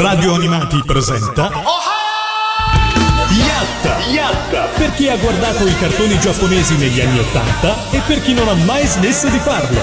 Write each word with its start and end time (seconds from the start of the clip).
Radio 0.00 0.32
Animati 0.32 0.82
presenta 0.82 1.50
Yatta! 3.28 3.98
Yatta! 4.06 4.62
Per 4.74 4.94
chi 4.94 5.10
ha 5.10 5.16
guardato 5.18 5.66
i 5.66 5.76
cartoni 5.76 6.18
giapponesi 6.18 6.74
negli 6.78 7.02
anni 7.02 7.18
Ottanta 7.18 7.90
e 7.90 8.00
per 8.06 8.22
chi 8.22 8.32
non 8.32 8.48
ha 8.48 8.54
mai 8.54 8.86
smesso 8.86 9.28
di 9.28 9.38
farlo. 9.38 9.78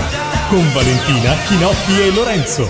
Con 0.50 0.74
Valentina, 0.74 1.36
Chinotti 1.46 2.02
e 2.02 2.12
Lorenzo. 2.12 2.68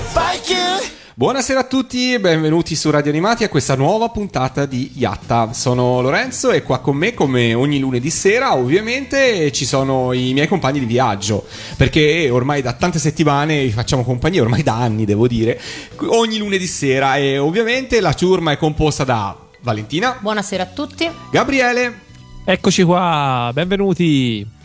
Buonasera 1.17 1.61
a 1.61 1.63
tutti 1.63 2.13
e 2.13 2.19
benvenuti 2.19 2.75
su 2.75 2.91
Radio 2.91 3.09
Animati 3.09 3.43
a 3.43 3.49
questa 3.49 3.75
nuova 3.75 4.09
puntata 4.09 4.67
di 4.67 4.91
Yatta. 4.93 5.51
Sono 5.51 5.99
Lorenzo 5.99 6.51
e 6.51 6.61
qua 6.61 6.77
con 6.77 6.95
me, 6.95 7.15
come 7.15 7.55
ogni 7.55 7.79
lunedì 7.79 8.11
sera, 8.11 8.55
ovviamente 8.55 9.51
ci 9.51 9.65
sono 9.65 10.13
i 10.13 10.33
miei 10.33 10.45
compagni 10.47 10.77
di 10.77 10.85
viaggio. 10.85 11.47
Perché 11.75 12.29
ormai 12.29 12.61
da 12.61 12.73
tante 12.73 12.99
settimane 12.99 13.63
vi 13.63 13.71
facciamo 13.71 14.03
compagnia, 14.03 14.43
ormai 14.43 14.61
da 14.61 14.75
anni 14.75 15.05
devo 15.05 15.27
dire, 15.27 15.59
ogni 16.05 16.37
lunedì 16.37 16.67
sera. 16.67 17.15
E 17.15 17.39
ovviamente 17.39 17.99
la 17.99 18.13
ciurma 18.13 18.51
è 18.51 18.57
composta 18.57 19.03
da 19.03 19.35
Valentina, 19.61 20.19
Buonasera 20.21 20.61
a 20.61 20.67
tutti. 20.67 21.09
Gabriele. 21.31 22.01
Eccoci 22.45 22.83
qua, 22.83 23.49
benvenuti. 23.55 24.56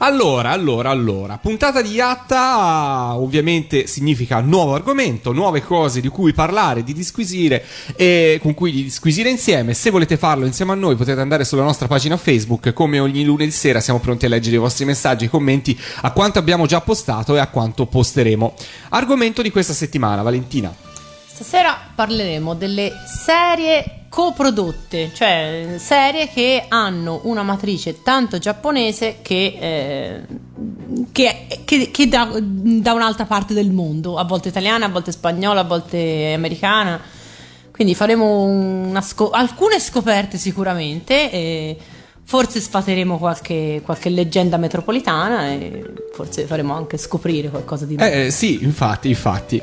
Allora, 0.00 0.50
allora, 0.50 0.90
allora, 0.90 1.38
puntata 1.38 1.82
di 1.82 1.90
Yatta 1.90 3.16
ovviamente 3.16 3.88
significa 3.88 4.38
nuovo 4.38 4.74
argomento, 4.74 5.32
nuove 5.32 5.60
cose 5.60 6.00
di 6.00 6.06
cui 6.06 6.32
parlare, 6.32 6.84
di 6.84 6.92
disquisire 6.92 7.64
e 7.96 8.38
con 8.40 8.54
cui 8.54 8.70
di 8.70 8.84
disquisire 8.84 9.28
insieme. 9.28 9.74
Se 9.74 9.90
volete 9.90 10.16
farlo 10.16 10.46
insieme 10.46 10.70
a 10.70 10.76
noi 10.76 10.94
potete 10.94 11.20
andare 11.20 11.44
sulla 11.44 11.64
nostra 11.64 11.88
pagina 11.88 12.16
Facebook, 12.16 12.72
come 12.72 13.00
ogni 13.00 13.24
lunedì 13.24 13.50
sera 13.50 13.80
siamo 13.80 13.98
pronti 13.98 14.26
a 14.26 14.28
leggere 14.28 14.54
i 14.54 14.60
vostri 14.60 14.84
messaggi 14.84 15.24
e 15.24 15.28
commenti 15.28 15.76
a 16.02 16.12
quanto 16.12 16.38
abbiamo 16.38 16.66
già 16.66 16.80
postato 16.80 17.34
e 17.34 17.40
a 17.40 17.48
quanto 17.48 17.86
posteremo. 17.86 18.54
Argomento 18.90 19.42
di 19.42 19.50
questa 19.50 19.72
settimana, 19.72 20.22
Valentina. 20.22 20.72
Stasera 21.26 21.76
parleremo 21.92 22.54
delle 22.54 22.92
serie 23.04 23.97
coprodotte, 24.08 25.10
cioè 25.12 25.74
serie 25.78 26.28
che 26.28 26.64
hanno 26.68 27.20
una 27.24 27.42
matrice 27.42 28.02
tanto 28.02 28.38
giapponese 28.38 29.18
che, 29.22 29.56
eh, 29.60 30.22
che, 31.12 31.46
che- 31.64 31.90
che 31.90 32.08
da, 32.08 32.30
da 32.40 32.92
un'altra 32.94 33.26
parte 33.26 33.54
del 33.54 33.70
mondo, 33.70 34.16
a 34.16 34.24
volte 34.24 34.48
italiana, 34.48 34.86
a 34.86 34.88
volte 34.88 35.12
spagnola, 35.12 35.60
a 35.60 35.64
volte 35.64 36.32
americana. 36.34 37.00
Quindi 37.70 37.94
faremo 37.94 38.42
una 38.44 39.00
sco- 39.02 39.30
alcune 39.30 39.78
scoperte 39.78 40.36
sicuramente. 40.38 41.30
E 41.30 41.76
forse 42.24 42.60
sfateremo 42.60 43.16
qualche, 43.16 43.80
qualche 43.82 44.10
leggenda 44.10 44.58
metropolitana 44.58 45.46
e 45.50 45.82
forse 46.12 46.44
faremo 46.44 46.74
anche 46.74 46.98
scoprire 46.98 47.48
qualcosa 47.48 47.86
di 47.86 47.96
nuovo. 47.96 48.10
Eh, 48.12 48.26
eh, 48.26 48.30
sì, 48.30 48.62
infatti, 48.64 49.08
infatti. 49.08 49.62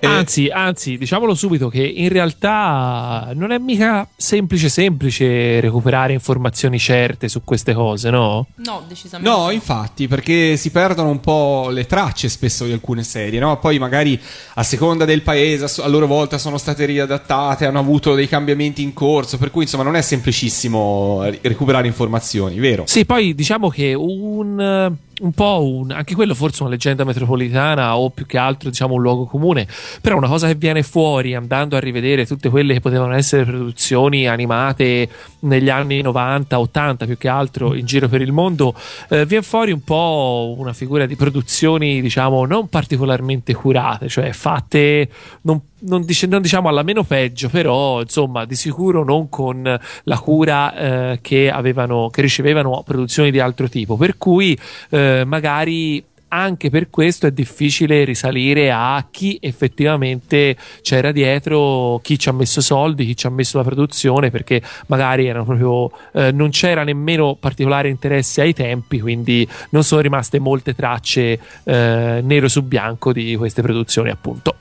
Eh, 0.00 0.06
Anzi, 0.06 0.48
anzi, 0.48 0.96
diciamolo 0.96 1.34
subito 1.34 1.68
che 1.68 1.82
in 1.82 2.08
realtà 2.08 3.32
non 3.34 3.52
è 3.52 3.58
mica 3.58 4.08
semplice 4.16 4.70
semplice 4.70 5.60
recuperare 5.60 6.14
informazioni 6.14 6.78
certe 6.78 7.28
su 7.28 7.42
queste 7.44 7.74
cose, 7.74 8.08
no? 8.08 8.46
No, 8.56 8.82
decisamente. 8.88 9.30
No, 9.30 9.50
infatti, 9.50 10.08
perché 10.08 10.56
si 10.56 10.70
perdono 10.70 11.10
un 11.10 11.20
po' 11.20 11.68
le 11.70 11.84
tracce 11.84 12.30
spesso 12.30 12.64
di 12.64 12.72
alcune 12.72 13.02
serie, 13.02 13.38
no? 13.40 13.58
Poi 13.58 13.78
magari 13.78 14.18
a 14.54 14.62
seconda 14.62 15.04
del 15.04 15.20
paese, 15.20 15.82
a 15.82 15.86
loro 15.88 16.06
volta 16.06 16.38
sono 16.38 16.56
state 16.56 16.86
riadattate, 16.86 17.66
hanno 17.66 17.78
avuto 17.78 18.14
dei 18.14 18.28
cambiamenti 18.28 18.82
in 18.82 18.94
corso, 18.94 19.36
per 19.36 19.50
cui 19.50 19.64
insomma 19.64 19.84
non 19.84 19.96
è 19.96 20.00
semplicissimo 20.02 21.22
recuperare 21.42 21.86
informazioni, 21.86 22.58
vero? 22.58 22.84
Sì, 22.86 23.04
poi 23.04 23.34
diciamo 23.34 23.68
che 23.68 23.92
un, 23.92 24.96
un 25.20 25.32
po' 25.32 25.64
un, 25.64 25.90
anche 25.90 26.14
quello 26.14 26.34
forse 26.34 26.62
una 26.62 26.70
leggenda 26.70 27.04
metropolitana 27.04 27.96
o 27.96 28.10
più 28.10 28.26
che 28.26 28.38
altro 28.38 28.70
diciamo 28.70 28.94
un 28.94 29.02
luogo 29.02 29.26
comune, 29.26 29.66
però 30.00 30.16
una 30.16 30.28
cosa 30.28 30.46
che 30.46 30.54
viene 30.54 30.82
fuori 30.82 31.34
andando 31.34 31.76
a 31.76 31.80
rivedere 31.80 32.26
tutte 32.26 32.48
quelle 32.48 32.74
che 32.74 32.80
potevano 32.80 33.14
essere 33.14 33.44
produzioni 33.44 34.26
animate 34.26 35.08
negli 35.40 35.68
anni 35.68 36.00
90, 36.00 36.58
80 36.58 37.06
più 37.06 37.18
che 37.18 37.28
altro 37.28 37.74
in 37.74 37.86
giro 37.86 38.08
per 38.08 38.20
il 38.20 38.32
mondo, 38.32 38.74
eh, 39.08 39.26
viene 39.26 39.44
fuori 39.44 39.72
un 39.72 39.82
po' 39.82 40.54
una 40.56 40.72
figura 40.72 41.06
di 41.06 41.16
produzioni 41.16 42.00
diciamo 42.00 42.44
non 42.46 42.68
particolarmente 42.68 43.54
curate, 43.54 44.08
cioè 44.08 44.32
fatte 44.32 45.08
non 45.42 45.60
non, 45.80 46.04
dice- 46.04 46.26
non 46.26 46.42
diciamo 46.42 46.68
alla 46.68 46.82
meno 46.82 47.04
peggio, 47.04 47.48
però 47.48 48.00
insomma 48.00 48.44
di 48.44 48.54
sicuro 48.54 49.04
non 49.04 49.28
con 49.28 49.78
la 50.04 50.18
cura 50.18 50.74
eh, 50.74 51.18
che 51.20 51.50
avevano, 51.50 52.08
che 52.10 52.22
ricevevano 52.22 52.82
produzioni 52.84 53.30
di 53.30 53.40
altro 53.40 53.68
tipo. 53.68 53.96
Per 53.96 54.16
cui 54.16 54.58
eh, 54.90 55.24
magari 55.26 56.04
anche 56.32 56.70
per 56.70 56.90
questo 56.90 57.26
è 57.26 57.32
difficile 57.32 58.04
risalire 58.04 58.70
a 58.70 59.04
chi 59.10 59.38
effettivamente 59.40 60.56
c'era 60.82 61.12
dietro, 61.12 61.98
chi 62.02 62.18
ci 62.18 62.28
ha 62.28 62.32
messo 62.32 62.60
soldi, 62.60 63.04
chi 63.04 63.16
ci 63.16 63.26
ha 63.26 63.30
messo 63.30 63.58
la 63.58 63.64
produzione, 63.64 64.30
perché 64.30 64.62
magari 64.86 65.26
erano 65.26 65.44
proprio, 65.44 65.90
eh, 66.12 66.32
non 66.32 66.50
c'era 66.50 66.84
nemmeno 66.84 67.36
particolare 67.38 67.88
interesse 67.88 68.42
ai 68.42 68.54
tempi, 68.54 69.00
quindi 69.00 69.46
non 69.70 69.82
sono 69.82 70.00
rimaste 70.00 70.38
molte 70.38 70.74
tracce 70.74 71.38
eh, 71.64 72.20
nero 72.22 72.48
su 72.48 72.62
bianco 72.62 73.12
di 73.12 73.34
queste 73.36 73.62
produzioni, 73.62 74.10
appunto. 74.10 74.54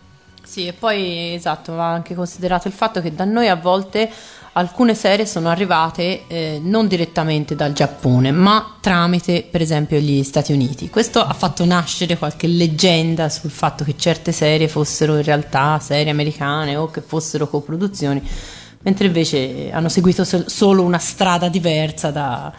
Sì, 0.59 0.67
e 0.67 0.73
poi 0.73 1.33
esatto, 1.35 1.73
va 1.75 1.89
anche 1.89 2.13
considerato 2.13 2.67
il 2.67 2.73
fatto 2.73 2.99
che 2.99 3.15
da 3.15 3.23
noi 3.23 3.47
a 3.47 3.55
volte 3.55 4.11
alcune 4.51 4.93
serie 4.93 5.25
sono 5.25 5.47
arrivate 5.47 6.23
eh, 6.27 6.59
non 6.61 6.89
direttamente 6.89 7.55
dal 7.55 7.71
Giappone, 7.71 8.31
ma 8.31 8.75
tramite 8.81 9.47
per 9.49 9.61
esempio 9.61 9.99
gli 9.99 10.21
Stati 10.21 10.51
Uniti. 10.51 10.89
Questo 10.89 11.21
ha 11.21 11.31
fatto 11.31 11.63
nascere 11.63 12.17
qualche 12.17 12.47
leggenda 12.47 13.29
sul 13.29 13.51
fatto 13.51 13.85
che 13.85 13.95
certe 13.95 14.33
serie 14.33 14.67
fossero 14.67 15.15
in 15.15 15.23
realtà 15.23 15.79
serie 15.79 16.11
americane 16.11 16.75
o 16.75 16.87
che 16.91 16.99
fossero 16.99 17.47
coproduzioni, 17.47 18.21
mentre 18.81 19.05
invece 19.05 19.71
hanno 19.71 19.87
seguito 19.87 20.25
sol- 20.25 20.49
solo 20.49 20.83
una 20.83 20.99
strada 20.99 21.47
diversa 21.47 22.11
da, 22.11 22.51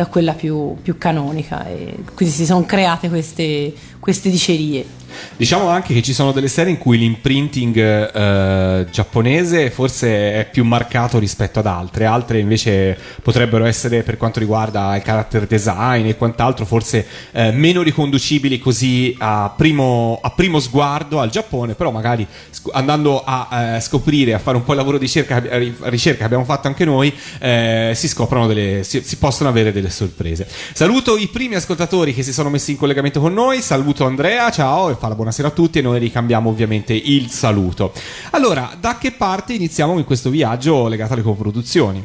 da 0.00 0.06
quella 0.06 0.32
più, 0.32 0.76
più 0.80 0.96
canonica 0.96 1.66
e 1.66 1.94
quindi 2.14 2.34
si 2.34 2.46
sono 2.46 2.64
create 2.64 3.10
queste, 3.10 3.70
queste 3.98 4.30
dicerie. 4.30 4.98
Diciamo 5.36 5.68
anche 5.68 5.92
che 5.94 6.02
ci 6.02 6.12
sono 6.12 6.32
delle 6.32 6.48
serie 6.48 6.72
in 6.72 6.78
cui 6.78 6.98
l'imprinting 6.98 7.76
eh, 7.76 8.86
giapponese 8.90 9.70
forse 9.70 10.34
è 10.34 10.48
più 10.50 10.64
marcato 10.64 11.18
rispetto 11.18 11.58
ad 11.58 11.66
altre, 11.66 12.04
altre 12.04 12.38
invece 12.38 12.96
potrebbero 13.22 13.64
essere 13.64 14.02
per 14.02 14.16
quanto 14.16 14.38
riguarda 14.38 14.94
il 14.96 15.02
character 15.02 15.46
design 15.46 16.06
e 16.06 16.16
quant'altro 16.16 16.64
forse 16.64 17.06
eh, 17.32 17.50
meno 17.50 17.82
riconducibili 17.82 18.58
così 18.58 19.14
a 19.18 19.52
primo, 19.56 20.18
a 20.22 20.30
primo 20.30 20.60
sguardo 20.60 21.20
al 21.20 21.30
Giappone, 21.30 21.74
però 21.74 21.90
magari 21.90 22.26
sc- 22.50 22.70
andando 22.72 23.22
a 23.24 23.76
eh, 23.76 23.80
scoprire, 23.80 24.34
a 24.34 24.38
fare 24.38 24.56
un 24.56 24.64
po' 24.64 24.72
il 24.72 24.78
lavoro 24.78 24.98
di 24.98 25.04
ricerca, 25.04 25.42
eh, 25.42 25.74
ricerca 25.82 26.18
che 26.18 26.24
abbiamo 26.24 26.44
fatto 26.44 26.68
anche 26.68 26.84
noi, 26.84 27.12
eh, 27.40 27.92
si 27.94 28.08
scoprono 28.08 28.46
delle, 28.46 28.84
si, 28.84 29.02
si 29.02 29.16
possono 29.16 29.48
avere 29.48 29.72
delle 29.72 29.89
sorprese. 29.90 30.48
Saluto 30.72 31.16
i 31.16 31.28
primi 31.28 31.54
ascoltatori 31.54 32.14
che 32.14 32.22
si 32.22 32.32
sono 32.32 32.48
messi 32.50 32.72
in 32.72 32.76
collegamento 32.76 33.20
con 33.20 33.32
noi, 33.32 33.60
saluto 33.60 34.06
Andrea, 34.06 34.50
ciao 34.50 34.90
e 34.90 34.94
fa 34.94 35.08
la 35.08 35.14
buonasera 35.14 35.48
a 35.48 35.50
tutti 35.52 35.78
e 35.78 35.82
noi 35.82 35.98
ricambiamo 35.98 36.48
ovviamente 36.50 36.92
il 36.94 37.28
saluto. 37.30 37.92
Allora, 38.30 38.74
da 38.78 38.98
che 38.98 39.12
parte 39.12 39.52
iniziamo 39.52 39.98
in 39.98 40.04
questo 40.04 40.30
viaggio 40.30 40.88
legato 40.88 41.12
alle 41.12 41.22
coproduzioni? 41.22 42.04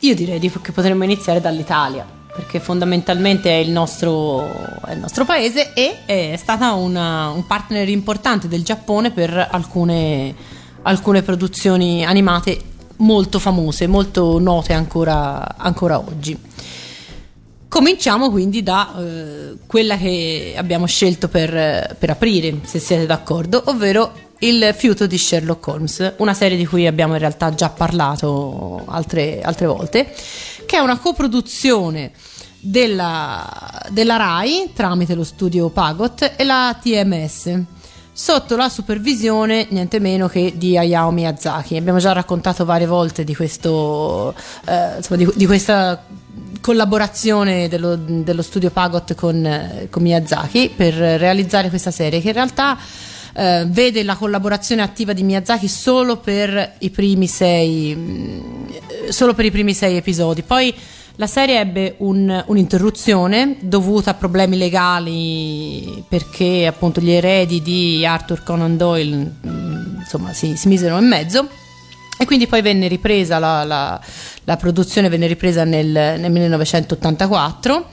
Io 0.00 0.14
direi 0.14 0.38
di- 0.38 0.50
che 0.60 0.72
potremmo 0.72 1.04
iniziare 1.04 1.40
dall'Italia, 1.40 2.04
perché 2.34 2.60
fondamentalmente 2.60 3.48
è 3.48 3.54
il 3.62 3.70
nostro, 3.70 4.42
è 4.84 4.92
il 4.92 4.98
nostro 4.98 5.24
paese 5.24 5.72
e 5.72 6.04
è 6.04 6.36
stata 6.36 6.72
una- 6.72 7.30
un 7.30 7.46
partner 7.46 7.88
importante 7.88 8.48
del 8.48 8.64
Giappone 8.64 9.12
per 9.12 9.48
alcune, 9.50 10.34
alcune 10.82 11.22
produzioni 11.22 12.04
animate 12.04 12.60
molto 12.96 13.38
famose, 13.38 13.86
molto 13.86 14.38
note 14.38 14.72
ancora, 14.72 15.56
ancora 15.56 15.98
oggi. 15.98 16.38
Cominciamo 17.68 18.30
quindi 18.30 18.62
da 18.62 18.94
eh, 18.96 19.54
quella 19.66 19.96
che 19.96 20.54
abbiamo 20.56 20.86
scelto 20.86 21.28
per, 21.28 21.96
per 21.98 22.10
aprire, 22.10 22.60
se 22.64 22.78
siete 22.78 23.06
d'accordo, 23.06 23.62
ovvero 23.66 24.12
il 24.40 24.74
fiuto 24.76 25.06
di 25.06 25.18
Sherlock 25.18 25.66
Holmes, 25.66 26.14
una 26.18 26.34
serie 26.34 26.56
di 26.56 26.66
cui 26.66 26.86
abbiamo 26.86 27.14
in 27.14 27.18
realtà 27.18 27.52
già 27.52 27.70
parlato 27.70 28.82
altre, 28.86 29.40
altre 29.40 29.66
volte, 29.66 30.14
che 30.66 30.76
è 30.76 30.80
una 30.80 30.98
coproduzione 30.98 32.12
della, 32.60 33.82
della 33.90 34.16
RAI 34.16 34.70
tramite 34.72 35.14
lo 35.14 35.24
studio 35.24 35.68
Pagot 35.68 36.34
e 36.36 36.44
la 36.44 36.78
TMS 36.80 37.62
sotto 38.16 38.54
la 38.54 38.68
supervisione 38.68 39.66
niente 39.70 39.98
meno 39.98 40.28
che 40.28 40.52
di 40.56 40.78
Hayao 40.78 41.10
Miyazaki. 41.10 41.76
Abbiamo 41.76 41.98
già 41.98 42.12
raccontato 42.12 42.64
varie 42.64 42.86
volte 42.86 43.24
di, 43.24 43.34
questo, 43.34 44.32
eh, 44.66 44.96
insomma, 44.98 45.22
di, 45.22 45.28
di 45.34 45.46
questa 45.46 46.00
collaborazione 46.60 47.68
dello, 47.68 47.96
dello 47.96 48.42
studio 48.42 48.70
Pagot 48.70 49.14
con, 49.14 49.44
eh, 49.44 49.88
con 49.90 50.02
Miyazaki 50.02 50.72
per 50.74 50.94
realizzare 50.94 51.68
questa 51.68 51.90
serie 51.90 52.20
che 52.20 52.28
in 52.28 52.34
realtà 52.34 52.78
eh, 53.34 53.66
vede 53.68 54.04
la 54.04 54.14
collaborazione 54.14 54.80
attiva 54.80 55.12
di 55.12 55.24
Miyazaki 55.24 55.66
solo 55.66 56.18
per 56.18 56.76
i 56.78 56.90
primi 56.90 57.26
sei, 57.26 57.96
mh, 57.96 59.08
solo 59.08 59.34
per 59.34 59.44
i 59.44 59.50
primi 59.50 59.74
sei 59.74 59.96
episodi. 59.96 60.42
Poi 60.42 60.72
la 61.16 61.26
serie 61.28 61.60
ebbe 61.60 61.94
un- 61.98 62.42
un'interruzione 62.46 63.56
dovuta 63.60 64.10
a 64.10 64.14
problemi 64.14 64.56
legali 64.56 66.04
perché 66.08 66.66
appunto 66.66 67.00
gli 67.00 67.10
eredi 67.10 67.62
di 67.62 68.04
Arthur 68.04 68.42
Conan 68.42 68.76
Doyle 68.76 69.16
mh, 69.40 69.96
insomma 70.00 70.32
si, 70.32 70.56
si 70.56 70.68
misero 70.68 70.98
in 70.98 71.06
mezzo. 71.06 71.48
E 72.18 72.26
quindi 72.26 72.46
poi 72.46 72.62
venne 72.62 72.88
ripresa 72.88 73.38
la, 73.38 73.64
la, 73.64 74.00
la 74.44 74.56
produzione, 74.56 75.08
venne 75.08 75.26
ripresa 75.26 75.64
nel, 75.64 75.86
nel 75.88 76.30
1984 76.30 77.86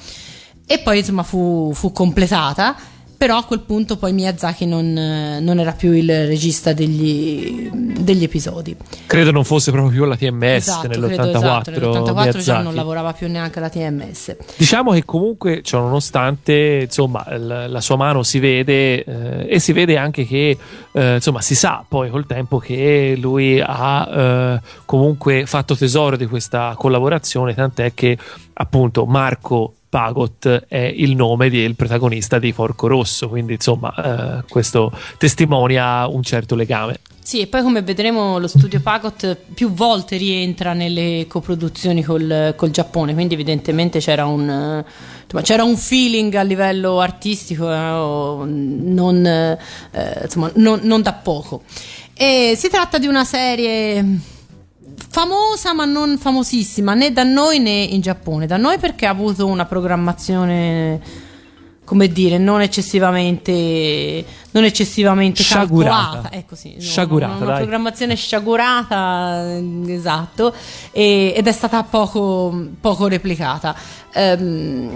e 0.66 0.80
poi 0.80 1.00
insomma 1.00 1.24
fu, 1.24 1.72
fu 1.74 1.92
completata 1.92 2.76
però 3.22 3.38
a 3.38 3.44
quel 3.44 3.60
punto 3.60 3.98
poi 3.98 4.14
Miyazaki 4.14 4.66
non, 4.66 4.94
non 4.94 5.60
era 5.60 5.74
più 5.74 5.92
il 5.92 6.26
regista 6.26 6.74
degli, 6.74 7.70
degli, 7.72 8.24
episodi. 8.24 8.76
Credo 9.06 9.30
non 9.30 9.44
fosse 9.44 9.70
proprio 9.70 9.92
più 9.92 10.06
alla 10.06 10.18
TMS 10.18 10.56
esatto, 10.56 10.88
nell'84. 10.88 11.36
Esatto, 11.36 11.70
nell'84 11.70 12.40
già 12.40 12.62
non 12.64 12.74
lavorava 12.74 13.14
più 13.14 13.30
neanche 13.30 13.60
alla 13.60 13.70
TMS. 13.70 14.38
Diciamo 14.58 14.94
che 14.94 15.06
comunque, 15.06 15.62
cioè, 15.62 15.82
nonostante 15.82 16.80
insomma, 16.86 17.24
la, 17.38 17.68
la, 17.68 17.80
sua 17.80 17.96
mano 17.96 18.24
si 18.24 18.40
vede 18.40 19.04
eh, 19.04 19.46
e 19.48 19.60
si 19.60 19.72
vede 19.72 19.98
anche 19.98 20.26
che 20.26 20.58
eh, 20.92 21.14
insomma, 21.14 21.42
si 21.42 21.54
sa 21.54 21.86
poi 21.88 22.10
col 22.10 22.26
tempo 22.26 22.58
che 22.58 23.16
lui 23.20 23.62
ha 23.64 24.10
eh, 24.12 24.62
comunque 24.86 25.46
fatto 25.46 25.78
tesoro 25.78 26.18
di 26.18 26.26
questa 26.26 26.74
collaborazione, 26.76 27.54
tant'è 27.54 27.94
che 27.94 28.18
appunto 28.54 29.06
Marco 29.06 29.74
Pagot 29.92 30.68
è 30.70 30.78
il 30.78 31.18
nome 31.18 31.50
del 31.50 31.76
protagonista 31.76 32.40
di 32.40 32.54
Porco 32.54 32.88
Rosso, 32.88 33.28
quindi 33.28 33.56
insomma 33.56 34.40
eh, 34.40 34.44
questo 34.48 34.90
testimonia 35.18 36.08
un 36.08 36.24
certo 36.24 36.56
legame. 36.56 37.02
Sì, 37.22 37.42
e 37.42 37.48
poi 37.48 37.62
come 37.62 37.82
vedremo 37.82 38.40
lo 38.40 38.48
studio 38.48 38.80
Pagot 38.80 39.36
più 39.54 39.74
volte 39.74 40.16
rientra 40.16 40.72
nelle 40.72 41.26
coproduzioni 41.28 42.04
col, 42.04 42.54
col 42.56 42.72
Giappone, 42.72 43.14
quindi 43.14 43.34
evidentemente 43.34 44.00
c'era 44.00 44.26
un, 44.26 44.82
insomma, 45.24 45.44
c'era 45.44 45.64
un 45.64 45.76
feeling 45.76 46.34
a 46.36 46.44
livello 46.44 47.02
artistico 47.02 47.70
eh, 47.70 48.46
non, 48.46 49.26
eh, 49.26 49.58
insomma, 50.24 50.50
non, 50.56 50.80
non 50.84 51.02
da 51.02 51.12
poco. 51.12 51.64
E 52.14 52.54
si 52.56 52.70
tratta 52.70 52.98
di 52.98 53.08
una 53.08 53.26
serie 53.26 54.20
famosa 55.10 55.74
ma 55.74 55.86
non 55.86 56.18
famosissima 56.18 56.94
né 56.94 57.12
da 57.12 57.24
noi 57.24 57.60
né 57.60 57.82
in 57.82 58.02
Giappone. 58.02 58.46
Da 58.46 58.58
noi 58.58 58.78
perché 58.78 59.06
ha 59.06 59.12
avuto 59.12 59.46
una 59.46 59.66
programmazione 59.66 61.30
come 61.92 62.08
dire, 62.08 62.38
non 62.38 62.62
eccessivamente, 62.62 64.26
non 64.52 64.64
eccessivamente 64.64 65.44
sciagurata. 65.44 66.00
calcolata. 66.00 66.32
Ecco 66.32 66.56
sì, 66.56 66.76
no, 66.76 66.80
sciagurata, 66.80 67.36
una, 67.36 67.46
una 67.48 67.58
programmazione 67.58 68.16
sciagurata, 68.16 69.60
esatto, 69.88 70.56
e, 70.92 71.34
ed 71.36 71.46
è 71.46 71.52
stata 71.52 71.84
poco, 71.84 72.70
poco 72.80 73.08
replicata. 73.08 73.76
Um, 74.14 74.90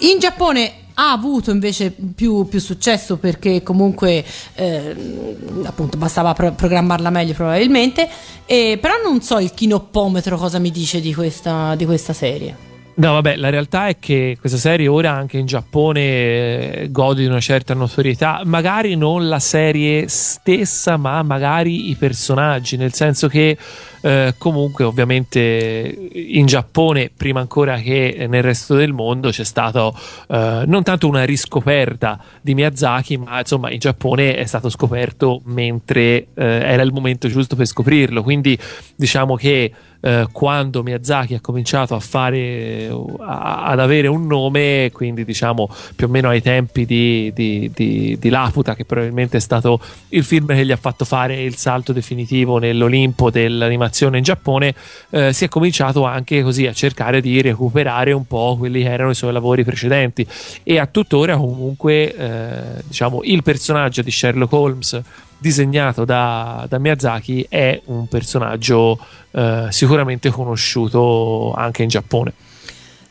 in 0.00 0.18
Giappone 0.18 0.72
ha 1.00 1.12
avuto 1.12 1.52
invece 1.52 1.94
più, 2.14 2.46
più 2.48 2.58
successo 2.58 3.16
perché 3.18 3.62
comunque 3.62 4.24
eh, 4.54 5.36
appunto 5.64 5.96
bastava 5.96 6.32
pro- 6.32 6.52
programmarla 6.52 7.10
meglio 7.10 7.34
probabilmente, 7.34 8.08
e, 8.44 8.78
però 8.80 8.94
non 9.02 9.20
so 9.22 9.38
il 9.38 9.52
chinoppometro 9.52 10.36
cosa 10.36 10.58
mi 10.58 10.72
dice 10.72 11.00
di 11.00 11.14
questa, 11.14 11.74
di 11.76 11.84
questa 11.84 12.12
serie. 12.12 12.66
No, 12.98 13.12
vabbè, 13.12 13.36
la 13.36 13.48
realtà 13.48 13.86
è 13.86 14.00
che 14.00 14.36
questa 14.40 14.58
serie 14.58 14.88
ora 14.88 15.12
anche 15.12 15.38
in 15.38 15.46
Giappone 15.46 16.00
eh, 16.00 16.88
gode 16.90 17.20
di 17.20 17.28
una 17.28 17.38
certa 17.38 17.72
notorietà, 17.72 18.40
magari 18.44 18.96
non 18.96 19.28
la 19.28 19.38
serie 19.38 20.08
stessa, 20.08 20.96
ma 20.96 21.22
magari 21.22 21.90
i 21.90 21.94
personaggi, 21.94 22.76
nel 22.76 22.92
senso 22.92 23.28
che 23.28 23.56
eh, 24.00 24.34
comunque 24.38 24.84
ovviamente 24.84 26.10
in 26.12 26.46
Giappone 26.46 27.10
prima 27.14 27.40
ancora 27.40 27.78
che 27.78 28.26
nel 28.28 28.42
resto 28.42 28.74
del 28.74 28.92
mondo 28.92 29.30
c'è 29.30 29.44
stata 29.44 29.90
eh, 30.28 30.62
non 30.66 30.82
tanto 30.82 31.08
una 31.08 31.24
riscoperta 31.24 32.22
di 32.40 32.54
Miyazaki 32.54 33.16
ma 33.16 33.38
insomma 33.40 33.70
in 33.70 33.78
Giappone 33.78 34.36
è 34.36 34.44
stato 34.44 34.68
scoperto 34.68 35.40
mentre 35.44 35.98
eh, 36.00 36.26
era 36.34 36.82
il 36.82 36.92
momento 36.92 37.28
giusto 37.28 37.56
per 37.56 37.66
scoprirlo. 37.66 38.22
Quindi 38.22 38.58
diciamo 38.94 39.34
che 39.34 39.72
eh, 40.00 40.28
quando 40.30 40.84
Miyazaki 40.84 41.34
ha 41.34 41.40
cominciato 41.40 41.96
a 41.96 42.00
fare 42.00 42.88
a, 43.18 43.64
ad 43.64 43.80
avere 43.80 44.06
un 44.06 44.28
nome 44.28 44.90
quindi 44.92 45.24
diciamo 45.24 45.68
più 45.96 46.06
o 46.06 46.08
meno 46.08 46.28
ai 46.28 46.40
tempi 46.40 46.86
di, 46.86 47.32
di, 47.34 47.68
di, 47.74 48.16
di 48.16 48.28
Laputa 48.28 48.76
che 48.76 48.84
probabilmente 48.84 49.38
è 49.38 49.40
stato 49.40 49.80
il 50.10 50.22
film 50.22 50.46
che 50.46 50.64
gli 50.64 50.70
ha 50.70 50.76
fatto 50.76 51.04
fare 51.04 51.42
il 51.42 51.56
salto 51.56 51.92
definitivo 51.92 52.58
nell'Olimpo 52.58 53.30
dell'animazione 53.30 53.87
animazione 53.88 54.18
in 54.18 54.22
Giappone, 54.22 54.74
eh, 55.10 55.32
si 55.32 55.44
è 55.44 55.48
cominciato 55.48 56.04
anche 56.04 56.42
così 56.42 56.66
a 56.66 56.72
cercare 56.72 57.20
di 57.20 57.40
recuperare 57.40 58.12
un 58.12 58.26
po' 58.26 58.56
quelli 58.58 58.82
che 58.82 58.90
erano 58.90 59.10
i 59.10 59.14
suoi 59.14 59.32
lavori 59.32 59.64
precedenti 59.64 60.26
e 60.62 60.78
a 60.78 60.86
tuttora 60.86 61.36
comunque 61.36 62.14
eh, 62.14 62.82
diciamo 62.86 63.20
il 63.24 63.42
personaggio 63.42 64.02
di 64.02 64.10
Sherlock 64.10 64.52
Holmes 64.52 65.00
disegnato 65.38 66.04
da, 66.04 66.66
da 66.68 66.78
Miyazaki 66.78 67.46
è 67.48 67.80
un 67.86 68.06
personaggio 68.08 68.98
eh, 69.30 69.66
sicuramente 69.70 70.30
conosciuto 70.30 71.52
anche 71.56 71.82
in 71.82 71.88
Giappone. 71.88 72.32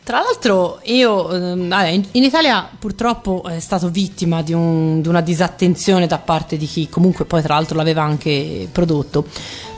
Tra 0.08 0.22
l'altro 0.22 0.80
io 0.84 1.30
ehm, 1.34 2.06
in 2.12 2.24
Italia 2.24 2.66
purtroppo 2.80 3.44
è 3.44 3.60
stato 3.60 3.90
vittima 3.90 4.42
di, 4.42 4.54
un, 4.54 5.02
di, 5.02 5.10
una 5.10 5.20
disattenzione 5.20 6.08
da 6.08 6.18
parte 6.18 6.56
di 6.56 6.66
chi 6.66 6.88
comunque 6.88 7.26
poi 7.26 7.42
tra 7.42 7.56
l'altro 7.56 7.76
l'aveva 7.76 8.04
anche 8.04 8.70
prodotto. 8.72 9.26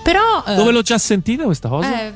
Però, 0.04 0.44
eh, 0.48 0.56
Dove 0.56 0.72
l'ho 0.72 0.82
già 0.82 0.98
sentita 0.98 1.44
questa 1.44 1.70
cosa? 1.70 2.08
Eh, 2.08 2.14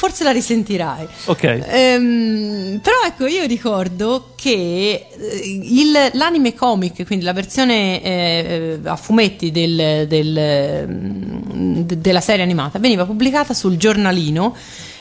forse 0.00 0.24
la 0.24 0.30
risentirai. 0.30 1.06
Ok. 1.26 1.42
Ehm, 1.68 2.80
però 2.82 2.96
ecco, 3.06 3.26
io 3.26 3.44
ricordo 3.44 4.32
che 4.34 5.08
eh, 5.10 5.60
il, 5.62 5.92
l'anime 6.12 6.54
comic, 6.54 7.04
quindi 7.04 7.24
la 7.26 7.34
versione 7.34 8.02
eh, 8.02 8.78
a 8.82 8.96
fumetti 8.96 9.50
del, 9.50 10.06
del, 10.08 10.86
mm, 10.88 11.80
de, 11.82 12.00
della 12.00 12.22
serie 12.22 12.42
animata, 12.42 12.78
veniva 12.78 13.04
pubblicata 13.04 13.52
sul 13.52 13.76
giornalino 13.76 14.56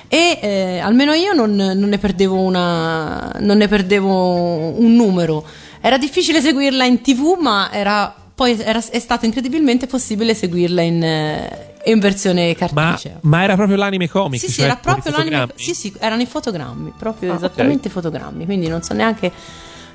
e 0.09 0.39
eh, 0.41 0.79
almeno 0.79 1.13
io 1.13 1.31
non, 1.31 1.55
non, 1.55 1.87
ne 1.87 2.25
una, 2.27 3.31
non, 3.39 3.57
ne 3.57 3.67
perdevo 3.69 4.77
un 4.77 4.95
numero. 4.95 5.45
Era 5.79 5.97
difficile 5.97 6.41
seguirla 6.41 6.83
in 6.83 6.99
tv, 6.99 7.37
ma 7.39 7.71
era, 7.71 8.13
poi 8.35 8.59
era, 8.59 8.83
è 8.89 8.99
stato 8.99 9.25
incredibilmente 9.25 9.87
possibile 9.87 10.33
seguirla 10.33 10.81
in, 10.81 11.01
eh, 11.01 11.68
in 11.85 11.99
versione 11.99 12.55
cartacea. 12.55 13.19
Ma, 13.21 13.37
ma, 13.37 13.43
era 13.43 13.55
proprio 13.55 13.77
l'anime 13.77 14.09
comic? 14.09 14.39
Sì, 14.39 14.47
cioè 14.47 14.55
sì, 14.55 14.61
era 14.63 14.75
proprio 14.75 15.11
l'anime. 15.11 15.47
Sì, 15.55 15.73
sì, 15.73 15.93
erano 15.99 16.21
i 16.21 16.25
fotogrammi, 16.25 16.93
proprio 16.97 17.33
ah, 17.33 17.35
esattamente 17.35 17.87
i 17.87 17.91
okay. 17.91 18.01
fotogrammi. 18.01 18.45
Quindi 18.45 18.67
non 18.67 18.81
so 18.81 18.93
neanche 18.93 19.31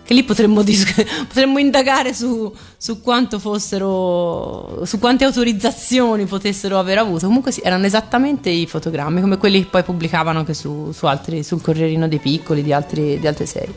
che 0.04 0.12
lì 0.12 0.22
potremmo, 0.22 0.62
dis- 0.62 0.92
potremmo 1.26 1.58
indagare 1.58 2.12
su, 2.12 2.54
su, 2.76 3.00
quanto 3.00 3.38
fossero, 3.38 4.84
su 4.84 4.98
quante 4.98 5.25
autorizzazioni 5.25 6.26
potessero 6.26 6.78
aver 6.78 6.98
avuto. 6.98 7.26
Comunque 7.26 7.50
sì, 7.52 7.60
erano 7.64 7.86
esattamente 7.86 8.50
i 8.50 8.67
fotogrammi, 8.67 9.20
come 9.20 9.38
quelli 9.38 9.62
che 9.62 9.70
poi 9.70 9.82
pubblicavano 9.82 10.41
anche 10.41 10.55
su, 10.55 10.93
su 10.93 11.06
altri, 11.06 11.43
sul 11.43 11.62
Corrierino 11.62 12.06
dei 12.06 12.19
Piccoli 12.19 12.62
di, 12.62 12.72
altri, 12.72 13.19
di 13.19 13.26
altre 13.26 13.46
serie. 13.46 13.74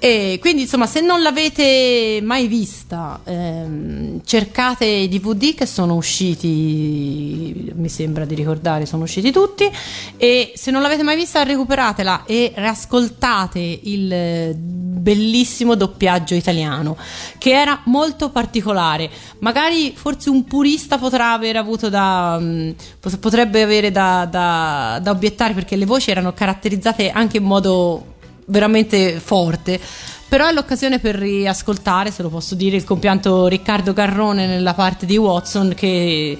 E 0.00 0.38
quindi 0.40 0.62
insomma 0.62 0.86
se 0.86 1.00
non 1.00 1.22
l'avete 1.22 2.20
mai 2.22 2.46
vista 2.46 3.20
ehm, 3.24 4.20
cercate 4.24 4.84
i 4.84 5.08
DVD 5.08 5.54
che 5.54 5.66
sono 5.66 5.94
usciti 5.94 7.72
mi 7.74 7.88
sembra 7.88 8.24
di 8.24 8.36
ricordare 8.36 8.86
sono 8.86 9.02
usciti 9.02 9.32
tutti. 9.32 9.68
E 10.16 10.52
se 10.54 10.70
non 10.70 10.82
l'avete 10.82 11.02
mai 11.02 11.16
vista 11.16 11.42
recuperatela 11.42 12.24
e 12.26 12.52
riascoltate 12.54 13.80
il 13.82 14.54
bellissimo 14.54 15.74
doppiaggio 15.74 16.34
italiano 16.34 16.96
che 17.38 17.50
era 17.50 17.80
molto 17.86 18.30
particolare. 18.30 19.10
Magari 19.40 19.94
forse 19.96 20.30
un 20.30 20.44
purista 20.44 20.98
potrà 20.98 21.32
aver 21.32 21.56
avuto 21.56 21.88
da 21.88 22.38
mm, 22.40 22.70
potrebbe 23.18 23.62
avere 23.62 23.90
da, 23.90 24.28
da, 24.30 25.00
da 25.02 25.10
obiettare 25.10 25.54
perché 25.54 25.76
le 25.76 25.86
voci 25.86 26.10
erano 26.10 26.32
caratterizzate 26.32 27.10
anche 27.10 27.38
in 27.38 27.44
modo 27.44 28.16
veramente 28.48 29.20
forte. 29.20 29.80
Però 30.28 30.46
è 30.46 30.52
l'occasione 30.52 30.98
per 30.98 31.14
riascoltare, 31.14 32.10
se 32.10 32.22
lo 32.22 32.28
posso 32.28 32.54
dire, 32.54 32.76
il 32.76 32.84
compianto 32.84 33.46
Riccardo 33.46 33.94
Garrone 33.94 34.46
nella 34.46 34.74
parte 34.74 35.06
di 35.06 35.16
Watson 35.16 35.72
che 35.74 36.36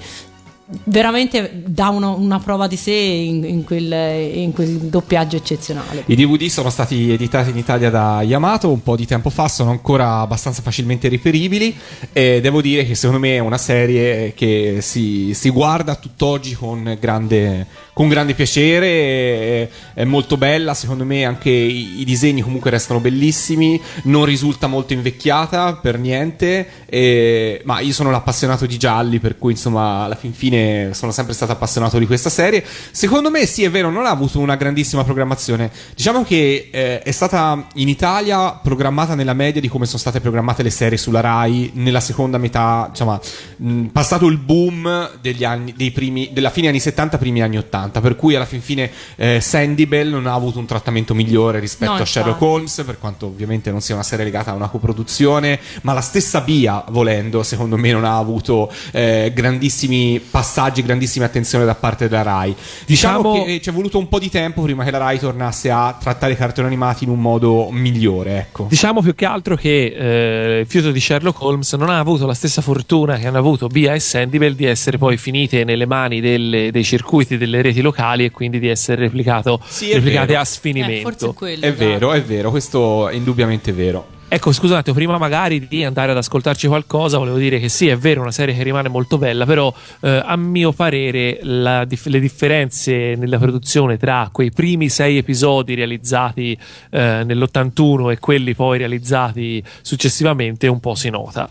veramente 0.83 1.63
dà 1.65 1.89
una, 1.89 2.09
una, 2.09 2.39
prova 2.39 2.67
di 2.67 2.75
sé 2.75 2.91
in, 2.91 3.43
in, 3.43 3.63
quel, 3.63 3.91
in, 3.91 4.51
quel, 4.53 4.77
doppiaggio 4.77 5.35
eccezionale. 5.35 6.03
I 6.05 6.15
DVD 6.15 6.45
sono 6.47 6.69
stati 6.69 7.11
editati 7.11 7.49
in 7.49 7.57
Italia 7.57 7.89
da 7.89 8.21
Yamato 8.21 8.69
un 8.69 8.83
po' 8.83 8.95
di 8.95 9.07
tempo 9.07 9.31
fa, 9.31 9.47
sono 9.47 9.71
ancora 9.71 10.19
abbastanza 10.19 10.61
facilmente 10.61 11.09
reperibili 11.09 11.75
e 12.13 12.39
devo 12.41 12.61
dire 12.61 12.85
che 12.85 12.93
secondo 12.93 13.19
me 13.19 13.35
è 13.35 13.39
una 13.39 13.57
serie 13.57 14.33
che 14.35 14.77
si, 14.81 15.33
si 15.33 15.49
guarda 15.49 15.95
tutt'oggi 15.95 16.53
con 16.53 16.97
grande, 16.99 17.65
con 17.93 18.07
grande 18.07 18.35
piacere, 18.35 19.71
è, 19.93 20.03
molto 20.03 20.37
bella, 20.37 20.75
secondo 20.75 21.03
me 21.03 21.25
anche 21.25 21.49
i, 21.49 22.01
i, 22.01 22.05
disegni 22.05 22.41
comunque 22.41 22.69
restano 22.69 22.99
bellissimi, 22.99 23.81
non 24.03 24.25
risulta 24.25 24.67
molto 24.67 24.93
invecchiata 24.93 25.77
per 25.77 25.97
niente, 25.97 26.67
e, 26.85 27.61
ma 27.65 27.79
io 27.79 27.93
sono 27.93 28.11
l'appassionato 28.11 28.67
di 28.67 28.77
gialli 28.77 29.19
per 29.19 29.37
cui 29.37 29.53
insomma 29.53 30.03
alla 30.03 30.15
fin 30.15 30.31
fine 30.31 30.58
fine 30.59 30.93
sono 30.93 31.11
sempre 31.11 31.33
stato 31.33 31.51
appassionato 31.51 31.97
di 31.97 32.05
questa 32.05 32.29
serie. 32.29 32.63
Secondo 32.91 33.29
me, 33.29 33.45
sì, 33.45 33.63
è 33.63 33.71
vero, 33.71 33.89
non 33.89 34.05
ha 34.05 34.09
avuto 34.09 34.39
una 34.39 34.55
grandissima 34.55 35.03
programmazione. 35.03 35.71
Diciamo 35.95 36.23
che 36.23 36.69
eh, 36.71 36.99
è 37.01 37.11
stata 37.11 37.67
in 37.75 37.87
Italia 37.87 38.51
programmata 38.51 39.15
nella 39.15 39.33
media 39.33 39.61
di 39.61 39.67
come 39.67 39.85
sono 39.85 39.97
state 39.97 40.19
programmate 40.19 40.63
le 40.63 40.69
serie 40.69 40.97
sulla 40.97 41.21
Rai 41.21 41.71
nella 41.75 41.99
seconda 41.99 42.37
metà, 42.37 42.87
insomma, 42.89 43.19
mh, 43.57 43.85
passato 43.85 44.27
il 44.27 44.37
boom 44.37 45.09
degli 45.21 45.43
anni, 45.43 45.73
dei 45.75 45.91
primi, 45.91 46.29
della 46.31 46.49
fine 46.49 46.67
anni 46.67 46.79
70, 46.79 47.17
primi 47.17 47.41
anni 47.41 47.57
80. 47.57 48.01
Per 48.01 48.15
cui 48.15 48.35
alla 48.35 48.45
fin 48.45 48.61
fine 48.61 48.91
eh, 49.15 49.39
Sandy 49.41 49.85
Bell 49.85 50.09
non 50.09 50.27
ha 50.27 50.33
avuto 50.33 50.59
un 50.59 50.65
trattamento 50.65 51.13
migliore 51.13 51.59
rispetto 51.59 51.93
No, 51.93 52.01
a 52.01 52.05
Sherlock. 52.05 52.41
Holmes, 52.41 52.83
per 52.85 52.99
quanto 52.99 53.27
ovviamente 53.27 53.71
non 53.71 53.81
sia 53.81 53.95
una 53.95 54.03
serie 54.03 54.25
legata 54.25 54.51
a 54.51 54.53
una 54.53 54.67
coproduzione, 54.67 55.59
ma 55.81 55.93
la 55.93 56.01
stessa 56.01 56.41
Bia, 56.41 56.83
volendo, 56.89 57.43
secondo 57.43 57.77
me 57.77 57.91
non 57.91 58.03
ha 58.03 58.17
avuto 58.17 58.71
eh, 58.91 59.31
grandissimi 59.33 60.19
passaggi, 60.19 60.48
grandissime 60.83 61.25
attenzioni 61.25 61.65
da 61.65 61.75
parte 61.75 62.07
della 62.07 62.21
Rai. 62.23 62.55
Diciamo, 62.85 63.17
Diciamo- 63.33 63.43
che 63.45 63.61
ci 63.61 63.69
è 63.69 63.71
voluto 63.71 63.97
un 63.97 64.07
po' 64.07 64.19
di 64.19 64.29
tempo 64.29 64.61
prima 64.61 64.83
che 64.83 64.91
la 64.91 64.97
Rai 64.97 65.19
tornasse 65.19 65.69
a 65.69 65.95
trattare 65.99 66.33
i 66.33 66.35
cartoni 66.35 66.67
animati 66.67 67.03
in 67.03 67.09
un 67.09 67.19
modo 67.19 67.69
migliore, 67.71 68.37
ecco. 68.37 68.65
Diciamo 68.69 69.01
più 69.01 69.15
che 69.15 69.25
altro 69.25 69.55
che 69.55 69.85
eh, 69.95 70.59
il 70.61 70.67
fiuto 70.67 70.91
di 70.91 70.99
Sherlock 70.99 71.41
Holmes 71.41 71.73
non 71.73 71.89
ha 71.89 71.99
avuto 71.99 72.25
la 72.25 72.33
stessa 72.33 72.61
fortuna 72.61 73.17
che 73.17 73.27
hanno 73.27 73.37
avuto 73.37 73.67
Bia 73.67 73.93
e 73.93 73.99
Sandivel 73.99 74.55
di 74.55 74.65
essere 74.65 74.97
poi 74.97 75.17
finite 75.17 75.63
nelle 75.63 75.85
mani 75.85 76.21
delle- 76.21 76.71
dei 76.71 76.83
circuiti 76.83 77.37
delle 77.37 77.61
reti 77.61 77.81
locali 77.81 78.25
e 78.25 78.31
quindi 78.31 78.59
di 78.59 78.67
essere 78.67 79.01
replicato, 79.01 79.59
Sì, 79.67 79.93
replicate 79.93 80.27
vero. 80.27 80.39
a 80.39 80.41
Eh, 80.41 80.45
sfinimento. 80.45 81.09
forse 81.09 81.29
è 81.29 81.33
quello. 81.33 81.65
È 81.65 81.73
vero, 81.73 82.11
è 82.13 82.21
vero, 82.23 82.49
questo 82.49 83.09
è 83.09 83.15
indubbiamente 83.15 83.71
vero. 83.71 84.17
Ecco, 84.31 84.51
scusate, 84.51 84.93
prima 84.93 85.17
magari 85.17 85.67
di 85.67 85.83
andare 85.83 86.11
ad 86.11 86.17
ascoltarci 86.17 86.67
qualcosa, 86.67 87.17
volevo 87.17 87.39
dire 87.39 87.59
che 87.59 87.67
sì, 87.67 87.87
è 87.87 87.97
vero, 87.97 88.19
è 88.19 88.21
una 88.21 88.31
serie 88.31 88.53
che 88.53 88.61
rimane 88.61 88.87
molto 88.87 89.17
bella, 89.17 89.43
però 89.43 89.73
eh, 90.01 90.21
a 90.23 90.35
mio 90.35 90.71
parere 90.71 91.39
la 91.41 91.87
le 92.03 92.19
differenze 92.19 93.15
nella 93.15 93.39
produzione 93.39 93.97
tra 93.97 94.29
quei 94.31 94.51
primi 94.51 94.87
sei 94.87 95.17
episodi 95.17 95.73
realizzati 95.73 96.55
eh, 96.91 97.23
nell'81 97.25 98.11
e 98.11 98.19
quelli 98.19 98.53
poi 98.53 98.77
realizzati 98.77 99.63
successivamente 99.81 100.67
un 100.67 100.79
po' 100.79 100.93
si 100.93 101.09
nota. 101.09 101.49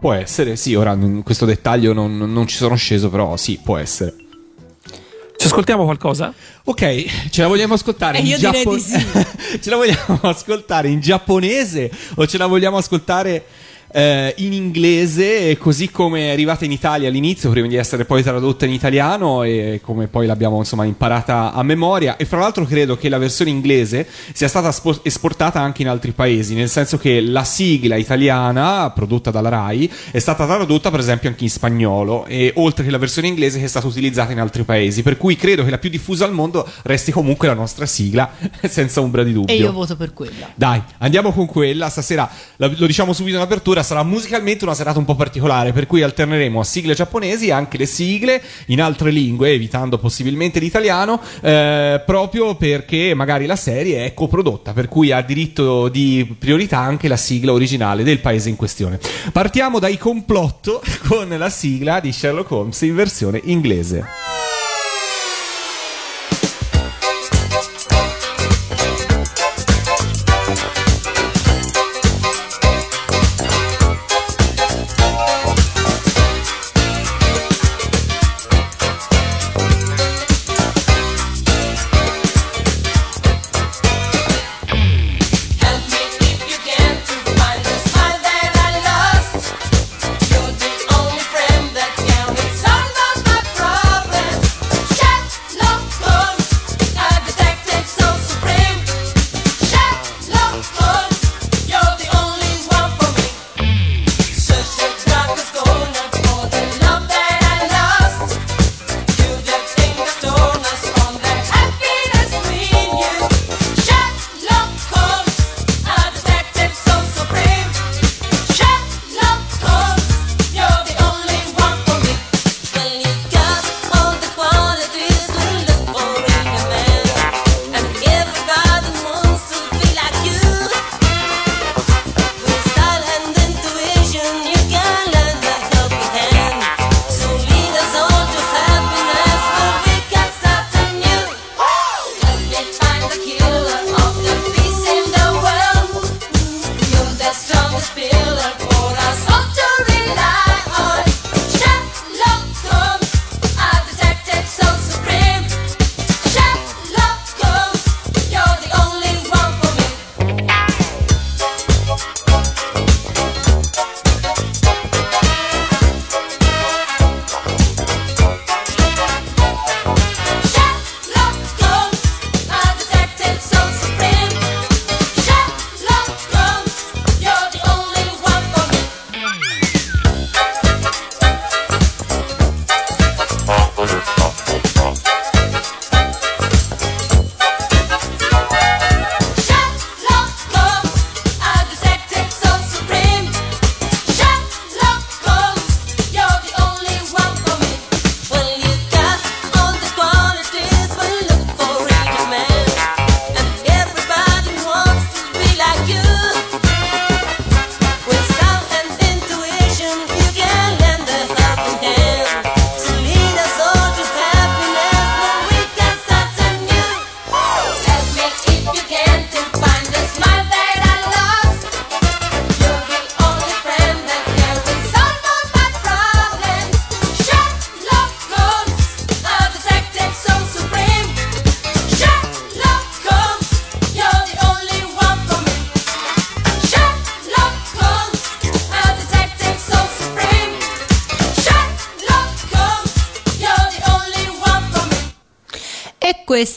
Può 0.00 0.14
essere, 0.14 0.56
sì, 0.56 0.74
ora 0.74 0.94
in 0.94 1.22
questo 1.22 1.44
dettaglio 1.44 1.92
non, 1.92 2.16
non 2.16 2.46
ci 2.46 2.56
sono 2.56 2.74
sceso, 2.74 3.10
però 3.10 3.36
sì, 3.36 3.60
può 3.62 3.76
essere. 3.76 4.14
Ci 5.38 5.46
ascoltiamo 5.46 5.84
qualcosa? 5.84 6.34
Ok, 6.64 7.30
ce 7.30 7.42
la 7.42 7.46
vogliamo 7.46 7.74
ascoltare 7.74 8.18
Eh, 8.18 8.20
in 8.22 8.26
io 8.26 8.36
direi 8.38 8.52
giappo- 8.64 8.74
di 8.74 8.80
sì. 8.80 9.06
ce 9.62 9.70
la 9.70 9.76
vogliamo 9.76 10.18
ascoltare 10.22 10.88
in 10.88 11.00
giapponese 11.00 11.88
o 12.16 12.26
ce 12.26 12.38
la 12.38 12.46
vogliamo 12.46 12.76
ascoltare 12.76 13.44
eh, 13.90 14.34
in 14.38 14.52
inglese, 14.52 15.56
così 15.58 15.90
come 15.90 16.28
è 16.28 16.30
arrivata 16.30 16.64
in 16.64 16.72
Italia 16.72 17.08
all'inizio, 17.08 17.50
prima 17.50 17.66
di 17.66 17.76
essere 17.76 18.04
poi 18.04 18.22
tradotta 18.22 18.66
in 18.66 18.72
italiano 18.72 19.42
e 19.42 19.80
come 19.82 20.06
poi 20.06 20.26
l'abbiamo 20.26 20.58
insomma 20.58 20.84
imparata 20.84 21.52
a 21.52 21.62
memoria. 21.62 22.16
E 22.16 22.24
fra 22.24 22.38
l'altro 22.38 22.64
credo 22.64 22.96
che 22.96 23.08
la 23.08 23.18
versione 23.18 23.50
inglese 23.50 24.06
sia 24.32 24.48
stata 24.48 24.70
spo- 24.72 25.00
esportata 25.02 25.60
anche 25.60 25.82
in 25.82 25.88
altri 25.88 26.12
paesi, 26.12 26.54
nel 26.54 26.68
senso 26.68 26.98
che 26.98 27.20
la 27.20 27.44
sigla 27.44 27.96
italiana 27.96 28.90
prodotta 28.90 29.30
dalla 29.30 29.48
Rai 29.48 29.90
è 30.10 30.18
stata 30.18 30.46
tradotta 30.46 30.90
per 30.90 31.00
esempio 31.00 31.28
anche 31.28 31.44
in 31.44 31.50
spagnolo 31.50 32.26
e 32.26 32.52
oltre 32.56 32.84
che 32.84 32.90
la 32.90 32.98
versione 32.98 33.28
inglese 33.28 33.58
che 33.58 33.64
è 33.64 33.68
stata 33.68 33.86
utilizzata 33.86 34.32
in 34.32 34.40
altri 34.40 34.64
paesi, 34.64 35.02
per 35.02 35.16
cui 35.16 35.36
credo 35.36 35.64
che 35.64 35.70
la 35.70 35.78
più 35.78 35.90
diffusa 35.90 36.24
al 36.24 36.32
mondo 36.32 36.66
resti 36.82 37.12
comunque 37.12 37.48
la 37.48 37.54
nostra 37.54 37.86
sigla, 37.86 38.30
senza 38.68 39.00
ombra 39.00 39.22
di 39.22 39.32
dubbio. 39.32 39.54
E 39.54 39.58
io 39.58 39.72
voto 39.72 39.96
per 39.96 40.12
quella. 40.12 40.50
Dai, 40.54 40.82
andiamo 40.98 41.32
con 41.32 41.46
quella. 41.46 41.88
Stasera 41.88 42.28
lo 42.56 42.86
diciamo 42.86 43.12
subito 43.12 43.36
in 43.36 43.42
apertura. 43.42 43.77
Sarà 43.82 44.02
musicalmente 44.02 44.64
una 44.64 44.74
serata 44.74 44.98
un 44.98 45.04
po' 45.04 45.14
particolare, 45.14 45.72
per 45.72 45.86
cui 45.86 46.02
alterneremo 46.02 46.60
a 46.60 46.64
sigle 46.64 46.94
giapponesi 46.94 47.46
e 47.46 47.52
anche 47.52 47.78
le 47.78 47.86
sigle 47.86 48.42
in 48.66 48.80
altre 48.80 49.10
lingue, 49.10 49.50
evitando 49.50 49.98
possibilmente 49.98 50.58
l'italiano, 50.58 51.20
eh, 51.40 52.02
proprio 52.04 52.54
perché 52.54 53.14
magari 53.14 53.46
la 53.46 53.56
serie 53.56 54.04
è 54.04 54.14
coprodotta, 54.14 54.72
per 54.72 54.88
cui 54.88 55.12
ha 55.12 55.20
diritto 55.22 55.88
di 55.88 56.36
priorità 56.38 56.78
anche 56.78 57.08
la 57.08 57.16
sigla 57.16 57.52
originale 57.52 58.02
del 58.02 58.20
paese 58.20 58.48
in 58.48 58.56
questione. 58.56 58.98
Partiamo 59.32 59.78
dai 59.78 59.98
complotto 59.98 60.82
con 61.06 61.28
la 61.28 61.50
sigla 61.50 62.00
di 62.00 62.12
Sherlock 62.12 62.50
Holmes 62.50 62.80
in 62.82 62.94
versione 62.94 63.40
inglese. 63.44 64.37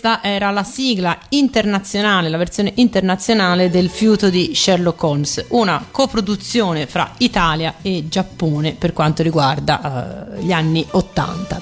Questa 0.02 0.24
era 0.28 0.50
la 0.50 0.64
sigla 0.64 1.16
internazionale, 1.30 2.28
la 2.28 2.38
versione 2.38 2.72
internazionale 2.78 3.70
del 3.70 3.88
fiuto 3.88 4.32
di 4.32 4.54
Sherlock 4.56 5.04
Holmes, 5.04 5.46
una 5.50 5.86
coproduzione 5.92 6.88
fra 6.88 7.14
Italia 7.20 7.76
e 7.84 8.08
Giappone 8.08 8.74
per 8.74 8.94
quanto 8.94 9.22
riguarda 9.22 10.34
eh, 10.34 10.42
gli 10.42 10.52
anni 10.52 10.84
80. 10.90 11.62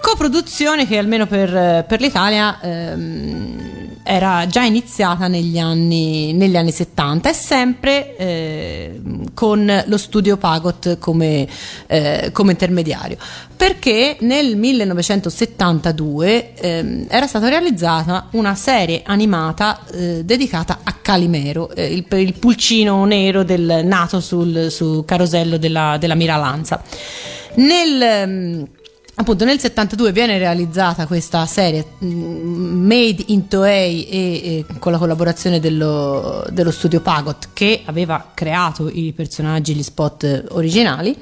Coproduzione 0.00 0.86
che 0.86 0.98
almeno 0.98 1.26
per, 1.26 1.84
per 1.84 2.00
l'Italia 2.00 2.60
ehm, 2.60 3.78
era 4.04 4.46
già 4.46 4.62
iniziata 4.62 5.26
negli 5.26 5.58
anni, 5.58 6.32
negli 6.32 6.56
anni 6.56 6.70
70 6.70 7.28
e 7.28 7.32
sempre 7.34 8.16
eh, 8.16 9.00
con 9.34 9.82
lo 9.84 9.98
studio 9.98 10.36
Pagot 10.36 10.98
come, 10.98 11.48
eh, 11.88 12.30
come 12.32 12.52
intermediario 12.52 13.18
perché 13.68 14.16
nel 14.20 14.56
1972 14.56 16.54
ehm, 16.54 17.04
era 17.06 17.26
stata 17.26 17.50
realizzata 17.50 18.28
una 18.30 18.54
serie 18.54 19.02
animata 19.04 19.84
eh, 19.92 20.24
dedicata 20.24 20.78
a 20.84 20.94
Calimero, 21.02 21.68
eh, 21.74 21.92
il, 21.92 22.06
il 22.08 22.32
pulcino 22.38 23.04
nero 23.04 23.42
del, 23.42 23.82
nato 23.84 24.20
sul, 24.20 24.68
sul 24.70 25.04
carosello 25.04 25.58
della, 25.58 25.98
della 25.98 26.14
Miralanza. 26.14 26.82
Nel, 27.56 28.00
ehm, 28.00 28.66
appunto 29.16 29.44
nel 29.44 29.58
72 29.58 30.12
viene 30.12 30.38
realizzata 30.38 31.06
questa 31.06 31.44
serie 31.44 31.84
mm, 32.02 32.86
Made 32.86 33.24
in 33.26 33.48
Toei 33.48 34.08
e, 34.08 34.18
e 34.18 34.64
con 34.78 34.92
la 34.92 34.98
collaborazione 34.98 35.60
dello, 35.60 36.42
dello 36.48 36.70
studio 36.70 37.02
Pagot 37.02 37.50
che 37.52 37.82
aveva 37.84 38.30
creato 38.32 38.88
i 38.90 39.12
personaggi, 39.14 39.74
gli 39.74 39.82
spot 39.82 40.46
originali. 40.52 41.14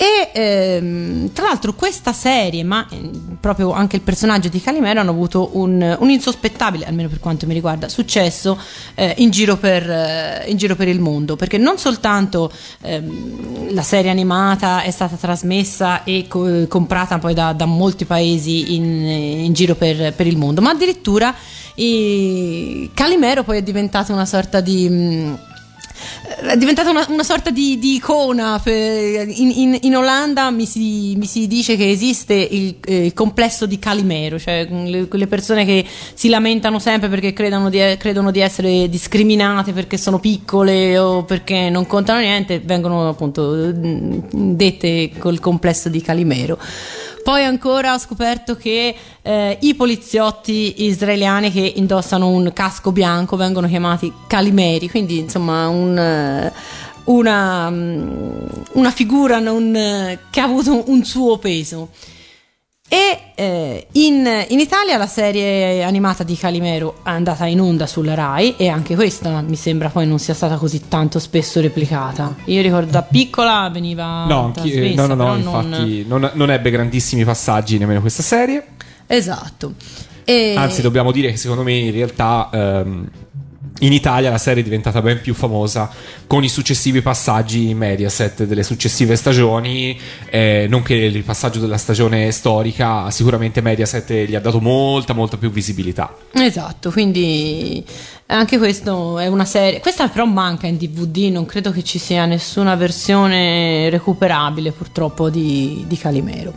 E 0.00 0.30
ehm, 0.32 1.32
tra 1.32 1.46
l'altro 1.46 1.74
questa 1.74 2.12
serie, 2.12 2.62
ma 2.62 2.86
eh, 2.88 3.10
proprio 3.40 3.72
anche 3.72 3.96
il 3.96 4.02
personaggio 4.02 4.48
di 4.48 4.60
Calimero 4.60 5.00
hanno 5.00 5.10
avuto 5.10 5.50
un, 5.54 5.96
un 5.98 6.08
insospettabile, 6.08 6.84
almeno 6.86 7.08
per 7.08 7.18
quanto 7.18 7.46
mi 7.48 7.52
riguarda, 7.54 7.88
successo 7.88 8.56
eh, 8.94 9.14
in, 9.18 9.30
giro 9.30 9.56
per, 9.56 9.90
eh, 9.90 10.44
in 10.46 10.56
giro 10.56 10.76
per 10.76 10.86
il 10.86 11.00
mondo, 11.00 11.34
perché 11.34 11.58
non 11.58 11.78
soltanto 11.78 12.48
ehm, 12.82 13.74
la 13.74 13.82
serie 13.82 14.12
animata 14.12 14.82
è 14.82 14.90
stata 14.92 15.16
trasmessa 15.16 16.04
e 16.04 16.26
co- 16.28 16.68
comprata 16.68 17.18
poi 17.18 17.34
da, 17.34 17.52
da 17.52 17.66
molti 17.66 18.04
paesi 18.04 18.76
in, 18.76 18.84
in 18.84 19.52
giro 19.52 19.74
per, 19.74 20.14
per 20.14 20.28
il 20.28 20.36
mondo, 20.36 20.60
ma 20.60 20.70
addirittura 20.70 21.34
i- 21.74 22.88
Calimero 22.94 23.42
poi 23.42 23.58
è 23.58 23.62
diventato 23.62 24.12
una 24.12 24.26
sorta 24.26 24.60
di... 24.60 25.46
mh, 26.42 26.46
è 26.48 26.56
diventata 26.56 26.90
una, 26.90 27.04
una 27.08 27.22
sorta 27.22 27.50
di, 27.50 27.78
di 27.78 27.94
icona. 27.94 28.60
in, 28.66 29.50
in- 29.54 29.78
in 29.82 29.96
Olanda 29.96 30.50
mi 30.50 30.66
si, 30.66 31.14
mi 31.16 31.26
si 31.26 31.46
dice 31.46 31.76
che 31.76 31.90
esiste 31.90 32.34
il, 32.34 32.76
eh, 32.84 33.06
il 33.06 33.14
complesso 33.14 33.66
di 33.66 33.78
Calimero, 33.78 34.38
cioè 34.38 34.66
mm, 34.70 34.86
le- 34.86 35.08
quelle 35.08 35.26
persone 35.26 35.64
che 35.64 35.84
si 36.14 36.28
lamentano 36.28 36.78
sempre 36.78 37.08
perché 37.08 37.32
credono 37.32 37.68
di, 37.70 37.78
credono 37.98 38.30
di 38.30 38.40
essere 38.40 38.88
discriminate 38.88 39.72
perché 39.72 39.96
sono 39.96 40.18
piccole 40.18 40.98
o 40.98 41.24
perché 41.24 41.70
non 41.70 41.86
contano 41.86 42.20
niente, 42.20 42.60
vengono 42.60 43.08
appunto 43.08 43.52
mm, 43.54 44.18
dette 44.54 45.10
col 45.18 45.40
complesso 45.40 45.88
di 45.88 46.00
Calimero. 46.00 46.58
Poi 47.28 47.44
ancora 47.44 47.92
ho 47.92 47.98
scoperto 47.98 48.56
che 48.56 48.94
eh, 49.20 49.58
i 49.60 49.74
poliziotti 49.74 50.84
israeliani 50.84 51.52
che 51.52 51.74
indossano 51.76 52.26
un 52.26 52.50
casco 52.54 52.90
bianco 52.90 53.36
vengono 53.36 53.68
chiamati 53.68 54.10
calimeri, 54.26 54.88
quindi 54.88 55.18
insomma 55.18 55.68
un, 55.68 55.98
eh, 55.98 56.50
una, 57.04 57.68
mm, 57.68 58.46
una 58.72 58.90
figura 58.90 59.40
non, 59.40 59.76
eh, 59.76 60.20
che 60.30 60.40
ha 60.40 60.44
avuto 60.44 60.84
un 60.86 61.04
suo 61.04 61.36
peso. 61.36 61.90
E 62.90 63.32
eh, 63.34 63.86
in, 63.92 64.26
in 64.48 64.58
Italia 64.60 64.96
la 64.96 65.06
serie 65.06 65.82
animata 65.82 66.22
di 66.24 66.34
Calimero 66.36 67.00
è 67.04 67.10
andata 67.10 67.44
in 67.44 67.60
onda 67.60 67.86
sulla 67.86 68.14
Rai 68.14 68.54
e 68.56 68.68
anche 68.68 68.94
questa 68.94 69.42
mi 69.42 69.56
sembra 69.56 69.90
poi 69.90 70.06
non 70.06 70.18
sia 70.18 70.32
stata 70.32 70.56
così 70.56 70.88
tanto 70.88 71.18
spesso 71.18 71.60
replicata. 71.60 72.34
Io 72.46 72.62
ricordo 72.62 72.90
da 72.90 73.02
piccola 73.02 73.68
veniva 73.70 74.24
No, 74.24 74.52
trasmessa, 74.54 75.06
no, 75.06 75.14
no, 75.14 75.14
no, 75.14 75.36
però 75.36 75.50
non- 75.50 75.64
infatti 75.64 76.04
non, 76.08 76.30
non 76.32 76.50
ebbe 76.50 76.70
grandissimi 76.70 77.24
passaggi 77.24 77.76
nemmeno 77.76 78.00
questa 78.00 78.22
serie. 78.22 78.64
Esatto. 79.06 79.74
E- 80.24 80.54
Anzi, 80.56 80.80
dobbiamo 80.82 81.12
dire 81.12 81.30
che 81.30 81.36
secondo 81.36 81.62
me 81.62 81.74
in 81.74 81.92
realtà 81.92 82.48
ehm, 82.52 83.08
in 83.80 83.92
Italia 83.92 84.30
la 84.30 84.38
serie 84.38 84.62
è 84.62 84.64
diventata 84.64 85.00
ben 85.00 85.20
più 85.20 85.34
famosa 85.34 85.90
con 86.26 86.42
i 86.42 86.48
successivi 86.48 87.00
passaggi 87.00 87.70
in 87.70 87.78
Mediaset 87.78 88.44
delle 88.44 88.62
successive 88.62 89.16
stagioni. 89.16 89.98
eh, 90.30 90.66
non 90.68 90.82
che 90.82 90.94
il 90.94 91.22
passaggio 91.22 91.60
della 91.60 91.78
stagione 91.78 92.30
storica, 92.32 93.10
sicuramente 93.10 93.60
Mediaset 93.60 94.12
gli 94.12 94.34
ha 94.34 94.40
dato 94.40 94.60
molta, 94.60 95.12
molta 95.12 95.36
più 95.36 95.50
visibilità. 95.50 96.14
Esatto, 96.32 96.90
quindi 96.90 97.84
anche 98.26 98.58
questo 98.58 99.18
è 99.18 99.26
una 99.26 99.44
serie. 99.44 99.80
Questa 99.80 100.08
però 100.08 100.24
manca 100.24 100.66
in 100.66 100.76
DVD, 100.76 101.30
non 101.30 101.46
credo 101.46 101.70
che 101.70 101.82
ci 101.82 101.98
sia 101.98 102.26
nessuna 102.26 102.74
versione 102.74 103.88
recuperabile 103.90 104.72
purtroppo 104.72 105.30
di, 105.30 105.84
di 105.86 105.96
Calimero. 105.96 106.52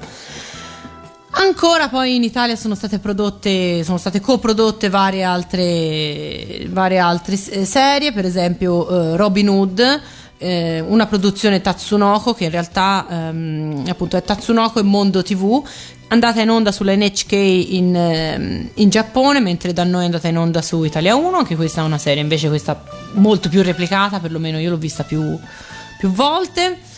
Ancora 1.34 1.88
poi 1.88 2.16
in 2.16 2.24
Italia 2.24 2.58
sono 2.58 2.76
state 2.76 3.00
prodotte, 3.00 3.84
sono 3.84 3.98
state 3.98 4.20
coprodotte 4.20 4.90
varie 4.90 5.24
altre, 5.24 6.68
varie 6.70 6.98
altre 6.98 7.36
eh, 7.50 7.66
serie, 7.66 8.12
per 8.12 8.26
esempio 8.26 9.14
eh, 9.14 9.16
Robin 9.16 9.48
Hood, 9.48 10.02
eh, 10.38 10.82
una 10.82 11.06
produzione 11.06 11.62
Tatsunoko 11.62 12.34
che 12.34 12.46
in 12.46 12.50
realtà 12.50 13.06
ehm, 13.10 13.84
appunto 13.88 14.18
è 14.18 14.24
Tatsunoko 14.24 14.80
e 14.80 14.84
Mondo 14.84 15.24
TV, 15.24 15.64
andata 16.10 16.42
in 16.42 16.50
onda 16.50 16.74
sulla 16.74 16.94
NHK 16.96 17.32
in, 17.32 17.96
ehm, 17.96 18.70
in 18.76 18.90
Giappone, 18.90 19.40
mentre 19.40 19.72
da 19.72 19.86
noi 19.86 20.02
è 20.02 20.06
andata 20.06 20.28
in 20.28 20.38
onda 20.38 20.62
su 20.62 20.84
Italia 20.84 21.16
1, 21.16 21.38
anche 21.38 21.56
questa 21.56 21.82
è 21.82 21.86
una 21.86 21.98
serie 21.98 22.22
invece 22.22 22.50
questa 22.50 22.84
molto 23.14 23.48
più 23.48 23.62
replicata, 23.62 24.20
perlomeno 24.20 24.60
io 24.60 24.70
l'ho 24.72 24.78
vista 24.78 25.04
più, 25.04 25.40
più 25.98 26.12
volte. 26.12 26.90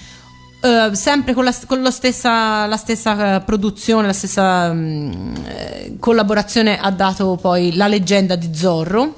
Eh, 0.65 0.95
sempre 0.95 1.33
con, 1.33 1.43
la, 1.43 1.53
con 1.67 1.85
stessa, 1.91 2.65
la 2.67 2.77
stessa 2.77 3.35
eh, 3.35 3.41
produzione, 3.41 4.07
la 4.07 4.13
stessa 4.13 4.73
eh, 4.73 5.97
collaborazione 5.99 6.79
ha 6.79 6.89
dato 6.89 7.35
poi 7.35 7.75
La 7.75 7.87
leggenda 7.87 8.37
di 8.37 8.49
Zorro, 8.55 9.13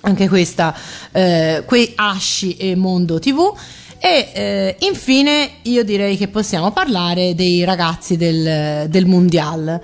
anche 0.00 0.26
questa, 0.26 0.74
eh, 1.12 1.64
quei 1.66 1.92
Asci 1.96 2.56
e 2.56 2.76
Mondo 2.76 3.18
TV. 3.18 3.54
E 3.98 4.30
eh, 4.32 4.76
infine 4.78 5.50
io 5.64 5.84
direi 5.84 6.16
che 6.16 6.28
possiamo 6.28 6.70
parlare 6.70 7.34
dei 7.34 7.62
ragazzi 7.64 8.16
del, 8.16 8.88
del 8.88 9.04
Mondial. 9.04 9.78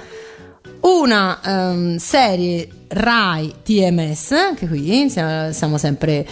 Una 0.81 1.41
ehm, 1.45 1.97
serie 1.99 2.69
Rai 2.89 3.53
TMS, 3.63 4.31
anche 4.31 4.67
qui 4.67 5.11
siamo, 5.11 5.53
siamo 5.53 5.77
sempre 5.77 6.27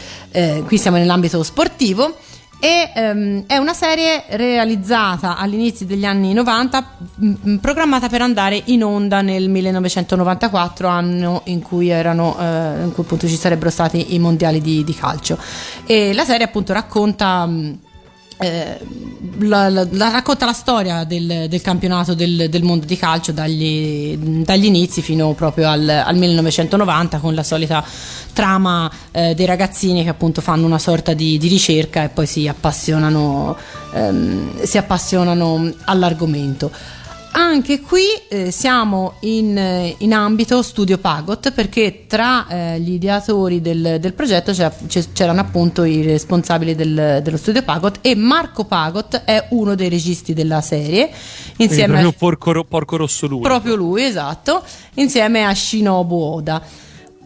qui 0.67 0.79
siamo 0.79 0.97
nell'ambito 0.97 1.43
sportivo. 1.43 2.17
E 2.65 2.93
ehm, 2.95 3.45
è 3.47 3.59
una 3.59 3.75
serie 3.75 4.25
realizzata 4.27 5.37
all'inizio 5.37 5.85
degli 5.85 6.07
anni 6.07 6.33
90, 6.33 6.87
mh, 7.15 7.57
programmata 7.57 8.09
per 8.09 8.23
andare 8.23 8.59
in 8.65 8.83
onda 8.83 9.21
nel 9.21 9.51
1994, 9.51 10.89
anno 10.89 11.43
in 11.45 11.61
cui, 11.61 11.91
erano, 11.91 12.35
eh, 12.39 12.85
in 12.85 12.93
cui 12.95 13.03
appunto 13.03 13.29
ci 13.29 13.37
sarebbero 13.37 13.69
stati 13.69 14.15
i 14.15 14.19
mondiali 14.19 14.63
di, 14.63 14.83
di 14.83 14.95
calcio. 14.95 15.37
E 15.85 16.15
la 16.15 16.25
serie 16.25 16.47
appunto 16.47 16.73
racconta. 16.73 17.45
mh, 17.45 17.79
eh, 18.39 18.79
la, 19.41 19.69
la- 19.69 19.87
la- 19.91 20.11
racconta 20.11 20.45
la 20.47 20.53
storia 20.53 21.05
del, 21.05 21.47
del 21.49 21.61
campionato 21.61 22.15
del, 22.15 22.47
del 22.49 22.63
mondo 22.63 22.87
di 22.87 22.97
calcio 22.97 23.33
dagli, 23.33 24.17
dagli 24.17 24.65
inizi 24.67 25.03
fino 25.03 25.33
proprio 25.35 25.69
al, 25.69 25.89
al 25.89 26.17
1990 26.17 27.19
con 27.19 27.35
la 27.35 27.43
solita 27.43 27.85
trama 28.33 28.91
eh, 29.13 29.35
dei 29.35 29.47
ragazzini 29.47 30.03
che 30.03 30.09
appunto 30.11 30.41
fanno 30.41 30.67
una 30.67 30.79
sorta 30.79 31.15
di, 31.15 31.39
di 31.39 31.49
ricerca 31.49 32.03
e 32.05 32.09
poi 32.09 32.27
si 32.27 32.49
appassionano, 32.49 33.57
ehm, 33.95 34.63
si 34.65 34.79
appassionano 34.79 35.73
all'argomento. 35.85 36.71
Anche 37.37 37.81
qui 37.81 38.03
eh, 38.29 38.53
siamo 38.53 39.15
in, 39.23 39.59
eh, 39.59 39.97
in 39.99 40.15
ambito 40.15 40.63
studio 40.63 40.99
Pagot 40.99 41.51
perché 41.51 42.05
tra 42.07 42.47
eh, 42.47 42.79
gli 42.79 42.93
ideatori 42.93 43.61
del, 43.61 43.97
del 43.99 44.13
progetto 44.13 44.53
c'erano 45.13 45.41
appunto 45.41 45.83
i 45.83 46.03
responsabili 46.03 46.77
del- 46.77 47.19
dello 47.25 47.37
studio 47.37 47.63
Pagot 47.65 47.99
e 48.03 48.15
Marco 48.15 48.65
Pagot 48.67 49.23
è 49.25 49.49
uno 49.51 49.75
dei 49.75 49.89
registi 49.89 50.33
della 50.33 50.61
serie 50.61 51.11
insieme 51.57 51.95
proprio 51.95 52.09
a, 52.11 52.15
porco, 52.17 52.65
porco 52.65 52.97
rosso 52.99 53.27
lui. 53.27 53.41
proprio 53.41 53.75
lui, 53.75 54.05
esatto, 54.05 54.63
insieme 54.95 55.45
a 55.45 55.53
Shinobu 55.53 56.17
Oda. 56.17 56.63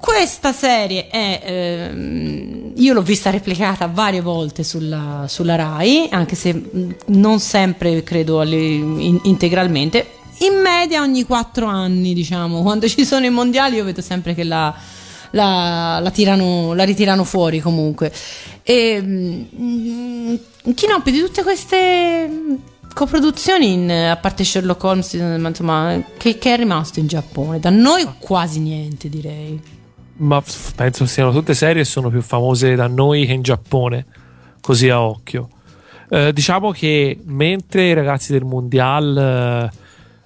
Questa 0.01 0.53
serie 0.53 1.09
è, 1.09 1.41
ehm, 1.45 2.73
io 2.77 2.93
l'ho 2.95 3.03
vista 3.03 3.31
replicata 3.31 3.87
varie 3.89 4.21
volte 4.21 4.63
sulla, 4.63 5.25
sulla 5.29 5.57
Rai, 5.57 6.07
anche 6.11 6.37
se 6.37 6.53
mh, 6.55 6.95
non 7.07 7.41
sempre 7.41 8.03
credo 8.05 8.41
alle- 8.41 8.57
in- 8.57 9.21
integralmente. 9.25 10.07
In 10.41 10.61
media 10.63 11.03
ogni 11.03 11.25
quattro 11.25 11.67
anni, 11.67 12.15
diciamo, 12.15 12.63
quando 12.63 12.87
ci 12.89 13.05
sono 13.05 13.27
i 13.27 13.31
mondiali 13.31 13.77
io 13.77 13.85
vedo 13.85 14.01
sempre 14.01 14.35
che 14.35 14.45
la, 14.45 14.73
la, 15.33 15.99
la 16.01 16.11
tirano, 16.11 16.75
la 16.75 16.85
ritirano 16.85 17.25
fuori 17.25 17.61
comunque. 17.61 18.13
E, 18.63 19.01
mm, 19.03 20.35
Chinoppi, 20.75 21.11
di 21.11 21.19
tutte 21.19 21.43
queste 21.43 22.31
coproduzioni, 22.95 23.73
in- 23.73 23.91
a 23.91 24.17
parte 24.17 24.45
Sherlock 24.45 24.83
Holmes, 24.85 25.13
ma 25.15 25.49
insomma, 25.49 26.03
che, 26.17 26.39
che 26.39 26.55
è 26.55 26.57
rimasto 26.57 27.01
in 27.01 27.09
Giappone? 27.09 27.59
Da 27.59 27.71
noi 27.71 28.07
quasi 28.21 28.61
niente, 28.61 29.09
direi. 29.09 29.61
Ma 30.19 30.41
f- 30.41 30.75
penso 30.75 31.07
siano 31.07 31.33
tutte 31.33 31.55
serie 31.55 31.83
e 31.83 31.85
sono 31.85 32.11
più 32.11 32.23
famose 32.23 32.75
da 32.75 32.87
noi 32.89 33.25
che 33.25 33.33
in 33.33 33.43
Giappone, 33.43 34.07
così 34.61 34.89
a 34.89 35.01
occhio. 35.01 35.49
Eh, 36.11 36.33
diciamo 36.33 36.71
che 36.71 37.19
mentre 37.25 37.89
i 37.89 37.93
ragazzi 37.95 38.33
del 38.33 38.45
Mundial 38.45 39.17
eh, 39.17 39.77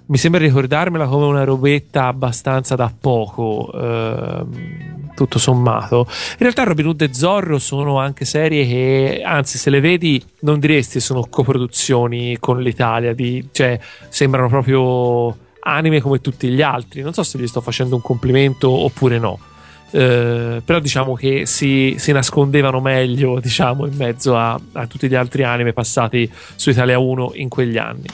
mi 0.05 0.17
sembra 0.17 0.39
ricordarmela 0.41 1.05
come 1.07 1.25
una 1.25 1.43
robetta 1.43 2.07
abbastanza 2.07 2.75
da 2.75 2.91
poco, 2.97 3.71
ehm, 3.73 5.11
tutto 5.13 5.37
sommato. 5.37 6.07
In 6.07 6.37
realtà 6.39 6.63
Robin 6.63 6.87
Hood 6.87 7.01
e 7.01 7.13
Zorro 7.13 7.59
sono 7.59 7.99
anche 7.99 8.25
serie 8.25 8.65
che, 8.65 9.21
anzi, 9.23 9.57
se 9.57 9.69
le 9.69 9.79
vedi, 9.79 10.23
non 10.39 10.59
diresti 10.59 10.99
sono 10.99 11.27
coproduzioni 11.29 12.37
con 12.39 12.61
l'Italia, 12.61 13.13
di- 13.13 13.47
cioè 13.51 13.79
sembrano 14.09 14.47
proprio 14.47 15.37
anime 15.59 16.01
come 16.01 16.19
tutti 16.19 16.49
gli 16.49 16.61
altri. 16.61 17.01
Non 17.01 17.13
so 17.13 17.21
se 17.23 17.37
gli 17.37 17.47
sto 17.47 17.61
facendo 17.61 17.95
un 17.95 18.01
complimento 18.01 18.69
oppure 18.69 19.19
no. 19.19 19.37
Eh, 19.95 20.61
però 20.65 20.79
diciamo 20.79 21.13
che 21.13 21.45
si, 21.45 21.95
si 21.99 22.11
nascondevano 22.11 22.79
meglio 22.79 23.39
diciamo 23.39 23.85
in 23.85 23.95
mezzo 23.95 24.35
a, 24.35 24.59
a 24.71 24.87
tutti 24.87 25.07
gli 25.07 25.13
altri 25.13 25.43
anime 25.43 25.71
passati 25.71 26.27
su 26.55 26.71
Italia 26.71 26.97
1 26.97 27.33
in 27.35 27.47
quegli 27.47 27.77
anni 27.77 28.05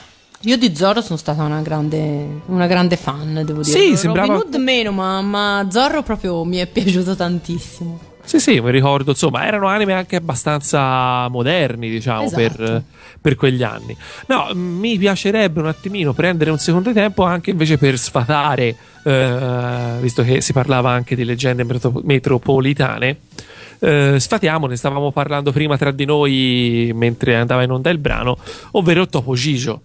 Io 0.42 0.58
di 0.58 0.76
Zorro 0.76 1.00
sono 1.00 1.18
stata 1.18 1.42
una 1.44 1.62
grande, 1.62 2.42
una 2.48 2.68
grande 2.68 2.98
fan, 2.98 3.44
devo 3.46 3.62
dire. 3.62 3.80
Sì, 3.80 3.96
sembrava- 3.96 4.34
Robin 4.34 4.48
Hood 4.54 4.62
meno, 4.62 4.92
ma, 4.92 5.22
ma 5.22 5.68
Zorro 5.72 6.04
proprio 6.04 6.44
mi 6.44 6.58
è 6.58 6.68
piaciuto 6.68 7.16
tantissimo. 7.16 8.09
Sì 8.30 8.40
sì 8.40 8.60
mi 8.62 8.70
ricordo 8.70 9.10
insomma 9.10 9.44
erano 9.48 9.66
anime 9.66 9.94
anche 9.94 10.16
abbastanza 10.16 11.28
moderni 11.30 11.90
diciamo 11.90 12.26
Esatto. 12.26 12.42
per, 12.42 12.84
per 13.20 13.36
quegli 13.36 13.64
anni 13.64 13.98
no 14.28 14.50
mi 14.54 15.00
piacerebbe 15.00 15.60
un 15.60 15.66
attimino 15.66 16.14
prendere 16.14 16.52
un 16.52 16.60
secondo 16.60 16.94
tempo 16.94 17.24
anche 17.24 17.50
invece 17.50 17.80
per 17.80 17.98
sfatare 17.98 18.76
eh, 19.04 19.98
visto 20.00 20.22
che 20.22 20.42
si 20.42 20.54
parlava 20.54 20.92
anche 20.92 21.16
di 21.16 21.26
leggende 21.26 21.64
metro- 21.64 22.02
metropolitane 22.04 23.18
eh, 23.80 24.20
sfatiamo, 24.20 24.68
ne 24.68 24.76
stavamo 24.76 25.12
parlando 25.12 25.52
prima 25.52 25.76
tra 25.78 25.90
di 25.92 26.06
noi 26.06 26.92
mentre 26.94 27.36
andava 27.36 27.64
in 27.64 27.72
onda 27.72 27.90
il 27.90 27.98
brano, 27.98 28.38
ovvero 28.72 29.08
Topo 29.08 29.36
Gigio. 29.36 29.82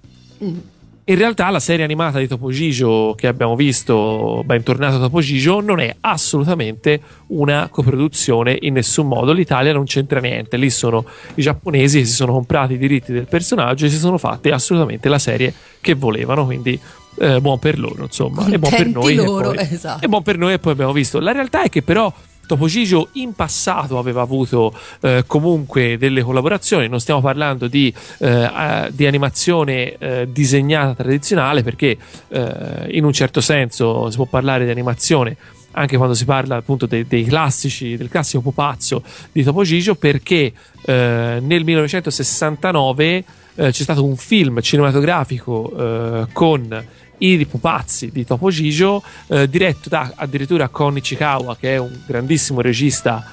In 1.06 1.16
realtà 1.16 1.50
la 1.50 1.60
serie 1.60 1.84
animata 1.84 2.18
di 2.18 2.26
Topo 2.26 2.50
Gigio 2.50 3.14
che 3.14 3.26
abbiamo 3.26 3.56
visto, 3.56 4.42
Bentornato 4.46 4.98
Topo 4.98 5.20
Gigio, 5.20 5.60
non 5.60 5.78
è 5.78 5.94
assolutamente 6.00 6.98
una 7.26 7.68
coproduzione 7.70 8.56
in 8.62 8.72
nessun 8.72 9.08
modo. 9.08 9.32
L'Italia 9.32 9.74
non 9.74 9.84
c'entra 9.84 10.18
niente. 10.18 10.56
Lì 10.56 10.70
sono 10.70 11.04
i 11.34 11.42
giapponesi 11.42 11.98
che 11.98 12.04
si 12.06 12.14
sono 12.14 12.32
comprati 12.32 12.72
i 12.72 12.78
diritti 12.78 13.12
del 13.12 13.26
personaggio 13.26 13.84
e 13.84 13.90
si 13.90 13.98
sono 13.98 14.16
fatti 14.16 14.48
assolutamente 14.48 15.10
la 15.10 15.18
serie 15.18 15.52
che 15.82 15.92
volevano. 15.92 16.46
Quindi 16.46 16.80
eh, 17.18 17.38
buon 17.38 17.58
per 17.58 17.78
loro, 17.78 18.04
insomma. 18.04 18.46
e 18.46 18.58
buon 18.58 18.72
per 18.72 18.86
noi. 18.86 19.14
loro, 19.14 19.52
poi- 19.52 19.58
esatto. 19.58 20.02
e 20.02 20.08
buon 20.08 20.22
per 20.22 20.38
noi 20.38 20.54
e 20.54 20.58
poi 20.58 20.72
abbiamo 20.72 20.92
visto. 20.92 21.20
La 21.20 21.32
realtà 21.32 21.64
è 21.64 21.68
che 21.68 21.82
però 21.82 22.10
Topo 22.46 22.66
Gigio 22.66 23.08
in 23.12 23.32
passato 23.34 23.98
aveva 23.98 24.22
avuto 24.22 24.72
eh, 25.00 25.24
comunque 25.26 25.96
delle 25.98 26.22
collaborazioni, 26.22 26.88
non 26.88 27.00
stiamo 27.00 27.20
parlando 27.20 27.66
di, 27.68 27.92
eh, 28.18 28.90
di 28.92 29.06
animazione 29.06 29.96
eh, 29.96 30.28
disegnata 30.30 30.94
tradizionale 30.94 31.62
perché 31.62 31.96
eh, 32.28 32.86
in 32.90 33.04
un 33.04 33.12
certo 33.12 33.40
senso 33.40 34.10
si 34.10 34.16
può 34.16 34.26
parlare 34.26 34.64
di 34.64 34.70
animazione 34.70 35.36
anche 35.76 35.96
quando 35.96 36.14
si 36.14 36.24
parla 36.24 36.56
appunto 36.56 36.86
dei, 36.86 37.04
dei 37.06 37.24
classici, 37.24 37.96
del 37.96 38.08
classico 38.08 38.42
pupazzo 38.42 39.02
di 39.32 39.42
Topo 39.42 39.64
Gigio 39.64 39.96
perché 39.96 40.52
eh, 40.84 41.38
nel 41.40 41.64
1969 41.64 43.24
eh, 43.56 43.70
c'è 43.70 43.82
stato 43.82 44.04
un 44.04 44.16
film 44.16 44.60
cinematografico 44.60 46.26
con 46.32 46.84
i 47.18 47.46
pupazzi 47.46 48.10
di 48.10 48.24
Topo 48.24 48.50
Gigio 48.50 49.02
eh, 49.28 49.48
diretto 49.48 49.88
da 49.88 50.12
addirittura 50.16 50.68
Kon 50.68 50.96
Ichikawa 50.96 51.56
che 51.56 51.74
è 51.74 51.78
un 51.78 51.90
grandissimo 52.06 52.60
regista 52.60 53.24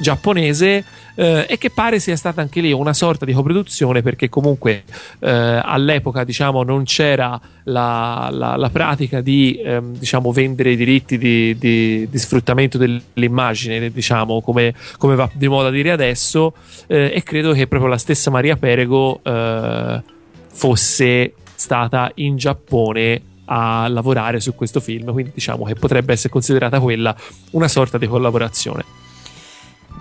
giapponese 0.00 0.82
eh, 1.14 1.44
e 1.46 1.58
che 1.58 1.68
pare 1.68 2.00
sia 2.00 2.16
stata 2.16 2.40
anche 2.40 2.62
lì 2.62 2.72
una 2.72 2.94
sorta 2.94 3.26
di 3.26 3.34
coproduzione 3.34 4.00
perché 4.00 4.30
comunque 4.30 4.84
eh, 5.18 5.28
all'epoca 5.62 6.24
diciamo 6.24 6.62
non 6.62 6.84
c'era 6.84 7.38
la, 7.64 8.30
la- 8.32 8.56
la 8.56 8.70
pratica 8.70 9.20
di 9.20 9.60
ehm, 9.62 9.96
diciamo 9.98 10.32
vendere 10.32 10.70
i 10.70 10.76
diritti 10.76 11.18
di, 11.18 11.54
di- 11.58 12.08
di 12.08 12.18
sfruttamento 12.18 12.78
dell'immagine 12.78 13.90
diciamo 13.90 14.40
come, 14.40 14.74
come 14.96 15.16
va 15.16 15.28
di 15.34 15.48
moda 15.48 15.68
dire 15.68 15.90
adesso 15.90 16.54
eh, 16.86 17.12
e 17.14 17.22
credo 17.22 17.52
che 17.52 17.66
proprio 17.66 17.90
la 17.90 17.98
stessa 17.98 18.30
Maria 18.30 18.56
Perego 18.56 19.20
eh, 19.22 20.02
fosse 20.48 21.34
stata 21.54 22.10
in 22.14 22.38
Giappone 22.38 23.20
a 23.52 23.88
lavorare 23.88 24.38
su 24.38 24.54
questo 24.54 24.80
film 24.80 25.12
quindi 25.12 25.32
diciamo 25.34 25.64
che 25.64 25.74
potrebbe 25.74 26.12
essere 26.12 26.28
considerata 26.30 26.78
quella 26.78 27.14
una 27.52 27.68
sorta 27.68 27.98
di 27.98 28.06
collaborazione 28.06 28.84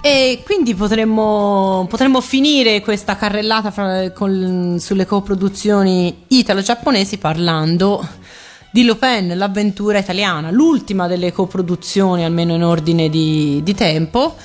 E 0.02 0.44
quindi 0.46 0.76
potremmo, 0.76 1.86
potremmo 1.90 2.22
finire 2.22 2.80
questa 2.82 3.18
carrellata 3.18 3.72
fra- 3.72 4.12
con- 4.12 4.78
sulle 4.80 5.06
coproduzioni 5.06 6.24
italo-giapponesi 6.28 7.18
parlando 7.18 8.08
di 8.72 8.86
Lupin, 8.86 9.36
l'avventura 9.36 9.98
italiana, 9.98 10.52
l'ultima 10.52 11.08
delle 11.08 11.34
coproduzioni, 11.34 12.24
almeno 12.24 12.54
in 12.54 12.64
ordine 12.64 13.10
di, 13.10 13.62
di 13.64 13.74
tempo, 13.74 14.36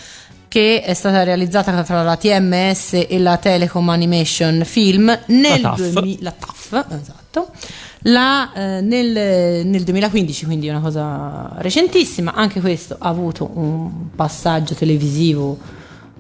che 0.48 0.82
è 0.82 0.94
stata 0.94 1.22
realizzata 1.22 1.82
tra 1.82 2.02
la 2.02 2.16
TMS 2.16 3.04
e 3.08 3.18
la 3.18 3.36
Telecom 3.36 3.88
Animation 3.90 4.62
Film 4.64 5.06
nel 5.26 5.60
La 5.60 5.68
TAF. 5.68 5.76
2000 5.76 6.16
la 6.20 6.32
TAF, 6.32 6.86
esatto. 7.00 7.50
La, 8.06 8.52
eh, 8.52 8.80
nel, 8.82 9.66
nel 9.66 9.82
2015, 9.82 10.44
quindi 10.44 10.66
è 10.66 10.70
una 10.70 10.80
cosa 10.80 11.52
recentissima. 11.56 12.34
Anche 12.34 12.60
questo 12.60 12.96
ha 12.98 13.08
avuto 13.08 13.50
un 13.54 14.10
passaggio 14.14 14.74
televisivo 14.74 15.58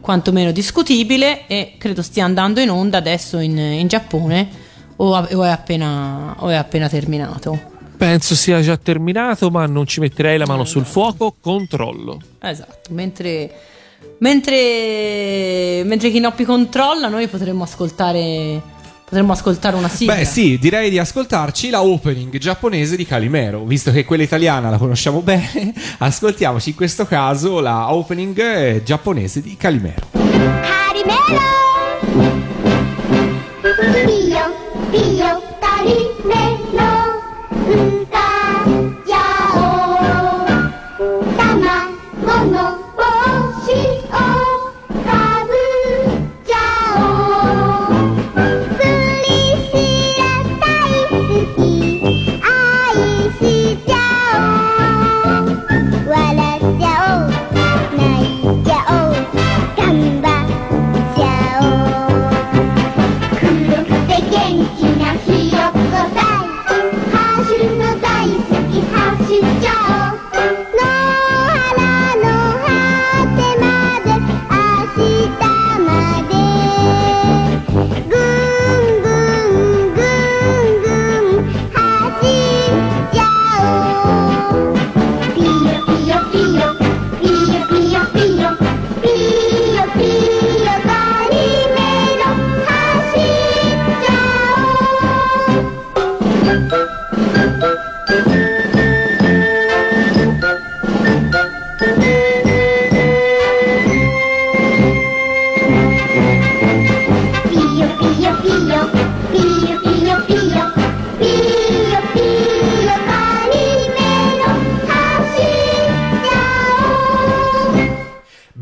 quantomeno 0.00 0.50
discutibile 0.50 1.46
e 1.46 1.76
credo 1.78 2.02
stia 2.02 2.24
andando 2.24 2.60
in 2.60 2.70
onda 2.70 2.98
adesso 2.98 3.38
in, 3.38 3.56
in 3.56 3.86
Giappone 3.86 4.48
o, 4.96 5.16
o 5.16 5.44
è 5.44 5.48
appena, 5.48 6.36
o 6.38 6.48
è 6.48 6.54
appena 6.54 6.88
terminato. 6.88 7.58
penso 7.96 8.34
sia 8.34 8.60
già 8.60 8.76
terminato 8.76 9.50
ma 9.50 9.66
non 9.66 9.86
ci 9.86 10.00
metterei 10.00 10.36
la 10.36 10.46
mano 10.46 10.64
sul 10.64 10.84
fuoco 10.84 11.36
controllo 11.40 12.20
Esatto, 12.38 12.92
mentre, 12.92 13.50
mentre, 14.18 15.82
mentre 15.84 16.10
Kinoppi 16.10 16.44
controlla 16.44 17.08
noi 17.08 17.26
potremmo 17.28 17.64
ascoltare, 17.64 18.60
potremmo 19.14 19.32
ascoltare 19.32 19.76
una 19.76 19.88
sigla. 19.88 20.16
Beh, 20.16 20.24
sì, 20.24 20.58
direi 20.58 20.90
di 20.90 20.98
ascoltarci 20.98 21.70
la 21.70 21.82
opening 21.82 22.36
giapponese 22.36 22.96
di 22.96 23.06
Calimero, 23.06 23.62
visto 23.62 23.92
che 23.92 24.04
quella 24.04 24.24
italiana 24.24 24.70
la 24.70 24.76
conosciamo 24.76 25.20
bene, 25.20 25.72
ascoltiamoci 25.98 26.70
in 26.70 26.74
questo 26.74 27.06
caso 27.06 27.60
la 27.60 27.92
opening 27.92 28.38
eh, 28.38 28.82
giapponese 28.84 29.40
di 29.40 29.56
Calimero. 29.56 30.08
Carimero! 30.12 31.52
Pio, 34.04 34.54
pio, 34.90 35.42
carimero! 35.60 36.53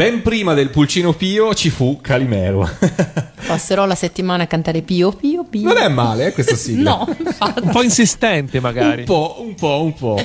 Ben 0.03 0.21
prima 0.21 0.53
del 0.53 0.71
Pulcino 0.71 1.13
Pio 1.13 1.55
ci 1.55 1.71
fu 1.71 2.01
Calimero. 2.01 2.69
Passerò 3.47 3.87
la 3.87 3.95
settimana 3.95 4.43
a 4.43 4.47
cantare 4.49 4.83
Pio 4.83 5.13
Pio 5.13 5.45
Pio. 5.45 5.63
non 5.63 5.77
è 5.77 5.87
male, 5.87 6.27
eh, 6.27 6.33
questa 6.33 6.57
sigla. 6.57 7.05
No, 7.07 7.17
infatti. 7.17 7.63
Un 7.63 7.71
po' 7.71 7.83
insistente, 7.85 8.59
magari. 8.59 9.03
Un 9.03 9.07
po', 9.07 9.37
un 9.39 9.55
po', 9.55 9.81
un 9.81 9.95
po'. 9.95 10.25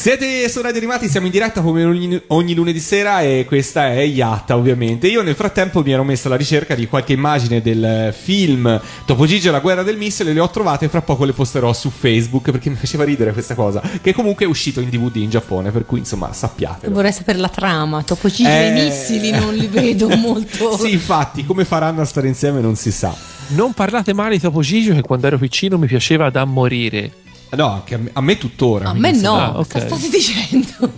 Siete 0.00 0.48
su 0.48 0.62
Radio 0.62 0.78
Animati, 0.78 1.08
siamo 1.08 1.26
in 1.26 1.32
diretta 1.32 1.60
come 1.60 1.82
ogni, 1.84 2.22
ogni 2.28 2.54
lunedì 2.54 2.78
sera 2.78 3.20
e 3.22 3.44
questa 3.44 3.90
è 3.92 3.98
Iatta 3.98 4.54
ovviamente. 4.54 5.08
Io 5.08 5.22
nel 5.22 5.34
frattempo 5.34 5.82
mi 5.82 5.90
ero 5.90 6.04
messo 6.04 6.28
alla 6.28 6.36
ricerca 6.36 6.76
di 6.76 6.86
qualche 6.86 7.14
immagine 7.14 7.60
del 7.60 8.14
film 8.16 8.80
Topo 9.04 9.26
Gigi 9.26 9.48
e 9.48 9.50
la 9.50 9.58
guerra 9.58 9.82
del 9.82 9.96
missile, 9.96 10.32
le 10.32 10.38
ho 10.38 10.48
trovate 10.50 10.84
e 10.84 10.88
fra 10.88 11.02
poco 11.02 11.24
le 11.24 11.32
posterò 11.32 11.72
su 11.72 11.90
Facebook 11.90 12.52
perché 12.52 12.70
mi 12.70 12.76
faceva 12.76 13.02
ridere 13.02 13.32
questa 13.32 13.56
cosa, 13.56 13.82
che 14.00 14.14
comunque 14.14 14.44
è 14.44 14.48
uscito 14.48 14.78
in 14.78 14.88
DVD 14.88 15.16
in 15.16 15.30
Giappone, 15.30 15.72
per 15.72 15.84
cui 15.84 15.98
insomma 15.98 16.32
sappiatelo. 16.32 16.94
Vorrei 16.94 17.12
sapere 17.12 17.38
la 17.38 17.48
trama. 17.48 18.00
Topo 18.04 18.28
Gigi 18.28 18.44
Eh. 18.44 18.50
e 18.50 18.68
i 18.68 18.72
missili 18.84 19.32
non 19.32 19.52
li 19.52 19.66
vedo 19.66 20.08
molto. 20.14 20.78
Sì, 20.78 20.92
infatti, 20.92 21.44
come 21.44 21.64
faranno 21.64 22.02
a 22.02 22.04
stare 22.04 22.28
insieme 22.28 22.60
non 22.60 22.76
si 22.76 22.92
sa. 22.92 23.12
Non 23.48 23.72
parlate 23.72 24.12
male 24.12 24.36
di 24.36 24.40
Topo 24.40 24.60
Gigio 24.60 24.94
che 24.94 25.00
quando 25.02 25.26
ero 25.26 25.38
piccino 25.38 25.76
mi 25.76 25.88
piaceva 25.88 26.30
da 26.30 26.44
morire. 26.44 27.10
No, 27.50 27.72
anche 27.72 27.94
a 27.94 27.98
me, 27.98 28.10
a 28.12 28.20
me 28.20 28.36
tuttora. 28.36 28.90
A 28.90 28.94
me 28.94 29.12
no, 29.12 29.34
Ah, 29.36 29.58
ok. 29.58 29.86
cosa 29.88 29.96
stai 29.96 30.10
dicendo? 30.10 30.92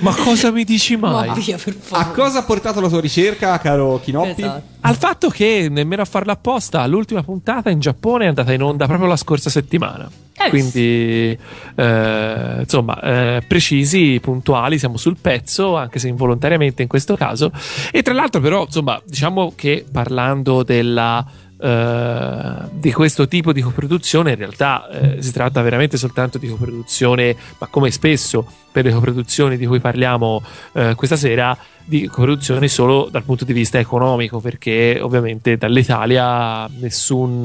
Ma 0.00 0.14
cosa 0.14 0.50
mi 0.50 0.64
dici 0.64 0.96
mai? 0.96 1.28
Ma 1.28 1.34
via, 1.34 1.58
per 1.62 1.74
A 1.76 1.82
favore. 1.82 2.22
cosa 2.22 2.38
ha 2.38 2.42
portato 2.42 2.80
la 2.80 2.88
tua 2.88 3.00
ricerca, 3.00 3.58
caro 3.58 4.00
Kinoppi? 4.02 4.40
Esatto. 4.42 4.70
Al 4.80 4.96
fatto 4.96 5.28
che 5.28 5.68
nemmeno 5.70 6.02
a 6.02 6.06
farla 6.06 6.32
apposta, 6.32 6.84
l'ultima 6.86 7.22
puntata 7.22 7.70
in 7.70 7.78
Giappone 7.80 8.24
è 8.24 8.28
andata 8.28 8.52
in 8.52 8.62
onda 8.62 8.86
proprio 8.86 9.06
la 9.08 9.16
scorsa 9.16 9.48
settimana. 9.50 10.10
Eh, 10.34 10.48
Quindi, 10.48 11.38
eh, 11.76 12.56
insomma, 12.60 13.00
eh, 13.00 13.44
precisi, 13.46 14.18
puntuali, 14.20 14.78
siamo 14.78 14.96
sul 14.96 15.16
pezzo, 15.20 15.76
anche 15.76 15.98
se 16.00 16.08
involontariamente 16.08 16.82
in 16.82 16.88
questo 16.88 17.14
caso. 17.16 17.52
E 17.92 18.02
tra 18.02 18.14
l'altro, 18.14 18.40
però, 18.40 18.64
insomma, 18.64 19.00
diciamo 19.06 19.52
che 19.54 19.84
parlando 19.90 20.62
della. 20.64 21.24
Eh, 21.62 22.54
di 22.72 22.92
questo 22.92 23.28
tipo 23.28 23.52
di 23.52 23.60
coproduzione 23.60 24.30
in 24.32 24.36
realtà 24.36 24.88
eh, 24.88 25.22
si 25.22 25.30
tratta 25.30 25.62
veramente 25.62 25.96
soltanto 25.96 26.38
di 26.38 26.48
coproduzione 26.48 27.36
ma 27.58 27.68
come 27.68 27.92
spesso 27.92 28.44
per 28.72 28.84
le 28.84 28.92
coproduzioni 28.92 29.56
di 29.56 29.66
cui 29.66 29.78
parliamo 29.78 30.42
eh, 30.72 30.94
questa 30.96 31.14
sera 31.14 31.56
di 31.84 32.08
coproduzione 32.08 32.66
solo 32.66 33.08
dal 33.10 33.22
punto 33.22 33.44
di 33.44 33.52
vista 33.52 33.78
economico 33.78 34.40
perché 34.40 34.98
ovviamente 35.00 35.56
dall'Italia 35.56 36.66
nessun, 36.78 37.44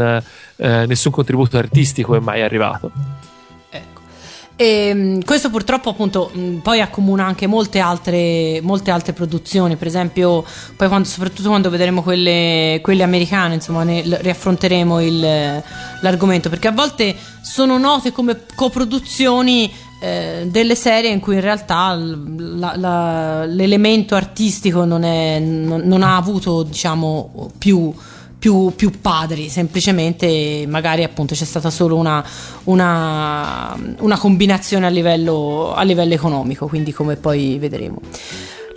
eh, 0.55 0.85
nessun 0.87 1.11
contributo 1.11 1.57
artistico 1.57 2.15
è 2.15 2.19
mai 2.19 2.41
arrivato. 2.41 2.91
E, 4.59 4.91
mh, 4.91 5.23
questo 5.23 5.51
purtroppo 5.51 5.89
appunto 5.91 6.31
poi 6.63 6.81
accomuna 6.81 7.23
anche 7.25 7.45
molte 7.45 7.77
altre, 7.77 8.59
molte 8.63 8.89
altre 8.89 9.13
produzioni, 9.13 9.75
per 9.75 9.85
esempio 9.85 10.43
poi 10.75 10.87
quando, 10.87 11.07
soprattutto 11.07 11.47
quando 11.49 11.69
vedremo 11.69 12.01
quelle, 12.01 12.79
quelle 12.81 13.03
americane, 13.03 13.53
insomma 13.53 13.83
ne 13.83 14.01
riaffronteremo 14.03 14.99
il- 14.99 15.63
l'argomento, 16.01 16.49
perché 16.49 16.69
a 16.69 16.71
volte 16.71 17.15
sono 17.41 17.77
note 17.77 18.11
come 18.11 18.45
coproduzioni 18.55 19.71
eh, 19.99 20.47
delle 20.49 20.75
serie 20.75 21.09
in 21.11 21.19
cui 21.19 21.35
in 21.35 21.41
realtà 21.41 21.95
la- 21.95 22.73
la- 22.75 23.45
l'elemento 23.45 24.13
artistico 24.15 24.85
non, 24.85 25.03
è- 25.03 25.39
non- 25.39 25.81
non 25.85 26.01
ha 26.03 26.15
avuto 26.17 26.61
diciamo 26.63 27.51
più 27.57 27.91
più, 28.39 28.73
più 28.75 28.91
padri, 29.01 29.49
semplicemente 29.49 30.65
magari 30.67 31.03
appunto 31.03 31.33
c'è 31.33 31.45
stata 31.45 31.69
solo 31.69 31.95
una, 31.95 32.23
una, 32.65 33.75
una 33.99 34.17
combinazione 34.17 34.85
a 34.85 34.89
livello, 34.89 35.73
a 35.73 35.83
livello 35.83 36.13
economico, 36.13 36.67
quindi 36.67 36.91
come 36.91 37.15
poi 37.15 37.57
vedremo. 37.57 37.99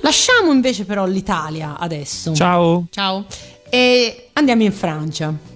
Lasciamo 0.03 0.51
invece 0.53 0.85
però 0.85 1.05
l'Italia 1.05 1.77
adesso. 1.79 2.35
ciao 2.35 2.87
Ciao. 2.91 3.27
E 3.69 4.31
andiamo 4.33 4.63
in 4.63 4.73
Francia. 4.73 5.50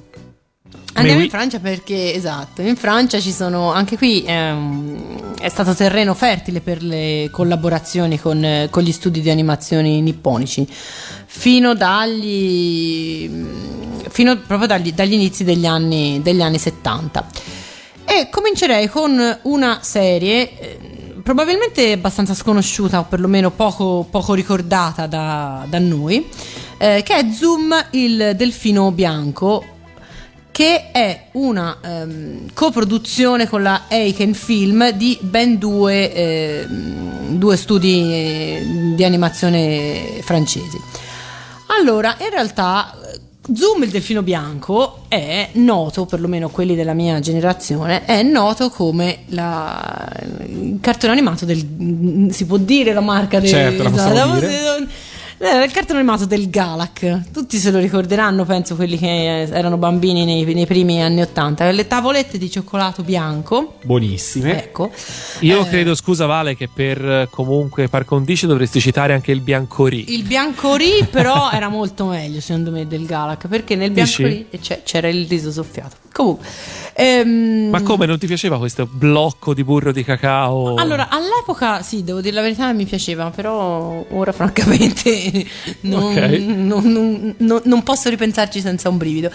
Andiamo 0.95 1.23
in 1.23 1.31
Francia 1.31 1.59
perché, 1.59 2.15
esatto, 2.15 2.63
in 2.63 2.77
Francia 2.77 3.19
ci 3.19 3.33
sono, 3.33 3.73
anche 3.73 3.97
qui 3.97 4.25
ehm, 4.25 5.35
è 5.41 5.49
stato 5.49 5.75
terreno 5.75 6.15
fertile 6.15 6.61
per 6.61 6.83
le 6.83 7.29
collaborazioni 7.33 8.21
con, 8.21 8.45
eh, 8.45 8.69
con 8.71 8.83
gli 8.83 8.93
studi 8.93 9.21
di 9.21 9.29
animazioni 9.29 10.01
nipponici, 10.01 10.67
fino 11.27 11.75
dagli, 11.75 13.29
fino 14.09 14.39
proprio 14.39 14.69
dagli, 14.69 14.93
dagli 14.93 15.15
inizi 15.15 15.43
degli 15.43 15.67
anni, 15.67 16.21
degli 16.23 16.43
anni 16.43 16.59
70. 16.59 17.27
E 18.05 18.29
comincerei 18.31 18.89
con 18.89 19.39
una 19.43 19.79
serie 19.83 20.59
eh, 20.59 20.79
probabilmente 21.25 21.91
abbastanza 21.91 22.35
sconosciuta 22.35 23.01
o 23.01 23.05
perlomeno 23.09 23.51
poco, 23.51 24.07
poco 24.09 24.35
ricordata 24.35 25.07
da, 25.07 25.67
da 25.69 25.79
noi, 25.81 26.29
eh, 26.79 27.03
che 27.05 27.17
è 27.17 27.27
Zoom 27.33 27.75
il 27.93 28.35
delfino 28.37 28.93
bianco, 28.93 29.65
che 30.55 30.93
è 30.93 31.31
una 31.33 31.79
ehm, 31.83 32.53
coproduzione 32.55 33.49
con 33.49 33.65
la 33.65 33.87
Eiken 33.89 34.35
Film 34.35 34.93
di 34.93 35.19
ben 35.21 35.59
due, 35.59 36.15
ehm, 36.15 37.37
due 37.37 37.57
studi 37.57 38.13
eh, 38.13 38.93
di 38.95 39.03
animazione 39.03 40.21
francesi. 40.23 40.81
Allora, 41.77 42.15
in 42.21 42.31
realtà 42.31 42.95
eh, 42.95 43.19
Zoom 43.53 43.83
il 43.83 43.91
delfino 43.91 44.23
bianco 44.23 45.01
è 45.09 45.49
noto, 45.55 46.07
perlomeno 46.07 46.49
quelli 46.51 46.77
della 46.77 46.95
mia 46.95 47.19
generazione, 47.19 48.05
è 48.05 48.23
noto 48.23 48.71
come 48.71 49.25
la, 49.31 50.09
il 50.47 50.79
cartone 50.81 51.11
animato 51.11 51.45
del... 51.45 52.29
si 52.31 52.47
può 52.47 52.59
dire 52.59 52.93
la 52.93 53.01
marca 53.01 53.41
del... 53.41 53.49
Certo, 53.49 53.83
la 53.83 53.91
possiamo 53.91 54.39
dire. 54.39 54.87
Eh, 55.45 55.65
il 55.65 55.71
cartone 55.73 55.99
animato 56.01 56.25
del 56.27 56.49
Galac, 56.51 57.31
tutti 57.33 57.59
se 57.59 57.71
lo 57.71 57.79
ricorderanno, 57.79 58.45
penso 58.45 58.75
quelli 58.77 58.99
che 58.99 59.43
eh, 59.43 59.49
erano 59.51 59.77
bambini 59.77 60.25
nei, 60.25 60.45
nei 60.55 60.67
primi 60.67 61.03
anni 61.03 61.21
Ottanta, 61.21 61.71
le 61.71 61.87
tavolette 61.87 62.39
di 62.39 62.51
cioccolato 62.51 63.03
bianco, 63.03 63.77
Buonissime. 63.85 64.63
ecco, 64.65 64.91
io 65.41 65.61
Eh. 65.65 65.69
credo 65.69 65.95
scusa 65.95 66.27
Vale 66.27 66.57
che 66.57 66.69
per 66.73 67.05
eh, 67.05 67.29
comunque 67.31 67.89
par 67.89 68.05
condicio 68.05 68.47
dovresti 68.47 68.81
citare 68.81 69.13
anche 69.13 69.33
il 69.33 69.41
Biancorì 69.41 70.15
il 70.15 70.23
biancorì 70.25 71.07
però 71.11 71.51
era 71.51 71.69
molto 71.69 72.07
meglio 72.07 72.41
secondo 72.41 72.71
me 72.71 72.87
del 72.87 73.05
Galac, 73.07 73.47
perché 73.49 73.77
nel 73.77 73.91
biancorì 73.91 74.49
c'era 74.85 75.09
il 75.09 75.27
riso 75.29 75.51
soffiato. 75.53 75.97
Comunque, 76.15 76.47
ehm, 76.95 77.71
ma 77.71 77.83
come 77.83 78.07
non 78.07 78.19
ti 78.19 78.29
piaceva 78.29 78.57
questo 78.59 78.87
blocco 78.89 79.53
di 79.53 79.65
burro 79.65 79.91
di 79.91 80.05
cacao 80.05 80.77
Allora, 80.77 81.09
all'epoca 81.11 81.83
sì, 81.83 82.05
devo 82.05 82.21
dire 82.21 82.35
la 82.35 82.41
verità, 82.41 82.73
mi 82.73 82.85
piaceva, 82.85 83.31
però 83.31 84.05
ora 84.11 84.31
francamente 84.31 85.45
non, 85.83 86.03
Ok. 86.17 86.17
non- 86.39 87.35
non- 87.39 87.63
non- 87.65 87.83
posso 87.83 88.09
ripensarci 88.11 88.61
senza 88.61 88.89
un 88.89 88.97
brivido. 88.97 89.29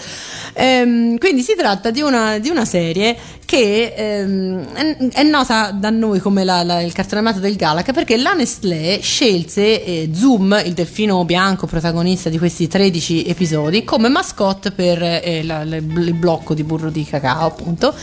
Ehm, 0.54 1.18
quindi 1.18 1.42
si 1.42 1.54
tratta 1.58 1.92
di 1.92 2.00
una, 2.02 2.38
di 2.40 2.48
una 2.50 2.64
serie 2.64 3.16
che 3.46 3.94
ehm, 3.96 4.66
è, 4.74 4.98
è 5.10 5.24
nota 5.24 5.72
da 5.72 5.90
noi 5.90 6.20
come 6.20 6.44
la- 6.46 6.64
la- 6.64 6.82
il 6.82 6.94
cartone 6.94 7.20
animato 7.22 7.42
del 7.42 7.56
Galac 7.58 7.92
perché 7.92 8.16
la 8.16 8.34
Nestlé 8.34 9.00
scelse 9.02 9.84
eh, 9.84 10.10
Zoom, 10.14 10.62
il 10.66 10.74
delfino 10.74 11.26
bianco 11.26 11.68
protagonista 11.68 12.30
di 12.30 12.38
questi 12.38 12.68
13 12.68 13.26
episodi, 13.26 13.84
come 13.84 14.08
mascotte 14.08 14.72
per 14.72 15.02
eh, 15.04 15.44
la- 15.44 15.64
il 15.64 16.14
blocco 16.14 16.54
di 16.54 16.64
burro 16.70 16.90
di 16.92 17.04
cacao, 17.04 17.48
appunto 17.48 17.94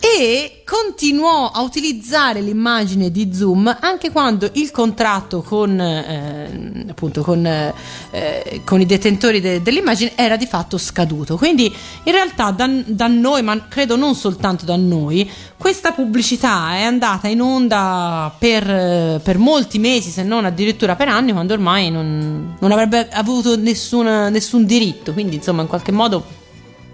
e 0.00 0.62
continuò 0.64 1.50
a 1.50 1.60
utilizzare 1.60 2.40
l'immagine 2.40 3.10
di 3.10 3.34
Zoom 3.34 3.76
anche 3.80 4.10
quando 4.10 4.48
il 4.54 4.70
contratto 4.70 5.42
con, 5.42 5.78
eh, 5.78 6.86
appunto 6.88 7.20
con, 7.22 7.44
eh, 7.44 8.62
con 8.64 8.80
i 8.80 8.86
detentori 8.86 9.40
de- 9.40 9.60
dell'immagine 9.60 10.12
era 10.14 10.36
di 10.36 10.46
fatto 10.46 10.78
scaduto. 10.78 11.36
Quindi 11.36 11.72
in 12.04 12.12
realtà 12.12 12.50
da, 12.50 12.66
da 12.86 13.08
noi, 13.08 13.42
ma 13.42 13.68
credo 13.68 13.96
non 13.96 14.14
soltanto 14.14 14.64
da 14.64 14.76
noi, 14.76 15.30
questa 15.58 15.92
pubblicità 15.92 16.74
è 16.76 16.82
andata 16.82 17.28
in 17.28 17.42
onda 17.42 18.34
per, 18.38 19.20
per 19.20 19.36
molti 19.36 19.78
mesi, 19.78 20.08
se 20.10 20.22
non 20.22 20.46
addirittura 20.46 20.96
per 20.96 21.08
anni, 21.08 21.32
quando 21.32 21.52
ormai 21.52 21.90
non, 21.90 22.56
non 22.58 22.72
avrebbe 22.72 23.08
avuto 23.10 23.56
nessun, 23.58 24.06
nessun 24.30 24.64
diritto. 24.64 25.12
Quindi 25.12 25.36
insomma 25.36 25.60
in 25.60 25.68
qualche 25.68 25.92
modo 25.92 26.38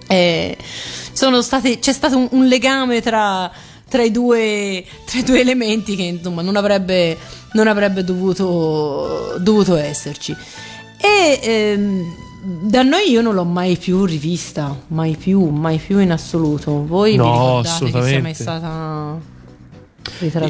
eh, 0.06 0.56
sono 1.12 1.42
state, 1.42 1.78
c'è 1.78 1.92
stato 1.92 2.16
un, 2.16 2.28
un 2.30 2.46
legame 2.46 3.00
tra, 3.00 3.50
tra 3.88 4.02
i 4.02 4.10
due, 4.10 4.84
tra 5.06 5.18
i 5.18 5.22
due 5.22 5.40
elementi 5.40 5.96
che 5.96 6.02
insomma 6.02 6.42
non 6.42 6.56
avrebbe, 6.56 7.16
non 7.52 7.66
avrebbe 7.68 8.04
dovuto, 8.04 9.36
dovuto 9.38 9.76
esserci. 9.76 10.34
E 10.98 11.40
ehm, 11.42 12.14
da 12.62 12.82
noi 12.82 13.10
io 13.10 13.22
non 13.22 13.34
l'ho 13.34 13.44
mai 13.44 13.76
più 13.76 14.04
rivista, 14.04 14.74
mai 14.88 15.16
più, 15.16 15.48
mai 15.48 15.78
più 15.78 15.98
in 15.98 16.12
assoluto. 16.12 16.86
Voi 16.86 17.16
No, 17.16 17.24
vi 17.62 17.68
ricordate 17.68 17.90
che 18.00 18.08
sia 18.08 18.20
mai 18.22 18.34
stata? 18.34 19.34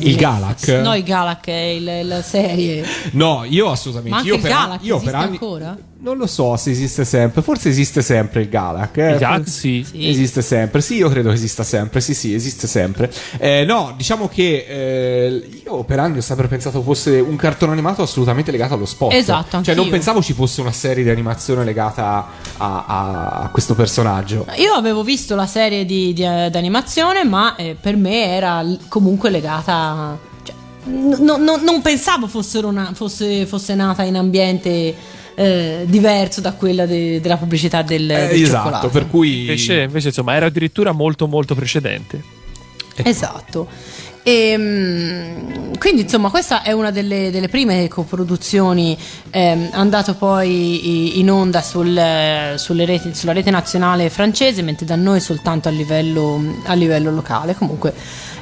Il 0.01 0.17
Galac? 0.17 0.69
No, 0.69 0.95
il 0.95 1.03
Galac 1.03 1.47
è 1.47 1.53
il- 1.53 2.07
la 2.07 2.23
serie. 2.23 2.85
No, 3.13 3.45
io 3.49 3.71
assolutamente. 3.71 4.11
Ma 4.11 4.17
anche 4.19 4.29
io 4.29 4.35
il 4.37 4.41
per, 4.43 4.51
Galac 4.51 4.85
io 4.85 4.99
per 5.01 5.15
anni. 5.15 5.27
ancora? 5.27 5.77
Non 5.99 6.19
lo 6.19 6.27
so 6.27 6.57
se 6.57 6.71
esiste 6.71 7.05
sempre, 7.07 7.41
forse 7.41 7.71
esiste 7.71 8.03
sempre 8.03 8.43
il 8.43 8.49
Galak. 8.51 8.97
eh. 8.99 9.17
Galak, 9.19 9.49
sì. 9.49 9.85
Sì. 9.89 10.09
Esiste 10.09 10.43
sempre, 10.43 10.81
sì, 10.83 10.97
io 10.97 11.09
credo 11.09 11.31
che 11.31 11.35
esista 11.37 11.65
sempre, 11.65 12.01
sì, 12.03 12.13
sì, 12.15 12.35
esiste 12.35 12.67
sempre. 12.67 13.11
Eh, 13.39 13.65
no, 13.65 13.95
diciamo 13.97 14.29
che 14.29 14.67
eh, 14.69 15.61
io 15.65 15.85
per 15.85 15.99
anni 15.99 16.19
ho 16.19 16.21
sempre 16.23 16.49
pensato 16.49 16.83
fosse 16.83 17.19
un 17.19 17.35
cartone 17.37 17.73
animato 17.73 18.03
assolutamente 18.03 18.51
legato 18.51 18.75
allo 18.75 18.85
sport. 18.85 19.15
Esatto, 19.15 19.63
Cioè, 19.63 19.75
non 19.75 19.89
pensavo 19.89 20.23
ci 20.23 20.35
fosse 20.35 20.61
una 20.61 20.71
serie 20.71 21.03
di 21.03 21.09
animazione 21.11 21.65
legata 21.65 22.29
a, 22.59 22.85
a- 22.87 23.29
a 23.45 23.49
questo 23.49 23.75
personaggio. 23.75 24.47
Io 24.59 24.75
avevo 24.75 25.03
visto 25.03 25.35
la 25.35 25.47
serie 25.47 25.87
di, 25.87 26.13
di, 26.13 26.23
eh, 26.25 26.51
d'animazione, 26.51 27.25
ma 27.25 27.57
eh, 27.57 27.75
per 27.81 27.97
me 27.97 28.27
era 28.37 28.63
comunque 28.89 29.31
legata. 29.31 30.17
Cioè, 30.43 30.55
no- 31.21 31.37
no- 31.39 31.57
non 31.57 31.81
pensavo 31.81 32.27
fossero 32.29 32.71
na- 32.71 32.91
fosse, 32.93 33.47
fosse 33.47 33.75
nata 33.75 34.03
in 34.03 34.17
ambiente 34.17 35.15
eh, 35.37 35.85
diverso 35.87 36.41
da 36.41 36.53
quella 36.55 36.87
de- 36.87 37.21
della 37.21 37.37
pubblicità 37.37 37.83
del, 37.83 38.11
Eh, 38.11 38.27
del 38.29 38.43
esatto, 38.43 38.57
cioccolato. 38.57 38.89
per 38.89 39.07
cui... 39.09 39.41
Invece, 39.43 39.83
invece, 39.83 40.09
insomma, 40.09 40.35
era 40.35 40.47
addirittura 40.47 40.91
molto, 40.93 41.29
molto 41.29 41.55
precedente. 41.55 42.21
Esatto. 42.97 43.69
Ehm, 44.23 45.79
quindi 45.79 46.03
insomma 46.03 46.31
questa 46.31 46.63
è 46.63 46.73
una 46.73 46.91
delle, 46.91 47.31
delle 47.31 47.49
prime 47.49 47.87
coproduzioni 47.87 48.97
ehm, 49.31 49.69
andato 49.73 50.15
poi 50.15 51.19
in 51.21 51.31
onda 51.31 51.63
sul- 51.63 52.55
sulle 52.57 52.85
reti- 52.85 53.15
sulla 53.15 53.33
rete 53.33 53.51
nazionale 53.51 54.11
francese 54.11 54.63
mentre 54.63 54.85
da 54.85 54.97
noi 54.97 55.21
soltanto 55.21 55.69
a 55.69 55.71
livello, 55.71 56.41
a 56.65 56.75
livello 56.75 57.13
locale 57.13 57.55
comunque 57.55 57.95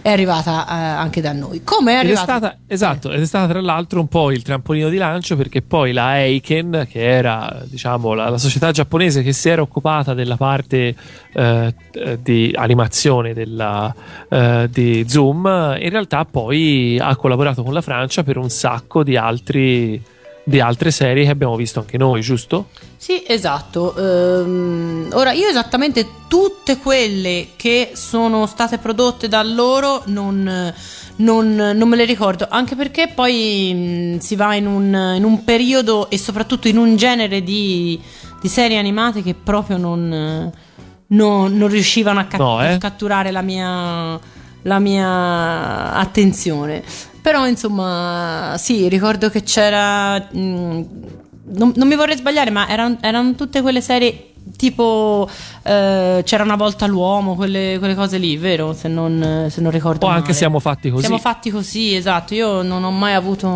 è 0.05 0.11
arrivata 0.11 0.67
eh, 0.69 0.73
anche 0.75 1.23
da 1.23 1.33
noi. 1.33 1.63
Come 1.65 1.93
è 1.93 1.95
Ed 1.95 2.01
è 2.01 2.05
arrivata? 2.13 2.37
stata, 2.37 2.59
esatto, 2.67 3.11
ed 3.11 3.23
è 3.23 3.25
stata 3.25 3.51
tra 3.51 3.63
l'altro 3.63 4.01
un 4.01 4.07
po' 4.07 4.31
il 4.33 4.43
trampolino 4.43 4.91
di 4.91 4.99
lancio 4.99 5.35
perché 5.35 5.63
poi 5.63 5.95
la 5.95 6.21
Eiken, 6.21 6.87
che 6.91 7.01
era 7.01 7.63
diciamo 7.65 8.13
la, 8.13 8.29
la 8.29 8.37
società 8.37 8.71
giapponese 8.71 9.23
che 9.23 9.33
si 9.33 9.49
era 9.49 9.63
occupata 9.63 10.13
della 10.13 10.37
parte 10.37 10.95
eh, 11.33 11.75
eh, 11.93 12.19
di 12.21 12.53
animazione 12.55 13.33
della, 13.33 13.95
eh, 14.29 14.69
di 14.71 15.07
Zoom, 15.09 15.47
in 15.81 15.89
realtà 15.89 16.27
poi 16.27 16.99
ha 17.01 17.17
collaborato 17.17 17.63
con 17.63 17.73
la 17.73 17.81
Francia 17.81 18.23
per 18.23 18.37
un 18.37 18.51
sacco 18.51 19.05
di 19.05 19.17
altri 19.17 20.03
di 20.45 20.61
altre 20.61 20.91
serie 20.91 21.25
che 21.25 21.31
abbiamo 21.31 21.57
visto 21.57 21.81
anche 21.81 21.97
noi, 21.99 22.21
giusto? 22.21 22.69
Sì, 22.97 23.23
esatto. 23.27 23.95
Ehm, 23.97 25.09
ora, 25.13 25.33
io 25.33 25.49
esattamente 25.49 26.07
tutte 26.29 26.79
quelle 26.79 27.49
che 27.57 27.93
sono 27.95 28.47
state 28.47 28.79
prodotte 28.79 29.29
da 29.29 29.43
loro 29.43 30.03
non, 30.07 30.73
non- 31.17 31.55
non 31.75 31.89
me 31.89 31.97
le 31.97 32.05
ricordo, 32.05 32.47
anche 32.49 32.77
perché 32.77 33.09
poi 33.15 34.15
mh, 34.17 34.19
si 34.19 34.37
va 34.37 34.55
in 34.55 34.67
un, 34.67 35.15
in 35.17 35.25
un 35.25 35.45
periodo 35.45 36.09
e 36.11 36.19
soprattutto 36.19 36.69
in 36.69 36.77
un 36.77 36.97
genere 36.97 37.43
di, 37.43 38.01
di 38.41 38.49
serie 38.49 38.79
animate 38.79 39.23
che 39.23 39.35
proprio 39.35 39.77
non, 39.77 40.53
non- 41.09 41.57
non 41.57 41.69
riuscivano 41.69 42.21
a, 42.21 42.25
ca- 42.25 42.37
No, 42.39 42.63
eh? 42.63 42.73
a 42.75 42.79
catturare 42.79 43.31
la 43.31 43.43
mia, 43.43 44.19
la 44.63 44.79
mia 44.79 45.93
attenzione. 45.95 46.83
Però, 47.25 47.47
insomma, 47.47 48.55
sì, 48.59 48.87
ricordo 48.87 49.31
che 49.31 49.43
c'era. 49.43 50.19
mh, 50.19 50.85
non, 51.55 51.73
non 51.75 51.89
mi 51.89 51.95
vorrei 51.95 52.19
sbagliare, 52.19 52.51
ma 52.51 52.69
erano, 52.69 52.99
erano 53.01 53.35
tutte 53.35 53.63
quelle 53.63 53.81
serie 53.81 54.33
tipo 54.59 55.27
eh, 55.63 56.21
C'era 56.23 56.43
una 56.43 56.57
volta 56.57 56.85
l'uomo, 56.85 57.35
quelle, 57.35 57.77
quelle 57.79 57.95
cose 57.95 58.19
lì, 58.19 58.37
vero? 58.37 58.75
Se 58.75 58.89
non, 58.89 59.47
se 59.49 59.63
non 59.63 59.71
ricordo 59.71 60.05
O 60.05 60.11
anche 60.11 60.21
male. 60.21 60.35
Siamo 60.35 60.59
fatti 60.59 60.91
così. 60.91 61.01
Siamo 61.01 61.19
fatti 61.19 61.49
così, 61.51 61.95
esatto. 61.95 62.35
Io 62.35 62.61
non 62.61 62.85
ho 62.85 62.91
mai 62.91 63.15
avuto. 63.15 63.47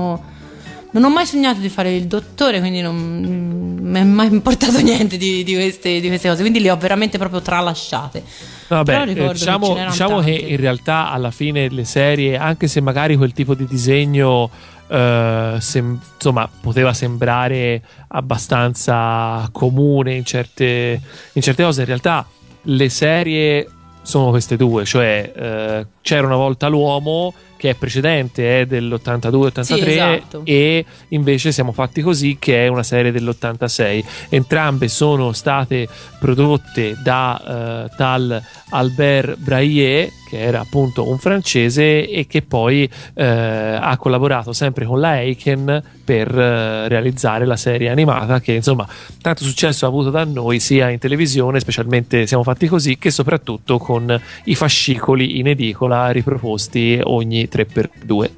Non 0.91 1.05
ho 1.05 1.11
mai 1.11 1.27
sognato 1.27 1.61
di 1.61 1.69
fare 1.69 1.95
il 1.95 2.07
dottore, 2.07 2.61
quindi 2.61 2.81
non 2.81 3.21
non 3.21 3.91
mi 3.91 4.01
è 4.01 4.05
mai 4.05 4.33
importato 4.33 4.81
niente 4.81 5.19
di, 5.19 5.45
di 5.45 5.53
queste, 5.53 6.01
di 6.01 6.09
queste 6.09 6.27
cose. 6.31 6.41
Quindi 6.41 6.61
le 6.61 6.71
ho 6.71 6.77
veramente 6.79 7.19
proprio 7.19 7.43
tralasciate. 7.43 8.25
Vabbè, 8.69 9.09
eh, 9.09 9.15
che 9.15 9.29
diciamo, 9.33 9.67
ce 9.67 9.73
n'erano 9.73 9.91
diciamo 9.91 10.21
che 10.21 10.31
in 10.31 10.57
realtà 10.57 11.11
alla 11.11 11.31
fine 11.31 11.69
le 11.69 11.85
serie, 11.85 12.37
anche 12.37 12.69
se 12.69 12.81
magari 12.81 13.17
quel 13.17 13.33
tipo 13.33 13.55
di 13.55 13.67
disegno 13.67 14.51
eh, 14.89 15.57
sem- 15.59 15.99
insomma, 16.15 16.49
poteva 16.61 16.93
sembrare 16.93 17.83
abbastanza 18.09 19.49
comune 19.53 20.15
in 20.15 20.25
certe, 20.25 21.01
in 21.33 21.43
certe 21.43 21.63
cose, 21.63 21.81
in 21.81 21.87
realtà 21.87 22.27
le 22.63 22.89
serie 22.89 23.69
sono 24.03 24.31
queste 24.31 24.57
due, 24.57 24.85
cioè 24.85 25.33
eh, 25.35 25.87
c'era 26.01 26.27
una 26.27 26.37
volta 26.37 26.69
l'uomo 26.69 27.35
che 27.59 27.71
è 27.71 27.75
precedente, 27.75 28.61
è 28.61 28.67
dell'82-83 28.67 29.63
Sì, 29.63 29.75
esatto. 29.91 30.41
e 30.45 30.85
invece 31.09 31.53
siamo 31.53 31.73
fatti 31.73 32.01
così 32.01 32.37
che 32.39 32.65
è 32.65 32.69
una 32.69 32.83
serie 32.85 33.13
dell'86. 33.13 34.05
Entrambe 34.31 34.89
sono 34.89 35.33
state 35.33 35.89
prodotte 36.19 36.97
da 37.03 37.85
eh, 37.85 37.97
tal 37.97 38.41
Albert 38.71 39.37
Braillet, 39.39 40.13
che 40.29 40.39
era 40.41 40.61
appunto 40.61 41.09
un 41.09 41.19
francese 41.19 42.07
e 42.09 42.27
che 42.27 42.43
poi 42.43 42.89
eh, 43.15 43.25
ha 43.25 43.97
collaborato 43.97 44.53
sempre 44.53 44.85
con 44.85 45.01
la 45.01 45.21
Eiken 45.21 45.83
per 46.05 46.39
eh, 46.39 46.87
realizzare 46.89 47.47
la 47.47 47.57
serie 47.57 47.89
animata 47.89 48.41
che 48.41 48.53
insomma 48.53 48.87
tanto 49.23 49.43
successo 49.45 49.87
ha 49.87 49.89
avuto 49.89 50.11
da 50.11 50.25
noi 50.25 50.61
sia 50.61 50.91
in 50.91 50.99
televisione, 50.99 51.61
specialmente 51.61 52.27
siamo 52.27 52.43
fatti 52.43 52.67
così, 52.67 52.99
che 52.99 53.11
soprattutto 53.11 53.79
con 53.79 54.21
i 54.45 54.55
fascicoli 54.55 55.39
in 55.39 55.49
edicola 55.49 56.11
riproposti 56.11 57.01
ogni 57.03 57.48
3x2. 57.51 58.31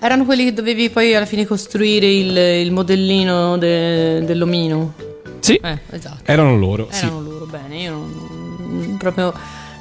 Erano 0.00 0.24
quelli 0.24 0.44
che 0.44 0.52
dovevi 0.52 0.90
poi 0.90 1.14
alla 1.14 1.24
fine 1.26 1.46
costruire 1.46 2.06
il, 2.12 2.36
il 2.36 2.72
modellino 2.72 3.56
de- 3.56 4.22
dell'omino. 4.24 4.92
Sì, 5.40 5.54
Eh, 5.62 5.78
esatto. 5.90 6.22
Erano 6.30 6.56
loro, 6.58 6.88
sì. 6.90 7.04
Erano 7.04 7.22
loro, 7.22 7.46
bene. 7.46 7.80
Io 7.80 7.90
non, 7.90 8.96
proprio 8.98 9.32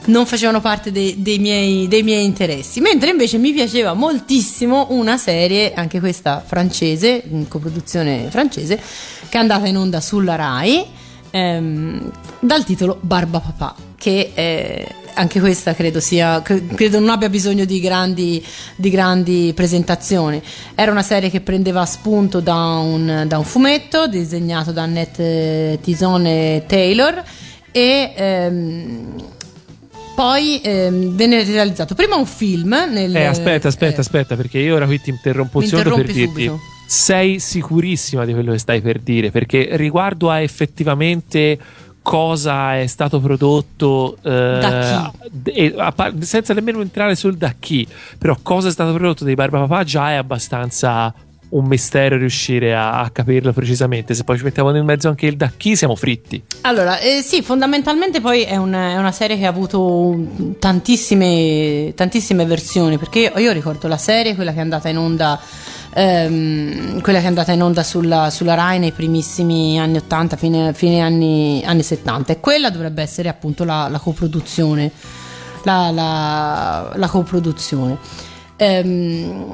non 0.06 0.26
facevano 0.26 0.60
parte 0.60 0.92
dei, 0.92 1.22
dei 1.22 1.39
miei, 1.39 1.88
dei 1.88 2.04
miei 2.04 2.26
interessi. 2.26 2.80
Mentre 2.82 3.10
invece 3.12 3.38
mi 3.38 3.52
piaceva 3.54 3.94
moltissimo 3.94 4.88
una 4.89 5.18
serie, 5.18 5.74
anche 5.74 6.00
questa 6.00 6.44
francese, 6.46 7.24
in 7.30 7.48
coproduzione 7.48 8.28
francese, 8.30 8.76
che 9.30 9.38
è 9.38 9.42
andata 9.42 9.68
in 9.68 9.78
onda 9.78 10.02
sulla 10.02 10.36
Rai, 10.36 10.86
ehm, 11.32 12.12
dal 12.39 12.63
titolo 12.66 12.98
Barba 13.02 13.39
Papà, 13.39 13.76
che 13.98 14.32
eh, 14.34 14.88
anche 15.13 15.39
questa 15.39 15.73
credo 15.73 15.99
sia 15.99 16.41
cre- 16.41 16.65
credo 16.67 16.99
non 16.99 17.10
abbia 17.10 17.30
bisogno 17.30 17.65
di 17.65 17.80
grandi, 17.80 18.43
di 18.76 18.89
grandi 18.89 19.52
presentazioni. 19.56 20.41
Era 20.76 20.91
una 20.91 21.04
serie 21.04 21.30
che 21.30 21.41
prendeva 21.41 21.86
spunto 21.86 22.39
da 22.39 22.56
un, 22.56 23.26
da 23.28 23.38
un 23.38 23.43
fumetto 23.45 24.08
disegnato 24.08 24.71
da 24.71 24.84
Annette 24.84 25.80
Tisone 25.82 26.63
Taylor 26.67 27.23
e 27.71 28.13
ehm, 28.15 29.15
poi 30.15 30.62
ehm, 30.62 31.15
venne 31.15 31.43
realizzato 31.43 31.95
prima 31.95 32.15
un 32.15 32.26
film 32.26 32.69
nel, 32.89 33.15
Eh, 33.15 33.26
aspetta, 33.26 33.67
aspetta, 33.67 33.97
eh, 33.97 34.02
aspetta, 34.02 34.36
perché 34.36 34.60
io 34.60 34.76
ora 34.76 34.86
qui 34.86 35.02
ti 35.02 35.10
interrompo 35.10 35.58
un 35.58 35.65
secondo 35.65 35.95
per 35.95 36.10
interrompi 36.10 36.13
dirti: 36.13 36.45
subito. 36.45 36.60
sei 36.86 37.39
sicurissima 37.39 38.23
di 38.26 38.34
quello 38.34 38.52
che 38.52 38.60
stai 38.60 38.82
per 38.82 38.99
dire? 38.99 39.32
Perché 39.32 39.69
riguardo 39.71 40.30
a 40.30 40.39
effettivamente 40.39 41.58
cosa 42.04 42.78
è 42.78 42.86
stato 42.86 43.20
prodotto 43.20 44.18
eh, 44.22 44.30
Da 44.62 45.12
e 45.46 45.74
a 45.76 45.94
senza 46.20 46.54
nemmeno 46.54 46.82
entrare 46.82 47.16
sul 47.16 47.36
da 47.38 47.54
chi, 47.58 47.88
però 48.20 48.38
cosa 48.44 48.68
è 48.68 48.72
stato 48.72 48.94
prodotto 48.94 49.24
dei 49.24 49.34
Barbapapà 49.34 49.84
già 49.84 50.12
è 50.12 50.16
abbastanza 50.16 51.12
un 51.50 51.66
mistero 51.66 52.18
riuscire 52.18 52.76
a, 52.76 53.00
a 53.02 53.10
capirlo 53.12 53.54
precisamente. 53.54 54.16
Se 54.16 54.24
poi 54.24 54.38
ci 54.38 54.44
mettiamo 54.44 54.72
nel 54.72 54.84
mezzo 54.84 55.08
anche 55.08 55.28
il 55.28 55.38
da 55.38 55.52
chi, 55.56 55.76
siamo 55.76 55.96
fritti. 55.96 56.42
Allora, 56.62 57.00
eh, 57.00 57.22
sì, 57.22 57.42
fondamentalmente 57.44 58.22
poi 58.22 58.42
è, 58.42 58.56
un- 58.58 58.74
è 58.74 58.98
una 58.98 59.12
serie 59.12 59.38
che 59.38 59.46
ha 59.46 59.50
avuto 59.50 60.16
tantissime, 60.60 61.94
tantissime 61.96 62.46
versioni, 62.46 62.98
perché 62.98 63.20
io, 63.20 63.39
io 63.39 63.52
ricordo 63.52 63.88
la 63.88 63.98
serie, 63.98 64.36
quella 64.36 64.52
che 64.52 64.58
è 64.58 64.62
andata 64.62 64.89
in 64.89 64.98
onda, 64.98 65.39
ehm, 65.93 67.01
quella 67.01 67.19
che 67.19 67.25
è 67.25 67.27
andata 67.27 67.51
in 67.51 67.62
onda 67.62 67.84
sulla, 67.84 68.29
sulla 68.29 68.53
Rai 68.56 68.79
nei 68.79 68.91
primissimi 68.91 69.80
anni 69.80 69.97
80, 69.97 70.36
fine, 70.38 70.74
fine 70.74 71.01
anni, 71.01 71.61
anni 71.65 71.84
70, 71.84 72.34
e 72.34 72.39
quella 72.39 72.70
dovrebbe 72.70 73.01
essere 73.01 73.30
appunto 73.30 73.63
la, 73.63 73.88
la 73.89 73.99
coproduzione. 73.99 74.91
La, 75.65 75.91
la- 75.91 76.91
la 76.95 77.07
coproduzione. 77.07 77.97
Ehm, 78.57 79.45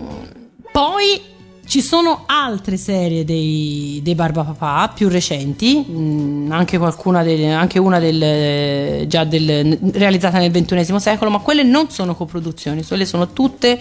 poi 0.72 1.22
ci 1.68 1.82
sono 1.82 2.24
altre 2.26 2.78
serie 2.78 3.24
dei, 3.24 4.00
dei 4.02 4.16
Barbapapà 4.16 4.92
più 4.96 5.08
recenti, 5.08 5.78
mh, 5.78 6.48
anche 6.52 6.80
qualcuna 6.80 7.22
del- 7.22 7.52
anche 7.52 7.78
una 7.78 8.00
del, 8.00 9.06
già 9.08 9.24
del- 9.24 9.78
realizzata 9.94 10.40
nel 10.40 10.50
XXI 10.50 11.00
secolo, 11.00 11.30
ma 11.30 11.38
quelle 11.40 11.62
non 11.62 11.92
sono 11.92 12.16
coproduzioni, 12.16 12.84
quelle 12.84 13.06
sono 13.06 13.32
tutte, 13.32 13.80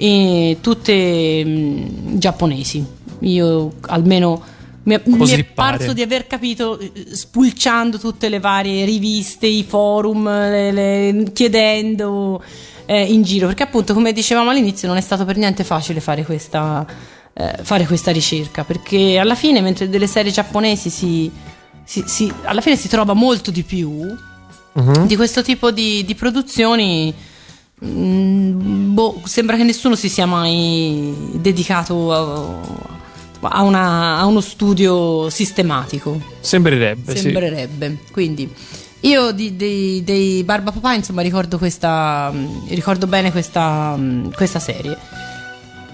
eh, 0.00 0.56
tutte 0.60 1.44
mh, 1.44 2.18
giapponesi. 2.18 2.84
Io 3.20 3.72
almeno 3.82 4.42
mi, 4.84 4.98
mi 5.04 5.28
è 5.28 5.44
parso 5.44 5.92
di 5.92 6.00
aver 6.02 6.26
capito 6.26 6.78
eh, 6.78 6.90
spulciando 7.12 7.98
tutte 7.98 8.28
le 8.28 8.40
varie 8.40 8.84
riviste, 8.86 9.46
i 9.46 9.62
forum, 9.62 10.24
le- 10.26 10.72
le- 10.72 11.32
chiedendo 11.32 12.42
eh, 12.86 13.02
in 13.04 13.22
giro, 13.22 13.46
perché 13.46 13.62
appunto 13.64 13.92
come 13.94 14.12
dicevamo 14.12 14.50
all'inizio 14.50 14.88
non 14.88 14.96
è 14.96 15.00
stato 15.02 15.24
per 15.26 15.36
niente 15.36 15.64
facile 15.64 16.00
fare 16.00 16.24
questa, 16.24 16.86
eh, 17.34 17.58
fare 17.62 17.84
questa 17.86 18.10
ricerca, 18.10 18.64
perché 18.64 19.18
alla 19.18 19.34
fine, 19.34 19.60
mentre 19.60 19.88
delle 19.90 20.06
serie 20.06 20.32
giapponesi 20.32 20.88
si, 20.88 21.30
si- 21.84 22.04
si- 22.06 22.32
alla 22.44 22.62
fine 22.62 22.76
si 22.76 22.88
trova 22.88 23.12
molto 23.12 23.50
di 23.50 23.62
più 23.62 24.16
Mhm. 24.72 25.06
di 25.06 25.16
questo 25.16 25.42
tipo 25.42 25.70
di, 25.72 26.04
di 26.04 26.14
produzioni. 26.14 27.12
Mm, 27.84 28.94
boh, 28.94 29.20
sembra 29.24 29.56
che 29.56 29.62
nessuno 29.64 29.94
si 29.94 30.08
sia 30.08 30.26
mai 30.26 31.14
dedicato 31.34 32.12
a, 32.12 32.88
a 33.48 33.62
una- 33.62 34.18
a 34.18 34.26
uno 34.26 34.40
studio 34.40 35.28
sistematico. 35.30 36.20
Sembrerebbe, 36.40 37.14
sì. 37.16 37.22
Sembrerebbe. 37.22 37.98
Quindi 38.12 38.52
io 39.00 39.30
di- 39.32 39.56
dei, 39.56 40.02
dei 40.04 40.44
Barba 40.44 40.72
Papà, 40.72 40.92
insomma, 40.94 41.22
ricordo 41.22 41.56
questa. 41.58 42.30
mh, 42.32 42.68
Ricordo 42.68 43.06
bene 43.06 43.30
questa, 43.30 43.96
mh, 43.96 44.32
questa 44.34 44.58
serie. 44.58 44.96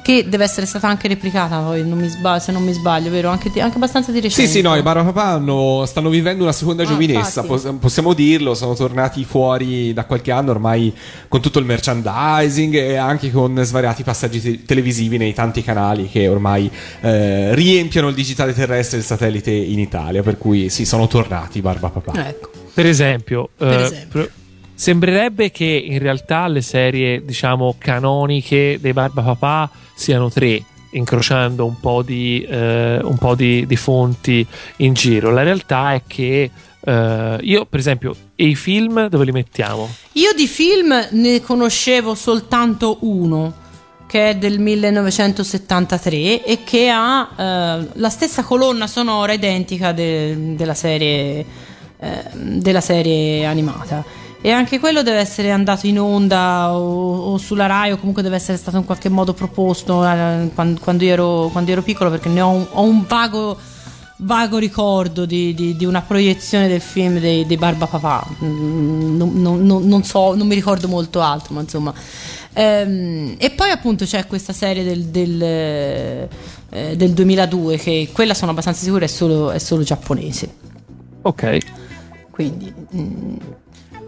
Che 0.07 0.25
deve 0.29 0.45
essere 0.45 0.67
stata 0.67 0.87
anche 0.87 1.09
replicata, 1.09 1.59
poi, 1.59 1.85
non 1.85 1.99
mi 1.99 2.07
sbaglio, 2.07 2.39
se 2.39 2.53
non 2.53 2.63
mi 2.63 2.73
sbaglio, 2.73 3.11
vero? 3.11 3.29
Anche, 3.29 3.51
di- 3.51 3.59
anche 3.61 3.75
abbastanza 3.75 4.13
di 4.13 4.21
recente. 4.21 4.47
Sì, 4.49 4.59
sì, 4.59 4.63
no, 4.63 4.77
i 4.77 4.83
Barba 4.83 5.03
Papà 5.03 5.25
hanno- 5.31 5.83
stanno 5.85 6.11
vivendo 6.11 6.45
una 6.45 6.53
seconda 6.53 6.85
Ah, 6.85 6.87
giovinezza, 6.87 7.41
infatti. 7.41 7.49
pos- 7.49 7.75
possiamo 7.81 8.13
dirlo, 8.13 8.55
sono 8.55 8.75
tornati 8.75 9.25
fuori 9.25 9.93
da 9.93 10.05
qualche 10.05 10.31
anno 10.31 10.53
ormai 10.53 10.95
con 11.27 11.41
tutto 11.41 11.59
il 11.59 11.65
merchandising 11.65 12.75
e 12.75 12.95
anche 12.95 13.33
con 13.33 13.59
svariati 13.65 14.05
passaggi 14.05 14.41
te- 14.41 14.63
televisivi 14.65 15.17
nei 15.17 15.35
tanti 15.35 15.65
canali 15.65 16.09
che 16.09 16.29
ormai 16.29 16.71
eh, 17.01 17.53
riempiono 17.57 18.07
il 18.07 18.15
digitale 18.15 18.55
terrestre 18.55 18.99
e 18.99 19.01
il 19.01 19.07
satellite 19.07 19.51
in 19.51 19.81
Italia, 19.81 20.23
per 20.23 20.39
cui 20.39 20.69
sì, 20.69 20.85
sono 20.85 21.09
tornati 21.09 21.59
i 21.59 21.63
Barba 21.63 21.89
Papà. 21.89 22.29
Ecco. 22.29 22.51
Per 22.73 22.87
esempio, 22.87 23.49
Per 23.57 23.67
eh, 23.73 23.83
esempio. 23.83 24.09
pro- 24.23 24.31
sembrerebbe 24.77 25.51
che 25.51 25.65
in 25.65 25.99
realtà 25.99 26.47
le 26.47 26.61
serie, 26.61 27.25
diciamo, 27.25 27.75
canoniche 27.79 28.79
dei 28.79 28.93
Barba 28.93 29.23
Papà 29.23 29.71
siano 29.95 30.31
tre, 30.31 30.63
incrociando 30.91 31.65
un 31.65 31.81
po' 31.81 32.03
di, 32.03 32.47
eh, 32.49 33.01
un 33.03 33.17
po' 33.17 33.35
di, 33.35 33.67
di 33.67 33.77
fonti 33.77 34.47
in 34.77 34.93
giro. 34.93 35.31
La 35.31 35.43
realtà 35.43 35.95
è 35.95 36.03
che 36.07 36.51
eh, 36.79 37.39
io, 37.41 37.65
per 37.65 37.81
esempio, 37.81 38.15
e 38.37 38.47
i 38.47 38.55
film 38.55 39.09
dove 39.09 39.25
li 39.25 39.33
mettiamo? 39.33 39.89
Io 40.13 40.33
di 40.35 40.47
film 40.47 41.09
ne 41.11 41.41
conoscevo 41.41 42.15
soltanto 42.15 42.99
uno, 43.01 43.65
che 44.07 44.31
è 44.31 44.37
del 44.37 44.61
1973 44.61 46.45
e 46.45 46.65
che 46.65 46.91
ha 46.91 47.29
eh, 47.35 47.89
la 47.95 48.09
stessa 48.11 48.45
colonna 48.45 48.87
sonora 48.87 49.33
identica 49.33 49.93
de- 49.93 50.55
della, 50.55 50.75
serie, 50.75 51.45
eh, 51.99 52.25
della 52.35 52.83
serie 52.83 53.47
animata. 53.47 54.26
E 54.41 54.51
anche 54.53 54.79
quello 54.79 55.03
deve 55.03 55.19
essere 55.19 55.51
andato 55.51 55.87
in 55.87 55.99
onda 55.99 56.77
o, 56.77 57.33
o 57.33 57.39
sulla 57.39 57.67
Rai 57.67 57.93
o 57.93 57.97
comunque 57.99 58.23
deve 58.23 58.37
essere 58.37 58.57
stato 58.59 58.77
in 58.77 58.85
qualche 58.85 59.09
modo 59.09 59.33
proposto 59.35 60.07
eh, 60.07 60.51
quan- 60.55 60.79
quando, 60.79 61.03
io 61.05 61.13
ero, 61.13 61.49
quando 61.51 61.71
ero 61.73 61.83
piccolo 61.83 62.11
perché 62.11 62.29
ne 62.29 62.41
ho 62.43 62.51
un, 62.51 62.67
ho 62.71 62.83
un 62.83 63.05
vago 63.07 63.59
vago 64.19 64.57
ricordo 64.59 65.27
di, 65.27 65.53
di- 65.53 65.77
di 65.77 65.85
una 65.85 66.01
proiezione 66.01 66.69
del 66.69 66.81
film 66.81 67.19
dei, 67.19 67.45
dei 67.45 67.57
Barba 67.57 67.87
Papà. 67.87 68.25
Mm, 68.45 69.17
Non, 69.17 69.33
non- 69.35 69.67
non- 69.67 69.87
non 69.89 70.05
so, 70.05 70.35
non 70.35 70.47
mi 70.47 70.55
ricordo 70.55 70.87
molto 70.89 71.21
altro, 71.21 71.53
ma 71.55 71.61
insomma. 71.63 71.93
Ehm, 72.53 73.35
e 73.39 73.51
poi 73.51 73.71
appunto 73.71 74.05
c'è 74.05 74.27
questa 74.27 74.53
serie 74.55 74.85
del, 74.85 75.05
del, 75.07 75.43
eh, 75.43 76.29
del 76.97 77.11
2002 77.13 77.77
che 77.79 78.11
quella 78.13 78.33
sono 78.35 78.53
abbastanza 78.53 78.83
sicura 78.85 79.05
è 79.05 79.09
solo, 79.09 79.51
è 79.51 79.59
solo 79.59 79.83
giapponese. 79.83 80.55
Ok. 81.23 81.59
Quindi 82.31 82.73
mm, 82.95 83.37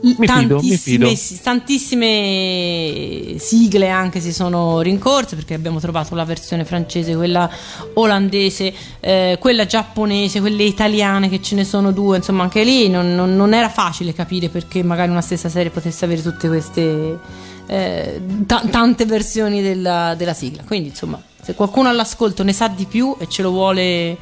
Mi 0.01 0.15
tantissime, 0.27 0.77
fido. 0.77 1.15
si- 1.17 1.41
tantissime 1.43 3.35
sigle 3.39 3.89
anche 3.89 4.21
si 4.21 4.33
sono 4.33 4.81
rincorse 4.81 5.35
perché 5.35 5.55
abbiamo 5.55 5.81
trovato 5.81 6.15
la 6.15 6.25
versione 6.25 6.65
francese, 6.65 7.15
quella 7.17 7.51
olandese, 7.95 8.73
eh, 9.01 9.37
quella 9.41 9.67
giapponese, 9.67 10.41
quelle 10.41 10.63
italiane 10.65 11.29
che 11.29 11.43
ce 11.43 11.55
ne 11.57 11.65
sono 11.65 11.91
due, 11.93 12.19
insomma 12.19 12.43
anche 12.45 12.63
lì 12.65 12.89
non, 12.89 13.15
non- 13.15 13.35
non 13.35 13.55
era 13.55 13.69
facile 13.69 14.13
capire 14.13 14.49
perché 14.49 14.83
magari 14.83 15.11
una 15.11 15.21
stessa 15.21 15.49
serie 15.49 15.71
potesse 15.71 16.05
avere 16.05 16.23
tutte 16.23 16.49
queste 16.49 17.19
eh, 17.67 18.21
ta- 18.47 18.63
tante 18.71 19.05
versioni 19.05 19.61
della, 19.63 20.15
della 20.17 20.33
sigla. 20.35 20.63
Quindi 20.65 20.89
insomma 20.91 21.21
se 21.43 21.55
qualcuno 21.55 21.89
all'ascolto 21.89 22.43
ne 22.43 22.53
sa 22.53 22.69
di 22.69 22.85
più 22.87 23.17
e 23.19 23.27
ce 23.29 23.43
lo 23.43 23.51
vuole, 23.51 24.17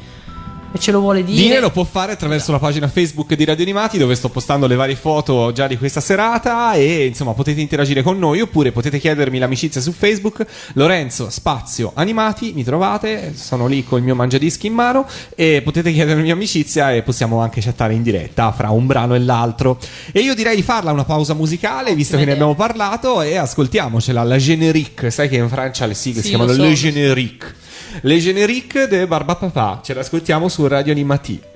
e 0.77 0.79
ce 0.79 0.93
lo 0.93 1.01
vuole 1.01 1.24
dire... 1.24 1.41
Dire 1.41 1.61
lo 1.61 1.70
può 1.70 1.85
fare 1.85 2.12
attraverso 2.12 2.53
la 2.53 2.59
pagina 2.59 2.87
Facebook 2.89 3.35
di 3.35 3.45
Radio 3.45 3.64
Animati 3.64 3.99
dove 3.99 4.14
sto 4.14 4.29
postando 4.29 4.66
le 4.66 4.77
varie 4.77 4.95
foto 4.95 5.53
già 5.53 5.66
di 5.66 5.77
questa 5.77 6.01
serata 6.01 6.74
e 6.74 7.07
insomma 7.07 7.33
potete 7.33 7.61
interagire 7.61 8.03
con 8.03 8.18
noi 8.18 8.41
oppure 8.41 8.72
potete 8.72 8.99
chiedermi 8.99 9.39
l'amicizia 9.39 9.81
su 9.81 9.93
Facebook. 9.93 10.47
Lorenzo 10.74 11.31
Spazio 11.31 11.93
Animati, 11.95 12.53
mi 12.55 12.62
trovate, 12.62 13.35
sono 13.35 13.66
lì 13.66 13.83
col 13.85 14.03
mio 14.03 14.14
mangiadischi 14.14 14.68
in 14.68 14.74
mano 14.74 15.07
e 15.35 15.62
potete 15.64 15.93
chiedermi 15.93 16.31
amicizia 16.31 16.93
e 16.93 17.03
possiamo 17.03 17.41
anche 17.41 17.61
chattare 17.61 17.95
in 17.95 18.03
diretta 18.03 18.53
fra 18.53 18.70
un 18.70 18.87
brano 18.87 19.14
e 19.14 19.18
l'altro. 19.18 19.79
E 20.12 20.20
io 20.20 20.35
direi 20.35 20.57
di 20.57 20.62
farla 20.62 20.93
una 20.93 21.05
pausa 21.05 21.35
musicale 21.35 21.95
visto 21.95 22.16
che 22.16 22.24
ne 22.24 22.33
abbiamo 22.33 22.55
parlato 22.55 23.22
e 23.22 23.37
ascoltiamocela, 23.37 24.22
la 24.22 24.37
générique, 24.37 25.11
sai 25.11 25.29
che 25.29 25.37
in 25.37 25.49
Francia 25.49 25.87
le 25.87 25.95
sigle 25.95 26.20
Sì, 26.20 26.29
si 26.29 26.35
chiamano 26.35 26.53
so, 26.53 26.62
le 26.62 26.72
générique. 26.74 27.64
Le 28.03 28.18
génériques 28.18 28.76
de 28.78 29.07
Barba 29.07 29.36
Papà, 29.36 29.80
ce 29.82 29.94
l'ascoltiamo 29.94 30.49
su 30.49 30.66
Radio 30.66 30.92
Animati. 30.92 31.40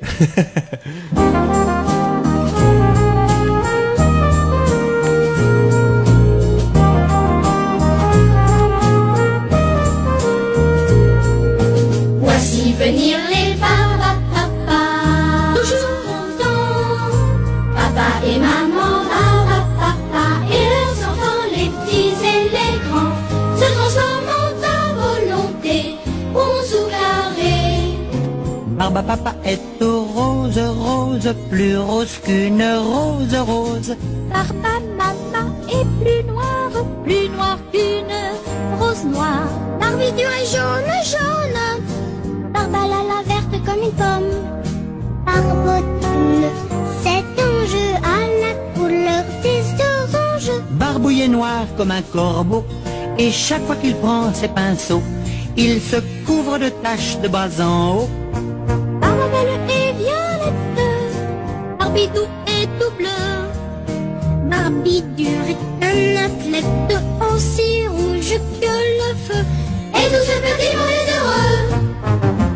Voici 12.21 12.73
venir 12.79 13.30
Barba 28.93 29.15
Papa 29.15 29.37
est 29.45 29.61
rose, 29.81 30.59
rose, 30.59 31.35
plus 31.49 31.79
rose 31.79 32.19
qu'une 32.25 32.61
rose 32.61 33.37
rose. 33.47 33.97
Maman 34.33 35.47
est 35.69 35.87
plus 36.03 36.25
noire, 36.29 36.85
plus 37.05 37.29
noire 37.29 37.59
qu'une 37.71 38.81
rose 38.81 39.05
noire. 39.05 39.49
Barbidure 39.81 40.33
est 40.43 40.51
jaune, 40.51 40.93
jaune. 41.05 42.51
Barbalala 42.53 43.23
verte 43.29 43.65
comme 43.65 43.83
une 43.85 43.93
pomme. 43.93 44.35
Barbotine, 45.25 46.51
cet 47.05 47.39
ange 47.39 47.79
à 48.03 48.19
la 48.43 48.55
couleur 48.75 49.25
des 49.45 49.63
oranges. 49.85 50.63
Barbouillé 50.73 51.29
noir 51.29 51.65
comme 51.77 51.93
un 51.93 52.03
corbeau. 52.03 52.65
Et 53.19 53.31
chaque 53.31 53.65
fois 53.67 53.77
qu'il 53.77 53.95
prend 53.95 54.35
ses 54.35 54.49
pinceaux, 54.49 55.03
il 55.57 55.81
se 55.81 55.97
couvre 56.27 56.59
de 56.59 56.71
taches 56.71 57.21
de 57.21 57.29
bas 57.29 57.51
en 57.61 57.99
haut. 57.99 58.09
Barbidou 61.91 62.29
est 62.47 62.69
tout 62.79 62.93
bleu. 62.97 63.09
Barbidure 64.49 65.45
est 65.49 65.85
un 65.85 66.25
athlète 66.25 67.03
aussi 67.21 67.89
rouge 67.89 68.39
que 68.61 68.75
le 69.01 69.17
feu. 69.27 69.45
Et 69.93 70.07
tout 70.07 70.25
ce 70.25 70.37
petit 70.39 70.77
monde 70.77 70.95
est 70.95 71.11
heureux. 71.19 72.50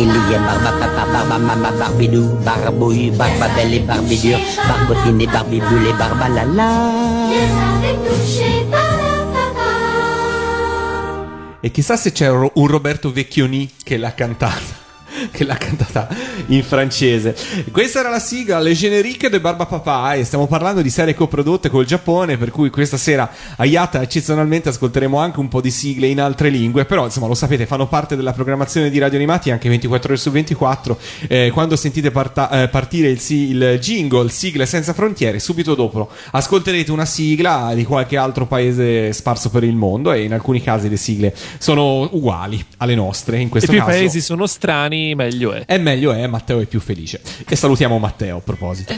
Il 0.00 0.06
y 0.06 0.34
a 0.34 0.38
Barba 0.38 0.70
Papa, 0.78 1.06
Barba 1.12 1.38
Mama, 1.38 1.72
Barbidou, 1.72 2.38
Barbouille, 2.44 3.10
Barbabelle 3.10 3.74
et 3.74 3.80
Barbidure, 3.80 4.38
Barbotine 4.68 5.22
et 5.22 5.26
Barbibule 5.26 5.88
et 5.88 5.92
Barbalala. 5.94 6.92
E 11.60 11.70
chissà 11.72 11.96
se 11.96 12.12
c'è 12.12 12.30
un 12.30 12.66
Roberto 12.68 13.10
Vecchioni 13.10 13.68
che 13.82 13.96
l'ha 13.96 14.14
cantata. 14.14 14.67
Che 15.30 15.44
l'ha 15.44 15.56
cantata 15.56 16.08
in 16.46 16.62
francese. 16.62 17.36
Questa 17.70 18.00
era 18.00 18.10
la 18.10 18.18
sigla 18.18 18.58
Le 18.58 18.72
Generiche 18.74 19.28
de 19.28 19.40
Barba 19.40 19.66
Papà 19.66 20.14
e 20.14 20.24
stiamo 20.24 20.46
parlando 20.46 20.82
di 20.82 20.90
serie 20.90 21.14
coprodotte 21.14 21.68
col 21.68 21.84
Giappone, 21.84 22.36
per 22.36 22.50
cui 22.50 22.70
questa 22.70 22.96
sera 22.96 23.30
a 23.56 23.64
Yata 23.64 24.02
eccezionalmente 24.02 24.68
ascolteremo 24.68 25.18
anche 25.18 25.40
un 25.40 25.48
po' 25.48 25.60
di 25.60 25.70
sigle 25.70 26.06
in 26.06 26.20
altre 26.20 26.48
lingue, 26.48 26.84
però 26.84 27.04
insomma 27.04 27.26
lo 27.26 27.34
sapete, 27.34 27.66
fanno 27.66 27.86
parte 27.86 28.16
della 28.16 28.32
programmazione 28.32 28.90
di 28.90 28.98
Radio 28.98 29.16
Animati 29.18 29.50
anche 29.50 29.68
24 29.68 30.08
ore 30.12 30.20
su 30.20 30.30
24. 30.30 30.98
Eh, 31.28 31.50
quando 31.52 31.76
sentite 31.76 32.10
parta- 32.10 32.62
eh, 32.62 32.68
partire 32.68 33.08
il, 33.08 33.20
si- 33.20 33.50
il 33.50 33.78
jingle 33.80 34.28
Sigle 34.30 34.66
senza 34.66 34.92
frontiere, 34.92 35.38
subito 35.38 35.74
dopo 35.74 36.08
ascolterete 36.30 36.90
una 36.92 37.04
sigla 37.04 37.72
di 37.74 37.84
qualche 37.84 38.16
altro 38.16 38.46
paese 38.46 39.12
sparso 39.12 39.50
per 39.50 39.64
il 39.64 39.74
mondo 39.74 40.12
e 40.12 40.22
in 40.22 40.32
alcuni 40.32 40.62
casi 40.62 40.88
le 40.88 40.96
sigle 40.96 41.34
sono 41.58 42.08
uguali 42.12 42.64
alle 42.78 42.94
nostre. 42.94 43.38
In 43.40 43.46
E 43.46 43.50
questo 43.50 43.70
più 43.70 43.80
i 43.80 43.84
caso 43.84 43.96
paesi 43.98 44.20
sono 44.20 44.46
strani, 44.46 45.14
meglio 45.18 45.52
è. 45.52 45.64
è 45.66 45.78
meglio, 45.78 46.12
è 46.12 46.26
Matteo 46.28 46.60
è 46.60 46.66
più 46.66 46.78
felice. 46.78 47.20
E 47.46 47.56
salutiamo 47.56 47.98
Matteo 47.98 48.36
a 48.36 48.40
proposito. 48.40 48.94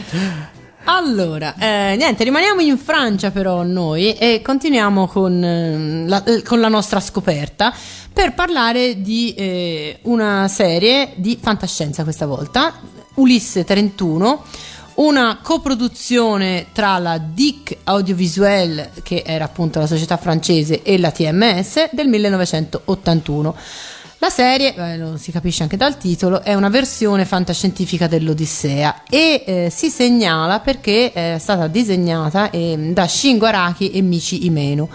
Allora, 0.85 1.55
eh, 1.57 1.95
niente, 1.95 2.23
rimaniamo 2.23 2.59
in 2.61 2.77
Francia 2.77 3.29
però 3.29 3.61
noi 3.61 4.13
e 4.13 4.41
continuiamo 4.43 5.07
con, 5.07 5.43
eh, 5.43 6.07
la, 6.07 6.23
eh, 6.23 6.41
con 6.41 6.59
la 6.59 6.69
nostra 6.69 6.99
scoperta 6.99 7.71
per 8.11 8.33
parlare 8.33 8.99
di 8.99 9.33
eh, 9.35 9.99
una 10.03 10.47
serie 10.47 11.13
di 11.15 11.37
fantascienza 11.39 12.03
questa 12.03 12.25
volta, 12.25 12.79
Ulisse 13.15 13.63
31, 13.63 14.43
una 14.95 15.39
coproduzione 15.41 16.67
tra 16.71 16.97
la 16.97 17.19
DIC 17.19 17.77
Audiovisuel, 17.83 18.89
che 19.03 19.23
era 19.25 19.45
appunto 19.45 19.79
la 19.79 19.87
società 19.87 20.17
francese, 20.17 20.81
e 20.81 20.97
la 20.97 21.11
TMS 21.11 21.89
del 21.91 22.07
1981. 22.07 23.55
La 24.21 24.29
serie, 24.29 24.75
eh, 24.75 24.97
lo 24.97 25.17
si 25.17 25.31
capisce 25.31 25.63
anche 25.63 25.77
dal 25.77 25.97
titolo, 25.97 26.43
è 26.43 26.53
una 26.53 26.69
versione 26.69 27.25
fantascientifica 27.25 28.05
dell'Odissea 28.05 29.01
e 29.09 29.43
eh, 29.43 29.69
si 29.71 29.89
segnala 29.89 30.59
perché 30.59 31.11
è 31.11 31.37
stata 31.39 31.65
disegnata 31.65 32.51
eh, 32.51 32.91
da 32.93 33.07
Shingo 33.07 33.47
Araki 33.47 33.89
e 33.89 34.01
Michi 34.03 34.45
Imeno. 34.45 34.89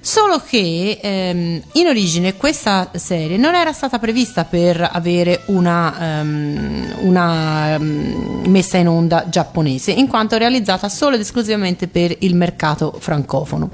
Solo 0.00 0.42
che 0.46 0.98
ehm, 1.02 1.62
in 1.72 1.86
origine 1.86 2.36
questa 2.36 2.90
serie 2.96 3.38
non 3.38 3.54
era 3.54 3.72
stata 3.72 3.98
prevista 3.98 4.44
per 4.44 4.86
avere 4.92 5.44
una, 5.46 6.20
ehm, 6.20 6.96
una 6.98 7.72
ehm, 7.72 8.42
messa 8.48 8.76
in 8.76 8.88
onda 8.88 9.30
giapponese, 9.30 9.92
in 9.92 10.08
quanto 10.08 10.36
realizzata 10.36 10.90
solo 10.90 11.14
ed 11.14 11.22
esclusivamente 11.22 11.88
per 11.88 12.14
il 12.18 12.34
mercato 12.34 12.94
francofono. 12.98 13.70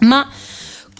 Ma 0.00 0.26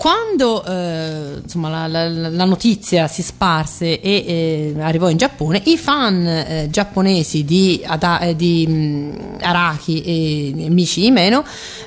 quando 0.03 0.65
eh, 0.65 1.39
insomma, 1.45 1.87
la, 1.87 1.87
la- 2.09 2.29
la 2.29 2.45
notizia 2.45 3.07
si 3.07 3.23
sparse 3.23 4.01
e 4.01 4.75
eh, 4.75 4.81
arrivò 4.81 5.09
in 5.09 5.17
Giappone, 5.17 5.63
i 5.67 5.79
fan 5.79 6.27
eh, 6.27 6.67
giapponesi 6.73 7.45
di, 7.45 7.81
Ada- 7.87 8.19
eh, 8.19 8.35
di 8.35 8.67
mh, 8.67 9.37
Araki 9.43 10.03
e 10.03 10.69
Michi 10.71 11.07
Imeno 11.07 11.45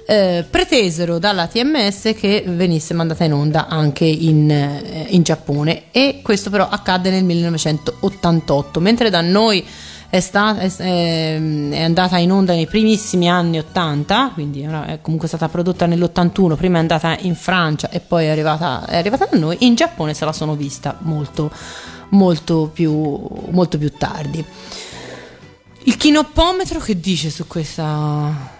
eh, 0.07 0.45
pretesero 0.49 1.19
dalla 1.19 1.47
TMS 1.47 2.13
che 2.17 2.45
venisse 2.47 2.93
mandata 2.93 3.25
in 3.25 3.33
onda 3.33 3.67
anche 3.67 4.05
in, 4.05 4.49
eh, 4.49 5.07
in 5.09 5.21
Giappone. 5.21 5.91
E 5.91 6.21
questo 6.23 6.49
però 6.49 6.69
accadde 6.69 7.09
nel 7.09 7.25
1988, 7.25 8.79
mentre 8.79 9.09
da 9.09 9.19
noi 9.19 9.61
è, 10.09 10.19
sta- 10.19 10.57
è- 10.57 10.71
è- 10.75 11.69
è 11.69 11.81
andata 11.81 12.17
in 12.17 12.31
onda 12.31 12.53
nei 12.53 12.67
primissimi 12.67 13.29
anni 13.29 13.57
80, 13.59 14.31
quindi 14.33 14.61
è 14.61 14.99
comunque 15.01 15.27
stata 15.27 15.49
prodotta 15.49 15.85
nell'81, 15.85 16.55
prima 16.55 16.77
è 16.77 16.79
andata 16.81 17.17
in 17.21 17.35
Francia 17.35 17.89
e 17.89 17.99
poi 17.99 18.25
è 18.25 18.29
arrivata, 18.29 18.85
è 18.85 18.97
arrivata 18.97 19.27
da 19.29 19.37
noi, 19.37 19.57
in 19.61 19.75
Giappone 19.75 20.13
se 20.13 20.25
la 20.25 20.33
sono 20.33 20.55
vista 20.55 20.97
molto, 21.01 21.51
molto, 22.09 22.69
più, 22.73 22.91
molto 23.49 23.77
più 23.77 23.91
tardi. 23.97 24.43
Il 25.87 25.97
chinopometro 25.97 26.79
che 26.79 26.99
dice 26.99 27.29
su 27.29 27.45
questa... 27.47 28.53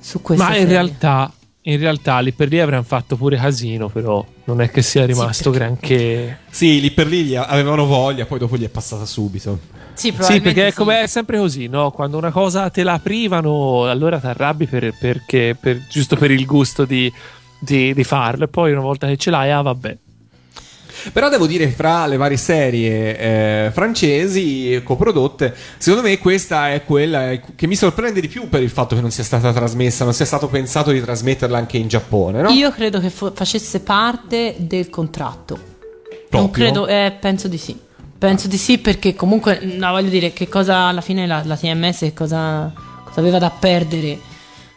Su 0.00 0.20
questa 0.20 0.44
Ma 0.44 0.50
in 0.50 0.56
serie? 0.62 0.72
realtà, 0.74 1.32
in 1.64 1.78
realtà 1.78 2.18
lì 2.20 2.32
per 2.32 2.48
lì 2.48 2.58
avranno 2.60 2.82
fatto 2.82 3.16
pure 3.16 3.36
casino, 3.36 3.88
però 3.88 4.24
non 4.44 4.60
è 4.60 4.70
che 4.70 4.82
sia 4.82 5.06
rimasto 5.06 5.50
perché- 5.50 5.64
granché. 5.66 6.38
Sì, 6.50 6.80
lì 6.80 6.90
per 6.90 7.06
lì 7.06 7.36
avevano 7.36 7.86
voglia, 7.86 8.26
poi 8.26 8.38
dopo 8.40 8.56
gli 8.56 8.64
è 8.64 8.68
passata 8.68 9.04
subito. 9.06 9.58
Sì, 9.94 10.12
Sì, 10.18 10.40
perché 10.40 10.68
è 10.68 10.70
sì. 10.70 10.76
come 10.76 11.02
è 11.02 11.06
sempre 11.06 11.38
così, 11.38 11.68
no? 11.68 11.90
Quando 11.90 12.16
una 12.16 12.30
cosa 12.30 12.68
te 12.70 12.82
la 12.82 12.98
privano, 12.98 13.84
allora 13.88 14.18
ti 14.18 14.26
arrabbi 14.26 14.66
per, 14.66 14.92
perché, 14.98 15.56
per- 15.58 15.86
giusto 15.88 16.16
per 16.16 16.30
il 16.30 16.44
gusto 16.46 16.84
di, 16.84 17.12
di- 17.60 17.92
di 17.94 18.04
farlo. 18.04 18.44
E 18.44 18.48
poi 18.48 18.72
una 18.72 18.80
volta 18.80 19.06
che 19.06 19.16
ce 19.16 19.30
l'hai, 19.30 19.50
ah, 19.50 19.60
vabbè. 19.60 19.98
Però 21.12 21.28
devo 21.28 21.46
dire, 21.46 21.68
fra 21.68 22.06
le 22.06 22.16
varie 22.16 22.36
serie 22.36 23.18
eh, 23.18 23.70
francesi 23.72 24.80
coprodotte, 24.84 25.54
secondo 25.78 26.06
me 26.06 26.18
questa 26.18 26.72
è 26.72 26.84
quella 26.84 27.38
che 27.54 27.66
mi 27.66 27.76
sorprende 27.76 28.20
di 28.20 28.28
più 28.28 28.48
per 28.48 28.62
il 28.62 28.70
fatto 28.70 28.94
che 28.94 29.00
non 29.00 29.10
sia 29.10 29.24
stata 29.24 29.52
trasmessa, 29.52 30.04
non 30.04 30.14
sia 30.14 30.24
stato 30.24 30.48
pensato 30.48 30.90
di 30.90 31.00
trasmetterla 31.00 31.58
anche 31.58 31.76
in 31.78 31.88
Giappone, 31.88 32.42
no? 32.42 32.50
Io 32.50 32.70
credo 32.70 33.00
che 33.00 33.10
fo- 33.10 33.32
facesse 33.34 33.80
parte 33.80 34.54
del 34.58 34.90
contratto. 34.90 35.58
Proprio? 36.28 36.40
Non 36.40 36.50
credo, 36.50 36.86
eh, 36.86 37.16
penso 37.18 37.48
di 37.48 37.58
sì. 37.58 37.78
Penso 38.18 38.46
di 38.46 38.56
sì 38.56 38.78
perché 38.78 39.14
comunque, 39.14 39.60
no, 39.62 39.90
voglio 39.90 40.08
dire, 40.08 40.32
che 40.32 40.48
cosa 40.48 40.84
alla 40.84 41.00
fine 41.00 41.26
la, 41.26 41.42
la 41.44 41.56
TMS 41.56 42.12
cosa, 42.14 42.72
cosa 43.04 43.20
aveva 43.20 43.38
da 43.38 43.50
perdere? 43.50 44.30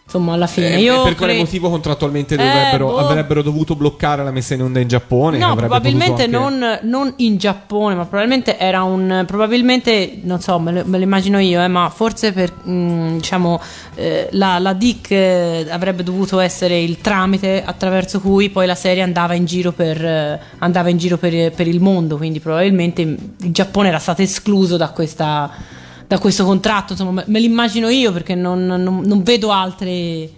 Insomma, 0.05 0.33
alla 0.33 0.45
fine 0.45 0.75
Eh, 0.75 0.81
io 0.81 1.01
per 1.01 1.15
quale 1.15 1.33
cre- 1.33 1.41
motivo 1.41 1.67
contrattualmente 1.71 2.35
Eh, 2.35 2.37
dovrebbero, 2.37 2.89
boh. 2.89 2.97
avrebbero 2.99 3.41
dovuto 3.41 3.75
bloccare 3.75 4.23
la 4.23 4.29
messa 4.29 4.53
in 4.53 4.61
onda 4.61 4.79
in 4.79 4.87
Giappone? 4.87 5.39
No, 5.39 5.55
probabilmente 5.55 6.25
anche- 6.25 6.37
non, 6.37 6.79
non 6.83 7.11
in 7.17 7.37
Giappone, 7.37 7.95
ma 7.95 8.05
probabilmente 8.05 8.59
era 8.59 8.83
un. 8.83 9.23
Probabilmente, 9.25 10.19
non 10.21 10.39
so, 10.41 10.59
me 10.59 10.71
lo, 10.73 10.83
me 10.85 10.99
lo 10.99 11.03
immagino 11.03 11.39
io, 11.39 11.59
eh, 11.61 11.67
ma 11.67 11.89
forse 11.89 12.33
per. 12.33 12.53
mm, 12.67 13.15
diciamo, 13.15 13.59
eh, 13.95 14.27
la, 14.33 14.59
la 14.59 14.73
DIC 14.73 15.09
eh, 15.11 15.65
avrebbe 15.71 16.03
dovuto 16.03 16.39
essere 16.39 16.79
il 16.79 16.99
tramite 17.01 17.63
attraverso 17.65 18.21
cui 18.21 18.51
poi 18.51 18.67
la 18.67 18.75
serie 18.75 19.01
andava 19.01 19.33
in 19.33 19.45
giro 19.45 19.71
per, 19.71 20.05
eh, 20.05 20.39
andava 20.59 20.89
in 20.89 20.97
giro 20.97 21.17
per, 21.17 21.51
per 21.51 21.67
il 21.67 21.81
mondo. 21.81 22.17
Quindi 22.17 22.39
probabilmente 22.39 23.01
il 23.01 23.17
Giappone 23.37 23.87
era 23.87 23.97
stato 23.99 24.21
escluso 24.21 24.77
da 24.77 24.89
questa. 24.89 25.51
Da 26.07 26.19
questo 26.19 26.45
contratto, 26.45 26.93
insomma, 26.93 27.11
me, 27.11 27.23
me 27.27 27.39
l'immagino 27.39 27.89
io 27.89 28.11
perché 28.11 28.35
non, 28.35 28.65
non- 28.65 29.01
non 29.03 29.23
vedo 29.23 29.51
altre. 29.51 30.29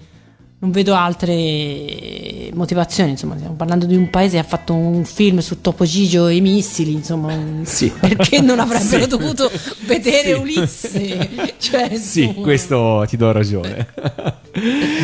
Non 0.60 0.72
vedo 0.72 0.96
altre 0.96 2.50
motivazioni, 2.56 3.12
insomma, 3.12 3.36
stiamo 3.36 3.54
parlando 3.54 3.86
di 3.86 3.96
un 3.96 4.10
paese 4.10 4.38
che 4.38 4.40
ha 4.40 4.44
fatto 4.44 4.74
un 4.74 5.06
film 5.06 5.38
su 5.38 5.62
Topo 5.62 5.86
Gigio 5.86 6.26
e 6.26 6.36
i 6.38 6.42
missili, 6.42 6.94
insomma, 6.94 7.32
Sì. 7.62 7.92
perché 7.92 8.42
non 8.42 8.60
avrebbero 8.60 9.04
Sì. 9.06 9.08
dovuto 9.08 9.52
vedere 9.86 10.34
Sì. 10.34 10.40
Ulisse? 10.40 11.30
Cioè, 11.62 11.96
Sì, 11.98 12.24
insomma, 12.24 12.42
questo 12.42 13.06
ti 13.08 13.18
do 13.18 13.32
ragione. 13.32 13.88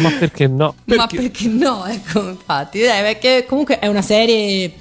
Ma 0.02 0.10
perché 0.18 0.48
no? 0.48 0.74
Ma 0.86 1.06
perché 1.06 1.48
no? 1.48 1.86
Ecco, 1.86 2.30
infatti, 2.30 2.80
eh, 2.80 3.02
perché 3.04 3.46
comunque 3.48 3.78
è 3.78 3.86
una 3.86 4.02
serie 4.02 4.72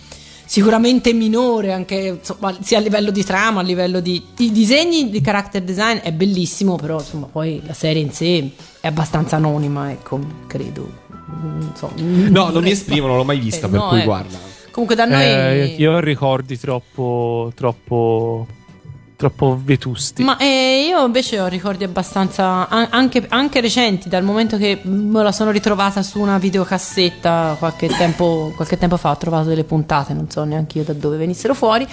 sicuramente 0.53 1.15
minore 1.15 1.73
anche 1.73 2.19
insomma, 2.21 2.55
sia 2.61 2.77
a 2.77 2.83
livello 2.83 3.11
di 3.11 3.25
trama, 3.25 3.61
a 3.61 3.63
livello 3.63 4.01
di 4.01 4.23
i 4.37 4.53
disegni 4.53 5.09
di 5.09 5.23
character 5.23 5.63
design 5.63 5.97
è 5.97 6.13
bellissimo, 6.13 6.77
però 6.77 6.99
insomma, 6.99 7.25
poi 7.25 7.63
la 7.65 7.73
serie 7.73 8.03
in 8.03 8.13
sé 8.13 8.51
è 8.79 8.87
abbastanza 8.87 9.37
anonima, 9.37 9.91
ecco, 9.91 10.21
credo. 10.47 11.01
Non 11.41 11.73
so, 11.75 11.91
No, 11.97 12.51
non 12.51 12.63
mi 12.63 12.71
esprimo, 12.71 13.07
non 13.07 13.17
l'ho 13.17 13.25
mai 13.25 13.39
vista, 13.39 13.67
per 13.67 13.81
cui 13.81 14.01
eh. 14.03 14.05
guarda. 14.05 14.37
Comunque 14.71 14.95
da 14.95 15.07
noi 15.07 15.23
Eh, 15.23 15.75
io 15.79 15.93
ho 15.93 16.01
ricordi 16.01 16.59
troppo, 16.59 17.51
troppo, 17.55 18.47
troppo 19.23 19.61
vetusti. 19.63 20.25
Ma 20.25 20.37
eh, 20.37 20.87
io 20.89 21.05
invece 21.07 21.39
ho 21.39 21.47
ricordi 21.47 21.85
abbastanza 21.85 22.69
an- 22.69 22.89
anche, 22.91 23.25
anche 23.29 23.61
recenti, 23.61 24.09
dal 24.09 24.25
momento 24.25 24.57
che 24.57 24.81
me 24.83 25.23
la 25.23 25.31
sono 25.31 25.53
ritrovata 25.53 26.03
su 26.03 26.19
una 26.19 26.39
videocassetta 26.39 27.55
qualche 27.57 27.87
tempo, 27.87 28.53
qualche 28.57 28.77
tempo 28.77 28.97
fa. 28.97 29.11
Ho 29.11 29.17
trovato 29.17 29.49
delle 29.49 29.63
puntate, 29.63 30.13
non 30.13 30.29
so 30.29 30.43
neanche 30.43 30.79
io 30.79 30.85
da 30.85 30.93
dove 30.93 31.17
venissero 31.19 31.55
fuori. 31.55 31.87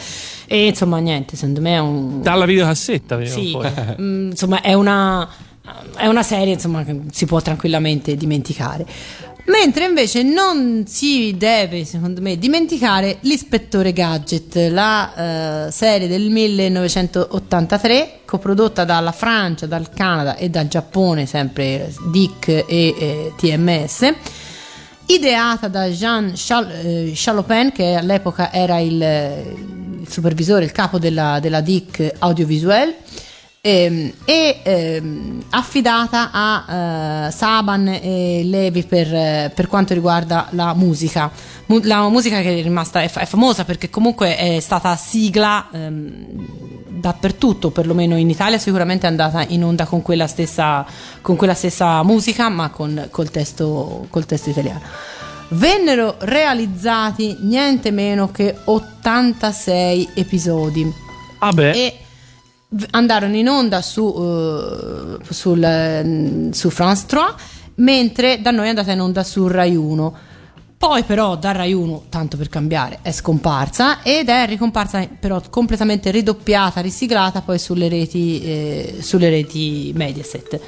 E 0.47 0.65
insomma, 0.65 0.97
niente, 0.97 1.35
secondo 1.35 1.61
me 1.61 1.75
è 1.75 1.79
un. 1.79 2.21
Dalla 2.23 2.45
videocassetta 2.45 3.15
venivano 3.15 3.43
Sì, 3.43 3.51
fuori. 3.51 3.69
mm, 4.01 4.29
insomma, 4.31 4.61
è 4.61 4.73
una, 4.73 5.29
è 5.95 6.07
una 6.07 6.23
serie 6.23 6.53
insomma, 6.53 6.83
che 6.83 6.99
si 7.11 7.27
può 7.27 7.39
tranquillamente 7.41 8.15
dimenticare. 8.15 8.87
Mentre 9.49 9.85
invece 9.85 10.21
non 10.21 10.83
si 10.85 11.35
deve, 11.35 11.83
secondo 11.83 12.21
me, 12.21 12.37
dimenticare 12.37 13.17
l'Ispettore 13.21 13.93
Gadget, 13.93 14.69
la 14.69 15.65
eh, 15.67 15.71
serie 15.71 16.07
del 16.07 16.29
1983, 16.29 18.19
coprodotta 18.25 18.85
dalla 18.85 19.11
Francia, 19.11 19.65
dal 19.65 19.89
Canada 19.89 20.35
e 20.35 20.49
dal 20.49 20.67
Giappone, 20.67 21.25
sempre 21.25 21.91
DIC 22.11 22.47
e 22.47 22.65
eh, 22.67 23.33
TMS 23.35 24.13
ideata 25.07 25.67
da 25.67 25.87
Jean 25.87 26.33
eh, 26.71 27.11
Chalopin 27.15 27.71
che 27.71 27.95
all'epoca 27.95 28.53
era 28.53 28.77
il, 28.77 29.01
il 29.01 30.07
supervisore, 30.07 30.65
il 30.65 30.71
capo 30.71 30.99
della, 30.99 31.39
della 31.39 31.61
DIC 31.61 32.13
audiovisuel 32.19 32.93
ehm, 33.61 34.11
e 34.25 34.59
ehm, 34.63 35.43
affidata 35.49 36.29
a 36.31 37.27
eh, 37.27 37.31
Saban 37.31 37.87
e 37.87 38.41
Levi 38.45 38.83
per, 38.83 39.13
eh, 39.13 39.51
per 39.53 39.67
quanto 39.67 39.93
riguarda 39.93 40.47
la 40.51 40.73
musica. 40.73 41.31
Mu- 41.67 41.83
la 41.83 42.07
musica 42.09 42.41
che 42.41 42.59
è 42.59 42.61
rimasta 42.61 43.01
è, 43.01 43.07
fa- 43.07 43.21
è 43.21 43.25
famosa 43.25 43.65
perché 43.65 43.89
comunque 43.89 44.35
è 44.35 44.59
stata 44.59 44.95
sigla 44.95 45.69
ehm, 45.71 46.87
dappertutto, 46.87 47.71
perlomeno 47.71 48.17
in 48.17 48.29
Italia 48.29 48.57
sicuramente 48.57 49.05
è 49.05 49.09
andata 49.09 49.43
in 49.47 49.63
onda 49.63 49.85
con 49.85 50.01
quella 50.01 50.27
stessa, 50.27 50.85
con 51.21 51.35
quella 51.35 51.53
stessa 51.53 52.03
musica, 52.03 52.49
ma 52.49 52.69
con, 52.69 53.07
col, 53.11 53.29
testo, 53.29 54.07
col 54.09 54.25
testo 54.25 54.49
italiano. 54.49 54.81
Vennero 55.51 56.15
realizzati 56.19 57.37
niente 57.41 57.89
meno 57.89 58.29
che 58.31 58.55
86 58.65 60.09
episodi 60.13 61.07
Ah 61.39 61.51
beh, 61.53 61.71
e 61.71 61.97
andarono 62.91 63.35
in 63.35 63.47
onda 63.47 63.81
su, 63.81 64.05
eh, 64.07 65.33
sul, 65.33 65.63
eh, 65.63 66.49
su 66.51 66.69
France 66.69 67.05
3 67.07 67.19
mentre 67.75 68.41
da 68.41 68.51
noi 68.51 68.65
è 68.65 68.69
andata 68.69 68.91
in 68.91 69.01
onda 69.01 69.23
su 69.23 69.47
Rai 69.47 69.75
1 69.75 70.17
poi 70.77 71.03
però 71.03 71.35
da 71.35 71.51
Rai 71.51 71.73
1 71.73 72.05
tanto 72.09 72.37
per 72.37 72.47
cambiare 72.47 72.99
è 73.01 73.11
scomparsa 73.11 74.01
ed 74.01 74.29
è 74.29 74.45
ricomparsa 74.45 75.05
però 75.19 75.41
completamente 75.49 76.09
ridoppiata 76.09 76.79
risiglata 76.79 77.41
poi 77.41 77.59
sulle 77.59 77.89
reti, 77.89 78.41
eh, 78.41 78.97
sulle 79.01 79.29
reti 79.29 79.91
Mediaset. 79.93 80.59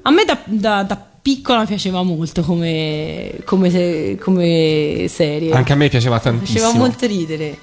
A 0.00 0.10
me 0.10 0.24
da, 0.24 0.38
da- 0.46 0.82
da 0.82 0.96
piccola 1.20 1.66
piaceva 1.66 2.02
molto 2.02 2.40
come, 2.40 3.32
come, 3.44 4.16
come 4.18 5.04
serie. 5.10 5.52
Anche 5.52 5.74
a 5.74 5.76
me 5.76 5.90
piaceva 5.90 6.14
mi 6.14 6.22
tantissimo. 6.22 6.58
faceva 6.64 6.78
molto 6.78 7.06
ridere 7.06 7.58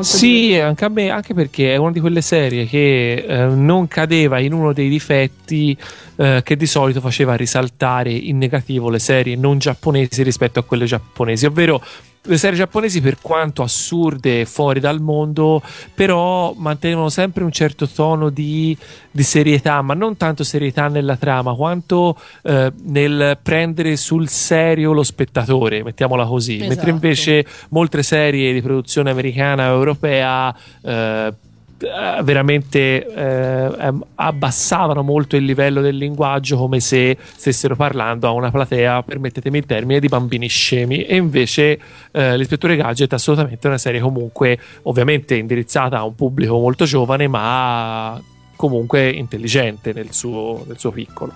Sì, 0.00 0.58
anche 0.58 0.84
a 0.84 0.88
me, 0.88 1.10
anche 1.10 1.34
perché 1.34 1.72
è 1.72 1.76
una 1.76 1.92
di 1.92 2.00
quelle 2.00 2.20
serie 2.20 2.66
che 2.66 3.24
eh, 3.26 3.46
non 3.46 3.86
cadeva 3.86 4.40
in 4.40 4.52
uno 4.52 4.72
dei 4.72 4.88
difetti 4.88 5.76
eh, 6.16 6.40
che 6.42 6.56
di 6.56 6.66
solito 6.66 7.00
faceva 7.00 7.34
risaltare 7.36 8.10
in 8.10 8.38
negativo 8.38 8.90
le 8.90 8.98
serie 8.98 9.36
non 9.36 9.58
giapponesi 9.58 10.22
rispetto 10.24 10.58
a 10.58 10.64
quelle 10.64 10.84
giapponesi, 10.84 11.46
ovvero 11.46 11.80
le 12.22 12.36
serie 12.36 12.58
giapponesi 12.58 13.00
per 13.00 13.18
quanto 13.20 13.62
assurde 13.62 14.40
e 14.40 14.44
fuori 14.44 14.80
dal 14.80 15.00
mondo, 15.00 15.62
però 15.94 16.52
mantenevano 16.56 17.08
sempre 17.08 17.44
un 17.44 17.52
certo 17.52 17.88
tono 17.88 18.28
di, 18.28 18.76
di 19.10 19.22
serietà, 19.22 19.80
ma 19.82 19.94
non 19.94 20.16
tanto 20.16 20.44
serietà 20.44 20.88
nella 20.88 21.16
trama 21.16 21.54
quanto 21.54 22.18
eh, 22.42 22.72
nel 22.84 23.38
prendere 23.42 23.96
sul 23.96 24.28
serio 24.28 24.92
lo 24.92 25.02
spettatore, 25.02 25.82
mettiamola 25.82 26.26
così, 26.26 26.56
Esatto. 26.56 26.68
mentre 26.68 26.90
invece 26.90 27.46
molte 27.70 28.02
serie 28.02 28.52
di 28.52 28.60
produzione 28.60 29.10
americana 29.10 29.72
o 29.72 29.76
europea 29.76 30.54
eh, 30.82 31.32
veramente 31.78 33.06
eh, 33.06 33.92
abbassavano 34.16 35.02
molto 35.02 35.36
il 35.36 35.44
livello 35.44 35.80
del 35.80 35.96
linguaggio 35.96 36.56
come 36.56 36.80
se 36.80 37.16
stessero 37.36 37.76
parlando 37.76 38.26
a 38.26 38.32
una 38.32 38.50
platea, 38.50 39.02
permettetemi 39.02 39.58
il 39.58 39.66
termine, 39.66 40.00
di 40.00 40.08
bambini 40.08 40.48
scemi 40.48 41.04
e 41.04 41.16
invece 41.16 41.78
eh, 42.10 42.36
l'ispettore 42.36 42.76
Gadget 42.76 43.12
è 43.12 43.14
assolutamente 43.14 43.66
una 43.68 43.78
serie 43.78 44.00
comunque 44.00 44.58
ovviamente 44.82 45.36
indirizzata 45.36 45.98
a 45.98 46.04
un 46.04 46.14
pubblico 46.14 46.58
molto 46.58 46.84
giovane 46.84 47.28
ma 47.28 48.20
comunque 48.56 49.08
intelligente 49.10 49.92
nel 49.92 50.12
suo, 50.12 50.64
nel 50.66 50.78
suo 50.78 50.90
piccolo. 50.90 51.32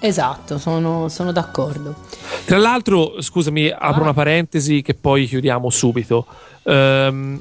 esatto 0.00 0.58
sono, 0.58 1.08
sono 1.08 1.32
d'accordo 1.32 1.94
Tra 2.44 2.58
l'altro, 2.58 3.20
scusami, 3.20 3.68
apro 3.70 4.00
Ah. 4.00 4.02
una 4.02 4.12
parentesi 4.12 4.82
che 4.82 4.94
poi 4.94 5.26
chiudiamo 5.26 5.70
subito. 5.70 6.26
Ehm, 6.64 7.40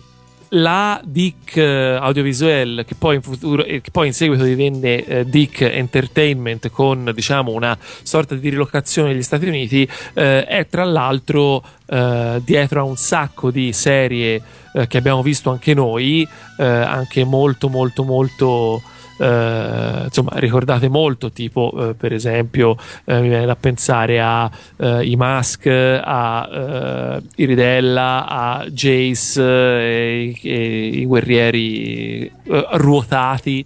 la 0.50 1.02
Dick 1.04 1.58
eh, 1.58 1.98
Audiovisuel, 2.00 2.84
che 2.86 2.96
poi 2.96 3.16
in 3.16 3.22
futuro, 3.22 3.64
eh, 3.64 3.82
che 3.82 3.92
poi 3.92 4.08
in 4.08 4.14
seguito 4.14 4.44
divenne 4.44 5.06
eh, 5.06 5.26
Dick 5.26 5.62
Entertainment 5.62 6.70
con 6.70 7.12
diciamo 7.14 7.52
una 7.52 7.78
sorta 8.04 8.36
di 8.36 8.50
rilocazione 8.50 9.12
negli 9.12 9.24
Stati 9.24 9.48
Uniti, 9.48 9.88
eh, 10.14 10.46
è 10.46 10.68
tra 10.68 10.84
l'altro 10.84 11.64
eh, 11.86 12.42
dietro 12.44 12.80
a 12.82 12.84
un 12.84 12.96
sacco 12.96 13.52
di 13.52 13.74
serie 13.74 14.42
eh, 14.74 14.88
che 14.88 14.98
abbiamo 14.98 15.22
visto 15.22 15.50
anche 15.50 15.74
noi, 15.74 16.28
anche 16.58 17.24
molto 17.24 17.70
molto 17.70 18.04
molto 18.04 18.82
eh, 19.18 20.04
insomma 20.06 20.32
ricordate 20.36 20.88
molto 20.88 21.32
tipo 21.32 21.90
eh, 21.90 21.94
per 21.94 22.14
esempio 22.14 22.78
eh, 23.06 23.20
mi 23.20 23.30
viene 23.30 23.46
da 23.46 23.56
pensare 23.56 24.20
a 24.20 24.50
eh, 24.78 25.06
i 25.06 25.16
Mask 25.16 25.68
a 25.68 26.50
eh, 26.52 27.22
Iridella 27.36 28.28
a 28.28 28.66
Jace 28.70 29.42
eh, 29.42 30.36
e, 30.42 30.50
e 30.50 30.88
i 30.88 31.06
guerrieri 31.06 32.26
eh, 32.26 32.68
ruotati 32.74 33.66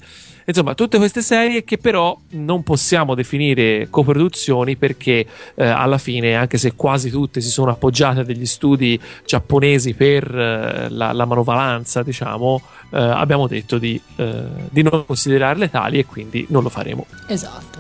Insomma, 0.52 0.76
tutte 0.76 0.98
queste 0.98 1.22
serie 1.22 1.64
che 1.64 1.78
però 1.78 2.18
non 2.32 2.62
possiamo 2.62 3.16
definire 3.16 3.88
coproduzioni 3.90 4.76
perché 4.76 5.26
eh, 5.56 5.66
alla 5.66 5.98
fine, 5.98 6.36
anche 6.36 6.58
se 6.58 6.74
quasi 6.76 7.10
tutte 7.10 7.40
si 7.40 7.50
sono 7.50 7.72
appoggiate 7.72 8.20
a 8.20 8.24
degli 8.24 8.46
studi 8.46 9.00
giapponesi 9.26 9.94
per 9.94 10.24
eh, 10.30 10.90
la, 10.90 11.14
la 11.14 11.26
manovalanza, 11.26 12.04
diciamo, 12.04 12.62
eh, 12.92 13.00
abbiamo 13.00 13.48
detto 13.48 13.78
di, 13.78 14.00
eh, 14.18 14.44
di 14.70 14.82
non 14.82 15.06
considerarle 15.06 15.70
tali 15.70 16.00
e 16.00 16.06
quindi 16.06 16.46
non 16.50 16.64
lo 16.64 16.70
faremo. 16.70 17.06
Esatto. 17.28 17.80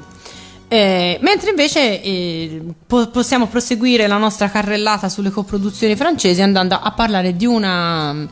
Eh, 0.69 1.19
mentre 1.21 1.49
invece 1.49 2.01
eh, 2.01 2.61
po- 2.87 3.09
possiamo 3.09 3.47
proseguire 3.47 4.07
la 4.07 4.17
nostra 4.17 4.49
carrellata 4.49 5.09
sulle 5.09 5.29
coproduzioni 5.29 5.97
francesi 5.97 6.41
andando 6.41 6.75
a 6.75 6.91
parlare 6.93 7.35
di 7.35 7.45
una, 7.45 8.25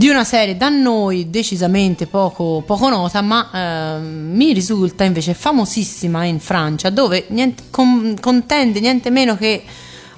di 0.00 0.08
una 0.08 0.24
serie 0.24 0.56
da 0.56 0.70
noi 0.70 1.28
decisamente 1.28 2.06
poco, 2.06 2.62
poco 2.64 2.88
nota, 2.88 3.20
ma 3.20 3.50
ehm, 3.52 4.30
mi 4.32 4.54
risulta 4.54 5.04
invece 5.04 5.34
famosissima 5.34 6.24
in 6.24 6.40
Francia, 6.40 6.88
dove 6.88 7.26
niente- 7.28 7.64
con- 7.68 8.16
contende 8.18 8.80
niente 8.80 9.10
meno 9.10 9.36
che 9.36 9.62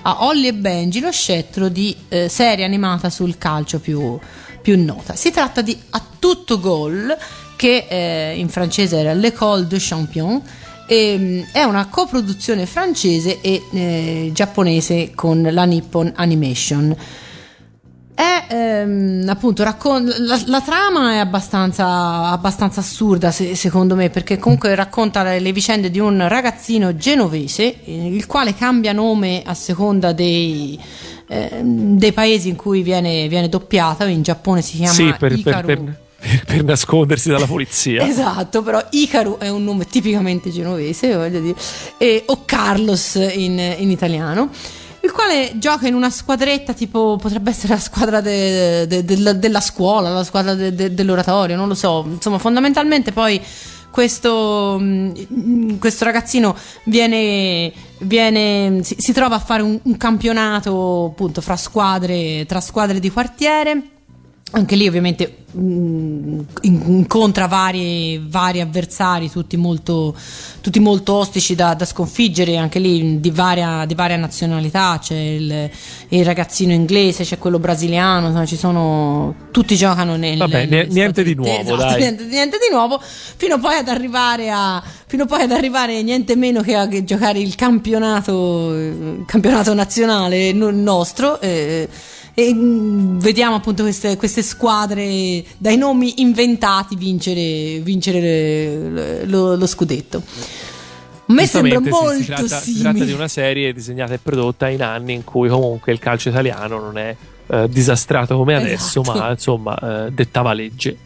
a 0.03 0.25
Holly 0.25 0.47
e 0.47 0.55
Benji 0.55 1.01
lo 1.01 1.11
scettro 1.11 1.69
di 1.69 1.97
eh, 2.11 2.29
serie 2.29 2.65
animata 2.65 3.11
sul 3.11 3.37
calcio 3.39 3.81
più, 3.81 4.17
più 4.63 4.81
nota. 4.81 5.17
Si 5.17 5.33
tratta 5.33 5.63
di 5.63 5.77
A 5.91 6.01
tutto 6.17 6.61
gol, 6.61 7.13
che 7.57 7.87
eh, 7.89 8.35
in 8.37 8.49
francese 8.49 9.01
era 9.01 9.13
L'École 9.15 9.67
de 9.67 9.79
Champion. 9.81 10.41
e, 10.87 11.17
mm, 11.19 11.43
è 11.51 11.65
una 11.65 11.89
coproduzione 11.89 12.67
francese 12.67 13.41
e 13.41 13.61
eh, 13.73 14.31
giapponese 14.33 15.11
con 15.13 15.43
la 15.43 15.65
Nippon 15.65 16.13
Animation. 16.15 16.97
È 18.15 18.45
ehm, 18.51 19.25
appunto 19.29 19.63
raccon- 19.65 20.05
la, 20.19 20.41
la 20.47 20.61
trama 20.61 21.15
è 21.15 21.17
abbastanza, 21.17 22.29
abbastanza 22.29 22.81
assurda 22.81 23.31
se- 23.31 23.55
secondo 23.55 23.95
me 23.95 24.11
perché 24.11 24.39
comunque 24.39 24.75
racconta 24.75 25.23
le, 25.23 25.41
le 25.41 25.53
vicende 25.53 25.91
di 25.91 25.99
un 25.99 26.29
ragazzino 26.29 26.95
genovese 26.95 27.83
eh, 27.85 28.07
il 28.15 28.27
quale 28.27 28.55
cambia 28.55 28.93
nome 28.93 29.43
a 29.45 29.55
seconda 29.55 30.13
dei, 30.13 30.79
ehm, 31.27 31.97
dei 31.97 32.13
paesi 32.13 32.49
in 32.51 32.57
cui 32.57 32.83
viene, 32.83 33.29
viene 33.29 33.49
doppiata 33.49 34.05
in 34.07 34.23
Giappone 34.23 34.61
si 34.61 34.77
chiama 34.77 34.93
sì, 34.93 35.15
per, 35.19 35.33
Hikaru. 35.33 35.67
per- 35.67 35.83
per- 35.83 36.01
per 36.47 36.63
nascondersi 36.63 37.31
dalla 37.31 37.47
polizia. 37.47 38.05
Esatto, 38.07 38.63
però 38.63 38.81
Icaru 38.91 39.39
è 39.39 39.49
un 39.49 39.65
nome 39.65 39.87
tipicamente 39.87 40.51
genovese, 40.51 41.17
voglio 41.17 41.41
dire, 41.41 41.57
e- 41.99 42.23
o 42.27 42.43
Carlos 42.45 43.15
in, 43.15 43.59
in 43.79 43.91
italiano, 43.91 44.51
il 45.13 45.19
quale 45.19 45.53
gioca 45.59 45.87
in 45.87 45.95
una 45.95 46.11
squadretta 46.11 46.73
tipo, 46.73 47.19
potrebbe 47.21 47.51
essere 47.51 47.75
la 47.75 47.81
squadra 47.81 48.21
de- 48.21 48.87
de- 48.87 49.05
del- 49.05 49.37
della 49.39 49.61
scuola, 49.61 50.09
la 50.09 50.25
squadra 50.25 50.55
de- 50.55 50.75
de- 50.75 50.95
dell'oratorio, 50.95 51.55
non 51.57 51.69
lo 51.69 51.75
so, 51.75 52.05
insomma 52.09 52.39
fondamentalmente 52.39 53.13
poi 53.13 53.41
questo, 53.91 54.79
mm, 54.81 55.77
questo 55.79 56.05
ragazzino 56.07 56.57
viene, 56.85 57.71
viene- 57.99 58.81
si, 58.83 58.97
si 58.99 59.13
trova 59.13 59.35
a 59.37 59.39
fare 59.39 59.63
un, 59.63 59.79
un 59.83 59.97
campionato 59.99 61.11
appunto 61.13 61.41
fra 61.43 61.57
squadre, 61.57 62.47
tra 62.47 62.61
squadre 62.61 62.99
di 62.99 63.11
quartiere. 63.11 63.83
Anche 64.55 64.77
lì 64.77 64.87
ovviamente 64.87 65.45
mh, 65.51 65.61
in- 66.63 66.83
incontra 66.87 67.47
vari, 67.47 68.23
vari 68.29 68.61
avversari, 68.61 69.31
tutti 69.31 69.57
molto, 69.57 70.15
tutti 70.61 70.79
molto 70.79 71.15
ostici 71.15 71.55
da, 71.55 71.73
da 71.73 71.87
sconfiggere, 71.87 72.59
anche 72.59 72.79
lì 72.79 73.19
di 73.19 73.31
varia, 73.31 73.87
di 73.87 73.95
varia 73.95 74.17
nazionalità, 74.17 74.99
c'è 75.01 75.17
il, 75.17 75.71
il 76.09 76.25
ragazzino 76.25 76.73
inglese, 76.75 77.25
c'è 77.25 77.39
quello 77.39 77.59
brasiliano, 77.59 78.27
insomma, 78.27 78.45
ci 78.45 78.57
sono, 78.59 79.35
tutti 79.53 79.75
giocano 79.75 80.17
nel... 80.17 80.37
Vabbè, 80.37 80.67
nelle 80.67 80.85
ne- 80.85 80.93
niente 80.93 81.23
di 81.23 81.35
nuovo, 81.35 81.75
esatto. 81.75 81.97
Niente, 82.03 82.25
niente 82.25 82.59
di 82.59 82.75
nuovo, 82.75 83.01
fino 83.03 83.59
poi 83.59 83.77
ad 83.77 83.89
arrivare 83.89 84.51
a, 84.51 84.83
fino 85.07 85.25
poi 85.25 85.43
ad 85.43 85.53
arrivare 85.53 86.03
niente 86.03 86.37
meno 86.37 86.61
che 86.61 86.75
a 86.75 86.87
che 86.89 87.05
giocare 87.05 87.39
il 87.39 87.55
campionato, 87.55 88.75
eh, 88.77 89.23
campionato 89.27 89.73
nazionale 89.73 90.53
no- 90.53 90.71
nostro. 90.71 91.41
eh, 91.41 91.89
e 92.35 92.55
mm, 92.55 93.19
vediamo 93.19 93.57
appunto 93.57 93.83
queste, 93.83 94.17
queste 94.17 94.43
squadre 94.43 95.45
dai 95.59 95.77
nomi 95.77 96.21
inventati 96.23 96.97
vincere, 96.97 97.81
vincere 97.81 99.25
lo, 99.27 99.57
lo 99.57 99.67
scudetto. 99.67 100.23
A 101.27 101.33
me 101.35 101.47
sembra 101.47 101.81
molto 101.81 102.15
si, 102.15 102.25
tratta, 102.27 102.61
si 102.61 102.79
tratta 102.81 103.05
di 103.05 103.13
una 103.13 103.29
serie 103.29 103.73
disegnata 103.73 104.15
e 104.15 104.19
prodotta 104.19 104.69
in 104.69 104.83
anni 104.83 105.15
in 105.15 105.25
cui 105.25 105.49
comunque 105.49 105.93
il 105.93 105.99
calcio 105.99 106.29
italiano 106.29 106.79
non 106.79 106.99
è 106.99 107.17
eh, 107.47 107.69
disastrato 107.69 108.37
come 108.37 108.55
adesso, 108.55 109.01
Esatto. 109.01 109.19
ma 109.19 109.31
insomma 109.31 110.07
eh, 110.07 110.11
dettava 110.11 110.53
legge. 110.53 110.97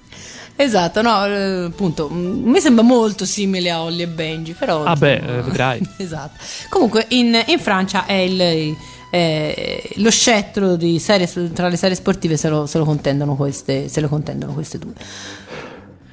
Esatto, 0.58 1.02
no, 1.02 1.26
eh, 1.26 1.64
appunto, 1.64 2.08
mm, 2.10 2.48
mi 2.48 2.60
sembra 2.60 2.82
molto 2.82 3.26
simile 3.26 3.70
a 3.70 3.82
Holly 3.82 4.02
e 4.02 4.08
Benji, 4.08 4.52
però... 4.52 4.84
Ah, 4.84 4.96
beh, 4.96 5.14
insomma, 5.16 5.38
eh, 5.38 5.42
vedrai. 5.42 5.88
esatto. 5.98 6.42
Comunque 6.70 7.06
in, 7.08 7.38
in 7.46 7.58
Francia 7.58 8.06
è 8.06 8.14
il... 8.14 8.76
eh, 9.16 9.90
lo 9.96 10.10
scettro 10.10 10.76
serie, 10.98 11.26
tra 11.52 11.68
le 11.68 11.76
serie 11.76 11.96
sportive 11.96 12.36
se 12.36 12.48
lo, 12.48 12.66
se 12.66 12.76
lo 12.76 12.84
contendono 12.84 13.34
queste, 13.34 13.88
se 13.88 14.00
lo 14.00 14.08
contendono 14.08 14.52
queste 14.52 14.78
due. 14.78 14.92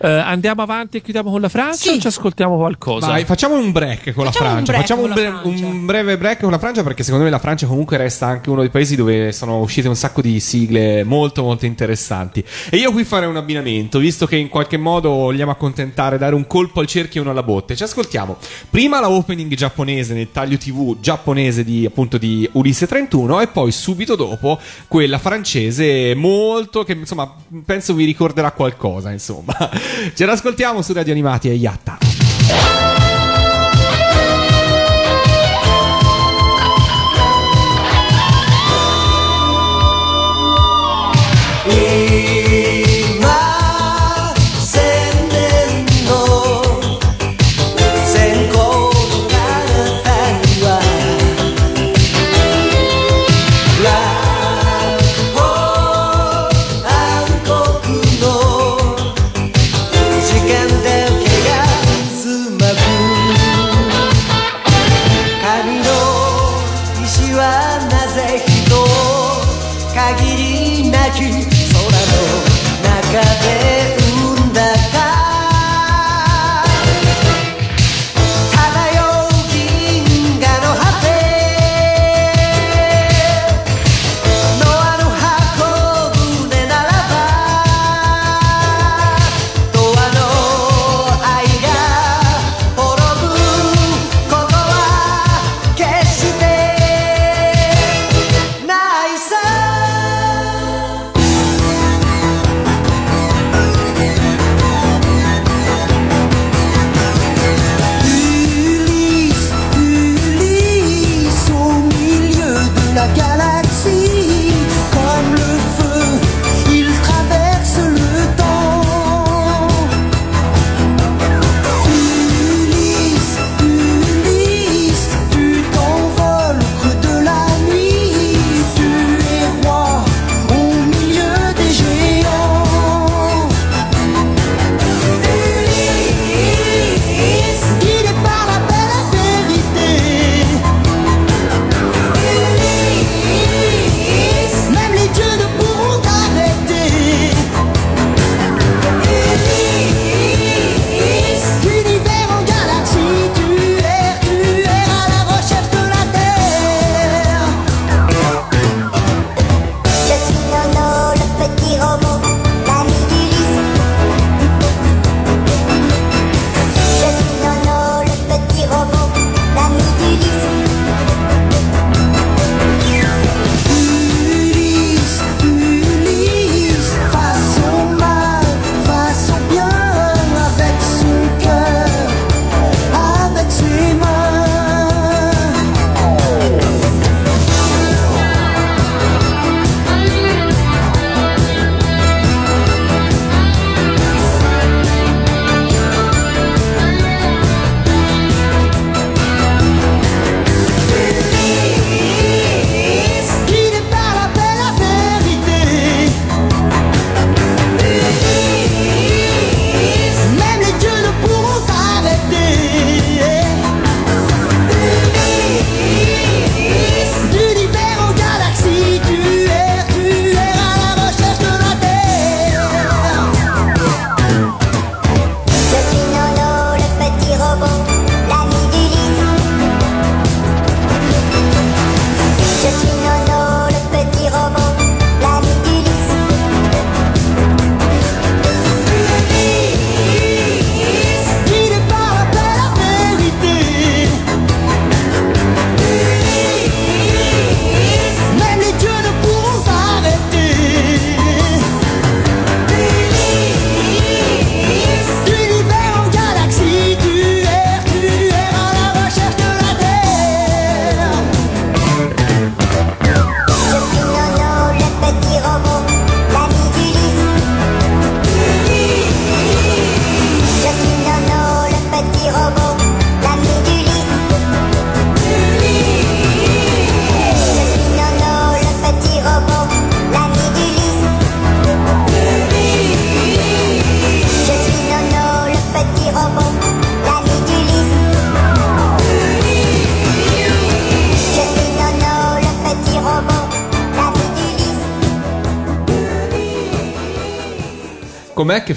Eh, 0.06 0.10
andiamo 0.10 0.62
avanti 0.62 0.97
e 0.97 1.01
chiudiamo 1.01 1.32
con 1.32 1.39
la 1.39 1.47
Francia 1.47 1.91
Sì. 1.91 1.95
o 1.95 1.99
ci 2.01 2.08
ascoltiamo 2.08 2.58
qualcosa? 2.58 3.08
Vai, 3.08 3.24
facciamo 3.24 3.56
un 3.56 3.72
break 3.72 4.12
con 4.12 4.26
la 4.26 4.32
Facciamo 4.32 4.49
un 4.58 4.66
Francia. 4.66 4.72
break 4.74 4.82
facciamo 4.82 5.01
un, 5.08 5.14
bre- 5.14 5.24
Francia. 5.30 5.66
un 5.66 5.86
breve 5.86 6.18
break 6.18 6.39
con 6.41 6.51
la 6.51 6.60
Francia 6.60 6.84
perché 6.84 7.04
secondo 7.04 7.24
me 7.24 7.32
la 7.32 7.39
Francia 7.39 7.68
comunque 7.68 7.95
resta 7.95 8.28
anche 8.28 8.49
uno 8.49 8.60
dei 8.60 8.70
paesi 8.70 8.97
dove 8.97 9.32
sono 9.32 9.60
uscite 9.60 9.88
un 9.88 9.95
sacco 9.95 10.20
di 10.20 10.41
sigle 10.41 11.06
molto 11.06 11.41
molto 11.43 11.66
interessanti. 11.66 12.43
E 12.70 12.76
io 12.76 12.91
qui 12.91 13.06
farei 13.06 13.30
un 13.30 13.38
abbinamento, 13.38 13.97
visto 13.99 14.26
che 14.26 14.36
in 14.36 14.49
qualche 14.49 14.76
modo 14.76 15.10
vogliamo 15.10 15.51
accontentare, 15.51 16.18
dare 16.18 16.36
un 16.36 16.47
colpo 16.47 16.82
al 16.82 16.86
cerchio 16.88 17.20
e 17.20 17.24
uno 17.24 17.32
alla 17.32 17.43
botte. 17.43 17.74
Ci 17.78 17.84
ascoltiamo 17.84 18.36
prima 18.70 18.99
la 18.99 19.10
opening 19.10 19.54
giapponese 19.54 20.14
nel 20.14 20.32
taglio 20.34 20.58
TV 20.58 20.97
giapponese 20.99 21.64
di 21.64 21.86
appunto 21.86 22.18
di 22.18 22.49
Ulisse 22.54 22.88
31 22.88 23.39
e 23.39 23.47
poi 23.47 23.72
subito 23.72 24.16
dopo 24.18 24.60
quella 24.89 25.18
francese 25.18 26.14
molto 26.14 26.84
che 26.84 26.91
insomma 26.91 27.34
penso 27.66 27.93
vi 27.93 28.04
ricorderà 28.04 28.51
qualcosa, 28.51 29.10
insomma. 29.10 29.56
Ce 30.13 30.25
l'ascoltiamo 30.25 30.81
su 30.81 30.93
Radio 30.93 31.11
Animati 31.11 31.49
e 31.49 31.53
Yatta. 31.53 32.82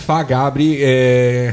Fa 0.07 0.23
Gabri? 0.23 0.79
Eh, 0.79 1.53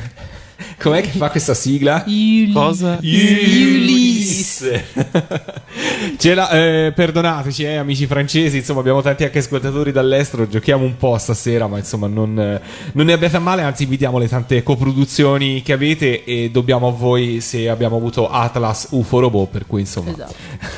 com'è 0.79 1.01
che 1.01 1.09
fa 1.09 1.31
questa 1.31 1.55
sigla? 1.55 2.05
Cosa? 2.53 2.99
Ulisse. 3.01 4.85
Ce 6.19 6.33
la- 6.35 6.51
eh, 6.51 6.91
perdonateci, 6.93 7.63
eh, 7.63 7.75
amici 7.77 8.05
francesi. 8.05 8.57
Insomma, 8.57 8.81
abbiamo 8.81 9.01
tanti 9.01 9.23
anche 9.23 9.39
ascoltatori 9.39 9.91
dall'estero. 9.91 10.47
Giochiamo 10.47 10.85
un 10.85 10.95
po' 10.97 11.17
stasera, 11.17 11.65
ma 11.65 11.79
insomma, 11.79 12.05
non, 12.05 12.39
eh, 12.39 12.61
non 12.93 13.07
ne 13.07 13.13
abbiate 13.13 13.37
a 13.37 13.39
male. 13.39 13.63
Anzi, 13.63 13.83
invitiamo 13.83 14.19
le 14.19 14.27
tante 14.27 14.61
coproduzioni 14.61 15.63
che 15.63 15.73
avete. 15.73 16.23
E 16.23 16.51
dobbiamo 16.51 16.89
a 16.89 16.91
voi 16.91 17.41
se 17.41 17.67
abbiamo 17.69 17.95
avuto 17.97 18.29
Atlas 18.29 18.89
UFO 18.91 19.19
Robot. 19.19 19.49
Per 19.49 19.65
cui, 19.65 19.81
insomma, 19.81 20.11
Esatto. 20.11 20.35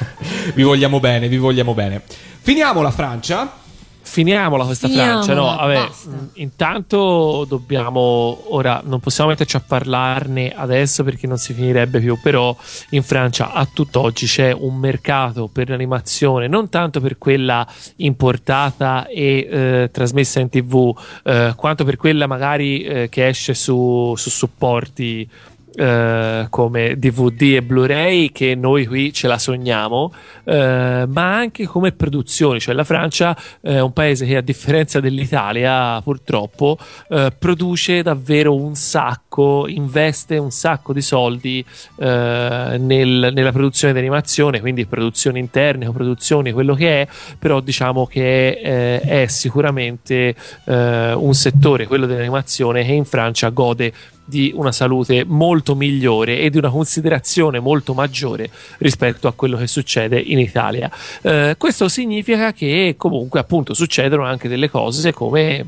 vi 0.55 0.63
vogliamo 0.63 1.01
bene, 1.01 1.27
vi 1.27 1.37
vogliamo 1.37 1.73
bene. 1.73 2.01
Finiamo 2.39 2.81
la 2.81 2.91
Francia. 2.91 3.63
Finiamola 4.05 4.65
questa 4.65 4.87
Finiamola, 4.87 5.23
Francia, 5.23 5.33
no? 5.33 5.55
Vabbè, 5.55 5.89
mh, 6.05 6.29
intanto 6.33 7.45
dobbiamo 7.47 8.43
ora 8.49 8.81
non 8.85 8.99
possiamo 8.99 9.31
metterci 9.31 9.55
a 9.55 9.63
parlarne 9.65 10.53
adesso 10.55 11.03
perché 11.03 11.25
non 11.27 11.37
si 11.37 11.53
finirebbe 11.53 11.99
più, 11.99 12.17
però 12.21 12.55
in 12.91 13.01
Francia 13.01 13.51
a 13.51 13.67
tutt'oggi 13.71 14.27
c'è 14.27 14.51
un 14.51 14.75
mercato 14.75 15.49
per 15.51 15.69
l'animazione, 15.69 16.47
non 16.47 16.69
tanto 16.69 17.01
per 17.01 17.17
quella 17.17 17.67
importata 17.97 19.07
e 19.07 19.47
eh, 19.49 19.89
trasmessa 19.91 20.39
in 20.39 20.49
TV, 20.49 20.95
eh, 21.23 21.53
quanto 21.55 21.83
per 21.83 21.97
quella 21.97 22.27
magari 22.27 22.83
eh, 22.83 23.09
che 23.09 23.27
esce 23.27 23.53
su, 23.55 24.13
su 24.15 24.29
supporti 24.29 25.27
eh, 25.75 26.47
come 26.49 26.97
DVD 26.97 27.41
e 27.55 27.61
Blu-ray 27.61 28.31
che 28.31 28.55
noi 28.55 28.85
qui 28.85 29.13
ce 29.13 29.27
la 29.27 29.37
sogniamo, 29.37 30.13
eh, 30.43 31.05
ma 31.07 31.35
anche 31.35 31.65
come 31.65 31.91
produzioni, 31.91 32.59
cioè 32.59 32.73
la 32.73 32.83
Francia 32.83 33.37
è 33.61 33.79
un 33.79 33.93
paese 33.93 34.25
che 34.25 34.37
a 34.37 34.41
differenza 34.41 34.99
dell'Italia 34.99 36.01
purtroppo 36.01 36.77
eh, 37.09 37.31
produce 37.37 38.01
davvero 38.01 38.55
un 38.55 38.75
sacco, 38.75 39.67
investe 39.67 40.37
un 40.37 40.51
sacco 40.51 40.93
di 40.93 41.01
soldi 41.01 41.63
eh, 41.97 42.77
nel- 42.79 43.31
nella 43.33 43.51
produzione 43.51 43.93
di 43.93 43.99
animazione, 43.99 44.59
quindi 44.59 44.85
produzioni 44.85 45.39
interne, 45.39 45.91
produzioni, 45.91 46.51
quello 46.51 46.73
che 46.73 47.01
è, 47.01 47.07
però 47.37 47.59
diciamo 47.59 48.05
che 48.05 48.49
eh, 48.49 49.01
è 49.01 49.27
sicuramente 49.27 50.35
eh, 50.65 51.13
un 51.13 51.33
settore, 51.33 51.87
quello 51.87 52.05
dell'animazione, 52.05 52.85
che 52.85 52.91
in 52.91 53.05
Francia 53.05 53.49
gode 53.49 53.93
di 54.14 54.14
una 54.53 54.71
salute 54.71 55.23
molto 55.25 55.75
migliore 55.75 56.39
e 56.39 56.49
di 56.49 56.57
una 56.57 56.69
considerazione 56.69 57.59
molto 57.59 57.93
maggiore 57.93 58.49
rispetto 58.79 59.27
a 59.27 59.33
quello 59.33 59.57
che 59.57 59.67
succede 59.67 60.19
in 60.19 60.39
Italia. 60.39 60.89
Eh, 61.21 61.55
questo 61.57 61.87
significa 61.87 62.53
che 62.53 62.95
comunque 62.97 63.39
appunto 63.39 63.73
succedono 63.73 64.23
anche 64.23 64.47
delle 64.47 64.69
cose 64.69 65.13
come 65.13 65.65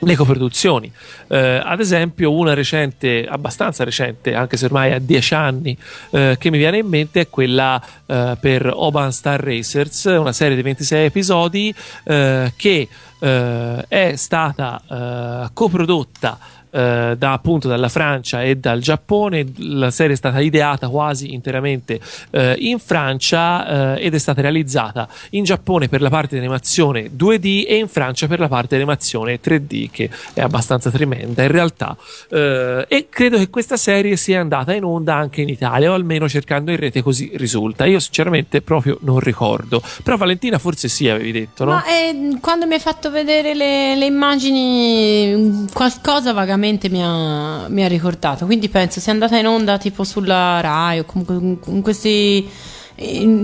le 0.00 0.16
coproduzioni. 0.16 0.92
Eh, 1.28 1.60
ad 1.62 1.80
esempio, 1.80 2.32
una 2.32 2.54
recente, 2.54 3.26
abbastanza 3.26 3.84
recente, 3.84 4.34
anche 4.34 4.56
se 4.56 4.66
ormai 4.66 4.92
ha 4.92 4.98
10 4.98 5.34
anni, 5.34 5.76
eh, 6.10 6.36
che 6.38 6.50
mi 6.50 6.58
viene 6.58 6.78
in 6.78 6.86
mente 6.86 7.20
è 7.20 7.28
quella 7.28 7.82
eh, 8.04 8.36
per 8.38 8.70
Oban 8.72 9.12
Star 9.12 9.40
Racers, 9.42 10.04
una 10.04 10.32
serie 10.32 10.56
di 10.56 10.62
26 10.62 11.04
episodi 11.04 11.74
eh, 12.04 12.52
che 12.56 12.88
eh, 13.18 13.84
è 13.88 14.16
stata 14.16 14.82
eh, 14.88 15.50
coprodotta 15.52 16.38
eh, 16.76 17.14
da 17.16 17.32
appunto 17.32 17.68
dalla 17.68 17.88
Francia 17.88 18.42
e 18.42 18.56
dal 18.56 18.80
Giappone. 18.80 19.46
La 19.56 19.90
serie 19.90 20.12
è 20.12 20.16
stata 20.16 20.40
ideata 20.40 20.88
quasi 20.88 21.32
interamente 21.32 21.98
eh, 22.30 22.54
in 22.58 22.78
Francia 22.78 23.94
eh, 23.96 24.04
ed 24.04 24.14
è 24.14 24.18
stata 24.18 24.42
realizzata 24.42 25.08
in 25.30 25.44
Giappone 25.44 25.88
per 25.88 26.02
la 26.02 26.10
parte 26.10 26.34
di 26.34 26.40
animazione 26.40 27.10
2D 27.16 27.64
e 27.66 27.76
in 27.76 27.88
Francia 27.88 28.26
per 28.26 28.40
la 28.40 28.48
parte 28.48 28.76
di 28.76 28.82
animazione 28.82 29.40
3D, 29.40 29.88
che 29.90 30.10
è 30.34 30.42
abbastanza 30.42 30.90
tremenda 30.90 31.42
in 31.42 31.50
realtà. 31.50 31.96
Eh, 32.28 32.84
e 32.88 33.06
credo 33.08 33.38
che 33.38 33.48
questa 33.48 33.78
serie 33.78 34.16
sia 34.16 34.40
andata 34.40 34.74
in 34.74 34.84
onda 34.84 35.14
anche 35.14 35.40
in 35.40 35.48
Italia, 35.48 35.90
o 35.90 35.94
almeno 35.94 36.28
cercando 36.28 36.70
in 36.72 36.76
rete 36.76 37.00
così 37.00 37.30
risulta. 37.36 37.86
Io 37.86 38.00
sinceramente 38.00 38.60
proprio 38.60 38.98
non 39.00 39.18
ricordo. 39.20 39.80
Però 40.02 40.16
Valentina 40.18 40.58
forse 40.58 40.88
sì, 40.88 41.08
avevi 41.08 41.32
detto, 41.32 41.64
no? 41.64 41.70
Ma 41.70 41.84
eh, 41.86 42.36
quando 42.42 42.66
mi 42.66 42.74
hai 42.74 42.80
fatto 42.80 43.10
vedere 43.10 43.54
le, 43.54 43.96
le 43.96 44.04
immagini, 44.04 45.34
mm, 45.34 45.66
qualcosa 45.72 46.34
vagamente 46.34 46.64
mi 46.88 47.02
ha, 47.02 47.66
mi 47.68 47.84
ha 47.84 47.88
ricordato. 47.88 48.44
Quindi 48.46 48.68
penso 48.68 49.00
sia 49.00 49.12
andata 49.12 49.36
in 49.38 49.46
onda 49.46 49.78
tipo 49.78 50.04
sulla 50.04 50.60
Rai 50.60 50.98
o 51.00 51.04
comunque 51.04 51.34
in, 51.70 51.80
questi. 51.82 52.48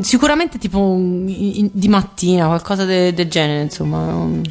sicuramente 0.02 0.58
tipo 0.58 0.78
in- 0.96 1.70
di 1.72 1.88
mattina, 1.88 2.46
qualcosa 2.46 2.84
de- 2.84 3.12
del 3.12 3.28
genere, 3.28 3.62
insomma. 3.62 4.04
Non, 4.06 4.42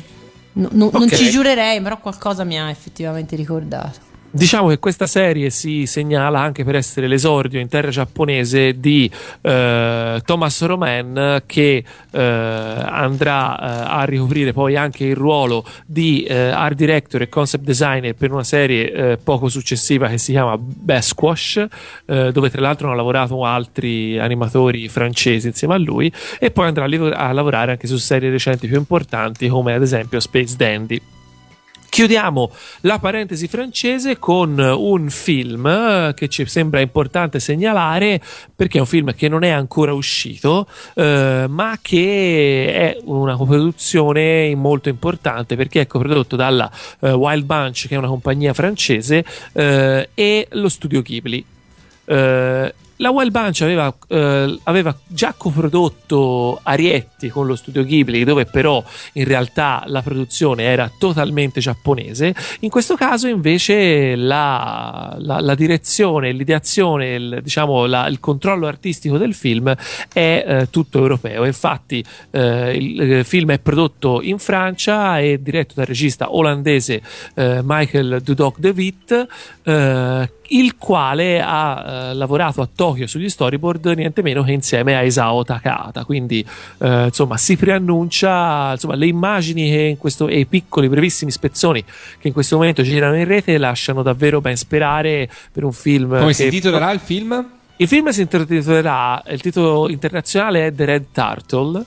non- 0.54 0.90
non 0.92 1.04
Ok. 1.04 1.16
ci 1.16 1.30
giurerei, 1.30 1.82
però 1.82 2.00
qualcosa 2.00 2.44
mi 2.44 2.60
ha 2.60 2.70
effettivamente 2.70 3.36
ricordato. 3.36 4.10
Diciamo 4.34 4.70
che 4.70 4.80
questa 4.80 5.08
serie 5.08 5.50
si 5.50 5.86
segnala 5.86 6.40
anche 6.40 6.64
per 6.64 6.76
essere 6.76 7.06
l'esordio 7.10 7.60
in 7.60 7.68
terra 7.68 7.90
giapponese 7.90 8.80
di 8.80 9.12
eh, 9.42 10.22
Thomas 10.24 10.62
Roman 10.64 11.44
che 11.46 11.84
eh, 12.12 12.22
andrà 12.22 13.60
eh, 13.60 13.92
a 13.92 14.04
ricoprire 14.06 14.54
poi 14.54 14.78
anche 14.78 15.04
il 15.04 15.18
ruolo 15.18 15.66
di 15.86 16.24
eh, 16.24 16.48
art 16.48 16.76
director 16.76 17.24
e 17.24 17.28
concept 17.28 17.66
designer 17.66 18.16
per 18.16 18.32
una 18.32 18.46
serie 18.46 18.92
eh, 18.94 19.18
poco 19.18 19.50
successiva 19.50 20.08
che 20.08 20.18
si 20.18 20.32
chiama 20.32 20.58
Basquash 20.58 21.66
eh, 22.06 22.32
dove 22.32 22.50
tra 22.50 22.62
l'altro 22.62 22.88
hanno 22.88 22.96
lavorato 22.96 23.44
altri 23.44 24.18
animatori 24.18 24.88
francesi 24.88 25.48
insieme 25.48 25.74
a 25.74 25.78
lui 25.78 26.10
e 26.40 26.52
poi 26.52 26.68
andrà 26.68 26.86
a 26.86 27.34
lavorare 27.34 27.72
anche 27.72 27.86
su 27.86 27.98
serie 27.98 28.30
recenti 28.30 28.66
più 28.68 28.78
importanti 28.78 29.50
come 29.50 29.74
ad 29.74 29.82
esempio 29.82 30.22
Space 30.22 30.56
Dandy. 30.56 31.02
Chiudiamo 31.92 32.50
la 32.84 33.00
parentesi 33.00 33.50
francese 33.50 34.18
con 34.18 34.58
un 34.58 35.10
film 35.10 35.66
eh, 35.66 36.14
che 36.16 36.30
ci 36.30 36.46
sembra 36.46 36.80
importante 36.80 37.42
segnalare 37.42 38.22
perché 38.56 38.78
è 38.78 38.80
un 38.80 38.88
film 38.88 39.14
che 39.14 39.28
non 39.28 39.44
è 39.44 39.50
ancora 39.50 39.92
uscito, 39.92 40.70
eh, 40.94 41.48
ma 41.50 41.78
che 41.82 42.74
è 42.74 42.98
una 43.04 43.36
coproduzione 43.36 44.56
molto 44.56 44.88
importante 44.88 45.58
perché 45.58 45.82
è 45.82 45.88
coprodotto 45.88 46.38
dalla 46.38 46.72
eh, 47.02 47.12
Wild 47.12 47.44
Bunch, 47.44 47.88
che 47.90 47.96
è 47.96 47.98
una 47.98 48.08
compagnia 48.08 48.54
francese, 48.54 49.26
eh, 49.52 50.10
e 50.14 50.48
lo 50.52 50.70
studio 50.70 51.02
Ghibli. 51.02 51.46
Eh, 53.02 53.04
la 53.04 53.10
Wild 53.10 53.32
Bunch 53.32 53.62
aveva, 53.62 53.94
eh, 54.08 54.60
aveva 54.64 54.96
già 55.08 55.34
coprodotto 55.36 56.60
Arietti 56.64 57.30
con 57.30 57.48
lo 57.48 57.56
studio 57.56 57.84
Ghibli, 57.84 58.24
dove 58.24 58.46
però 58.46 58.84
in 59.14 59.26
realtà 59.26 59.84
la 59.88 60.02
produzione 60.02 60.64
era 60.64 60.90
totalmente 61.00 61.60
giapponese. 61.60 62.34
In 62.60 62.70
questo 62.70 62.96
caso, 62.96 63.28
invece, 63.28 64.16
la, 64.16 65.16
la- 65.20 65.40
la 65.40 65.56
direzione, 65.56 66.32
l'ideazione, 66.32 67.16
il, 67.16 67.40
diciamo, 67.44 67.86
la- 67.86 68.08
il 68.08 68.20
controllo 68.20 68.68
artistico 68.68 69.18
del 69.18 69.34
film 69.34 69.74
è 70.14 70.44
eh, 70.48 70.70
tutto 70.70 71.00
europeo. 71.00 71.46
Infatti, 71.46 72.04
eh, 72.32 72.76
il, 72.76 73.00
il 73.02 73.26
film 73.26 73.52
è 73.52 73.60
prodotto 73.60 74.22
in 74.22 74.38
Francia 74.40 75.20
e 75.20 75.42
diretto 75.42 75.74
dal 75.76 75.86
regista 75.86 76.34
olandese 76.36 77.02
eh, 77.36 77.62
Michael 77.64 78.22
Dudok 78.24 78.60
de 78.60 78.70
Witt. 78.70 79.28
Il 80.52 80.78
quale 80.78 81.42
ha 81.42 81.84
eh, 82.10 82.14
lavorato 82.14 82.62
a 82.62 82.70
Tokyo 82.74 83.08
sugli 83.08 83.30
storyboard 83.30 83.94
niente 83.96 84.22
meno 84.22 84.44
che 84.44 84.52
insieme 84.52 84.96
a 84.96 85.02
Isao 85.02 85.44
Takahata 85.44 86.04
quindi 86.06 86.46
eh, 86.80 87.06
insomma 87.06 87.38
si 87.38 87.56
preannuncia 87.56 88.72
insomma 88.72 88.96
le 88.96 89.08
immagini 89.08 89.70
che 89.70 89.82
in 89.82 89.98
questo, 89.98 90.28
e 90.28 90.40
i 90.40 90.46
piccoli 90.46 90.90
brevissimi 90.90 91.32
spezzoni 91.32 91.84
che 91.84 92.28
in 92.28 92.34
questo 92.34 92.58
momento 92.58 92.84
girano 92.84 93.18
in 93.18 93.26
rete 93.26 93.58
lasciano 93.58 94.02
davvero 94.02 94.42
ben 94.42 94.58
sperare 94.58 95.30
per 95.52 95.64
un 95.64 95.74
film 95.74 96.10
Come 96.10 96.28
che 96.28 96.34
si 96.34 96.44
intitolerà 96.46 96.92
il 96.92 97.00
film? 97.00 97.46
il 97.78 97.88
film 97.88 98.10
si 98.10 98.22
intitolerà 98.22 99.24
il 99.28 99.42
titolo 99.42 99.90
internazionale 99.90 100.68
è 100.68 100.74
The 100.74 100.86
Red 100.86 101.06
Turtle 101.12 101.86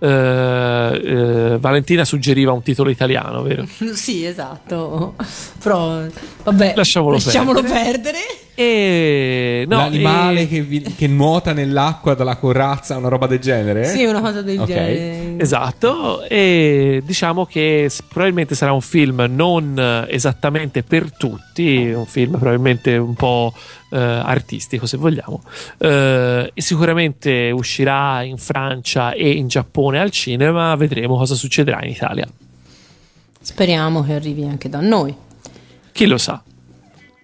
Eh, 0.00 1.02
eh, 1.04 1.58
Valentina 1.58 2.04
suggeriva 2.04 2.52
un 2.52 2.62
titolo 2.62 2.90
italiano 2.90 3.42
vero? 3.42 3.66
Sì, 3.94 4.24
esatto. 4.24 5.14
Però, 5.62 6.02
vabbè, 6.44 6.72
Lasciamolo 6.76 7.14
lasciamolo 7.14 7.60
perdere. 7.62 7.82
perdere. 7.84 8.18
E 8.60 9.64
no, 9.68 9.76
L'animale 9.76 10.40
e- 10.40 10.48
che, 10.48 10.62
vi- 10.62 10.82
che 10.82 11.06
nuota 11.06 11.52
nell'acqua 11.52 12.14
dalla 12.14 12.34
corazza, 12.34 12.96
una 12.96 13.06
roba 13.06 13.28
del 13.28 13.38
genere? 13.38 13.84
Sì, 13.84 14.02
una 14.04 14.20
cosa 14.20 14.42
del 14.42 14.58
Ok. 14.58 14.66
genere. 14.66 15.34
Esatto, 15.38 16.24
e 16.24 17.00
diciamo 17.06 17.46
che 17.46 17.88
probabilmente 18.08 18.56
sarà 18.56 18.72
un 18.72 18.80
film 18.80 19.24
non 19.30 19.78
eh, 19.78 20.12
esattamente 20.12 20.82
per 20.82 21.16
tutti, 21.16 21.86
un 21.94 22.04
film 22.06 22.32
probabilmente 22.32 22.96
un 22.96 23.14
po' 23.14 23.52
eh, 23.92 23.96
artistico 23.96 24.86
se 24.86 24.96
vogliamo, 24.96 25.40
Eh, 25.78 26.50
e 26.52 26.60
sicuramente 26.60 27.52
uscirà 27.52 28.22
in 28.24 28.38
Francia 28.38 29.12
e 29.12 29.30
in 29.30 29.46
Giappone 29.46 30.00
al 30.00 30.10
cinema, 30.10 30.74
vedremo 30.74 31.16
cosa 31.16 31.36
succederà 31.36 31.78
in 31.84 31.90
Italia. 31.92 32.26
Speriamo 33.40 34.02
che 34.02 34.14
arrivi 34.14 34.42
anche 34.44 34.68
da 34.68 34.80
noi. 34.80 35.14
Chi 35.92 36.06
lo 36.06 36.18
sa? 36.18 36.42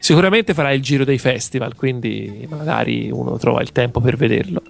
Sicuramente 0.05 0.53
farà 0.53 0.71
il 0.71 0.83
giro 0.83 1.03
dei 1.03 1.17
festival, 1.17 1.75
quindi 1.75 2.47
magari 2.51 3.09
uno 3.11 3.39
trova 3.39 3.63
il 3.63 3.73
tempo 3.73 4.03
per 4.03 4.19
vederlo. 4.19 4.61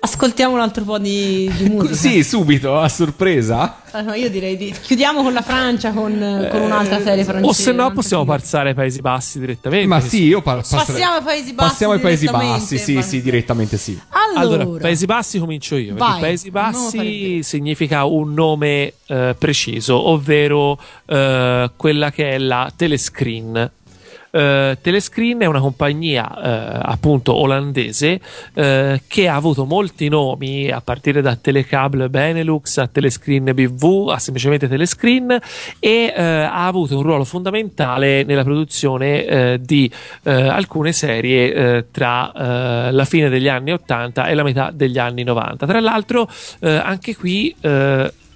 Ascoltiamo 0.00 0.52
un 0.52 0.60
altro 0.60 0.84
po' 0.84 0.98
di, 0.98 1.50
di 1.56 1.64
musica. 1.72 1.94
Sì, 1.94 2.22
subito, 2.22 2.78
a 2.78 2.90
sorpresa. 2.90 3.80
Ah, 3.92 4.02
no, 4.02 4.12
io 4.12 4.28
direi 4.28 4.58
di 4.58 4.70
chiudiamo 4.78 5.22
con 5.22 5.32
la 5.32 5.40
Francia, 5.40 5.92
con, 5.92 6.46
con 6.50 6.60
un'altra 6.60 7.00
serie 7.00 7.24
francese. 7.24 7.48
O 7.48 7.52
se 7.54 7.72
no 7.72 7.90
possiamo 7.92 8.26
passare 8.26 8.68
ai 8.68 8.74
Paesi 8.74 9.00
Bassi 9.00 9.38
direttamente. 9.38 9.86
Ma 9.86 10.00
sì, 10.00 10.24
io 10.24 10.42
par- 10.42 10.56
passerei- 10.56 10.84
Passiamo 10.84 11.14
ai 11.14 11.22
Paesi 11.22 11.52
Bassi. 11.54 11.68
Passiamo 11.70 11.92
ai 11.94 12.00
Paesi 12.00 12.26
Bassi, 12.26 12.76
sì, 12.78 13.00
sì, 13.00 13.22
direttamente 13.22 13.78
sì. 13.78 13.98
Allora, 14.36 14.62
Allora, 14.64 14.82
Paesi 14.82 15.06
Bassi 15.06 15.38
comincio 15.38 15.76
io. 15.76 15.94
Vai, 15.94 16.20
Paesi 16.20 16.50
Bassi 16.50 17.42
significa 17.42 18.04
un 18.04 18.34
nome 18.34 18.92
eh, 19.06 19.34
preciso, 19.38 20.06
ovvero 20.10 20.78
eh, 21.06 21.70
quella 21.76 22.10
che 22.10 22.32
è 22.32 22.36
la 22.36 22.70
Telescreen. 22.76 23.70
Eh, 24.34 24.78
Telescreen 24.80 25.42
è 25.42 25.46
una 25.46 25.60
compagnia 25.60 26.26
eh, 26.26 26.80
appunto 26.82 27.36
olandese 27.36 28.20
eh, 28.54 29.00
che 29.06 29.28
ha 29.28 29.36
avuto 29.36 29.64
molti 29.64 30.08
nomi 30.08 30.68
a 30.70 30.80
partire 30.80 31.22
da 31.22 31.36
Telecable 31.36 32.08
Benelux 32.08 32.78
a 32.78 32.88
Telescreen 32.88 33.52
BV 33.54 34.08
a 34.08 34.18
semplicemente 34.18 34.66
Telescreen 34.66 35.38
e 35.78 36.12
eh, 36.16 36.20
ha 36.20 36.66
avuto 36.66 36.96
un 36.96 37.04
ruolo 37.04 37.22
fondamentale 37.22 38.24
nella 38.24 38.42
produzione 38.42 39.24
eh, 39.24 39.60
di 39.62 39.90
alcune 40.24 40.92
serie 40.92 41.86
tra 41.90 42.32
la 42.34 43.04
fine 43.04 43.28
degli 43.28 43.48
anni 43.48 43.72
80 43.72 44.26
e 44.26 44.34
la 44.34 44.42
metà 44.42 44.70
degli 44.72 44.98
anni 44.98 45.22
90. 45.22 45.66
Tra 45.66 45.80
l'altro 45.80 46.28
anche 46.60 47.14
qui 47.14 47.54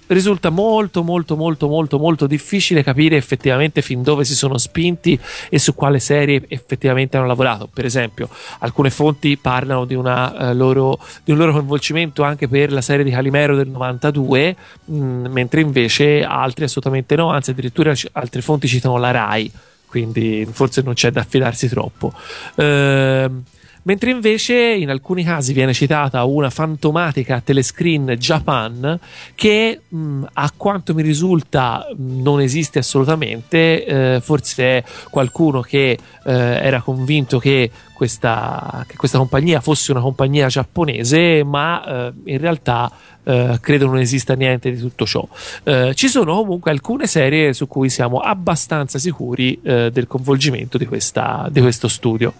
risulta 0.09 0.49
molto 0.49 1.03
molto 1.03 1.35
molto 1.35 1.67
molto 1.67 1.97
molto 1.97 2.27
difficile 2.27 2.83
capire 2.83 3.15
effettivamente 3.15 3.81
fin 3.81 4.01
dove 4.03 4.23
si 4.23 4.35
sono 4.35 4.57
spinti 4.57 5.19
e 5.49 5.59
su 5.59 5.75
quale 5.75 5.99
serie 5.99 6.43
effettivamente 6.47 7.17
hanno 7.17 7.27
lavorato. 7.27 7.69
Per 7.71 7.85
esempio 7.85 8.29
alcune 8.59 8.89
fonti 8.89 9.37
parlano 9.37 9.85
di, 9.85 9.95
una, 9.95 10.49
eh, 10.49 10.53
loro, 10.53 10.99
di 11.23 11.31
un 11.31 11.37
loro 11.37 11.51
coinvolgimento 11.53 12.23
anche 12.23 12.47
per 12.47 12.71
la 12.71 12.81
serie 12.81 13.03
di 13.03 13.11
Calimero 13.11 13.55
del 13.55 13.69
92 13.69 14.55
mh, 14.85 14.95
mentre 15.29 15.61
invece 15.61 16.23
altri 16.23 16.65
assolutamente 16.65 17.15
no 17.15 17.29
anzi 17.29 17.51
addirittura 17.51 17.93
c- 17.93 18.07
altre 18.11 18.41
fonti 18.41 18.67
citano 18.67 18.97
la 18.97 19.11
RAI 19.11 19.51
quindi 19.89 20.47
forse 20.49 20.81
non 20.83 20.93
c'è 20.93 21.09
da 21.09 21.21
affidarsi 21.21 21.67
troppo. 21.67 22.13
Ehm, 22.55 23.43
Mentre 23.83 24.11
invece 24.11 24.55
in 24.55 24.89
alcuni 24.89 25.23
casi 25.23 25.53
viene 25.53 25.73
citata 25.73 26.23
una 26.23 26.49
fantomatica 26.49 27.41
telescreen 27.41 28.15
Japan 28.17 28.99
che 29.35 29.81
mh, 29.87 30.23
a 30.33 30.51
quanto 30.55 30.93
mi 30.93 31.01
risulta 31.01 31.87
mh, 31.89 32.21
non 32.21 32.41
esiste 32.41 32.79
assolutamente, 32.79 33.85
eh, 33.85 34.19
forse 34.21 34.83
qualcuno 35.09 35.61
che 35.61 35.97
eh, 36.25 36.33
era 36.33 36.81
convinto 36.81 37.39
che 37.39 37.71
questa, 37.93 38.85
che 38.87 38.95
questa 38.95 39.17
compagnia 39.17 39.59
fosse 39.59 39.91
una 39.91 40.01
compagnia 40.01 40.47
giapponese, 40.47 41.43
ma 41.43 41.85
eh, 42.07 42.13
in 42.25 42.37
realtà 42.37 42.91
eh, 43.23 43.57
credo 43.61 43.87
non 43.87 43.99
esista 43.99 44.35
niente 44.35 44.71
di 44.71 44.79
tutto 44.79 45.05
ciò. 45.05 45.27
Eh, 45.63 45.93
ci 45.95 46.07
sono 46.07 46.35
comunque 46.35 46.71
alcune 46.71 47.07
serie 47.07 47.53
su 47.53 47.67
cui 47.67 47.89
siamo 47.89 48.19
abbastanza 48.19 48.99
sicuri 48.99 49.59
eh, 49.61 49.89
del 49.91 50.07
coinvolgimento 50.07 50.77
di, 50.77 50.85
questa, 50.85 51.47
di 51.51 51.59
questo 51.61 51.87
studio. 51.87 52.33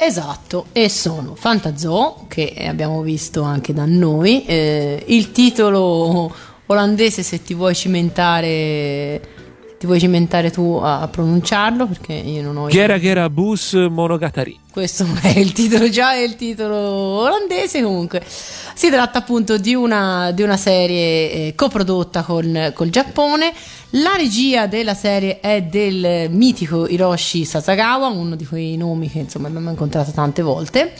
Esatto, 0.00 0.66
e 0.70 0.88
sono 0.88 1.34
Fantazoo, 1.34 2.26
che 2.28 2.54
abbiamo 2.68 3.02
visto 3.02 3.42
anche 3.42 3.72
da 3.72 3.84
noi, 3.84 4.44
eh, 4.46 5.02
il 5.08 5.32
titolo 5.32 6.32
olandese 6.66 7.24
se 7.24 7.42
ti 7.42 7.52
vuoi 7.52 7.74
cimentare, 7.74 9.20
ti 9.78 9.86
vuoi 9.86 10.00
cimentare 10.00 10.50
tu 10.50 10.78
a, 10.82 11.00
a 11.00 11.08
pronunciarlo, 11.08 11.86
perché 11.86 12.12
io 12.12 12.42
non 12.42 12.56
ho... 12.56 12.68
Gera 12.68 12.98
Gera 12.98 13.30
Bus 13.30 13.72
Monogatari. 13.74 14.58
Questo 14.70 15.06
è 15.22 15.38
il 15.38 15.52
titolo 15.52 15.88
già, 15.88 16.12
è 16.12 16.18
il 16.18 16.36
titolo 16.36 16.76
olandese 16.76 17.82
comunque. 17.82 18.22
Si 18.26 18.90
tratta 18.90 19.18
appunto 19.18 19.56
di 19.56 19.74
una, 19.74 20.30
di 20.32 20.42
una 20.42 20.56
serie 20.56 21.30
eh, 21.30 21.52
coprodotta 21.56 22.22
con 22.22 22.72
col 22.74 22.90
Giappone. 22.90 23.52
La 23.92 24.14
regia 24.16 24.66
della 24.66 24.94
serie 24.94 25.40
è 25.40 25.62
del 25.62 26.28
mitico 26.30 26.86
Hiroshi 26.86 27.44
Sasagawa, 27.44 28.08
uno 28.08 28.36
di 28.36 28.46
quei 28.46 28.76
nomi 28.76 29.10
che 29.10 29.20
insomma 29.20 29.48
abbiamo 29.48 29.70
incontrato 29.70 30.10
tante 30.12 30.42
volte. 30.42 30.92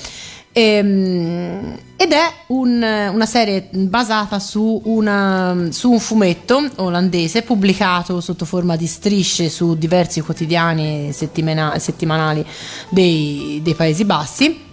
Ehm, 0.53 1.77
ed 1.97 2.13
è 2.13 2.33
un- 2.49 3.11
una 3.13 3.27
serie 3.27 3.69
basata 3.73 4.39
su, 4.39 4.81
una- 4.85 5.69
su 5.71 5.91
un 5.91 5.99
fumetto 6.01 6.63
olandese 6.77 7.43
pubblicato 7.43 8.21
sotto 8.21 8.45
forma 8.45 8.77
di 8.77 8.87
strisce 8.87 9.49
su 9.49 9.77
diversi 9.77 10.21
quotidiani 10.21 11.13
settimana- 11.13 11.79
settimanali 11.79 12.45
dei, 12.89 13.61
dei 13.63 13.75
Paesi 13.75 14.05
Bassi 14.05 14.67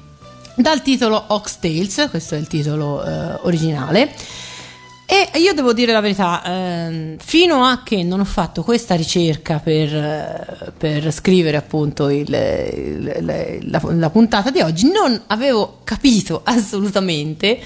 dal 0.56 0.82
titolo 0.82 1.22
Ox 1.28 1.58
Tales, 1.60 2.08
questo 2.10 2.36
è 2.36 2.38
il 2.38 2.48
titolo 2.48 3.04
eh, 3.04 3.40
originale. 3.42 4.14
E 5.08 5.38
io 5.40 5.54
devo 5.54 5.72
dire 5.72 5.92
la 5.92 6.00
verità, 6.00 6.42
ehm, 6.44 7.18
fino 7.20 7.64
a 7.64 7.84
che 7.84 8.02
non 8.02 8.20
ho 8.22 8.26
fatto 8.26 8.64
questa 8.64 8.96
ricerca 8.96 9.60
per, 9.60 9.94
eh, 9.96 10.72
per 10.76 11.12
scrivere 11.14 11.58
appunto 11.58 12.10
il- 12.10 12.28
il- 12.28 13.60
la, 13.70 13.82
la 13.84 14.10
puntata 14.10 14.50
di 14.50 14.62
oggi, 14.62 14.90
non 14.92 15.22
avevo 15.28 15.82
capito 15.84 16.42
assolutamente 16.46 17.60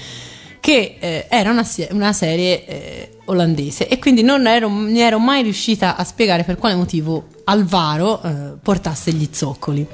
che 0.60 0.96
eh, 1.00 1.26
era 1.30 1.50
una, 1.50 1.66
una 1.92 2.12
serie 2.12 2.66
eh, 2.66 3.10
olandese 3.24 3.88
e 3.88 3.98
quindi 3.98 4.20
non 4.22 4.46
ero, 4.46 4.68
mi 4.68 5.00
ero 5.00 5.18
mai 5.18 5.42
riuscita 5.42 5.96
a 5.96 6.04
spiegare 6.04 6.44
per 6.44 6.56
quale 6.58 6.74
motivo 6.74 7.28
Alvaro 7.44 8.22
eh, 8.22 8.28
portasse 8.62 9.12
gli 9.12 9.26
zoccoli. 9.32 9.86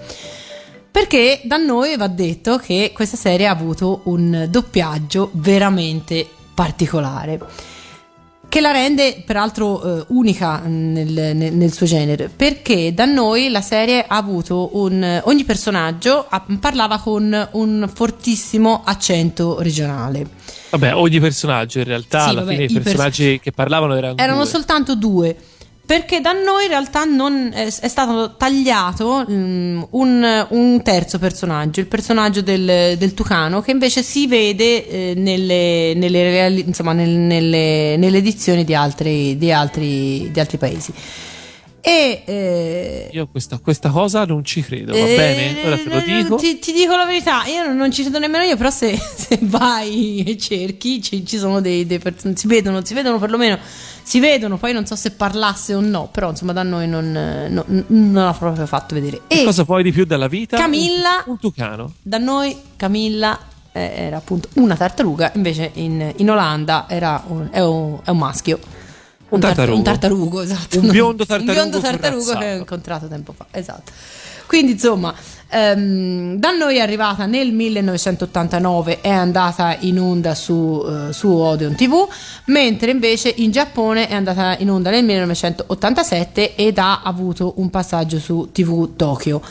Perché 0.91 1.43
da 1.45 1.59
noi 1.59 1.97
va 1.97 2.09
detto 2.09 2.57
che 2.57 2.91
questa 2.93 3.17
serie 3.17 3.47
ha 3.47 3.51
avuto 3.53 4.01
un 4.05 4.49
doppiaggio 4.51 5.31
veramente 5.35 6.27
particolare 6.57 7.39
che 8.49 8.61
la 8.61 8.71
rende 8.71 9.23
peraltro 9.27 9.83
eh, 10.01 10.05
unica 10.09 10.61
nel, 10.65 11.37
nel- 11.37 11.53
nel 11.53 11.73
suo 11.73 11.85
genere. 11.85 12.31
Perché 12.35 12.95
da 12.95 13.05
noi 13.05 13.51
la 13.51 13.61
serie 13.61 14.05
ha 14.07 14.17
avuto 14.17 14.71
un 14.75 15.21
ogni 15.25 15.45
personaggio 15.45 16.25
ha- 16.29 16.45
parlava 16.59 16.99
con 16.99 17.49
un 17.53 17.91
fortissimo 17.93 18.83
accento 18.85 19.61
regionale. 19.61 20.27
Vabbè, 20.71 20.95
ogni 20.95 21.21
personaggio 21.21 21.79
in 21.81 21.85
realtà, 21.85 22.23
Sì, 22.23 22.29
alla 22.31 22.41
vabbè, 22.41 22.53
fine 22.53 22.63
i 22.65 22.71
i 22.71 22.73
pers- 22.73 22.85
personaggi 22.85 23.41
che 23.41 23.51
parlavano 23.53 23.95
erano, 23.95 24.17
erano 24.17 24.43
due. 24.43 24.51
soltanto 24.51 24.95
due 24.95 25.37
perché 25.87 26.21
da 26.21 26.33
noi 26.33 26.65
in 26.65 26.71
realtà 26.71 27.05
non 27.05 27.53
è, 27.55 27.67
è 27.67 27.89
stato 27.89 28.35
tagliato 28.37 29.25
mm, 29.31 29.83
un, 29.91 30.47
un 30.51 30.83
terzo 30.83 31.21
personaggio, 31.21 31.79
il 31.79 31.87
personaggio 31.87 32.43
del, 32.43 32.97
del 32.99 33.15
Tucano, 33.15 33.61
che 33.63 33.71
invece 33.71 34.03
si 34.03 34.27
vede 34.27 34.89
eh, 34.89 35.15
nelle, 35.17 35.93
nelle, 35.95 36.49
insomma, 36.67 36.93
nel- 36.93 37.09
nelle- 37.09 37.97
nelle 37.97 38.19
edizioni 38.19 38.65
di 38.65 38.75
altri, 38.75 39.39
di 39.39 39.53
altri, 39.53 40.29
di 40.33 40.41
altri 40.41 40.59
paesi. 40.59 40.93
E 41.81 42.23
eh, 42.27 43.09
Io 43.13 43.29
questa, 43.29 43.61
questa 43.63 43.91
cosa 43.91 44.25
non 44.25 44.45
ci 44.45 44.61
credo, 44.61 44.91
va 44.91 44.99
eh, 44.99 45.15
bene? 45.17 45.67
Ora 45.67 45.77
te 45.77 45.89
lo 45.89 46.01
dico. 46.01 46.35
Ti, 46.35 46.59
ti 46.59 46.73
dico 46.73 46.97
la 46.97 47.05
verità, 47.05 47.45
io 47.47 47.65
non, 47.65 47.77
non 47.77 47.93
ci 47.93 48.03
credo 48.03 48.19
nemmeno 48.19 48.43
io, 48.43 48.57
però 48.57 48.71
se, 48.71 48.99
se 48.99 49.39
vai 49.43 50.25
e 50.27 50.37
cerchi 50.37 51.01
ci, 51.01 51.25
ci 51.25 51.39
sono 51.39 51.61
dei, 51.61 51.87
dei 51.87 52.01
person- 52.01 52.35
si 52.35 52.49
vedono, 52.49 52.85
si 52.85 52.93
vedono 52.93 53.21
perlomeno, 53.21 53.57
si 54.09 54.21
vedono, 54.21 54.57
poi 54.57 54.73
non 54.73 54.87
so 54.87 54.95
se 54.95 55.11
parlasse 55.11 55.75
o 55.75 55.81
no, 55.81 56.09
però 56.13 56.31
insomma 56.31 56.53
da 56.53 56.63
noi 56.63 56.87
non, 56.87 57.17
eh, 57.17 57.49
no- 57.49 57.65
non 57.67 58.25
l'ha 58.25 58.33
proprio 58.33 58.65
fatto 58.67 58.95
vedere. 58.95 59.23
Che 59.27 59.41
E 59.41 59.45
cosa 59.45 59.65
vuoi 59.65 59.83
di 59.83 59.91
più 59.91 60.05
dalla 60.05 60.29
vita? 60.29 60.57
Camilla- 60.57 61.25
Un, 61.27 61.33
un 61.33 61.39
tucano. 61.41 61.93
da 62.03 62.19
noi 62.19 62.57
Camilla 62.77 63.37
eh, 63.73 63.81
era 63.97 64.19
appunto 64.19 64.49
una 64.55 64.77
tartaruga, 64.77 65.33
invece 65.35 65.73
in, 65.75 66.13
in 66.19 66.31
Olanda 66.31 66.85
era 66.89 67.21
un, 67.27 67.49
è, 67.51 67.61
un, 67.61 67.99
è 68.05 68.11
un 68.11 68.19
maschio. 68.19 68.61
Un 69.29 69.41
tar- 69.41 69.51
tartarugo. 69.55 69.77
un 69.79 69.83
tartarugo, 69.85 70.41
esatto. 70.43 70.79
Un 70.81 70.89
biondo 70.91 71.25
Un 71.29 71.45
biondo 71.45 71.81
tartarugo 71.81 72.25
tartarugo 72.25 72.39
che 72.39 72.53
ho 72.53 72.57
incontrato 72.59 73.09
tempo 73.09 73.33
fa, 73.33 73.47
esatto. 73.51 73.93
Quindi 74.47 74.73
insomma, 74.73 75.13
ehm, 75.51 76.37
da 76.37 76.53
noi 76.53 76.77
è 76.77 76.81
arrivata 76.81 77.27
nel 77.27 77.53
1989, 77.53 79.01
è 79.01 79.09
andata 79.11 79.77
in 79.81 79.99
onda 79.99 80.37
su, 80.37 80.85
eh, 80.89 81.13
su 81.13 81.29
Odeon 81.33 81.75
TV, 81.75 82.07
mentre 82.47 82.93
invece 82.93 83.33
in 83.37 83.51
Giappone 83.51 84.07
è 84.07 84.15
andata 84.15 84.57
in 84.59 84.71
onda 84.71 84.91
nel 84.91 85.05
1987 85.05 86.55
ed 86.55 86.79
ha 86.79 87.03
avuto 87.03 87.55
un 87.57 87.71
passaggio 87.71 88.21
su 88.21 88.51
TV 88.53 88.95
Tokyo. 88.95 89.43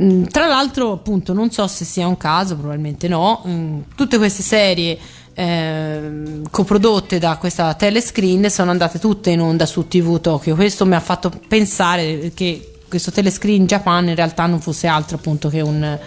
Mm, 0.00 0.24
Tra 0.26 0.46
l'altro, 0.46 0.92
appunto, 0.92 1.32
non 1.32 1.50
so 1.50 1.66
se 1.66 1.84
sia 1.84 2.06
un 2.06 2.16
caso, 2.16 2.54
probabilmente 2.56 3.08
no. 3.08 3.42
mm, 3.46 3.80
Tutte 3.96 4.16
queste 4.18 4.42
serie 4.42 4.96
ehm, 5.34 6.48
coprodotte 6.50 7.18
da 7.18 7.36
questa 7.36 7.74
telescreen 7.74 8.50
sono 8.50 8.70
andate 8.70 8.98
tutte 8.98 9.30
in 9.30 9.40
onda 9.40 9.66
su 9.66 9.88
TV 9.88 10.20
Tokyo. 10.20 10.54
Questo 10.54 10.86
mi 10.86 10.94
ha 10.94 11.00
fatto 11.00 11.30
pensare 11.48 12.32
che 12.34 12.72
questo 12.88 13.10
telescreen 13.10 13.66
Japan 13.66 14.08
in 14.08 14.14
realtà 14.14 14.46
non 14.46 14.60
fosse 14.60 14.86
altro 14.86 15.16
appunto 15.16 15.48
che 15.48 15.60
un, 15.60 15.98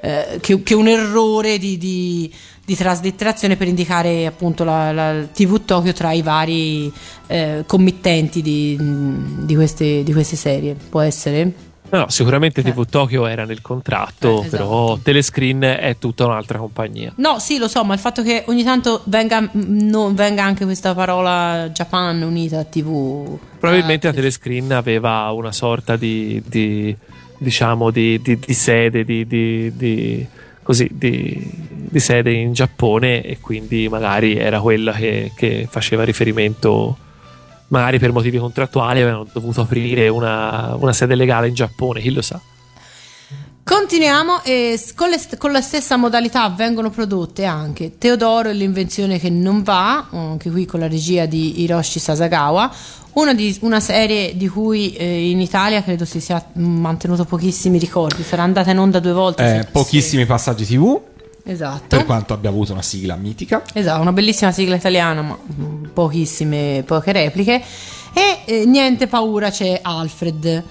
eh, 0.00 0.38
che, 0.40 0.62
che 0.62 0.74
un 0.74 0.88
errore 0.88 1.58
di, 1.58 1.76
di- 1.76 2.32
di 2.64 2.76
traslitterazione 2.76 3.56
per 3.56 3.66
indicare 3.66 4.26
appunto 4.26 4.62
la, 4.62 4.92
la 4.92 5.26
TV 5.32 5.64
Tokyo 5.64 5.92
tra 5.92 6.12
i 6.12 6.22
vari 6.22 6.92
eh, 7.26 7.64
committenti 7.66 8.42
di, 8.42 8.78
di 9.40 9.54
queste, 9.56 10.04
di 10.04 10.12
queste 10.12 10.36
serie. 10.36 10.76
Può 10.88 11.00
essere? 11.00 11.69
No, 11.90 11.98
no, 11.98 12.08
sicuramente 12.08 12.60
Eh. 12.60 12.64
TV 12.64 12.86
Tokyo 12.86 13.26
era 13.26 13.44
nel 13.44 13.60
contratto, 13.62 14.28
Eh, 14.42 14.46
esatto. 14.46 14.50
però 14.50 14.98
Telescreen 14.98 15.60
è 15.62 15.96
tutta 15.98 16.24
un'altra 16.26 16.58
compagnia. 16.58 17.12
No, 17.16 17.38
sì, 17.38 17.58
lo 17.58 17.66
so, 17.68 17.84
ma 17.84 17.94
il 17.94 18.00
fatto 18.00 18.22
che 18.22 18.44
ogni 18.46 18.62
tanto 18.62 19.02
venga, 19.04 19.48
non 19.52 20.14
venga 20.14 20.44
anche 20.44 20.64
questa 20.64 20.94
parola 20.94 21.68
Japan 21.72 22.22
unita 22.22 22.60
a 22.60 22.64
TV. 22.64 23.38
Probabilmente 23.58 24.06
eh, 24.06 24.10
la 24.10 24.16
Telescreen 24.16 24.72
aveva 24.72 25.30
una 25.32 25.52
sorta 25.52 25.96
di, 25.96 26.40
di- 26.46 26.96
diciamo 27.38 27.90
di, 27.90 28.20
di- 28.22 28.38
di 28.38 28.54
sede 28.54 29.04
di, 29.04 30.26
così 30.62 30.88
di, 30.92 31.50
di 31.88 31.98
sede 31.98 32.30
in 32.32 32.52
Giappone 32.52 33.22
e 33.22 33.38
quindi 33.40 33.88
magari 33.88 34.36
era 34.36 34.60
quella 34.60 34.92
che, 34.92 35.32
che 35.34 35.66
faceva 35.68 36.04
riferimento 36.04 36.96
magari 37.70 37.98
per 37.98 38.12
motivi 38.12 38.38
contrattuali 38.38 39.00
avevano 39.00 39.26
dovuto 39.32 39.62
aprire 39.62 40.08
una, 40.08 40.76
una 40.78 40.92
sede 40.92 41.14
legale 41.14 41.48
in 41.48 41.54
Giappone 41.54 42.00
chi 42.00 42.10
lo 42.10 42.22
sa 42.22 42.40
Continuiamo 43.62 44.42
e 44.42 44.80
con, 44.96 45.10
le 45.10 45.16
st- 45.16 45.36
con 45.36 45.52
la 45.52 45.60
stessa 45.60 45.96
modalità 45.96 46.48
vengono 46.48 46.90
prodotte 46.90 47.44
anche 47.44 47.98
Teodoro 47.98 48.48
e 48.48 48.52
l'invenzione 48.52 49.20
che 49.20 49.30
non 49.30 49.62
va, 49.62 50.08
anche 50.10 50.50
qui 50.50 50.66
con 50.66 50.80
la 50.80 50.88
regia 50.88 51.26
di 51.26 51.60
Hiroshi 51.62 52.00
Sasagawa, 52.00 52.68
una, 53.12 53.32
di- 53.32 53.56
una 53.60 53.78
serie 53.78 54.36
di 54.36 54.48
cui 54.48 54.92
eh, 54.94 55.30
in 55.30 55.40
Italia 55.40 55.84
credo 55.84 56.04
si 56.04 56.20
sia 56.20 56.44
mantenuto 56.54 57.24
pochissimi 57.24 57.78
ricordi, 57.78 58.24
sarà 58.24 58.42
andata 58.42 58.72
in 58.72 58.78
onda 58.78 58.98
due 58.98 59.12
volte. 59.12 59.58
Eh, 59.58 59.64
pochissimi 59.70 60.26
passaggi 60.26 60.64
TV. 60.64 61.00
Esatto. 61.50 61.96
per 61.96 62.04
quanto 62.04 62.32
abbia 62.32 62.48
avuto 62.48 62.72
una 62.72 62.82
sigla 62.82 63.16
mitica. 63.16 63.62
Esatto, 63.72 64.00
una 64.00 64.12
bellissima 64.12 64.52
sigla 64.52 64.76
italiana, 64.76 65.20
ma 65.20 65.38
pochissime, 65.92 66.84
poche 66.86 67.10
repliche. 67.10 67.60
E 68.12 68.42
eh, 68.44 68.64
niente 68.66 69.08
paura 69.08 69.50
c'è 69.50 69.80
Alfred, 69.82 70.64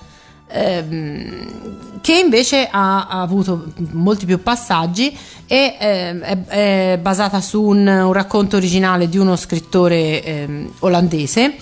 ehm, 0.47 1.99
che 1.99 2.13
invece 2.13 2.69
ha, 2.71 3.07
ha 3.07 3.21
avuto 3.21 3.73
molti 3.91 4.25
più 4.25 4.41
passaggi 4.41 5.15
e 5.45 5.75
ehm, 5.77 6.21
è, 6.21 6.45
è 6.45 6.97
basata 7.01 7.41
su 7.41 7.61
un, 7.61 7.85
un 7.85 8.13
racconto 8.13 8.55
originale 8.55 9.09
di 9.09 9.17
uno 9.17 9.35
scrittore 9.35 10.23
ehm, 10.23 10.71
olandese. 10.79 11.55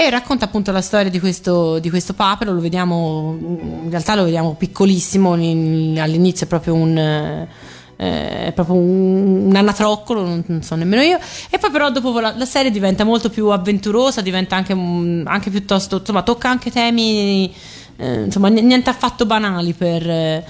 E 0.00 0.10
racconta 0.10 0.44
appunto 0.44 0.70
la 0.70 0.80
storia 0.80 1.10
di 1.10 1.18
questo, 1.18 1.80
di 1.80 1.90
questo 1.90 2.12
papero, 2.12 2.52
lo 2.52 2.60
vediamo, 2.60 3.36
in 3.40 3.90
realtà 3.90 4.14
lo 4.14 4.22
vediamo 4.22 4.54
piccolissimo, 4.54 5.34
in- 5.34 5.98
all'inizio 6.00 6.46
è 6.46 6.48
proprio 6.48 6.74
un, 6.74 7.48
eh, 8.00 8.46
è 8.46 8.52
proprio 8.52 8.76
un, 8.76 9.46
un 9.48 9.56
anatroccolo, 9.56 10.22
non, 10.22 10.44
non 10.46 10.62
so 10.62 10.76
nemmeno 10.76 11.02
io. 11.02 11.18
E 11.50 11.58
poi 11.58 11.70
però 11.70 11.90
dopo 11.90 12.20
la, 12.20 12.32
la 12.36 12.44
serie 12.46 12.70
diventa 12.70 13.02
molto 13.04 13.28
più 13.28 13.48
avventurosa, 13.48 14.20
diventa 14.20 14.54
anche, 14.54 14.74
mm, 14.74 15.26
anche 15.26 15.50
piuttosto, 15.50 15.96
insomma, 15.98 16.22
tocca 16.22 16.48
anche 16.48 16.70
temi, 16.70 17.52
eh, 17.96 18.22
insomma, 18.22 18.46
niente 18.48 18.88
affatto 18.88 19.26
banali 19.26 19.72
per, 19.72 20.08
eh, 20.08 20.44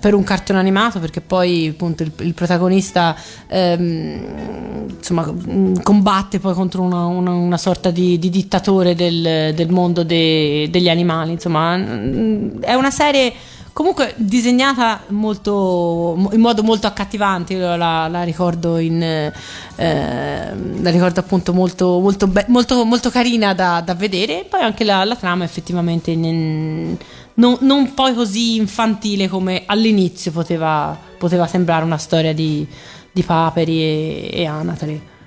per 0.00 0.14
un 0.14 0.24
cartone 0.24 0.58
animato, 0.58 0.98
perché 0.98 1.20
poi 1.20 1.68
appunto 1.68 2.02
il, 2.02 2.10
il 2.18 2.34
protagonista 2.34 3.14
ehm, 3.46 4.86
insomma, 4.98 5.30
mm, 5.32 5.74
combatte 5.84 6.40
poi 6.40 6.54
contro 6.54 6.82
una, 6.82 7.04
una- 7.06 7.30
una 7.30 7.56
sorta 7.58 7.90
di, 7.92 8.18
di 8.18 8.30
dittatore 8.30 8.96
del, 8.96 9.52
del 9.54 9.70
mondo 9.70 10.02
de- 10.02 10.66
degli 10.70 10.88
animali. 10.88 11.30
Insomma, 11.30 11.76
mm, 11.76 12.62
è 12.62 12.74
una 12.74 12.90
serie 12.90 13.32
comunque 13.72 14.14
disegnata 14.16 15.02
molto 15.08 16.28
in 16.32 16.40
modo 16.40 16.62
molto 16.62 16.86
accattivante 16.86 17.54
io 17.54 17.76
la, 17.76 18.08
la 18.08 18.22
ricordo 18.22 18.78
in 18.78 19.02
eh, 19.02 20.54
la 20.82 20.90
ricordo 20.90 21.20
appunto 21.20 21.52
molto 21.52 21.98
molto, 22.00 22.26
be- 22.26 22.44
molto, 22.48 22.84
molto 22.84 23.10
carina 23.10 23.54
da, 23.54 23.80
da 23.80 23.94
vedere. 23.94 24.40
E 24.40 24.44
poi 24.44 24.60
anche 24.60 24.84
la, 24.84 25.04
la 25.04 25.16
trama 25.16 25.44
effettivamente 25.44 26.14
n- 26.14 26.96
non, 27.34 27.56
non 27.60 27.94
poi 27.94 28.14
così 28.14 28.56
infantile 28.56 29.28
come 29.28 29.62
all'inizio 29.66 30.32
poteva, 30.32 30.96
poteva 31.18 31.46
sembrare 31.46 31.84
una 31.84 31.96
storia 31.96 32.34
di, 32.34 32.66
di 33.10 33.22
paperi 33.22 33.80
e, 33.80 34.30
e 34.32 34.46
anatre 34.46 35.18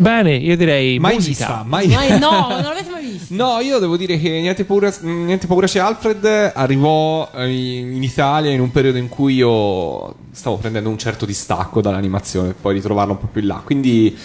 bene 0.00 0.34
io 0.34 0.56
direi 0.56 0.98
Mai 0.98 1.14
musica. 1.14 1.46
vista, 1.46 1.64
mai 1.66 1.88
Ma 1.88 2.18
no 2.18 2.48
non 2.48 2.62
l'avete 2.62 2.90
mai 2.90 3.02
visto 3.04 3.34
No, 3.34 3.60
io 3.60 3.78
devo 3.78 3.96
dire 3.96 4.18
che 4.18 4.28
Niente 4.40 4.64
paura, 4.64 4.92
Niente 5.02 5.46
paura 5.46 5.66
c'è 5.66 5.78
Alfred 5.78 6.52
arrivò 6.54 7.30
eh, 7.34 7.48
in 7.50 8.02
Italia 8.02 8.50
in 8.50 8.60
un 8.60 8.70
periodo 8.70 8.98
in 8.98 9.08
cui 9.08 9.34
io 9.34 10.14
stavo 10.32 10.56
prendendo 10.56 10.88
un 10.88 10.98
certo 10.98 11.26
distacco 11.26 11.80
dall'animazione 11.80 12.54
poi 12.60 12.74
ritrovarlo 12.74 13.12
un 13.12 13.18
po' 13.18 13.26
più 13.26 13.40
in 13.42 13.46
là, 13.48 13.60
quindi 13.64 14.16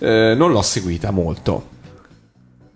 eh, 0.00 0.34
non 0.36 0.50
l'ho 0.50 0.62
seguita 0.62 1.10
molto. 1.10 1.68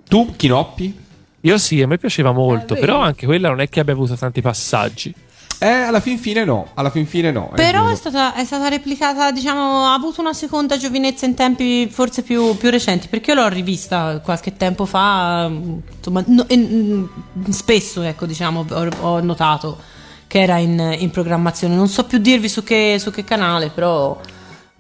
Tu, 0.09 0.33
Chinoppi? 0.37 1.05
io 1.41 1.59
sì 1.59 1.83
a 1.83 1.87
me 1.87 1.99
piaceva 1.99 2.33
molto 2.33 2.75
Eh, 2.75 2.79
però 2.79 3.01
anche 3.01 3.27
quella 3.27 3.49
non 3.49 3.61
è 3.61 3.69
che 3.69 3.81
abbia 3.81 3.93
avuto 3.93 4.15
tanti 4.17 4.41
passaggi 4.41 5.13
Eh, 5.59 5.67
alla 5.67 6.01
fin 6.01 6.19
fine 6.19 6.45
no, 6.45 6.69
alla 6.75 6.91
fin 6.91 7.07
fine 7.07 7.31
no. 7.31 7.51
Però 7.55 7.81
vero. 7.83 7.93
è 7.93 7.97
stata, 7.97 8.35
è 8.35 8.45
stata 8.45 8.69
replicata, 8.69 9.31
diciamo, 9.33 9.87
ha 9.87 9.95
avuto 9.95 10.21
una 10.21 10.35
seconda 10.35 10.77
giovinezza 10.77 11.25
in 11.25 11.35
tempi 11.35 11.89
forse 11.91 12.23
più, 12.23 12.57
più 12.59 12.69
recenti, 12.69 13.09
perché 13.09 13.31
io 13.33 13.41
l'ho 13.41 13.49
rivista 13.49 14.21
qualche 14.23 14.57
tempo 14.57 14.85
fa, 14.85 15.49
mm, 15.49 15.79
insomma, 15.97 16.23
no- 16.27 16.45
e, 16.47 16.57
mm, 16.59 17.05
spesso, 17.49 18.03
ecco, 18.03 18.27
diciamo, 18.27 18.67
ho, 18.69 18.89
ho 19.01 19.21
notato 19.21 19.79
che 20.27 20.41
era 20.43 20.59
in, 20.59 20.97
in 20.99 21.11
programmazione. 21.11 21.75
Non 21.75 21.89
so 21.89 22.05
più 22.05 22.19
dirvi 22.19 22.49
su 22.51 22.63
che, 22.63 22.97
su 23.01 23.11
che 23.11 23.25
canale, 23.25 23.71
però, 23.71 24.21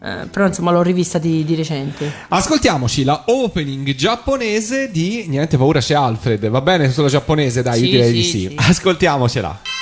eh, 0.02 0.26
però 0.30 0.46
insomma 0.46 0.72
l'ho 0.72 0.82
rivista 0.82 1.16
di, 1.18 1.42
di 1.44 1.54
recente. 1.54 2.12
Ascoltiamoci 2.28 3.02
la 3.04 3.22
opening 3.26 3.94
giapponese 3.94 4.90
di 4.90 5.24
Niente 5.28 5.56
paura 5.56 5.80
c'è 5.80 5.94
Alfred. 5.94 6.46
Va 6.48 6.60
bene 6.60 6.90
sulla 6.90 7.08
giapponese? 7.08 7.62
Dai, 7.62 7.78
io 7.78 7.84
Sì, 7.86 7.90
direi 7.92 8.12
di 8.12 8.22
sì, 8.22 8.30
sì. 8.30 8.38
sì. 8.48 8.54
Ascoltiamocela.「 8.56 9.75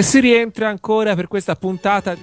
E 0.00 0.02
si 0.02 0.18
rientra 0.18 0.70
ancora 0.70 1.14
per 1.14 1.28
questa 1.28 1.54
puntata 1.54 2.16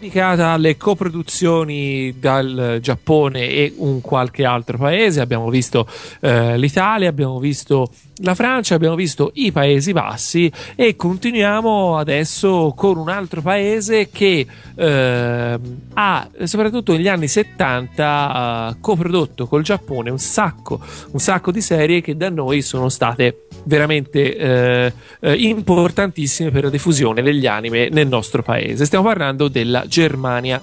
dedicata 0.00 0.48
alle 0.48 0.78
coproduzioni 0.78 2.14
dal 2.18 2.78
Giappone 2.80 3.46
e 3.46 3.74
un 3.76 4.00
qualche 4.00 4.46
altro 4.46 4.78
paese. 4.78 5.20
Abbiamo 5.20 5.50
visto 5.50 5.86
eh, 6.20 6.56
l'Italia, 6.56 7.10
abbiamo 7.10 7.38
visto 7.38 7.90
la 8.22 8.34
Francia, 8.34 8.74
abbiamo 8.74 8.94
visto 8.94 9.30
i 9.34 9.52
Paesi 9.52 9.92
Bassi 9.92 10.50
e 10.74 10.96
continuiamo 10.96 11.96
adesso 11.96 12.72
con 12.76 12.96
un 12.96 13.08
altro 13.08 13.42
paese 13.42 14.08
che 14.10 14.46
eh, 14.74 15.58
ha, 15.94 16.28
soprattutto 16.44 16.92
negli 16.92 17.08
anni 17.08 17.28
70, 17.28 18.70
eh, 18.70 18.80
coprodotto 18.80 19.46
col 19.46 19.62
Giappone 19.62 20.10
un 20.10 20.18
sacco, 20.18 20.80
un 21.10 21.20
sacco 21.20 21.50
di 21.50 21.60
serie 21.60 22.00
che 22.00 22.16
da 22.16 22.30
noi 22.30 22.62
sono 22.62 22.88
state 22.88 23.46
veramente 23.64 24.36
eh, 24.36 24.92
eh, 25.20 25.32
importantissime 25.34 26.50
per 26.50 26.64
la 26.64 26.70
diffusione 26.70 27.22
degli 27.22 27.46
anime 27.46 27.88
nel 27.90 28.08
nostro 28.08 28.42
paese. 28.42 28.84
Stiamo 28.84 29.04
parlando 29.04 29.48
della 29.48 29.86
Germania. 29.90 30.62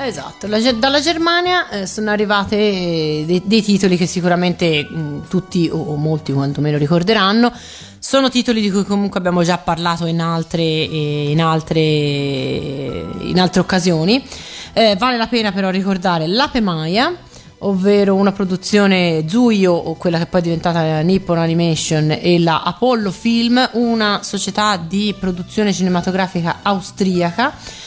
Esatto, 0.00 0.46
la 0.46 0.60
dalla 0.72 1.00
Germania 1.00 1.68
eh, 1.70 1.86
sono 1.86 2.10
arrivate 2.10 2.56
eh, 2.56 3.24
dei, 3.26 3.42
dei 3.44 3.62
titoli 3.62 3.96
che 3.96 4.06
sicuramente 4.06 4.84
mh, 4.84 5.28
tutti 5.28 5.68
o, 5.72 5.76
o 5.76 5.96
molti 5.96 6.32
quantomeno 6.32 6.76
ricorderanno. 6.76 7.52
Sono 7.98 8.28
titoli 8.28 8.60
di 8.60 8.70
cui 8.70 8.84
comunque 8.84 9.18
abbiamo 9.18 9.42
già 9.42 9.58
parlato 9.58 10.06
in 10.06 10.20
altre, 10.20 10.62
eh, 10.62 11.30
in 11.30 11.40
altre, 11.40 11.80
in 11.80 13.40
altre 13.40 13.60
occasioni. 13.60 14.24
Eh, 14.72 14.94
vale 14.96 15.16
la 15.16 15.26
pena 15.26 15.50
però 15.50 15.70
ricordare 15.70 16.28
l'Ape 16.28 16.60
Maya, 16.60 17.12
ovvero 17.58 18.14
una 18.14 18.30
produzione 18.30 19.24
Zuio, 19.26 19.72
o 19.72 19.94
quella 19.94 20.18
che 20.18 20.26
poi 20.26 20.40
è 20.40 20.42
diventata 20.44 21.00
Nippon 21.00 21.38
Animation, 21.38 22.16
e 22.20 22.38
la 22.38 22.62
Apollo 22.62 23.10
Film, 23.10 23.68
una 23.72 24.20
società 24.22 24.76
di 24.76 25.12
produzione 25.18 25.72
cinematografica 25.72 26.60
austriaca. 26.62 27.86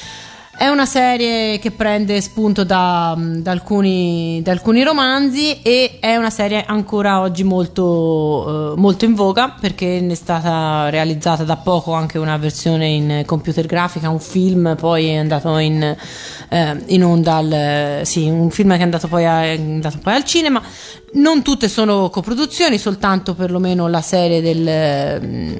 È 0.57 0.67
una 0.67 0.85
serie 0.85 1.57
che 1.57 1.71
prende 1.71 2.21
spunto 2.21 2.63
da, 2.63 3.15
da 3.17 3.49
alcuni, 3.49 4.41
da 4.43 4.51
alcuni 4.51 4.83
romanzi 4.83 5.59
e 5.63 5.97
è 5.99 6.17
una 6.17 6.29
serie 6.29 6.63
ancora 6.65 7.21
oggi 7.21 7.43
molto, 7.43 8.73
eh, 8.75 8.79
molto 8.79 9.05
in 9.05 9.15
voga 9.15 9.55
perché 9.59 9.99
ne 10.01 10.11
è 10.11 10.15
stata 10.15 10.89
realizzata 10.89 11.43
da 11.43 11.55
poco 11.55 11.93
anche 11.93 12.19
una 12.19 12.37
versione 12.37 12.87
in 12.89 13.23
computer 13.25 13.65
grafica, 13.65 14.09
un 14.09 14.19
film 14.19 14.75
poi 14.77 15.07
è 15.07 15.15
andato 15.15 15.57
in, 15.57 15.81
eh, 16.49 16.83
in 16.87 17.03
onda, 17.03 17.35
al, 17.37 18.01
sì, 18.03 18.29
un 18.29 18.51
film 18.51 18.71
che 18.73 18.79
è 18.79 18.83
andato 18.83 19.07
poi, 19.07 19.25
a- 19.25 19.43
è 19.45 19.55
andato 19.57 19.97
poi 20.03 20.13
al 20.13 20.25
cinema. 20.25 20.61
Non 21.13 21.41
tutte 21.41 21.69
sono 21.69 22.09
coproduzioni, 22.11 22.77
soltanto 22.77 23.33
perlomeno 23.33 23.87
la 23.87 24.01
serie 24.01 24.41
del... 24.41 25.21
mm, 25.25 25.53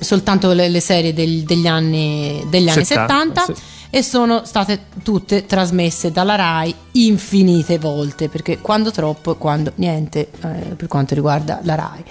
soltanto 0.00 0.52
le, 0.52 0.68
le 0.68 0.80
serie 0.80 1.14
del- 1.14 1.44
degli 1.44 1.66
anni, 1.66 2.44
degli 2.50 2.68
anni 2.68 2.84
70, 2.84 3.40
70 3.40 3.44
sì. 3.44 3.76
E 3.90 4.02
sono 4.02 4.44
state 4.44 4.86
tutte 5.02 5.46
trasmesse 5.46 6.10
dalla 6.10 6.34
RAI 6.34 6.74
infinite 6.92 7.78
volte 7.78 8.28
perché 8.28 8.58
quando 8.58 8.90
troppo 8.90 9.32
e 9.32 9.38
quando 9.38 9.72
niente 9.76 10.30
eh, 10.42 10.74
per 10.76 10.88
quanto 10.88 11.14
riguarda 11.14 11.60
la 11.62 11.74
RAI. 11.74 12.04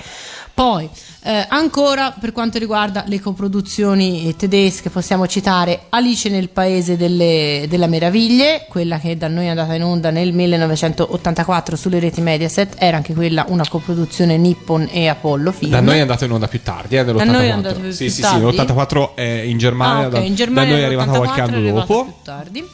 Poi 0.57 0.89
eh, 1.21 1.45
ancora 1.49 2.15
per 2.19 2.31
quanto 2.31 2.57
riguarda 2.57 3.03
le 3.05 3.19
coproduzioni 3.19 4.35
tedesche 4.35 4.89
possiamo 4.89 5.27
citare 5.27 5.81
Alice 5.89 6.29
nel 6.29 6.49
paese 6.49 6.97
delle, 6.97 7.67
delle 7.69 7.85
meraviglie, 7.85 8.65
quella 8.67 8.97
che 8.97 9.15
da 9.17 9.27
noi 9.27 9.45
è 9.45 9.49
andata 9.49 9.75
in 9.75 9.83
onda 9.83 10.09
nel 10.09 10.33
1984 10.33 11.75
sulle 11.75 11.99
reti 11.99 12.21
Mediaset, 12.21 12.73
era 12.79 12.97
anche 12.97 13.13
quella 13.13 13.45
una 13.49 13.67
coproduzione 13.69 14.35
Nippon 14.37 14.89
e 14.91 15.07
Apollo 15.07 15.51
Film. 15.51 15.69
Da 15.69 15.79
noi 15.79 15.97
è 15.97 15.99
andato 15.99 16.25
in 16.25 16.31
onda 16.31 16.47
più 16.47 16.59
tardi, 16.63 16.97
eh, 16.97 17.05
Da 17.05 17.11
noi 17.23 17.47
è 17.49 17.53
nell'84. 17.55 17.79
più 17.79 17.91
Sì, 17.91 18.09
sì, 18.09 18.21
tardi? 18.21 18.39
sì, 18.39 18.45
nell'84 18.57 19.13
è 19.13 19.21
in 19.21 19.57
Germania, 19.59 20.03
Ah, 20.05 20.07
ok, 20.07 20.11
da, 20.13 20.19
in 20.21 20.33
Germania 20.33 20.69
da 20.69 20.75
noi 20.75 20.81
è 20.81 20.85
arrivato 20.87 21.11
qualche 21.11 21.41
nell'84 21.41 21.43
anno 21.53 21.57
arrivata 21.57 21.85
dopo. 21.85 22.03
più 22.03 22.13
tardi. 22.23 22.67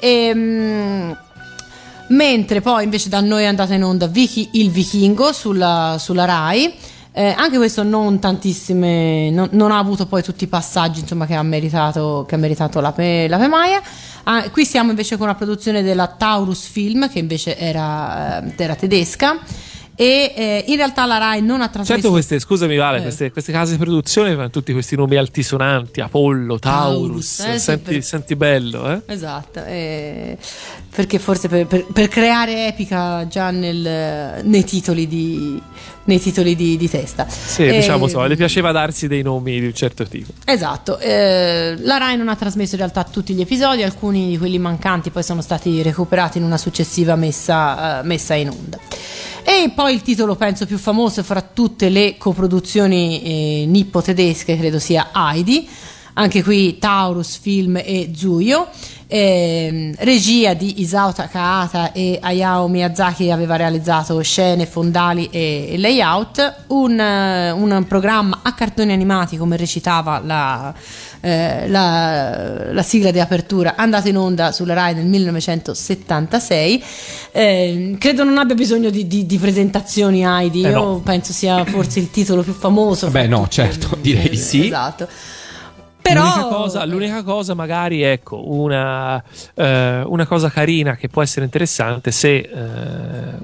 Ehm, 0.00 1.18
mentre 2.08 2.60
poi 2.62 2.84
invece 2.84 3.10
da 3.10 3.20
noi 3.20 3.42
è 3.42 3.46
andata 3.46 3.74
in 3.74 3.84
onda 3.84 4.06
Vichi- 4.06 4.48
il 4.52 4.70
Vichingo 4.70 5.30
sulla, 5.34 5.96
sulla 5.98 6.24
Rai. 6.24 6.72
Eh, 7.18 7.34
anche 7.36 7.56
questo 7.56 7.82
non 7.82 8.20
tantissime, 8.20 9.28
non, 9.30 9.48
non 9.50 9.72
ha 9.72 9.78
avuto 9.78 10.06
poi 10.06 10.22
tutti 10.22 10.44
i 10.44 10.46
passaggi 10.46 11.00
insomma, 11.00 11.26
che 11.26 11.34
ha 11.34 11.42
meritato, 11.42 12.24
che 12.28 12.36
ha 12.36 12.38
meritato 12.38 12.78
la, 12.78 12.92
Pe- 12.92 13.26
la 13.26 13.38
Pemaia. 13.38 13.82
Ah, 14.22 14.48
qui 14.50 14.64
siamo 14.64 14.90
invece 14.90 15.16
con 15.16 15.26
una 15.26 15.34
produzione 15.34 15.82
della 15.82 16.06
Taurus 16.06 16.68
Film 16.68 17.10
che 17.10 17.18
invece 17.18 17.58
era, 17.58 18.40
eh, 18.40 18.52
era 18.56 18.76
tedesca 18.76 19.36
e 20.00 20.32
eh, 20.36 20.64
in 20.68 20.76
realtà 20.76 21.06
la 21.06 21.18
Rai 21.18 21.42
non 21.42 21.60
ha 21.60 21.66
trasmesso 21.66 21.92
Certo, 21.94 22.10
queste, 22.10 22.38
scusami, 22.38 22.76
Vale, 22.76 22.98
Eh. 22.98 23.02
queste, 23.02 23.32
queste 23.32 23.50
case 23.50 23.72
di 23.72 23.78
produzione 23.78 24.28
avevano 24.28 24.50
tutti 24.50 24.72
questi 24.72 24.94
nomi 24.94 25.16
altisonanti: 25.16 26.00
Apollo, 26.00 26.60
Taurus. 26.60 27.36
Taurus, 27.38 27.54
eh, 27.56 27.58
senti, 27.58 27.92
per- 27.94 28.04
senti 28.04 28.36
bello, 28.36 28.88
eh? 28.92 29.00
Esatto, 29.06 29.60
eh, 29.64 30.38
perché 30.94 31.18
forse 31.18 31.48
per, 31.48 31.66
per- 31.66 31.86
per 31.92 32.06
creare 32.06 32.68
epica 32.68 33.26
già 33.26 33.50
nel- 33.50 34.40
nei 34.44 34.62
titoli 34.64 35.08
di, 35.08 35.60
nei 36.04 36.20
titoli 36.20 36.54
di, 36.54 36.76
di 36.76 36.88
testa. 36.88 37.26
Sì, 37.28 37.68
diciamo 37.68 38.06
so, 38.06 38.24
le 38.24 38.36
piaceva 38.36 38.70
darsi 38.70 39.08
dei 39.08 39.22
nomi 39.22 39.58
di 39.58 39.66
un 39.66 39.74
certo 39.74 40.04
tipo. 40.04 40.30
Esatto, 40.44 40.98
eh, 41.00 41.74
la 41.80 41.96
Rai 41.96 42.16
non 42.16 42.28
ha 42.28 42.36
trasmesso 42.36 42.74
in 42.76 42.82
realtà 42.82 43.02
tutti 43.02 43.34
gli 43.34 43.40
episodi, 43.40 43.82
alcuni 43.82 44.28
di 44.28 44.38
quelli 44.38 44.60
mancanti 44.60 45.10
poi 45.10 45.24
sono 45.24 45.42
stati 45.42 45.82
recuperati 45.82 46.38
in 46.38 46.44
una 46.44 46.56
successiva 46.56 47.16
messa, 47.16 48.02
messa 48.04 48.34
in 48.34 48.50
onda. 48.50 48.78
E 49.50 49.70
poi 49.74 49.94
il 49.94 50.02
titolo 50.02 50.36
penso 50.36 50.66
più 50.66 50.76
famoso 50.76 51.22
fra 51.22 51.40
tutte 51.40 51.88
le 51.88 52.18
coproduzioni 52.18 53.22
eh, 53.22 53.66
nippo-tedesche 53.66 54.58
credo 54.58 54.78
sia 54.78 55.08
Heidi, 55.10 55.66
anche 56.12 56.42
qui 56.42 56.76
Taurus 56.78 57.38
Film 57.38 57.78
e 57.78 58.10
Zuyo. 58.14 58.68
Ehm, 59.06 59.94
regia 60.00 60.52
di 60.52 60.82
Isao 60.82 61.14
Takahata 61.14 61.92
e 61.92 62.18
Hayao 62.20 62.68
Miyazaki 62.68 63.30
aveva 63.30 63.56
realizzato 63.56 64.20
scene, 64.20 64.66
fondali 64.66 65.30
e, 65.30 65.68
e 65.70 65.78
layout, 65.78 66.64
un, 66.66 67.00
eh, 67.00 67.50
un 67.50 67.86
programma 67.88 68.40
a 68.42 68.52
cartoni 68.52 68.92
animati 68.92 69.38
come 69.38 69.56
recitava 69.56 70.20
la, 70.22 70.74
eh, 71.20 71.68
la, 71.68 72.72
la 72.72 72.82
sigla 72.82 73.10
di 73.10 73.18
apertura 73.20 73.74
andato 73.76 74.08
in 74.08 74.16
onda 74.16 74.52
sulla 74.52 74.74
Rai 74.74 74.94
nel 74.94 75.06
1976 75.06 76.82
Eh, 77.32 77.96
credo 77.98 78.24
non 78.24 78.38
abbia 78.38 78.54
bisogno 78.54 78.90
di, 78.90 79.06
di- 79.06 79.26
di 79.26 79.38
presentazioni 79.38 80.24
Heidi 80.24 80.62
Eh, 80.64 80.70
io 80.70 80.74
no. 80.74 81.00
penso 81.00 81.32
sia 81.32 81.64
forse 81.64 81.98
il 82.00 82.10
titolo 82.10 82.42
più 82.42 82.52
famoso 82.54 83.08
Beh, 83.10 83.26
no, 83.26 83.46
certo, 83.48 83.96
direi 84.00 84.28
di 84.30 84.36
sì. 84.36 84.66
esatto 84.66 85.08
però 86.08 86.22
L'unica, 86.22 86.48
cosa, 86.48 86.84
l'unica 86.84 87.22
cosa, 87.22 87.54
magari, 87.54 88.02
ecco, 88.02 88.50
una, 88.50 89.22
eh, 89.54 90.02
una 90.04 90.26
cosa 90.26 90.50
carina 90.50 90.96
che 90.96 91.08
può 91.08 91.22
essere 91.22 91.44
interessante 91.44 92.10
se 92.10 92.36
eh, 92.36 92.48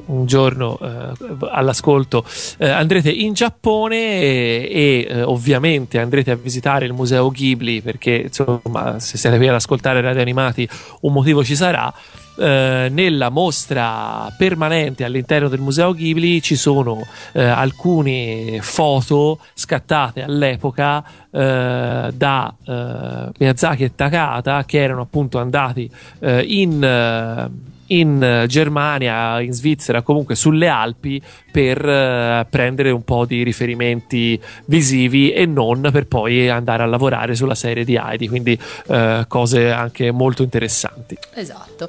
un 0.06 0.26
giorno 0.26 0.78
eh, 0.80 1.12
all'ascolto 1.50 2.24
eh, 2.58 2.68
andrete 2.68 3.10
in 3.10 3.34
Giappone 3.34 3.96
e, 3.96 4.68
e, 4.70 5.06
eh, 5.08 5.22
ovviamente 5.22 5.98
andrete 5.98 6.30
a 6.30 6.36
visitare 6.36 6.86
il 6.86 6.92
museo 6.92 7.30
Ghibli 7.30 7.82
perché 7.82 8.26
insomma 8.26 8.98
se 8.98 9.16
siete 9.18 9.36
qui 9.36 9.48
ad 9.48 9.54
ascoltare 9.54 10.00
radio 10.00 10.22
animati 10.22 10.68
un 11.02 11.12
motivo 11.12 11.44
ci 11.44 11.56
sarà. 11.56 11.92
Eh, 12.36 12.89
nella 12.90 13.28
mostra 13.28 14.32
permanente 14.36 15.05
all'interno 15.05 15.48
del 15.48 15.61
museo 15.61 15.93
Ghibli 15.93 16.43
ci 16.43 16.56
sono 16.56 17.06
eh, 17.32 17.43
alcune 17.43 18.59
foto 18.61 19.39
scattate 19.55 20.23
all'epoca 20.23 21.05
eh, 21.31 22.11
da 22.12 22.55
eh, 22.65 23.28
Miyazaki 23.39 23.85
e 23.85 23.94
Takahata 23.94 24.65
che 24.65 24.78
erano 24.78 25.02
appunto 25.02 25.39
andati 25.39 25.90
eh, 26.20 26.43
in, 26.43 27.51
in 27.86 28.44
Germania, 28.48 29.40
in 29.40 29.52
Svizzera, 29.52 30.02
comunque 30.02 30.35
sulle 30.35 30.69
Alpi 30.69 31.20
per 31.51 31.89
eh, 31.89 32.47
prendere 32.48 32.90
un 32.90 33.05
po' 33.05 33.27
di 33.27 33.43
riferimenti 33.43 34.40
visivi 34.66 35.32
e 35.32 35.47
non 35.47 35.89
per 35.93 36.06
poi 36.06 36.48
andare 36.48 36.82
a 36.82 36.86
lavorare 36.86 37.35
sulla 37.35 37.55
serie 37.55 37.85
di 37.85 37.97
Heidi, 37.97 38.28
quindi 38.28 38.59
eh, 38.89 39.24
cose 39.28 39.70
anche 39.70 40.11
molto 40.11 40.43
interessanti. 40.43 41.16
Esatto. 41.35 41.89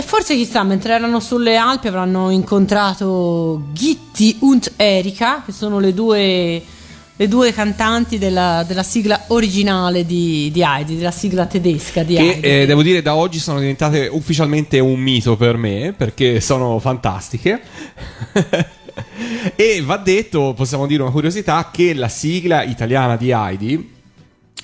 E 0.00 0.02
forse 0.02 0.34
chissà, 0.34 0.62
mentre 0.62 0.94
erano 0.94 1.20
sulle 1.20 1.56
Alpi 1.56 1.88
avranno 1.88 2.30
incontrato 2.30 3.64
Gitti 3.72 4.34
und 4.40 4.72
Erika, 4.76 5.42
che 5.44 5.52
sono 5.52 5.78
le 5.78 5.92
due, 5.92 6.62
le 7.14 7.28
due 7.28 7.52
cantanti 7.52 8.16
della, 8.16 8.64
della 8.66 8.82
sigla 8.82 9.24
originale 9.26 10.06
di, 10.06 10.48
di 10.50 10.62
Heidi, 10.62 10.96
della 10.96 11.10
sigla 11.10 11.44
tedesca 11.44 12.02
di 12.02 12.14
Che 12.14 12.22
Heidi. 12.22 12.40
eh, 12.40 12.64
devo 12.64 12.82
dire 12.82 13.02
da 13.02 13.14
oggi 13.14 13.38
sono 13.38 13.60
diventate 13.60 14.08
ufficialmente 14.10 14.78
un 14.78 14.98
mito 14.98 15.36
per 15.36 15.58
me 15.58 15.92
perché 15.94 16.40
sono 16.40 16.78
fantastiche. 16.78 17.60
e 19.54 19.82
va 19.82 19.98
detto, 19.98 20.54
possiamo 20.56 20.86
dire 20.86 21.02
una 21.02 21.10
curiosità, 21.10 21.68
che 21.70 21.92
la 21.92 22.08
sigla 22.08 22.62
italiana 22.62 23.16
di 23.16 23.32
Heidi 23.32 23.98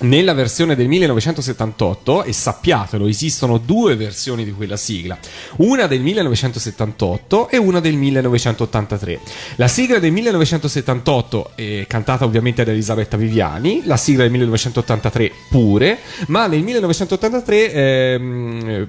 nella 0.01 0.33
versione 0.33 0.75
del 0.75 0.87
1978, 0.87 2.23
e 2.23 2.33
sappiatelo, 2.33 3.07
esistono 3.07 3.57
due 3.57 3.95
versioni 3.95 4.43
di 4.43 4.51
quella 4.51 4.77
sigla, 4.77 5.17
una 5.57 5.87
del 5.87 6.01
1978 6.01 7.49
e 7.49 7.57
una 7.57 7.79
del 7.79 7.95
1983. 7.95 9.19
La 9.55 9.67
sigla 9.67 9.97
del 9.99 10.11
1978 10.11 11.51
è 11.55 11.85
cantata 11.87 12.25
ovviamente 12.25 12.63
da 12.63 12.71
Elisabetta 12.71 13.17
Viviani, 13.17 13.81
la 13.85 13.97
sigla 13.97 14.21
del 14.23 14.31
1983 14.31 15.31
pure, 15.49 15.97
ma 16.27 16.45
nel 16.47 16.61
1983 16.61 17.71
ehm, 17.71 18.87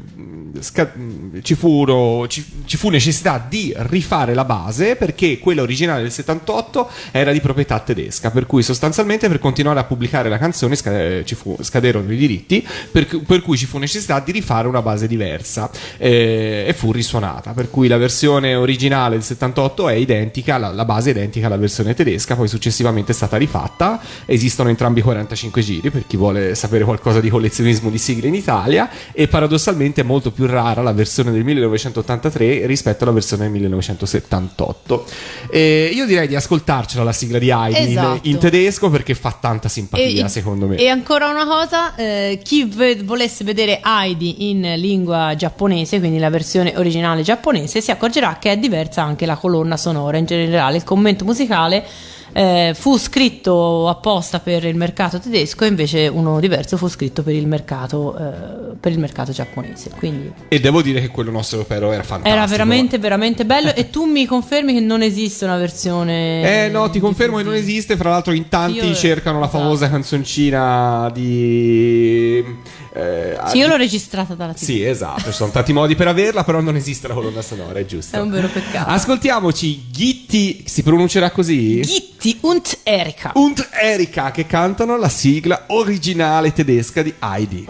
ci, 1.43 1.55
furono- 1.55 2.27
ci- 2.27 2.45
ci 2.67 2.77
fu 2.77 2.91
necessità 2.91 3.45
di 3.49 3.73
rifare 3.77 4.35
la 4.35 4.45
base 4.45 4.97
perché 4.97 5.39
quella 5.39 5.63
originale 5.63 6.03
del 6.03 6.13
78 6.13 6.91
era 7.13 7.33
di 7.33 7.41
proprietà 7.41 7.79
tedesca, 7.81 8.31
per 8.31 8.45
cui 8.47 8.63
sostanzialmente 8.63 9.29
per 9.29 9.39
continuare 9.39 9.81
a 9.81 9.85
pubblicare 9.85 10.29
la 10.29 10.39
canzone 10.39 10.77
sca- 10.77 10.98
eh, 10.99 11.25
ci 11.25 11.35
fu- 11.35 11.57
scaderono 11.61 12.13
i 12.13 12.17
diritti, 12.17 12.67
per, 12.91 13.07
per 13.27 13.43
cui 13.43 13.57
ci 13.57 13.67
fu 13.67 13.79
necessità 13.79 14.21
di 14.21 14.33
rifare 14.33 14.69
una 14.69 14.83
base 14.83 15.07
diversa 15.07 15.71
eh, 15.97 16.65
e 16.67 16.73
fu 16.75 16.93
risuonata, 16.93 17.53
per 17.53 17.71
cui 17.71 17.89
la 17.89 17.97
versione 17.97 18.55
originale 18.55 19.15
del 19.17 19.25
78 19.25 19.89
è 19.89 19.95
identica, 19.95 20.59
la, 20.59 20.73
la 20.73 20.85
base 20.85 21.11
è 21.11 21.13
identica 21.15 21.47
alla 21.47 21.57
versione 21.57 21.95
tedesca, 21.95 22.35
poi 22.37 22.49
successivamente 22.49 23.13
è 23.13 23.15
stata 23.15 23.37
rifatta, 23.37 24.01
esistono 24.27 24.69
entrambi 24.69 25.01
i 25.01 25.03
45 25.03 25.63
giri 25.63 25.91
per 25.91 26.07
chi 26.07 26.17
vuole 26.17 26.55
sapere 26.55 26.85
qualcosa 26.85 27.21
di 27.21 27.29
collezionismo 27.29 27.91
di 27.91 27.99
sigle 27.99 28.29
in 28.29 28.35
Italia 28.35 28.91
e 29.13 29.29
paradossalmente 29.29 30.01
è 30.01 30.05
molto 30.05 30.31
più 30.31 30.47
rara 30.47 30.83
la 30.83 30.93
versione 30.93 31.31
del 31.31 31.45
1983 31.45 32.67
rispetto 32.67 33.05
alla 33.05 33.13
versione 33.13 33.45
del 33.45 33.53
1978. 33.53 35.05
E 35.51 35.91
io 35.93 36.07
direi 36.07 36.27
di 36.29 36.35
ascoltarcela 36.37 37.03
la 37.05 37.13
sigla 37.13 37.39
di 37.39 37.51
Heidi 37.51 37.81
in- 37.93 37.99
Esatto. 37.99 38.21
in, 38.29 38.39
tedesco 38.39 38.91
perché 38.91 39.15
fa 39.15 39.37
tanta 39.39 39.69
simpatia 39.69 40.27
E- 40.27 40.29
secondo 40.29 40.67
me. 40.67 40.77
E 40.77 40.88
ancora 40.89 41.29
una 41.29 41.47
cosa, 41.47 41.95
eh, 41.95 42.41
chi 42.43 42.65
ve- 42.65 43.03
volesse 43.03 43.45
vedere 43.45 43.81
Heidi 43.83 44.51
in 44.51 44.61
lingua 44.77 45.35
giapponese, 45.37 45.99
quindi 45.99 46.19
la 46.19 46.31
versione 46.31 46.75
originale 46.77 47.23
giapponese, 47.23 47.81
si 47.81 47.91
accorgerà 47.91 48.39
che 48.39 48.53
è 48.53 48.57
diversa 48.57 49.03
anche 49.03 49.27
la 49.27 49.37
colonna 49.37 49.77
sonora 49.77 50.17
in 50.17 50.27
generale. 50.27 50.77
Il 50.77 50.85
commento 50.85 51.25
musicale 51.25 51.85
eh, 52.33 52.73
fu 52.75 52.97
scritto 52.99 53.89
apposta 53.89 54.41
per 54.41 54.65
il 54.65 54.77
mercato 54.77 55.19
tedesco, 55.19 55.65
e 55.65 55.69
invece 55.69 56.09
uno 56.09 56.41
diverso 56.41 56.77
fu 56.77 56.89
scritto 56.89 57.23
per 57.23 57.35
il 57.35 57.47
mercato, 57.47 58.17
eh, 58.17 58.75
per 58.79 58.93
il 58.93 58.99
mercato 58.99 59.33
giapponese. 59.33 59.91
Quindi 59.97 60.33
E 60.49 60.61
devo 60.61 60.83
dire 60.83 61.01
che 61.01 61.09
quello 61.09 61.31
nostro 61.31 61.59
europeo 61.59 61.93
era 61.93 62.03
fantastico. 62.03 62.37
era 62.37 62.47
veramente, 62.47 62.99
veramente 62.99 63.45
bello. 63.45 63.75
e 63.75 63.91
tu 63.91 64.05
mi 64.05 64.27
confermi 64.27 64.73
che 64.75 64.81
non 64.81 65.03
esiste 65.03 65.45
una 65.45 65.57
versione. 65.57 66.65
Eh 66.65 66.69
no, 66.69 66.89
ti 66.91 67.01
confermo 67.01 67.37
che 67.39 67.43
non 67.43 67.55
esiste. 67.55 67.97
Fra 67.97 68.11
l'altro, 68.11 68.33
in 68.33 68.49
tanti 68.49 68.87
Io- 68.87 68.95
cercano 68.95 69.39
la 69.41 69.47
esatto. 69.47 69.63
famosa 69.63 69.89
canzoncina 69.91 71.11
di. 71.13 72.45
Eh, 72.93 73.37
Sì, 73.49 73.57
io 73.59 73.65
di- 73.65 73.71
l'ho 73.71 73.77
registrata 73.77 74.35
dalla 74.35 74.53
TV. 74.55 74.63
Sì, 74.63 74.85
esatto, 74.85 75.25
ci 75.25 75.33
sono 75.33 75.51
tanti 75.51 75.73
modi 75.73 75.95
per 75.95 76.09
averla, 76.09 76.45
però 76.45 76.61
non 76.61 76.77
esiste 76.77 77.09
la 77.09 77.15
colonna 77.15 77.43
sonora, 77.43 77.79
è 77.79 77.85
giusto. 77.85 78.17
È 78.17 78.21
un 78.21 78.31
vero 78.31 78.49
peccato. 78.49 78.91
Ascoltiamoci 78.91 79.91
Gitti, 79.91 80.65
si 80.67 80.83
pronuncerà 80.83 81.31
così? 81.31 81.81
Gitti 81.83 82.39
und 82.43 82.79
Erika. 82.83 83.33
und 83.35 83.67
Erika 83.81 84.31
che 84.31 84.47
cantano 84.47 84.97
la 84.97 85.09
sigla 85.09 85.65
originale 85.69 86.53
tedesca 86.53 87.03
di. 87.03 87.15
Heidi, 87.21 87.67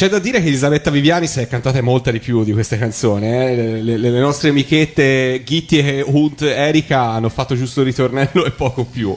c'è 0.00 0.08
da 0.08 0.18
dire 0.18 0.40
che 0.40 0.46
Elisabetta 0.46 0.90
Viviani 0.90 1.26
si 1.26 1.40
è 1.40 1.46
cantate 1.46 1.82
molte 1.82 2.10
di 2.10 2.20
più 2.20 2.42
di 2.42 2.52
queste 2.52 2.78
canzoni. 2.78 3.26
eh. 3.26 3.54
Le, 3.54 3.82
le- 3.82 3.96
le 3.98 4.18
nostre 4.18 4.48
amichette 4.48 5.42
Gitti 5.44 5.76
e 5.76 6.02
Hunt 6.02 6.40
Erika 6.40 7.02
hanno 7.02 7.28
fatto 7.28 7.54
giusto 7.54 7.80
il 7.80 7.86
ritornello 7.88 8.46
e 8.46 8.50
poco 8.50 8.84
più. 8.84 9.14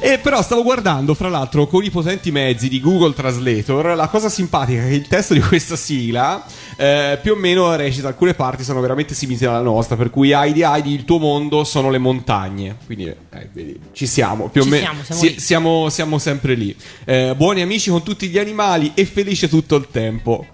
E 0.00 0.18
però 0.22 0.40
stavo 0.40 0.62
guardando, 0.62 1.12
fra 1.12 1.28
l'altro, 1.28 1.66
con 1.66 1.84
i 1.84 1.90
potenti 1.90 2.30
mezzi 2.30 2.70
di 2.70 2.80
Google 2.80 3.12
Translator, 3.12 3.94
la 3.94 4.08
cosa 4.08 4.30
simpatica 4.30 4.86
è 4.86 4.88
che 4.88 4.94
il 4.94 5.06
testo 5.06 5.34
di 5.34 5.40
questa 5.40 5.76
sigla 5.76 6.42
eh, 6.76 7.18
più 7.22 7.32
o 7.32 7.36
meno 7.36 7.74
recita 7.74 8.08
alcune 8.08 8.34
parti 8.34 8.62
sono 8.62 8.80
veramente 8.80 9.14
simili 9.14 9.44
alla 9.44 9.60
nostra, 9.60 9.96
per 9.96 10.10
cui 10.10 10.32
Heidi 10.32 10.62
Heidi, 10.62 10.92
il 10.92 11.04
tuo 11.04 11.18
mondo 11.18 11.64
sono 11.64 11.90
le 11.90 11.98
montagne. 11.98 12.76
Quindi 12.84 13.06
eh, 13.06 13.48
vedi, 13.52 13.80
ci 13.92 14.06
siamo, 14.06 14.48
più 14.48 14.62
Ci 14.62 14.68
o 14.68 14.70
meno 14.70 14.84
siamo, 14.84 15.02
siamo 15.02 15.20
si- 15.20 15.40
siamo, 15.40 15.88
siamo 15.88 16.18
sempre 16.18 16.54
lì. 16.54 16.76
Eh, 17.04 17.34
buoni 17.36 17.62
amici 17.62 17.90
con 17.90 18.02
tutti 18.02 18.28
gli 18.28 18.38
animali 18.38 18.92
e 18.94 19.04
felice 19.06 19.48
tutto 19.48 19.76
il 19.76 19.88
tempo. 19.90 20.46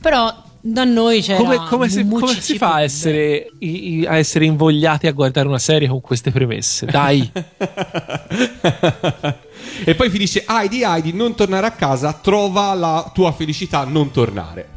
Però 0.00 0.46
da 0.60 0.84
noi 0.84 1.22
c'era 1.22 1.38
Come, 1.38 1.56
come 1.68 1.88
si, 1.88 2.06
come 2.06 2.40
si 2.40 2.56
fa 2.56 2.74
a 2.74 2.82
essere, 2.82 3.50
i- 3.58 3.98
i- 4.00 4.06
a 4.06 4.16
essere 4.16 4.44
invogliati 4.44 5.06
a 5.06 5.12
guardare 5.12 5.46
una 5.46 5.58
serie 5.58 5.88
con 5.88 6.00
queste 6.00 6.30
premesse? 6.30 6.86
Dai, 6.86 7.30
e 9.84 9.94
poi 9.94 10.10
finisce 10.10 10.44
Heidi 10.46 10.82
Heidi 10.82 11.12
non 11.12 11.34
tornare 11.34 11.66
a 11.66 11.70
casa 11.72 12.12
trova 12.12 12.74
la 12.74 13.10
tua 13.14 13.32
felicità 13.32 13.84
non 13.84 14.10
tornare 14.10 14.76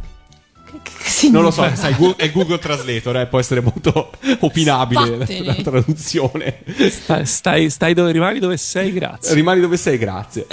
non 1.32 1.44
lo 1.44 1.52
so 1.52 1.70
sai, 1.74 1.96
è 2.16 2.32
Google 2.32 2.60
Translator 2.60 3.18
eh, 3.18 3.26
può 3.28 3.40
essere 3.40 3.62
molto 3.62 4.12
opinabile 4.40 5.10
la, 5.10 5.18
Vattene. 5.18 5.46
la 5.46 5.56
traduzione 5.56 6.64
stai, 6.90 7.26
stai, 7.26 7.70
stai 7.70 7.94
dove 7.94 8.12
rimani 8.12 8.40
dove 8.40 8.58
sei, 8.58 8.92
grazie. 8.92 9.34
rimani 9.34 9.62
dove 9.62 9.78
sei 9.78 9.98
grazie 9.98 10.48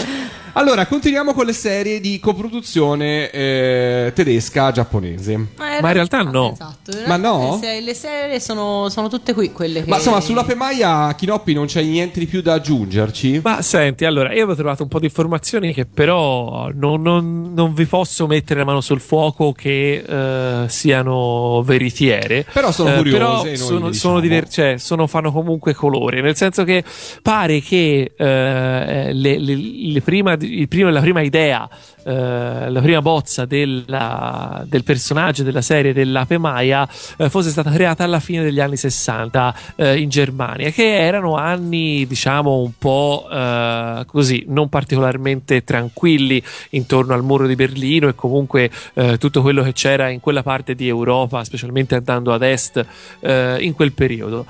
allora 0.52 0.86
continuiamo 0.86 1.34
con 1.34 1.46
le 1.46 1.52
serie 1.52 2.00
di 2.00 2.18
coproduzione 2.18 3.30
eh, 3.30 4.12
tedesca 4.12 4.72
giapponese 4.72 5.36
Ma 5.36 5.80
Ma 5.80 5.88
in 5.88 5.92
realtà 5.92 6.22
no. 6.22 6.52
Esatto. 6.52 6.92
Ma 7.06 7.16
no? 7.16 7.52
Le 7.52 7.58
serie, 7.60 7.80
le 7.80 7.94
serie 7.94 8.40
sono, 8.40 8.88
sono 8.88 9.08
tutte 9.08 9.34
qui 9.34 9.52
quelle 9.52 9.84
che... 9.84 9.88
ma 9.88 9.96
insomma 9.96 10.20
sulla 10.20 10.42
Pemaia 10.42 11.14
Kinoppi 11.14 11.52
non 11.52 11.66
c'è 11.66 11.82
niente 11.82 12.18
di 12.18 12.26
più 12.26 12.42
da 12.42 12.54
aggiungerci 12.54 13.40
Ma 13.42 13.62
senti, 13.62 14.04
allora, 14.04 14.30
io 14.30 14.42
avevo 14.42 14.56
trovato 14.56 14.82
un 14.82 14.88
po' 14.88 14.98
di 14.98 15.04
informazioni 15.06 15.72
che 15.72 15.86
però 15.86 16.70
non, 16.74 17.02
non- 17.02 17.52
non 17.54 17.72
vi 17.74 17.86
posso 17.86 18.26
mettere 18.26 18.58
la 18.60 18.66
mano 18.66 18.80
sul 18.80 19.00
fuoco 19.00 19.52
che 19.52 20.02
eh, 20.09 20.64
siano 20.68 21.62
veritiere. 21.64 22.44
Però 22.52 22.70
sono 22.72 22.94
Eh, 22.94 22.97
curiose 22.97 23.18
però 23.18 23.43
noi 23.43 23.56
sono, 23.56 23.90
diciamo. 23.90 24.20
diver- 24.20 24.48
cioè, 24.48 24.76
sono- 24.78 25.06
fanno 25.06 25.30
comunque 25.32 25.74
colore, 25.74 26.20
nel 26.20 26.36
senso 26.36 26.64
che 26.64 26.82
pare 27.22 27.60
che 27.60 28.12
eh, 28.16 29.12
le- 29.12 29.39
le- 29.39 29.56
le 29.93 30.01
prima, 30.01 30.36
il 30.40 30.68
primo- 30.68 30.90
la 30.90 31.01
prima 31.01 31.20
idea, 31.20 31.68
eh, 32.09 32.70
la 32.70 32.80
prima 32.80 33.02
bozza 33.02 33.44
della- 33.44 34.64
del 34.66 34.82
personaggio 34.82 35.43
della 35.43 35.60
serie 35.60 35.93
dell'Ape 35.93 36.39
Maia 36.39 36.89
eh, 37.18 37.28
fosse 37.28 37.51
stata 37.51 37.70
creata 37.70 38.02
alla 38.02 38.18
fine 38.18 38.43
degli 38.43 38.60
anni 38.60 38.78
60 38.78 39.55
eh, 39.76 39.98
in 39.98 40.09
Germania, 40.09 40.70
che 40.70 40.97
erano 40.97 41.35
anni, 41.35 42.06
diciamo, 42.06 42.60
un 42.60 42.72
po' 42.78 43.28
eh, 43.30 44.05
così, 44.06 44.44
non 44.48 44.70
particolarmente 44.70 45.64
tranquilli 45.64 46.43
intorno 46.70 47.12
al 47.12 47.22
muro 47.22 47.47
di 47.47 47.56
Berlino 47.56 48.09
e 48.09 48.14
comunque 48.14 48.70
eh, 48.94 49.18
tutto 49.18 49.43
quello 49.43 49.62
che 49.62 49.74
c'era 49.74 50.09
in 50.09 50.20
quella 50.20 50.43
parte 50.43 50.74
di 50.74 50.89
Europa, 50.89 51.44
specialmente 51.44 51.94
andando 51.94 52.32
ad 52.32 52.43
est 52.43 52.86
in 53.20 53.72
quel 53.74 53.93
periodo. 53.93 54.47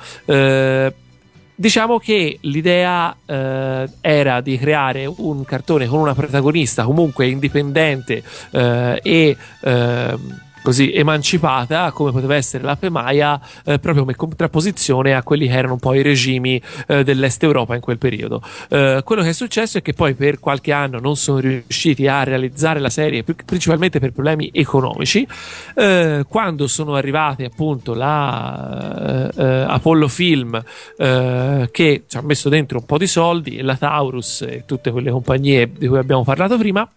Diciamo 1.60 1.98
che 1.98 2.38
l'idea 2.42 3.16
eh, 3.26 3.90
era 4.00 4.40
di 4.40 4.56
creare 4.56 5.06
un 5.06 5.44
cartone 5.44 5.88
con 5.88 5.98
una 5.98 6.14
protagonista 6.14 6.84
comunque 6.84 7.26
indipendente 7.26 8.22
eh, 8.52 9.00
e 9.02 9.36
ehm, 9.62 10.40
così 10.62 10.92
emancipata 10.92 11.90
come 11.92 12.12
poteva 12.12 12.34
essere 12.34 12.64
la 12.64 12.76
Pemaia 12.76 13.40
eh, 13.64 13.78
proprio 13.78 14.02
come 14.02 14.14
contrapposizione 14.14 15.14
a 15.14 15.22
quelli 15.22 15.46
che 15.46 15.54
erano 15.54 15.74
un 15.74 15.78
po' 15.78 15.94
i 15.94 16.02
regimi 16.02 16.60
eh, 16.86 17.04
dell'est 17.04 17.42
Europa 17.42 17.74
in 17.74 17.80
quel 17.80 17.98
periodo. 17.98 18.42
Eh, 18.68 19.02
quello 19.04 19.22
che 19.22 19.30
è 19.30 19.32
successo 19.32 19.78
è 19.78 19.82
che 19.82 19.92
poi 19.92 20.14
per 20.14 20.40
qualche 20.40 20.72
anno 20.72 20.98
non 20.98 21.16
sono 21.16 21.38
riusciti 21.38 22.06
a 22.06 22.22
realizzare 22.24 22.80
la 22.80 22.90
serie 22.90 23.22
pri- 23.22 23.36
principalmente 23.44 23.98
per 23.98 24.12
problemi 24.12 24.50
economici 24.52 25.26
eh, 25.74 26.24
quando 26.28 26.66
sono 26.66 26.94
arrivate 26.94 27.44
appunto 27.44 27.94
la 27.94 29.30
eh, 29.34 29.42
eh, 29.42 29.64
Apollo 29.68 30.08
Film 30.08 30.62
che 30.98 32.04
ci 32.06 32.16
ha 32.16 32.22
messo 32.22 32.48
dentro 32.48 32.78
un 32.78 32.84
po' 32.84 32.98
di 32.98 33.06
soldi 33.06 33.56
e 33.56 33.62
la 33.62 33.76
Taurus 33.76 34.42
e 34.42 34.64
tutte 34.66 34.90
quelle 34.90 35.10
compagnie 35.10 35.70
di 35.70 35.86
cui 35.86 35.98
abbiamo 35.98 36.24
parlato 36.24 36.56
prima 36.58 36.88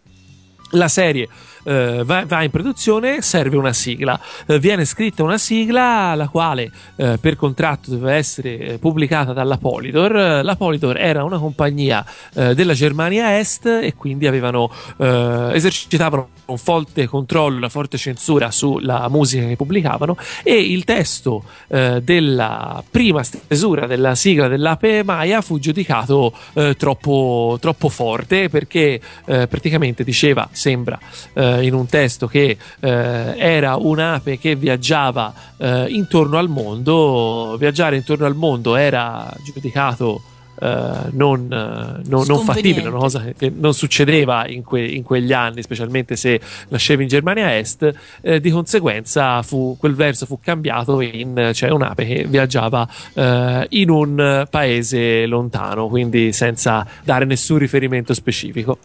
la 0.72 0.88
serie 0.88 1.28
eh, 1.64 2.04
va, 2.06 2.26
va 2.26 2.44
in 2.44 2.50
produzione, 2.50 3.22
serve 3.22 3.58
una 3.58 3.74
sigla. 3.74 4.20
Eh, 4.46 4.60
viene 4.60 4.86
scritta 4.86 5.24
una 5.24 5.38
sigla 5.38 6.16
la 6.16 6.28
quale 6.28 6.72
eh, 6.96 7.18
per 7.20 7.36
contratto 7.36 7.92
doveva 7.92 8.14
essere 8.14 8.58
eh, 8.58 8.78
pubblicata 8.78 9.34
dalla 9.34 9.58
Polydor. 9.58 10.16
Eh, 10.16 10.44
La 10.44 10.56
Polydor 10.56 10.98
era 10.98 11.24
una 11.24 11.38
compagnia 11.38 12.06
eh, 12.34 12.56
della 12.56 12.74
Germania 12.74 13.38
Est 13.38 13.66
e 13.66 13.94
quindi 13.96 14.28
avevano, 14.28 14.70
esercitavano 14.98 16.30
un 16.46 16.58
forte 16.58 17.08
controllo, 17.08 17.58
una 17.58 17.70
forte 17.70 17.98
censura 17.98 18.52
sulla 18.52 19.08
musica 19.10 19.46
che 19.46 19.56
pubblicavano 19.56 20.18
e 20.44 20.60
il 20.60 20.84
testo 20.84 21.44
della 21.68 22.84
prima 22.90 23.24
stesura 23.24 23.88
della 23.88 24.16
sigla 24.16 24.48
dell'Ape 24.48 25.04
Maia 25.04 25.42
fu 25.42 25.60
giudicato 25.60 26.34
troppo, 26.78 27.58
troppo 27.60 27.90
forte 27.90 28.50
perché 28.50 29.00
praticamente 29.26 30.04
diceva, 30.04 30.48
sembra, 30.52 31.00
eh, 31.34 31.51
in 31.60 31.74
un 31.74 31.86
testo 31.88 32.28
che 32.28 32.58
eh, 32.80 32.90
era 33.38 33.76
un'ape 33.76 34.38
che 34.38 34.56
viaggiava 34.56 35.34
eh, 35.58 35.86
intorno 35.90 36.38
al 36.38 36.50
mondo, 36.50 37.56
viaggiare 37.60 37.96
intorno 37.96 38.26
al 38.26 38.36
mondo 38.36 38.76
era 38.76 39.32
giudicato 39.44 40.22
eh, 40.64 40.68
non, 41.14 41.46
eh, 41.52 42.08
non- 42.08 42.24
non 42.28 42.40
fattibile, 42.44 42.88
una 42.88 43.00
cosa 43.00 43.24
che, 43.24 43.34
che 43.36 43.52
non 43.56 43.74
succedeva 43.74 44.48
in, 44.48 44.62
que- 44.64 44.86
in 44.86 45.02
quegli 45.02 45.34
anni, 45.34 45.64
specialmente 45.64 46.16
se 46.16 46.40
nascevi 46.68 47.02
in 47.02 47.10
Germania 47.10 47.58
Est. 47.58 47.92
eh, 48.22 48.40
di 48.40 48.52
conseguenza 48.52 49.42
fu- 49.42 49.76
quel 49.80 49.96
verso 49.96 50.28
fu 50.28 50.40
cambiato 50.40 51.02
in 51.02 51.50
cioè 51.56 51.72
un'ape 51.72 52.06
che 52.06 52.26
viaggiava 52.28 52.88
eh, 53.16 53.66
in 53.70 53.90
un 53.90 54.46
paese 54.52 55.26
lontano, 55.26 55.88
quindi 55.88 56.32
senza 56.32 56.86
dare 57.04 57.26
nessun 57.26 57.58
riferimento 57.58 58.14
specifico. 58.14 58.78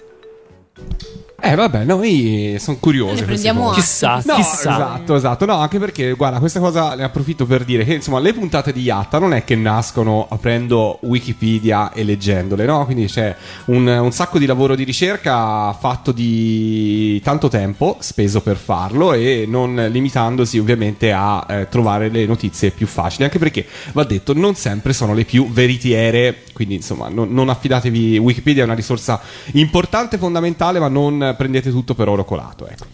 Eh 1.39 1.55
vabbè, 1.55 1.85
noi 1.85 2.57
sono 2.59 2.79
queste 3.09 3.27
prendiamo. 3.27 3.71
Chissà, 3.73 4.23
No, 4.25 4.35
chissà. 4.37 4.71
esatto, 4.73 5.15
esatto. 5.15 5.45
No, 5.45 5.57
anche 5.57 5.79
perché, 5.79 6.13
guarda, 6.13 6.39
questa 6.39 6.61
cosa 6.61 6.95
ne 6.95 7.05
approfitto 7.05 7.45
per 7.45 7.65
dire 7.65 7.85
che, 7.85 7.95
insomma, 7.95 8.19
le 8.21 8.33
puntate 8.33 8.73
di 8.73 8.81
Yatta 8.81 9.19
non 9.19 9.35
è 9.35 9.45
che 9.45 9.55
nascono 9.55 10.27
aprendo 10.31 10.99
Wikipedia 11.03 11.93
e 11.93 12.05
leggendole, 12.05 12.65
no? 12.65 12.85
Quindi 12.87 13.05
c'è 13.07 13.37
un, 13.67 13.87
un 13.87 14.13
sacco 14.13 14.39
di 14.39 14.47
lavoro 14.47 14.75
di 14.75 14.85
ricerca 14.85 15.73
fatto 15.75 16.11
di 16.11 17.21
tanto 17.23 17.49
tempo 17.49 17.97
speso 18.01 18.41
per 18.41 18.57
farlo 18.57 19.13
e 19.13 19.45
non 19.47 19.89
limitandosi 19.91 20.59
ovviamente 20.59 21.13
a 21.13 21.45
eh, 21.49 21.69
trovare 21.69 22.09
le 22.09 22.25
notizie 22.25 22.71
più 22.71 22.87
facili, 22.87 23.25
anche 23.25 23.39
perché, 23.39 23.67
va 23.93 24.05
detto, 24.05 24.33
non 24.33 24.55
sempre 24.55 24.95
sono 24.95 25.13
le 25.13 25.25
più 25.25 25.51
veritiere, 25.53 26.45
quindi, 26.55 26.77
insomma, 26.77 27.09
non, 27.09 27.29
non 27.31 27.51
affidatevi, 27.51 28.17
Wikipedia 28.19 28.63
è 28.63 28.65
una 28.65 28.75
risorsa 28.75 29.21
importante, 29.53 30.17
fondamentale, 30.17 30.81
ma 30.81 30.89
non 30.89 31.25
prendete 31.35 31.71
tutto 31.71 31.95
per 31.95 32.09
oro 32.09 32.25
colato, 32.25 32.67
ecco. 32.67 32.85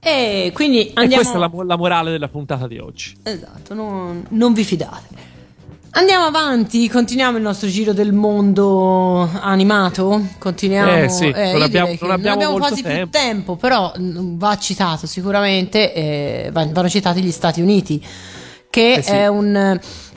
E 0.00 0.50
quindi 0.54 0.88
E 0.88 0.92
andiamo... 0.94 1.22
questa 1.22 1.36
è 1.36 1.38
la, 1.38 1.50
la 1.64 1.76
morale 1.76 2.10
della 2.10 2.28
puntata 2.28 2.66
di 2.66 2.78
oggi. 2.78 3.16
Esatto, 3.22 3.72
non, 3.74 4.24
non 4.30 4.52
vi 4.52 4.64
fidate. 4.64 5.30
Andiamo 5.94 6.24
avanti, 6.24 6.88
continuiamo 6.88 7.36
il 7.36 7.42
nostro 7.42 7.68
giro 7.68 7.92
del 7.92 8.12
mondo 8.14 9.28
animato. 9.40 10.26
Continuiamo. 10.38 10.90
Eh 11.04 11.08
sì, 11.10 11.30
non 11.30 11.38
io 11.58 11.62
abbiamo- 11.64 11.68
direi 11.86 11.98
che 11.98 12.04
non 12.06 12.10
abbiamo 12.14 12.42
molto 12.50 12.56
quasi 12.66 12.82
più 12.82 12.90
tempo. 12.90 13.10
tempo, 13.18 13.56
però 13.56 13.92
mm, 13.98 14.38
va 14.38 14.56
citato 14.56 15.06
sicuramente. 15.06 15.92
eh, 15.94 16.50
va- 16.50 16.66
vanno 16.72 16.88
citati 16.88 17.22
gli 17.22 17.30
Stati 17.30 17.60
Uniti, 17.60 18.02
che 18.70 18.94
Eh 18.94 19.02
sì. 19.02 19.10
è 19.10 19.26
un. 19.28 19.46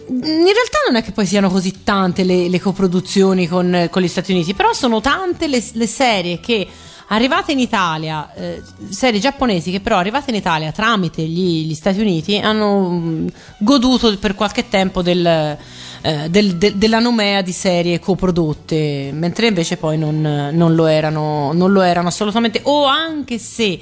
In 0.07 0.21
realtà 0.21 0.77
non 0.87 0.95
è 0.95 1.03
che 1.03 1.11
poi 1.11 1.25
siano 1.25 1.49
così 1.49 1.83
tante 1.83 2.23
le, 2.23 2.47
le 2.47 2.59
coproduzioni 2.61 3.45
con, 3.47 3.87
con 3.91 4.01
gli 4.01 4.07
Stati 4.07 4.31
Uniti, 4.31 4.53
però 4.53 4.71
sono 4.71 5.01
tante 5.01 5.47
le, 5.47 5.61
le 5.73 5.87
serie 5.87 6.39
che 6.39 6.65
arrivate 7.07 7.51
in 7.51 7.59
Italia, 7.59 8.33
eh, 8.35 8.61
serie 8.89 9.19
giapponesi 9.19 9.71
che 9.71 9.79
però 9.79 9.97
arrivate 9.97 10.31
in 10.31 10.35
Italia 10.37 10.71
tramite 10.71 11.21
gli, 11.23 11.65
gli 11.67 11.73
Stati 11.73 11.99
Uniti 11.99 12.37
hanno 12.39 12.89
mm, 12.89 13.27
goduto 13.59 14.17
per 14.17 14.33
qualche 14.35 14.67
tempo 14.69 15.01
del, 15.01 15.25
eh, 15.25 16.29
del- 16.29 16.55
del- 16.57 16.75
della 16.75 16.99
nomea 16.99 17.41
di 17.41 17.51
serie 17.51 17.99
coprodotte, 17.99 19.11
mentre 19.13 19.47
invece 19.47 19.77
poi 19.77 19.97
non, 19.97 20.49
non 20.53 20.73
lo 20.75 20.85
erano, 20.87 21.51
non 21.53 21.71
lo 21.71 21.81
erano 21.81 22.07
assolutamente, 22.07 22.61
o 22.63 22.85
anche 22.85 23.37
se 23.37 23.79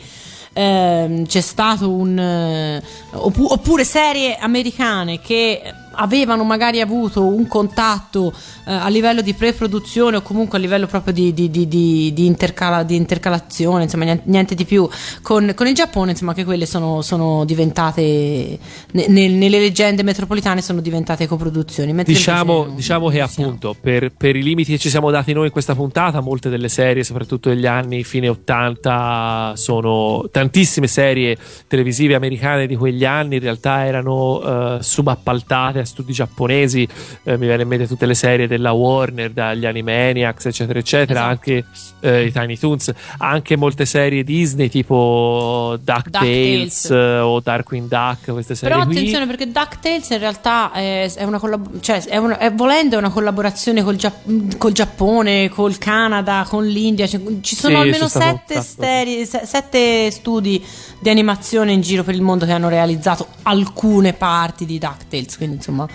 ehm, 0.56 1.26
c'è 1.26 1.42
stato 1.42 1.90
un 1.90 2.18
eh, 2.20 2.84
oppu- 3.14 3.52
oppure 3.52 3.84
serie 3.84 4.36
americane 4.38 5.20
che 5.20 5.62
avevano 5.96 6.44
magari 6.44 6.82
avuto 6.82 7.24
un 7.26 7.48
contatto 7.48 8.34
eh, 8.66 8.72
a 8.72 8.88
livello 8.88 9.22
di 9.22 9.34
pre-produzione 9.34 10.18
o 10.18 10.22
comunque 10.22 10.58
a 10.58 10.62
livello 10.62 10.88
proprio 10.88 11.14
di, 11.14 11.34
di, 11.34 11.50
di, 11.50 11.68
di, 11.68 12.26
intercala- 12.26 12.84
di 12.84 12.96
intercalazione, 12.96 13.84
insomma 13.84 14.06
niente, 14.06 14.24
niente 14.28 14.56
di 14.56 14.66
più 14.66 14.88
con, 15.22 15.54
con 15.56 15.68
il 15.68 15.74
Giappone, 15.74 16.12
insomma 16.12 16.34
che 16.34 16.44
quelle 16.44 16.66
sono, 16.66 17.02
sono 17.02 17.46
diventate, 17.46 18.58
ne- 18.92 19.08
ne- 19.08 19.30
nelle 19.30 19.60
leggende 19.60 20.04
metropolitane 20.04 20.62
sono 20.62 20.82
diventate 20.82 21.28
coproduzioni. 21.28 21.94
Diciamo, 22.04 22.52
invece 22.54 22.68
non- 22.68 22.76
diciamo 22.76 23.10
che 23.10 23.22
appunto 23.22 23.76
per, 23.80 24.12
per 24.16 24.36
i 24.36 24.44
limiti 24.44 24.72
che 24.72 24.78
ci 24.78 24.90
siamo 24.90 25.12
dati 25.12 25.34
noi 25.34 25.46
in 25.46 25.52
questa 25.52 25.76
puntata, 25.76 26.22
molte 26.22 26.50
delle 26.50 26.70
serie, 26.70 27.04
soprattutto 27.04 27.50
degli 27.50 27.66
anni 27.66 28.04
fine 28.04 28.28
80, 28.30 29.54
sono 29.56 30.28
tantissime 30.32 30.88
serie 30.88 31.38
televisive 31.68 32.16
americane 32.16 32.68
di 32.68 32.76
quegli 32.76 33.06
anni 33.06 33.36
in 33.36 33.42
realtà 33.42 33.86
erano 33.86 34.78
eh, 34.78 34.78
subappaltate 34.82 35.83
a 35.84 35.86
studi 35.86 36.12
giapponesi. 36.14 36.88
Eh, 37.24 37.38
mi 37.38 37.46
viene 37.46 37.62
in 37.64 37.68
mente 37.68 37.88
tutte 37.88 38.06
le 38.06 38.14
serie 38.16 38.48
della 38.48 38.72
Warner, 38.72 39.32
dagli 39.32 39.66
Animaniacs, 39.66 40.46
eccetera, 40.48 40.80
eccetera, 40.80 41.20
Esatto. 41.20 41.30
anche 41.32 41.66
eh, 42.02 42.26
i 42.26 42.32
Tiny 42.32 42.58
Toons, 42.58 42.92
anche 43.20 43.56
molte 43.56 43.86
serie 43.86 44.24
Disney 44.24 44.70
tipo 44.70 45.78
DuckTales 45.82 46.88
DuckTales. 46.88 46.90
eh, 46.92 47.20
o 47.20 47.40
Darkwing 47.40 47.88
Duck, 47.88 48.32
queste 48.32 48.56
serie 48.56 48.74
Però 48.76 48.86
qui. 48.88 48.96
attenzione 48.98 49.26
perché 49.28 49.52
DuckTales 49.52 50.10
in 50.10 50.20
realtà 50.20 50.72
è, 50.72 51.12
è 51.14 51.24
una 51.24 51.40
collab- 51.40 51.80
cioè 51.80 52.04
è 52.06 52.18
una- 52.18 52.38
è- 52.38 52.52
volendo 52.54 52.96
è 52.96 53.00
una 53.00 53.10
collaborazione 53.10 53.84
col, 53.84 53.96
Giap- 53.96 54.58
col 54.58 54.72
Giappone, 54.72 55.50
col 55.50 55.78
Canada, 55.78 56.46
con 56.48 56.66
l'India. 56.66 57.08
cioè, 57.08 57.22
ci 57.42 57.56
sono 57.56 57.76
Sì, 57.76 57.82
almeno 57.82 58.08
sette, 58.08 58.62
se- 58.62 59.42
sette 59.46 60.12
studi 60.12 60.64
di 61.04 61.10
animazione 61.10 61.74
in 61.74 61.82
giro 61.82 62.04
per 62.04 62.16
il 62.16 62.22
mondo 62.22 62.46
che 62.46 62.54
hanno 62.54 62.70
realizzato 62.70 63.28
alcune 63.44 64.14
parti 64.14 64.66
di 64.66 64.80
DuckTales. 64.80 65.36
Quindi 65.38 65.58
insomma. 65.58 65.86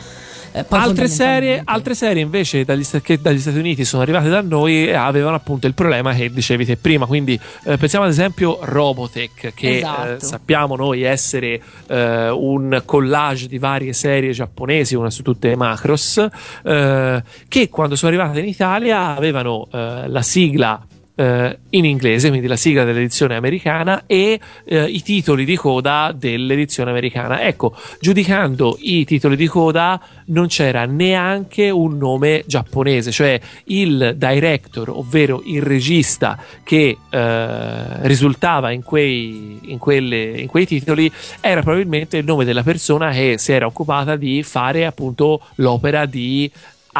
eh, 0.53 0.65
Altre 0.69 1.09
serie, 1.09 1.63
altre 1.65 1.95
serie 1.95 2.23
invece 2.23 2.65
dagli, 2.65 2.85
che 3.03 3.19
dagli 3.21 3.39
Stati 3.39 3.59
Uniti 3.59 3.85
sono 3.85 4.03
arrivate 4.03 4.29
da 4.29 4.41
noi 4.43 4.89
e 4.89 4.95
avevano 4.95 5.37
appunto 5.37 5.67
il 5.67 5.75
problema 5.75 6.13
che 6.13 6.31
dicevi 6.31 6.65
te 6.67 6.77
prima. 6.77 7.07
Quindi 7.07 7.41
eh, 7.65 7.77
pensiamo 7.79 8.05
ad 8.05 8.11
esempio 8.11 8.59
Robotech, 8.61 9.55
che 9.55 9.79
Esatto. 9.79 10.15
eh, 10.15 10.21
sappiamo 10.21 10.77
noi 10.77 11.03
essere 11.03 11.61
eh, 11.89 12.29
un 12.29 12.83
collage 12.85 13.49
di 13.49 13.59
varie 13.59 13.93
serie 13.95 14.33
giapponesi, 14.33 14.95
una 14.95 15.11
su 15.11 15.23
tutte 15.23 15.57
Macros, 15.57 16.27
eh, 16.65 17.23
che 17.49 17.69
quando 17.71 17.97
sono 17.97 18.13
arrivate 18.15 18.41
in 18.41 18.47
Italia 18.47 19.17
avevano 19.17 19.69
eh, 19.73 20.05
la 20.07 20.23
sigla 20.23 20.81
eh, 21.19 21.59
in 21.71 21.85
inglese, 21.85 22.29
quindi 22.29 22.47
la 22.47 22.57
sigla 22.57 22.85
dell'edizione 22.85 23.35
americana 23.35 24.05
e 24.07 24.39
eh, 24.65 24.85
i 24.85 25.03
titoli 25.03 25.45
di 25.45 25.57
coda 25.57 26.15
dell'edizione 26.17 26.91
americana. 26.91 27.43
Ecco, 27.43 27.75
giudicando 27.99 28.79
i 28.81 29.05
titoli 29.05 29.35
di 29.35 29.49
coda 29.49 30.01
non 30.27 30.47
c'era 30.47 30.85
neanche 30.85 31.71
un 31.71 31.99
nome 31.99 32.45
giapponese, 32.47 33.11
cioè 33.11 33.41
il 33.65 34.15
director, 34.17 34.91
ovvero 34.91 35.43
il 35.45 35.63
regista 35.63 36.41
che 36.63 36.97
eh, 37.11 38.07
risultava 38.07 38.71
in 38.71 38.85
quei, 38.85 39.59
in, 39.63 39.79
quelle- 39.79 40.39
in 40.39 40.47
quei 40.47 40.67
titoli 40.67 41.11
era 41.41 41.63
probabilmente 41.63 42.19
il 42.19 42.25
nome 42.25 42.45
della 42.45 42.63
persona 42.63 43.11
che 43.11 43.39
si 43.39 43.51
era 43.53 43.67
occupata 43.67 44.15
di 44.15 44.45
fare 44.45 44.87
appunto 44.87 45.41
l'opera 45.57 46.07
di 46.07 46.49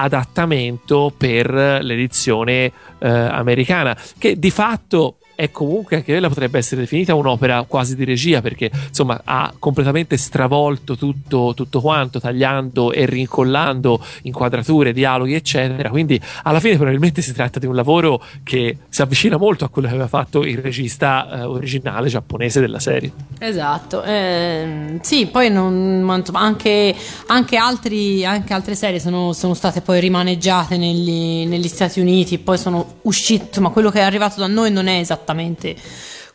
adattamento 0.01 1.13
per 1.17 1.51
l'edizione 1.51 2.73
eh, 2.99 3.09
americana 3.09 3.97
che 4.19 4.39
di 4.39 4.51
fatto 4.51 5.18
è 5.41 5.53
comunque 5.53 5.95
anche 5.95 6.11
quella 6.11 6.27
potrebbe 6.27 6.59
essere 6.59 6.81
definita 6.81 7.15
un'opera 7.15 7.63
quasi 7.69 7.95
di 7.95 8.05
regia 8.05 8.41
perché 8.41 8.73
insomma 8.89 9.21
ha 9.23 9.55
completamente 9.57 10.17
stravolto 10.17 10.97
tutto, 10.97 11.53
tutto 11.55 11.81
quanto 11.81 12.19
tagliando 12.19 12.91
e 12.91 13.07
rincollando 13.07 14.05
inquadrature, 14.23 14.93
dialoghi 14.93 15.35
eccetera. 15.35 15.91
Quindi 15.91 16.21
alla 16.43 16.59
fine 16.59 16.75
probabilmente 16.75 17.23
si 17.23 17.33
tratta 17.33 17.61
di 17.61 17.67
un 17.67 17.77
lavoro 17.77 18.21
che 18.43 18.79
si 18.89 19.01
avvicina 19.01 19.37
molto 19.37 19.65
a 19.65 19.69
quello 19.69 19.87
che 19.87 19.95
aveva 19.95 20.09
fatto 20.09 20.43
il 20.43 20.59
regista 20.59 21.31
eh, 21.31 21.43
originale 21.43 22.09
giapponese 22.09 22.59
della 22.59 22.81
serie. 22.81 23.13
Esatto, 23.39 24.03
ehm, 24.03 25.01
sì, 25.03 25.27
poi 25.27 25.53
non, 25.53 26.03
ma 26.03 26.17
insomma, 26.17 26.41
anche, 26.41 26.93
anche, 27.27 27.57
altri, 27.57 28.25
anche 28.25 28.53
altre 28.53 28.75
serie 28.75 28.99
sono, 28.99 29.33
sono 29.33 29.55
state 29.55 29.83
poi 29.83 30.01
rimaneggiate 30.01 30.77
negli, 30.77 31.47
negli 31.47 31.69
Stati 31.69 32.01
Uniti 32.01 32.39
poi 32.39 32.59
sono 32.59 32.97
uscite, 33.03 33.45
insomma 33.47 33.69
quello 33.69 33.91
che 33.91 34.01
è 34.01 34.03
arrivato 34.03 34.41
da 34.41 34.49
noi 34.49 34.73
non 34.73 34.89
è 34.89 34.99
esattamente 34.99 35.27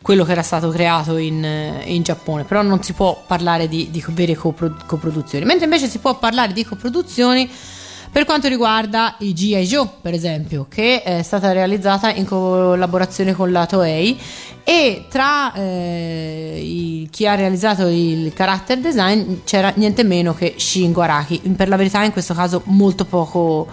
quello 0.02 0.24
che 0.24 0.32
era 0.32 0.42
stato 0.42 0.68
creato 0.70 1.16
in, 1.16 1.42
in 1.84 2.02
Giappone, 2.02 2.44
però 2.44 2.62
non 2.62 2.82
si 2.82 2.92
può 2.92 3.22
parlare 3.26 3.68
di, 3.68 3.88
di 3.90 4.04
vere 4.08 4.34
copro- 4.34 4.76
coproduzioni, 4.86 5.44
mentre 5.44 5.64
invece 5.64 5.88
si 5.88 5.98
può 5.98 6.18
parlare 6.18 6.52
di 6.52 6.64
coproduzioni 6.64 7.50
per 8.12 8.26
quanto 8.26 8.46
riguarda 8.46 9.16
i 9.20 9.32
G.I. 9.32 9.64
Joe, 9.64 9.88
per 10.00 10.14
esempio, 10.14 10.66
che 10.68 11.02
è 11.02 11.22
stata 11.22 11.50
realizzata 11.50 12.12
in 12.12 12.24
collaborazione 12.24 13.32
con 13.34 13.50
la 13.50 13.66
Toei 13.66 14.16
e 14.62 15.06
tra 15.08 15.52
eh, 15.52 16.60
i- 16.62 17.08
chi 17.10 17.26
ha 17.26 17.34
realizzato 17.34 17.88
il 17.88 18.32
character 18.32 18.78
design 18.78 19.38
c'era 19.44 19.72
niente 19.76 20.04
meno 20.04 20.32
che 20.32 20.54
Shingo 20.56 21.00
Araki, 21.00 21.40
per 21.56 21.66
la 21.68 21.74
verità 21.76 22.04
in 22.04 22.12
questo 22.12 22.34
caso 22.34 22.62
molto 22.66 23.04
poco, 23.04 23.66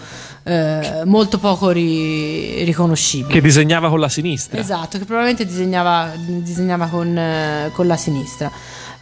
eh, 0.44 1.04
molto 1.06 1.38
poco 1.38 1.70
ri- 1.70 2.64
riconoscibile. 2.64 3.34
che 3.34 3.42
disegnava 3.42 3.90
con 3.90 4.00
la 4.00 4.10
sinistra 4.10 4.60
Esatto, 4.60 4.98
che 4.98 5.06
probabilmente 5.06 5.46
disegnava, 5.46 6.12
disegnava 6.16 6.88
con, 6.88 7.18
eh, 7.18 7.72
con 7.74 7.88
la 7.88 7.98
sinistra. 7.98 8.52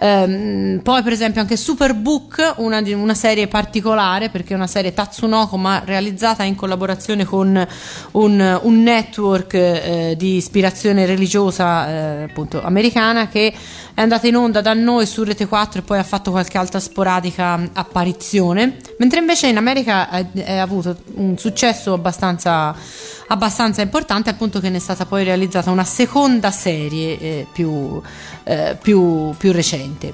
Ehm, 0.01 0.79
poi, 0.81 1.03
per 1.03 1.11
esempio, 1.11 1.41
anche 1.41 1.57
Superbook, 1.57 2.55
una, 2.57 2.81
una 2.85 3.13
serie 3.13 3.47
particolare 3.47 4.29
perché 4.29 4.53
è 4.53 4.55
una 4.55 4.67
serie 4.67 4.93
Tatsunoko, 4.93 5.57
ma 5.57 5.81
realizzata 5.83 6.43
in 6.43 6.55
collaborazione 6.55 7.25
con 7.25 7.67
un, 8.11 8.59
un 8.61 8.83
network 8.83 9.53
eh, 9.53 10.15
di 10.17 10.37
ispirazione 10.37 11.05
religiosa, 11.05 11.89
eh, 11.89 12.23
appunto 12.23 12.61
americana, 12.61 13.27
che 13.27 13.53
è 13.99 14.03
andata 14.03 14.27
in 14.27 14.37
onda 14.37 14.61
da 14.61 14.73
noi 14.73 15.05
su 15.05 15.25
Rete 15.25 15.45
4 15.45 15.81
e 15.81 15.83
poi 15.83 15.97
ha 15.99 16.03
fatto 16.03 16.31
qualche 16.31 16.57
altra 16.57 16.79
sporadica 16.79 17.59
apparizione, 17.73 18.77
mentre 18.97 19.19
invece 19.19 19.47
in 19.47 19.57
America 19.57 20.07
ha 20.07 20.25
ha 20.45 20.61
avuto 20.61 20.95
un 21.15 21.37
successo 21.37 21.91
abbastanza 21.91 22.73
abbastanza 23.27 23.81
importante 23.81 24.29
appunto 24.29 24.61
che 24.61 24.69
ne 24.69 24.77
è 24.77 24.79
stata 24.79 25.05
poi 25.05 25.25
realizzata 25.25 25.69
una 25.69 25.83
seconda 25.83 26.49
serie 26.49 27.19
eh, 27.19 27.47
più, 27.51 28.01
eh, 28.45 28.77
più, 28.81 29.33
più 29.37 29.51
recente. 29.51 30.13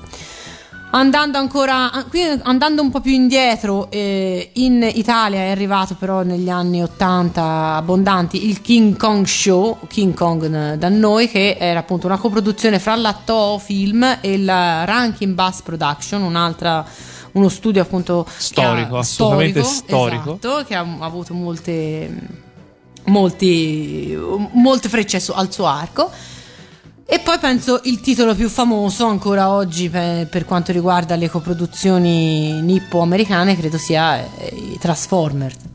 Andando 0.92 1.38
ancora 1.38 1.92
andando 2.44 2.82
un 2.82 2.90
po' 2.90 3.02
più 3.02 3.12
indietro, 3.12 3.92
eh, 3.92 4.52
in 4.54 4.90
Italia 4.94 5.40
è 5.40 5.50
arrivato 5.50 5.96
però 5.96 6.24
negli 6.24 6.50
anni 6.50 6.82
80 6.82 7.76
abbondanti 7.76 8.48
il 8.48 8.62
King 8.62 8.96
Kong 8.96 9.26
Show, 9.26 9.80
King 9.88 10.14
Kong 10.14 10.44
eh, 10.46 10.78
da 10.78 10.88
noi, 10.88 11.28
che 11.28 11.58
era 11.60 11.80
appunto 11.80 12.08
una 12.08 12.18
coproduzione 12.18 12.80
fra 12.80 12.96
la 12.96 13.14
Toho 13.26 13.60
Film 13.60 14.20
e 14.22 14.38
la 14.38 14.86
Rankin 14.86 15.36
Bass 15.36 15.62
Production, 15.62 16.22
un'altra 16.22 16.86
uno 17.34 17.50
studio 17.50 17.82
appunto 17.82 18.26
Storico, 18.38 18.96
ha- 18.96 19.00
assolutamente 19.00 19.64
storico. 19.64 20.38
esatto, 20.42 20.64
che 20.66 20.76
ha 20.76 20.86
avuto 21.00 21.34
molte 21.34 22.44
molti, 23.06 24.18
molte 24.54 24.90
frecce 24.90 25.22
al 25.34 25.52
suo 25.52 25.66
arco. 25.66 26.10
E 27.08 27.20
poi 27.20 27.38
penso 27.38 27.82
il 27.84 28.02
titolo 28.02 28.34
più 28.34 28.50
famoso 28.50 29.06
ancora 29.06 29.52
oggi 29.52 29.90
per, 29.90 30.28
per 30.28 30.44
quanto 30.44 30.72
riguarda 30.72 31.16
le 31.16 31.30
coproduzioni 31.30 32.60
nippo-americane 32.62 33.56
credo 33.56 33.78
sia 33.78 34.24
eh, 34.24 34.48
i 34.74 34.78
Transformers. 34.80 35.74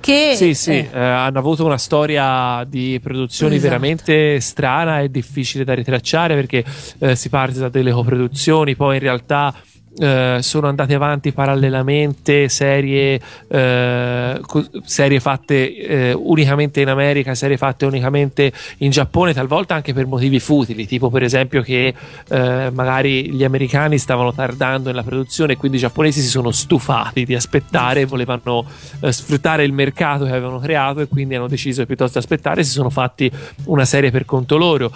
Che, 0.00 0.32
Sì, 0.34 0.54
sì, 0.54 0.70
eh, 0.72 0.88
eh, 0.92 0.98
hanno 0.98 1.38
avuto 1.38 1.64
una 1.64 1.78
storia 1.78 2.64
di 2.66 2.98
produzioni 3.00 3.56
Esatto. 3.56 3.68
veramente 3.68 4.40
strana 4.40 5.00
e 5.00 5.10
difficile 5.10 5.62
da 5.62 5.74
ritracciare 5.74 6.34
perché 6.34 6.64
eh, 6.98 7.14
si 7.14 7.28
parte 7.28 7.58
da 7.60 7.68
delle 7.68 7.92
coproduzioni, 7.92 8.74
poi 8.74 8.96
in 8.96 9.02
realtà 9.02 9.54
eh, 10.00 10.38
sono 10.40 10.66
andate 10.66 10.94
avanti 10.94 11.30
parallelamente 11.30 12.48
serie, 12.48 13.20
eh, 13.48 14.40
serie 14.84 15.20
fatte 15.20 15.76
eh, 15.76 16.12
unicamente 16.14 16.80
in 16.80 16.88
America, 16.88 17.34
serie 17.34 17.58
fatte 17.58 17.84
unicamente 17.84 18.50
in 18.78 18.90
Giappone, 18.90 19.34
talvolta 19.34 19.74
anche 19.74 19.92
per 19.92 20.06
motivi 20.06 20.40
futili, 20.40 20.86
tipo 20.86 21.10
per 21.10 21.22
esempio 21.22 21.60
che 21.60 21.92
eh, 22.28 22.70
magari 22.72 23.30
gli 23.30 23.44
americani 23.44 23.98
stavano 23.98 24.32
tardando 24.32 24.88
nella 24.88 25.02
produzione 25.02 25.52
e 25.52 25.56
quindi 25.58 25.76
i 25.76 25.80
giapponesi 25.80 26.22
si 26.22 26.28
sono 26.28 26.50
stufati 26.50 27.26
di 27.26 27.34
aspettare, 27.34 28.06
volevano 28.06 28.64
eh, 29.00 29.12
sfruttare 29.12 29.64
il 29.64 29.74
mercato 29.74 30.24
che 30.24 30.30
avevano 30.30 30.60
creato 30.60 31.00
e 31.00 31.08
quindi 31.08 31.34
hanno 31.34 31.46
deciso 31.46 31.84
piuttosto 31.84 32.18
di 32.18 32.24
aspettare 32.24 32.64
si 32.64 32.70
sono 32.70 32.88
fatti 32.88 33.30
una 33.64 33.84
serie 33.84 34.10
per 34.10 34.24
conto 34.24 34.56
loro. 34.56 34.90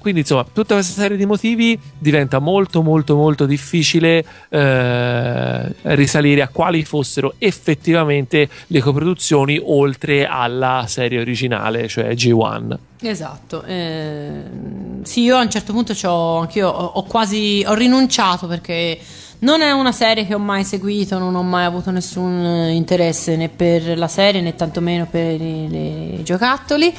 Quindi 0.00 0.20
insomma, 0.20 0.44
tutta 0.52 0.74
questa 0.74 1.00
serie 1.00 1.16
di 1.16 1.26
motivi 1.26 1.78
diventa 1.98 2.38
molto 2.40 2.82
molto 2.82 3.14
molto 3.14 3.46
difficile 3.46 4.24
eh, 4.48 5.74
risalire 5.94 6.42
a 6.42 6.48
quali 6.48 6.84
fossero 6.84 7.34
effettivamente 7.38 8.48
le 8.66 8.80
coproduzioni 8.80 9.60
oltre 9.62 10.26
alla 10.26 10.84
serie 10.88 11.20
originale, 11.20 11.88
cioè 11.88 12.08
G1. 12.14 12.76
Esatto, 13.02 13.62
eh, 13.64 14.42
sì, 15.02 15.22
io 15.22 15.36
a 15.36 15.42
un 15.42 15.50
certo 15.50 15.72
punto 15.72 15.94
c'ho, 15.94 16.38
anch'io 16.38 16.68
ho, 16.68 16.84
ho 16.84 17.02
quasi 17.04 17.64
ho 17.66 17.74
rinunciato 17.74 18.46
perché 18.46 18.98
Non 19.42 19.62
è 19.62 19.70
una 19.70 19.92
serie 19.92 20.26
che 20.26 20.34
ho 20.34 20.38
mai 20.38 20.64
seguito, 20.64 21.18
non 21.18 21.34
ho 21.34 21.42
mai 21.42 21.64
avuto 21.64 21.90
nessun 21.90 22.44
eh, 22.44 22.74
interesse 22.74 23.36
né 23.36 23.48
per 23.48 23.96
la 23.96 24.08
serie 24.08 24.42
né 24.42 24.54
tantomeno 24.54 25.06
per 25.06 25.40
i, 25.40 26.18
i 26.18 26.22
giocattoli. 26.22 26.92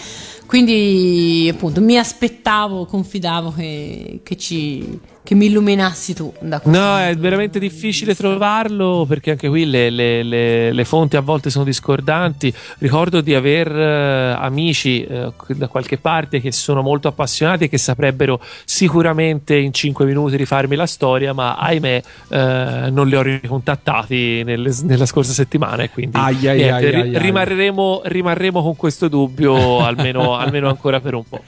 Quindi, 0.48 1.48
appunto, 1.54 1.82
mi 1.82 1.98
aspettavo, 1.98 2.86
confidavo 2.86 3.52
che, 3.52 4.22
che 4.24 4.36
ci, 4.38 5.00
che 5.24 5.36
mi 5.36 5.46
illuminassi 5.46 6.14
tu. 6.16 6.34
No, 6.72 6.98
è 6.98 7.16
veramente 7.16 7.60
difficile 7.60 8.16
trovarlo 8.16 9.06
perché 9.08 9.32
anche 9.32 9.48
qui 9.50 9.66
le, 9.66 9.90
le- 9.90 10.24
le- 10.24 10.72
le 10.74 10.86
fonti 10.86 11.16
a 11.16 11.22
volte 11.22 11.50
sono 11.50 11.64
discordanti. 11.64 12.52
Ricordo 12.80 13.22
di 13.22 13.36
aver 13.36 13.68
eh, 13.72 14.36
amici 14.38 15.04
eh, 15.04 15.32
da 15.50 15.68
qualche 15.68 15.98
parte 15.98 16.42
che 16.42 16.52
sono 16.52 16.82
molto 16.82 17.08
appassionati 17.08 17.66
e 17.66 17.70
che 17.70 17.78
saprebbero 17.78 18.42
sicuramente 18.66 19.56
in 19.56 19.72
5 19.74 20.06
minuti 20.06 20.36
rifarmi 20.38 20.76
la 20.76 20.88
storia, 20.88 21.34
ma 21.34 21.56
ahimè 21.56 22.02
eh, 22.30 22.88
non 22.92 23.08
li 23.08 23.16
ho 23.16 23.22
ricontattati 23.22 24.44
nelle- 24.44 24.74
nella 24.84 25.06
scorsa 25.06 25.34
settimana 25.34 25.84
e 25.84 25.90
quindi 25.92 26.18
Ai, 26.18 26.48
ai, 26.48 26.58
niente, 26.58 26.74
ai, 26.96 27.02
ri- 27.10 27.18
rimarremo, 27.20 28.02
rimarremo 28.06 28.62
con 28.62 28.76
questo 28.76 29.08
dubbio 29.08 29.80
almeno, 29.86 30.36
almeno 30.36 30.68
ancora 30.68 31.00
per 31.00 31.14
un 31.14 31.24
po'. 31.30 31.42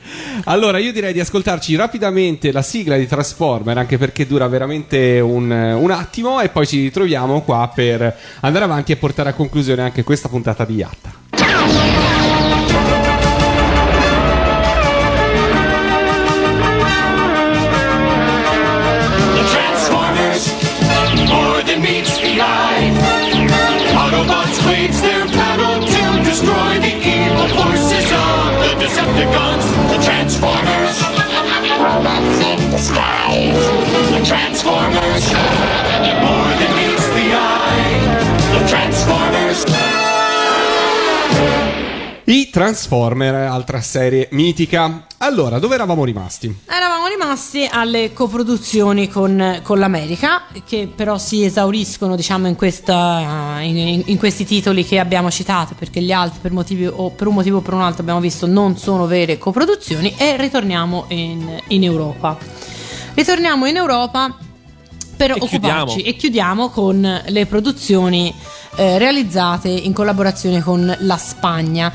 Allora, 0.45 0.78
io 0.78 0.91
direi 0.91 1.12
di 1.14 1.20
ascoltarci 1.20 1.76
rapidamente 1.76 2.52
la 2.52 2.62
sigla 2.62 2.98
di 2.98 3.08
Transformer, 3.64 3.77
anche 3.77 3.98
perché 3.98 4.27
dura 4.27 4.48
veramente 4.48 5.19
un, 5.19 5.49
un 5.49 5.91
attimo, 5.91 6.41
e 6.41 6.49
poi 6.49 6.68
ci 6.68 6.81
ritroviamo 6.81 7.41
qua 7.41 7.72
per 7.73 8.15
andare 8.41 8.65
avanti 8.65 8.91
e 8.91 8.98
portare 8.98 9.30
a 9.30 9.34
conclusione 9.34 9.81
anche 9.81 10.03
questa 10.03 10.27
puntata 10.27 10.65
di 10.65 10.76
Yatta. 10.76 11.22
Destroy 26.34 26.80
the 26.80 26.94
evil 26.98 27.48
forces 27.49 28.11
of 28.11 28.57
the 28.60 28.73
Decepticons. 28.80 29.65
The 29.91 29.99
Transformers, 30.02 30.82
robots 31.84 32.39
in 32.39 32.72
disguise. 32.72 33.60
The 34.11 34.23
Transformers, 34.23 35.27
Transformer, 42.53 43.34
altra 43.34 43.81
serie 43.81 44.27
mitica. 44.30 45.07
Allora, 45.17 45.57
dove 45.57 45.73
eravamo 45.73 46.05
rimasti? 46.05 46.55
Eravamo 46.67 47.07
rimasti 47.07 47.67
alle 47.67 48.13
coproduzioni 48.13 49.07
con, 49.07 49.59
con 49.63 49.80
l'America, 49.80 50.43
che 50.63 50.88
però 50.95 51.17
si 51.17 51.43
esauriscono, 51.43 52.15
diciamo, 52.15 52.47
in, 52.47 52.53
questa, 52.55 53.57
in, 53.61 54.03
in- 54.05 54.17
questi 54.19 54.45
titoli 54.45 54.85
che 54.85 54.99
abbiamo 54.99 55.31
citato, 55.31 55.73
perché 55.73 55.99
gli 55.99 56.11
altri, 56.11 56.38
per, 56.43 56.51
motivi, 56.51 56.85
o 56.85 57.09
per 57.09 57.25
un 57.25 57.34
motivo 57.34 57.57
o 57.57 57.61
per 57.61 57.73
un 57.73 57.81
altro, 57.81 58.03
abbiamo 58.03 58.19
visto, 58.19 58.45
non 58.45 58.77
sono 58.77 59.07
vere 59.07 59.39
coproduzioni, 59.39 60.13
e 60.15 60.38
ritorniamo 60.38 61.05
in, 61.07 61.59
in 61.69 61.84
Europa. 61.84 62.38
Ritorniamo 63.15 63.65
in 63.65 63.77
Europa 63.77 64.38
per 65.17 65.31
E 65.31 65.34
occuparci 65.34 65.49
chiudiamo. 65.57 65.91
e 65.95 66.15
chiudiamo 66.15 66.69
con 66.69 67.21
le 67.25 67.45
produzioni 67.47 68.31
eh, 68.75 68.99
realizzate 68.99 69.69
in 69.69 69.91
collaborazione 69.91 70.61
con 70.61 70.95
la 70.99 71.17
Spagna. 71.17 71.91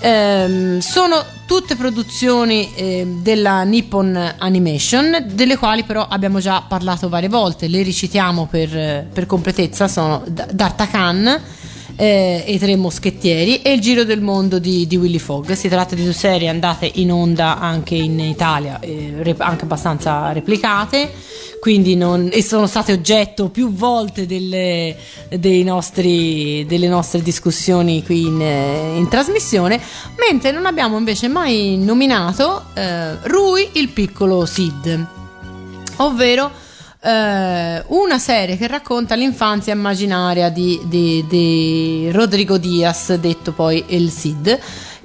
Ehm, 0.00 0.78
sono 0.78 1.24
tutte 1.46 1.76
produzioni 1.76 2.72
eh, 2.74 3.06
della 3.20 3.62
Nippon 3.62 4.34
Animation, 4.38 5.26
delle 5.32 5.56
quali 5.56 5.82
però 5.82 6.06
abbiamo 6.08 6.40
già 6.40 6.62
parlato 6.66 7.08
varie 7.08 7.28
volte, 7.28 7.68
le 7.68 7.82
ricitiamo 7.82 8.46
per, 8.46 9.06
per 9.12 9.26
completezza, 9.26 9.88
sono 9.88 10.22
D'Artacan, 10.26 11.40
eh, 11.96 12.44
e 12.46 12.52
i 12.52 12.58
tre 12.58 12.76
moschettieri 12.76 13.60
e 13.60 13.72
il 13.72 13.80
giro 13.80 14.04
del 14.04 14.20
mondo 14.20 14.58
di, 14.58 14.86
di 14.86 14.96
Willy 14.96 15.18
Fogg. 15.18 15.50
Si 15.52 15.68
tratta 15.68 15.94
di 15.96 16.04
due 16.04 16.12
serie 16.12 16.48
andate 16.48 16.90
in 16.94 17.10
onda 17.10 17.58
anche 17.58 17.96
in 17.96 18.20
Italia, 18.20 18.78
eh, 18.78 19.14
rep- 19.18 19.40
anche 19.40 19.64
abbastanza 19.64 20.30
replicate. 20.32 21.12
Quindi 21.60 21.96
non, 21.96 22.28
e 22.32 22.42
sono 22.42 22.66
state 22.66 22.92
oggetto 22.92 23.48
più 23.48 23.72
volte 23.72 24.26
delle, 24.26 24.96
nostri, 25.64 26.64
delle 26.66 26.88
nostre 26.88 27.20
discussioni 27.20 28.04
qui 28.04 28.26
in, 28.26 28.40
eh, 28.40 28.96
in 28.96 29.08
trasmissione, 29.08 29.80
mentre 30.16 30.52
non 30.52 30.66
abbiamo 30.66 30.96
invece 30.96 31.28
mai 31.28 31.76
nominato 31.76 32.64
eh, 32.74 33.16
Rui 33.22 33.70
il 33.72 33.88
piccolo 33.88 34.46
Sid. 34.46 35.06
Ovvero 35.96 36.50
eh, 37.00 37.84
una 37.86 38.18
serie 38.18 38.56
che 38.56 38.66
racconta 38.66 39.14
l'infanzia 39.14 39.72
immaginaria 39.72 40.48
di, 40.50 40.80
di- 40.84 41.24
di 41.28 42.10
Rodrigo 42.12 42.58
Diaz, 42.58 43.14
detto 43.14 43.52
poi 43.52 43.84
El 43.88 44.10
Cid, 44.12 44.58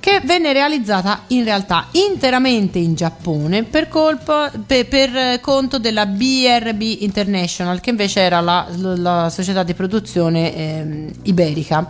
che 0.03 0.19
venne 0.25 0.51
realizzata 0.51 1.21
in 1.27 1.45
realtà 1.45 1.87
interamente 1.91 2.77
in 2.77 2.93
Giappone 2.93 3.63
per, 3.63 3.87
colpa, 3.87 4.51
per, 4.67 4.85
per 4.89 5.39
conto 5.39 5.79
della 5.79 6.05
BRB 6.05 6.81
International, 6.99 7.79
che 7.79 7.91
invece 7.91 8.19
era 8.19 8.41
la, 8.41 8.67
la 8.75 9.29
società 9.29 9.63
di 9.63 9.73
produzione 9.73 10.53
ehm, 10.53 11.11
iberica. 11.21 11.89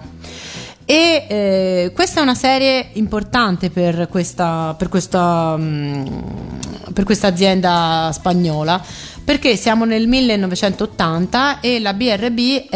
E 0.86 1.26
eh, 1.28 1.92
questa 1.96 2.20
è 2.20 2.24
una 2.24 2.36
serie 2.36 2.90
importante 2.94 3.72
per 3.72 4.08
questa, 4.12 4.76
per 4.78 4.90
questa, 4.90 5.56
mm, 5.58 6.06
per 6.94 7.06
questa 7.06 7.26
azienda 7.26 8.12
spagnola 8.14 8.80
perché 9.24 9.56
siamo 9.56 9.86
nel 9.86 10.08
1980 10.08 11.62
e 11.62 11.80
la 11.80 11.94
BRB 11.94 12.68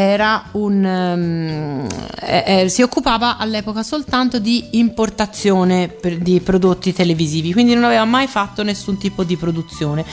un, 0.53 0.86
ehm, 0.86 1.88
eh, 2.22 2.61
eh, 2.61 2.69
si 2.69 2.82
occupava 2.82 3.38
all'epoca 3.38 3.84
soltanto 3.84 4.40
di 4.40 4.69
importazione 4.72 5.90
per- 5.90 6.18
di 6.19 6.40
prodotti 6.40 6.94
televisivi, 6.94 7.52
quindi 7.52 7.74
non 7.74 7.84
aveva 7.84 8.06
mai 8.06 8.28
fatto 8.28 8.64
nessun 8.64 8.98
tipo 8.98 9.24
di 9.24 9.36
produzione. 9.36 10.06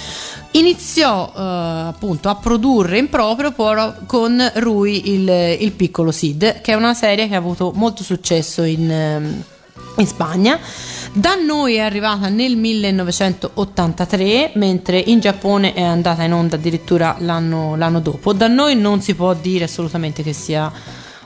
Iniziò 0.52 1.32
eh, 1.36 1.40
appunto 1.40 2.28
a 2.28 2.34
produrre 2.34 2.98
in 2.98 3.08
proprio 3.08 3.52
con 4.06 4.52
Rui 4.54 5.12
il, 5.12 5.56
il 5.60 5.72
piccolo 5.72 6.10
Sid, 6.10 6.60
che 6.60 6.72
è 6.72 6.74
una 6.74 6.94
serie 6.94 7.28
che 7.28 7.34
ha 7.34 7.38
avuto 7.38 7.72
molto 7.74 8.02
successo 8.02 8.62
in, 8.62 8.90
ehm, 8.90 9.42
in 9.98 10.06
Spagna. 10.06 10.58
Da 11.16 11.36
noi 11.36 11.74
è 11.74 11.78
arrivata 11.78 12.28
nel 12.28 12.56
1983, 12.56 14.50
mentre 14.56 14.98
in 14.98 15.20
Giappone 15.20 15.72
è 15.72 15.80
andata 15.80 16.24
in 16.24 16.32
onda 16.32 16.56
addirittura 16.56 17.14
l'anno, 17.20 17.76
l'anno 17.76 18.00
dopo. 18.00 18.32
Da 18.32 18.48
noi 18.48 18.74
non 18.74 19.00
si 19.00 19.14
può 19.14 19.32
dire 19.32 19.62
assolutamente 19.62 20.24
che 20.24 20.32
sia 20.32 20.72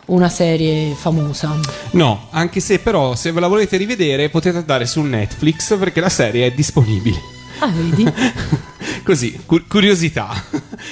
una 0.08 0.28
serie 0.28 0.92
famosa. 0.94 1.58
No, 1.92 2.26
anche 2.32 2.60
se 2.60 2.80
però 2.80 3.14
se 3.14 3.32
ve 3.32 3.40
la 3.40 3.48
volete 3.48 3.78
rivedere 3.78 4.28
potete 4.28 4.58
andare 4.58 4.84
su 4.84 5.00
Netflix 5.00 5.78
perché 5.78 6.00
la 6.00 6.10
serie 6.10 6.44
è 6.44 6.52
disponibile. 6.52 7.18
Ah, 7.60 7.68
vedi? 7.68 8.04
Così, 9.02 9.40
cu- 9.46 9.66
curiosità. 9.66 10.28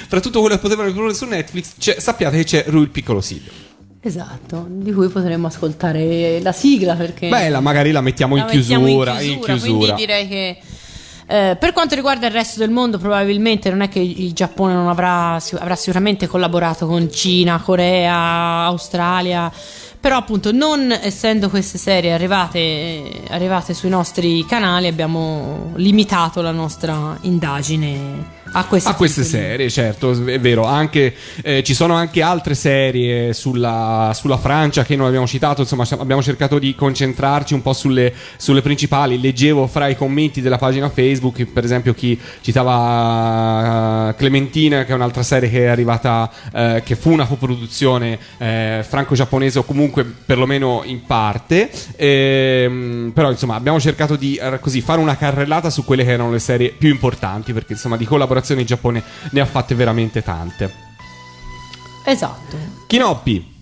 Fra 0.07 0.19
tutto 0.19 0.39
quello 0.39 0.55
che 0.55 0.61
potevano 0.61 0.87
riprodurre 0.87 1.13
su 1.13 1.25
Netflix, 1.25 1.97
sappiate 1.97 2.37
che 2.37 2.45
c'è 2.45 2.65
Rui 2.67 2.81
il 2.81 2.89
piccolo 2.89 3.21
Sid. 3.21 3.66
Esatto, 4.07 4.65
di 4.69 4.91
cui 4.91 5.07
potremmo 5.09 5.47
ascoltare 5.47 6.41
la 6.41 6.51
sigla 6.51 6.95
perché... 6.95 7.29
Bella, 7.29 7.59
magari 7.59 7.91
la 7.91 8.01
mettiamo, 8.01 8.35
la 8.35 8.41
in, 8.41 8.57
mettiamo 8.57 8.85
chiusura, 8.85 9.21
in 9.21 9.39
chiusura. 9.39 9.93
Quindi 9.93 9.95
direi 9.95 10.27
che 10.27 10.57
eh, 11.29 11.57
per 11.59 11.73
quanto 11.73 11.93
riguarda 11.93 12.27
il 12.27 12.31
resto 12.31 12.59
del 12.59 12.69
mondo, 12.69 12.97
probabilmente 12.97 13.69
non 13.69 13.81
è 13.81 13.89
che 13.89 13.99
il 13.99 14.31
Giappone 14.31 14.73
non 14.73 14.87
avrà, 14.87 15.33
avrà 15.33 15.75
sicuramente 15.75 16.25
collaborato 16.25 16.87
con 16.87 17.11
Cina, 17.11 17.59
Corea, 17.59 18.63
Australia. 18.63 19.51
Però 19.99 20.15
appunto 20.15 20.53
non 20.53 20.89
essendo 20.91 21.49
queste 21.49 21.77
serie 21.77 22.13
arrivate, 22.13 23.23
arrivate 23.29 23.73
sui 23.73 23.89
nostri 23.89 24.45
canali 24.45 24.87
abbiamo 24.87 25.73
limitato 25.75 26.41
la 26.41 26.51
nostra 26.51 27.17
indagine 27.21 28.36
a 28.51 28.65
queste, 28.65 28.89
A 28.89 28.95
queste 28.95 29.23
serie, 29.23 29.69
certo, 29.69 30.11
è 30.25 30.39
vero. 30.39 30.65
Anche, 30.65 31.13
eh, 31.41 31.63
ci 31.63 31.73
sono 31.73 31.93
anche 31.93 32.21
altre 32.21 32.55
serie 32.55 33.33
sulla, 33.33 34.11
sulla 34.13 34.37
Francia 34.37 34.83
che 34.83 34.95
non 34.95 35.07
abbiamo 35.07 35.27
citato. 35.27 35.61
Insomma, 35.61 35.85
abbiamo 35.99 36.21
cercato 36.21 36.59
di 36.59 36.73
concentrarci 36.75 37.53
un 37.53 37.61
po' 37.61 37.73
sulle, 37.73 38.13
sulle 38.37 38.61
principali. 38.61 39.19
Leggevo 39.19 39.67
fra 39.67 39.87
i 39.87 39.95
commenti 39.95 40.41
della 40.41 40.57
pagina 40.57 40.89
Facebook, 40.89 41.45
per 41.45 41.63
esempio, 41.63 41.93
chi 41.93 42.19
citava 42.41 44.09
eh, 44.09 44.15
Clementina, 44.15 44.83
che 44.85 44.91
è 44.91 44.95
un'altra 44.95 45.23
serie 45.23 45.49
che 45.49 45.65
è 45.65 45.67
arrivata, 45.67 46.31
eh, 46.53 46.81
che 46.83 46.95
fu 46.95 47.11
una 47.11 47.25
coproduzione 47.25 48.17
eh, 48.37 48.85
franco-giapponese 48.87 49.59
o 49.59 49.63
comunque 49.63 50.03
perlomeno 50.03 50.81
in 50.85 51.03
parte. 51.05 51.69
Ehm, 51.95 53.11
però, 53.13 53.29
insomma, 53.31 53.55
abbiamo 53.55 53.79
cercato 53.79 54.15
di 54.15 54.35
eh, 54.35 54.59
così 54.59 54.81
fare 54.81 54.99
una 54.99 55.17
carrellata 55.17 55.69
su 55.69 55.83
quelle 55.83 56.03
che 56.03 56.11
erano 56.11 56.31
le 56.31 56.39
serie 56.39 56.69
più 56.69 56.89
importanti, 56.89 57.53
perché 57.53 57.73
insomma 57.73 57.97
di 57.97 58.05
collaborazioni 58.37 58.61
in 58.61 58.67
Giappone 58.67 59.03
ne 59.31 59.39
ha 59.41 59.45
fatte 59.45 59.75
veramente 59.75 60.21
tante. 60.23 60.85
Esatto. 62.05 62.57
Kinoppi, 62.87 63.55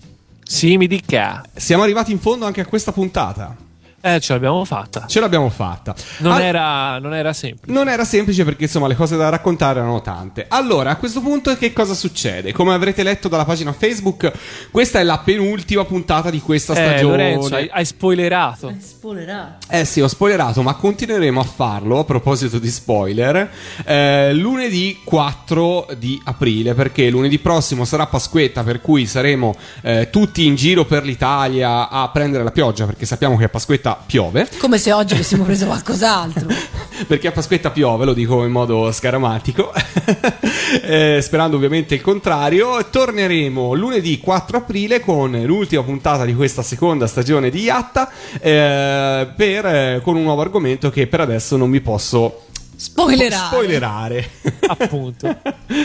Sì, 0.44 0.76
mi 0.76 0.86
dica. 0.86 1.42
siamo 1.54 1.82
arrivati 1.82 2.12
in 2.12 2.20
fondo 2.20 2.46
anche 2.46 2.60
a 2.60 2.66
questa 2.66 2.92
puntata. 2.92 3.56
Eh, 4.00 4.20
ce 4.20 4.32
l'abbiamo 4.34 4.64
fatta. 4.64 5.06
Ce 5.06 5.18
l'abbiamo 5.18 5.48
fatta. 5.48 5.94
Non, 6.18 6.32
Al- 6.32 6.42
era, 6.42 6.98
non 6.98 7.12
era 7.14 7.32
semplice. 7.32 7.72
Non 7.72 7.88
era 7.88 8.04
semplice 8.04 8.44
perché 8.44 8.64
insomma 8.64 8.86
le 8.86 8.94
cose 8.94 9.16
da 9.16 9.28
raccontare 9.28 9.80
erano 9.80 10.00
tante. 10.00 10.46
Allora, 10.48 10.90
a 10.90 10.96
questo 10.96 11.20
punto 11.20 11.56
che 11.56 11.72
cosa 11.72 11.94
succede? 11.94 12.52
Come 12.52 12.72
avrete 12.72 13.02
letto 13.02 13.28
dalla 13.28 13.44
pagina 13.44 13.72
Facebook, 13.72 14.30
questa 14.70 15.00
è 15.00 15.02
la 15.02 15.18
penultima 15.18 15.84
puntata 15.84 16.30
di 16.30 16.40
questa 16.40 16.72
Eh, 16.72 16.76
stagione. 16.76 17.34
Lorenzo, 17.34 17.54
hai, 17.56 17.68
hai 17.72 17.84
spoilerato. 17.84 18.72
Spoilerato. 18.78 19.66
Eh 19.68 19.84
sì, 19.84 20.00
ho 20.00 20.08
spoilerato, 20.08 20.62
ma 20.62 20.74
continueremo 20.74 21.40
a 21.40 21.44
farlo 21.44 21.98
a 21.98 22.04
proposito 22.04 22.58
di 22.58 22.68
spoiler 22.70 23.50
eh, 23.84 24.32
lunedì 24.34 25.00
4 25.04 25.88
di 25.98 26.20
aprile, 26.24 26.74
perché 26.74 27.10
lunedì 27.10 27.38
prossimo 27.38 27.84
sarà 27.84 28.06
Pasquetta, 28.06 28.62
per 28.62 28.80
cui 28.80 29.06
saremo 29.06 29.54
eh, 29.82 30.08
tutti 30.10 30.46
in 30.46 30.54
giro 30.54 30.84
per 30.84 31.02
l'Italia 31.04 31.88
a 31.88 32.08
prendere 32.10 32.44
la 32.44 32.50
pioggia, 32.52 32.86
perché 32.86 33.04
sappiamo 33.06 33.36
che 33.36 33.44
a 33.44 33.48
Pasquetta 33.48 33.85
piove. 33.94 34.48
Come 34.58 34.78
se 34.78 34.92
oggi 34.92 35.14
avessimo 35.14 35.44
preso 35.44 35.66
qualcos'altro. 35.66 36.48
perché 37.06 37.28
a 37.28 37.32
Pasquetta 37.32 37.70
piove, 37.70 38.04
lo 38.04 38.14
dico 38.14 38.44
in 38.44 38.50
modo 38.50 38.90
scaramatico, 38.90 39.72
Eh, 40.82 41.20
sperando 41.22 41.56
ovviamente 41.56 41.94
il 41.94 42.00
contrario. 42.00 42.84
Torneremo 42.90 43.74
lunedì 43.74 44.18
4 44.20 44.58
aprile 44.58 45.00
con 45.00 45.40
l'ultima 45.44 45.82
puntata 45.82 46.24
di 46.24 46.34
questa 46.34 46.62
seconda 46.62 47.06
stagione 47.06 47.50
di 47.50 47.60
Yatta, 47.60 48.10
eh, 48.40 49.28
per, 49.34 49.66
eh, 49.66 50.00
con 50.02 50.16
un 50.16 50.22
nuovo 50.22 50.42
argomento 50.42 50.90
che 50.90 51.06
per 51.06 51.20
adesso 51.20 51.56
non 51.56 51.70
vi 51.70 51.80
posso 51.80 52.42
Spoilerare. 52.76 53.46
spoilerare. 53.46 54.30
Appunto. 54.68 55.34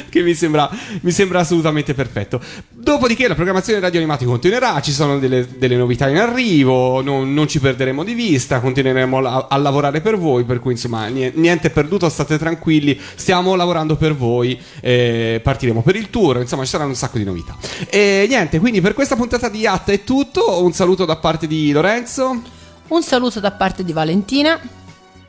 che 0.09 0.21
mi 0.21 0.33
sembra, 0.33 0.69
mi 1.01 1.11
sembra 1.11 1.39
assolutamente 1.39 1.93
perfetto. 1.93 2.41
Dopodiché 2.69 3.29
la 3.29 3.35
programmazione 3.35 3.79
radio 3.79 3.99
animati 3.99 4.25
continuerà, 4.25 4.81
ci 4.81 4.91
sono 4.91 5.17
delle, 5.17 5.47
delle 5.57 5.77
novità 5.77 6.09
in 6.09 6.17
arrivo, 6.17 7.01
non, 7.01 7.33
non 7.33 7.47
ci 7.47 7.59
perderemo 7.59 8.03
di 8.03 8.13
vista, 8.13 8.59
continueremo 8.59 9.19
a, 9.19 9.47
a 9.49 9.57
lavorare 9.57 10.01
per 10.01 10.17
voi, 10.17 10.43
per 10.43 10.59
cui 10.59 10.73
insomma 10.73 11.07
nie- 11.07 11.31
niente 11.33 11.67
è 11.67 11.71
perduto, 11.71 12.09
state 12.09 12.37
tranquilli, 12.37 12.99
stiamo 13.15 13.55
lavorando 13.55 13.95
per 13.95 14.13
voi, 14.13 14.59
eh, 14.81 15.39
partiremo 15.41 15.81
per 15.81 15.95
il 15.95 16.09
tour, 16.09 16.41
insomma 16.41 16.63
ci 16.63 16.69
saranno 16.69 16.89
un 16.89 16.95
sacco 16.95 17.17
di 17.17 17.23
novità. 17.23 17.55
E 17.89 18.25
niente, 18.27 18.59
quindi 18.59 18.81
per 18.81 18.93
questa 18.93 19.15
puntata 19.15 19.47
di 19.47 19.59
Yatta 19.59 19.93
è 19.93 20.03
tutto, 20.03 20.61
un 20.61 20.73
saluto 20.73 21.05
da 21.05 21.15
parte 21.15 21.47
di 21.47 21.71
Lorenzo. 21.71 22.41
Un 22.89 23.03
saluto 23.03 23.39
da 23.39 23.51
parte 23.51 23.85
di 23.85 23.93
Valentina. 23.93 24.59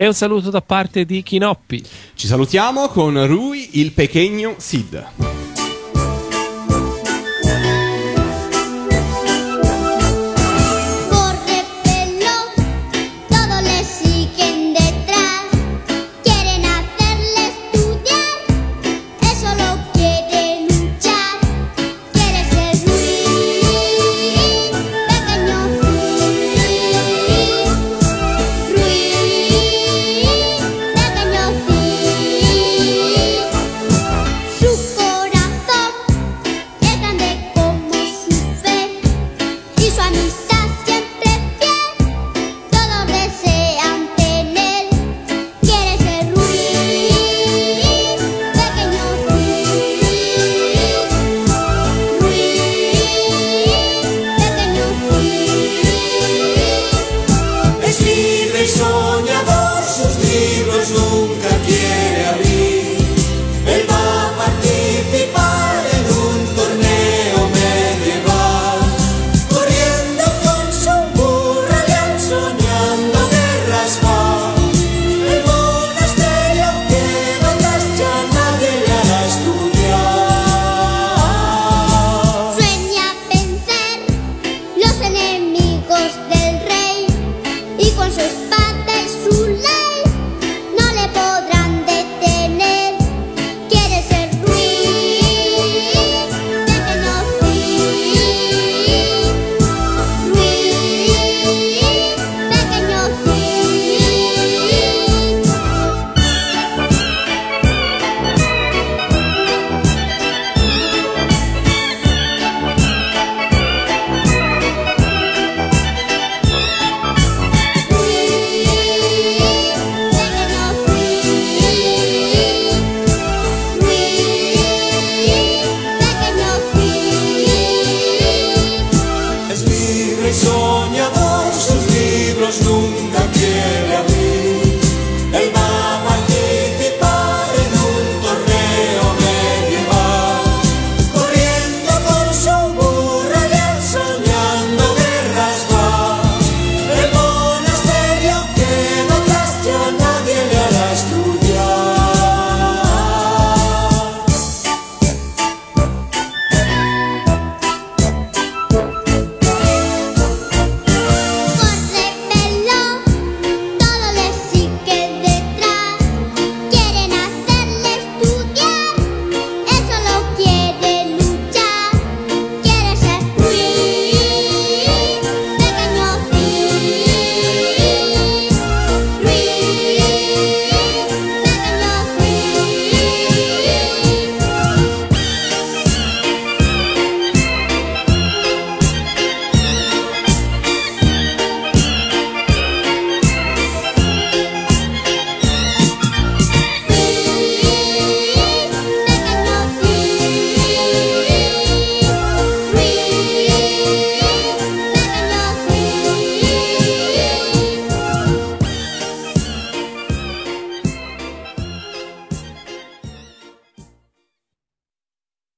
E 0.03 0.07
un 0.09 0.15
saluto 0.15 0.51
da 0.51 0.61
parte 0.61 1.05
di 1.05 1.23
Chinoppi. 1.23 1.81
Ci 2.17 2.27
salutiamo 2.27 2.89
con 2.89 3.25
Rui 3.25 3.79
il 3.79 3.93
Pechegno 3.93 4.57
Sid. 4.59 5.62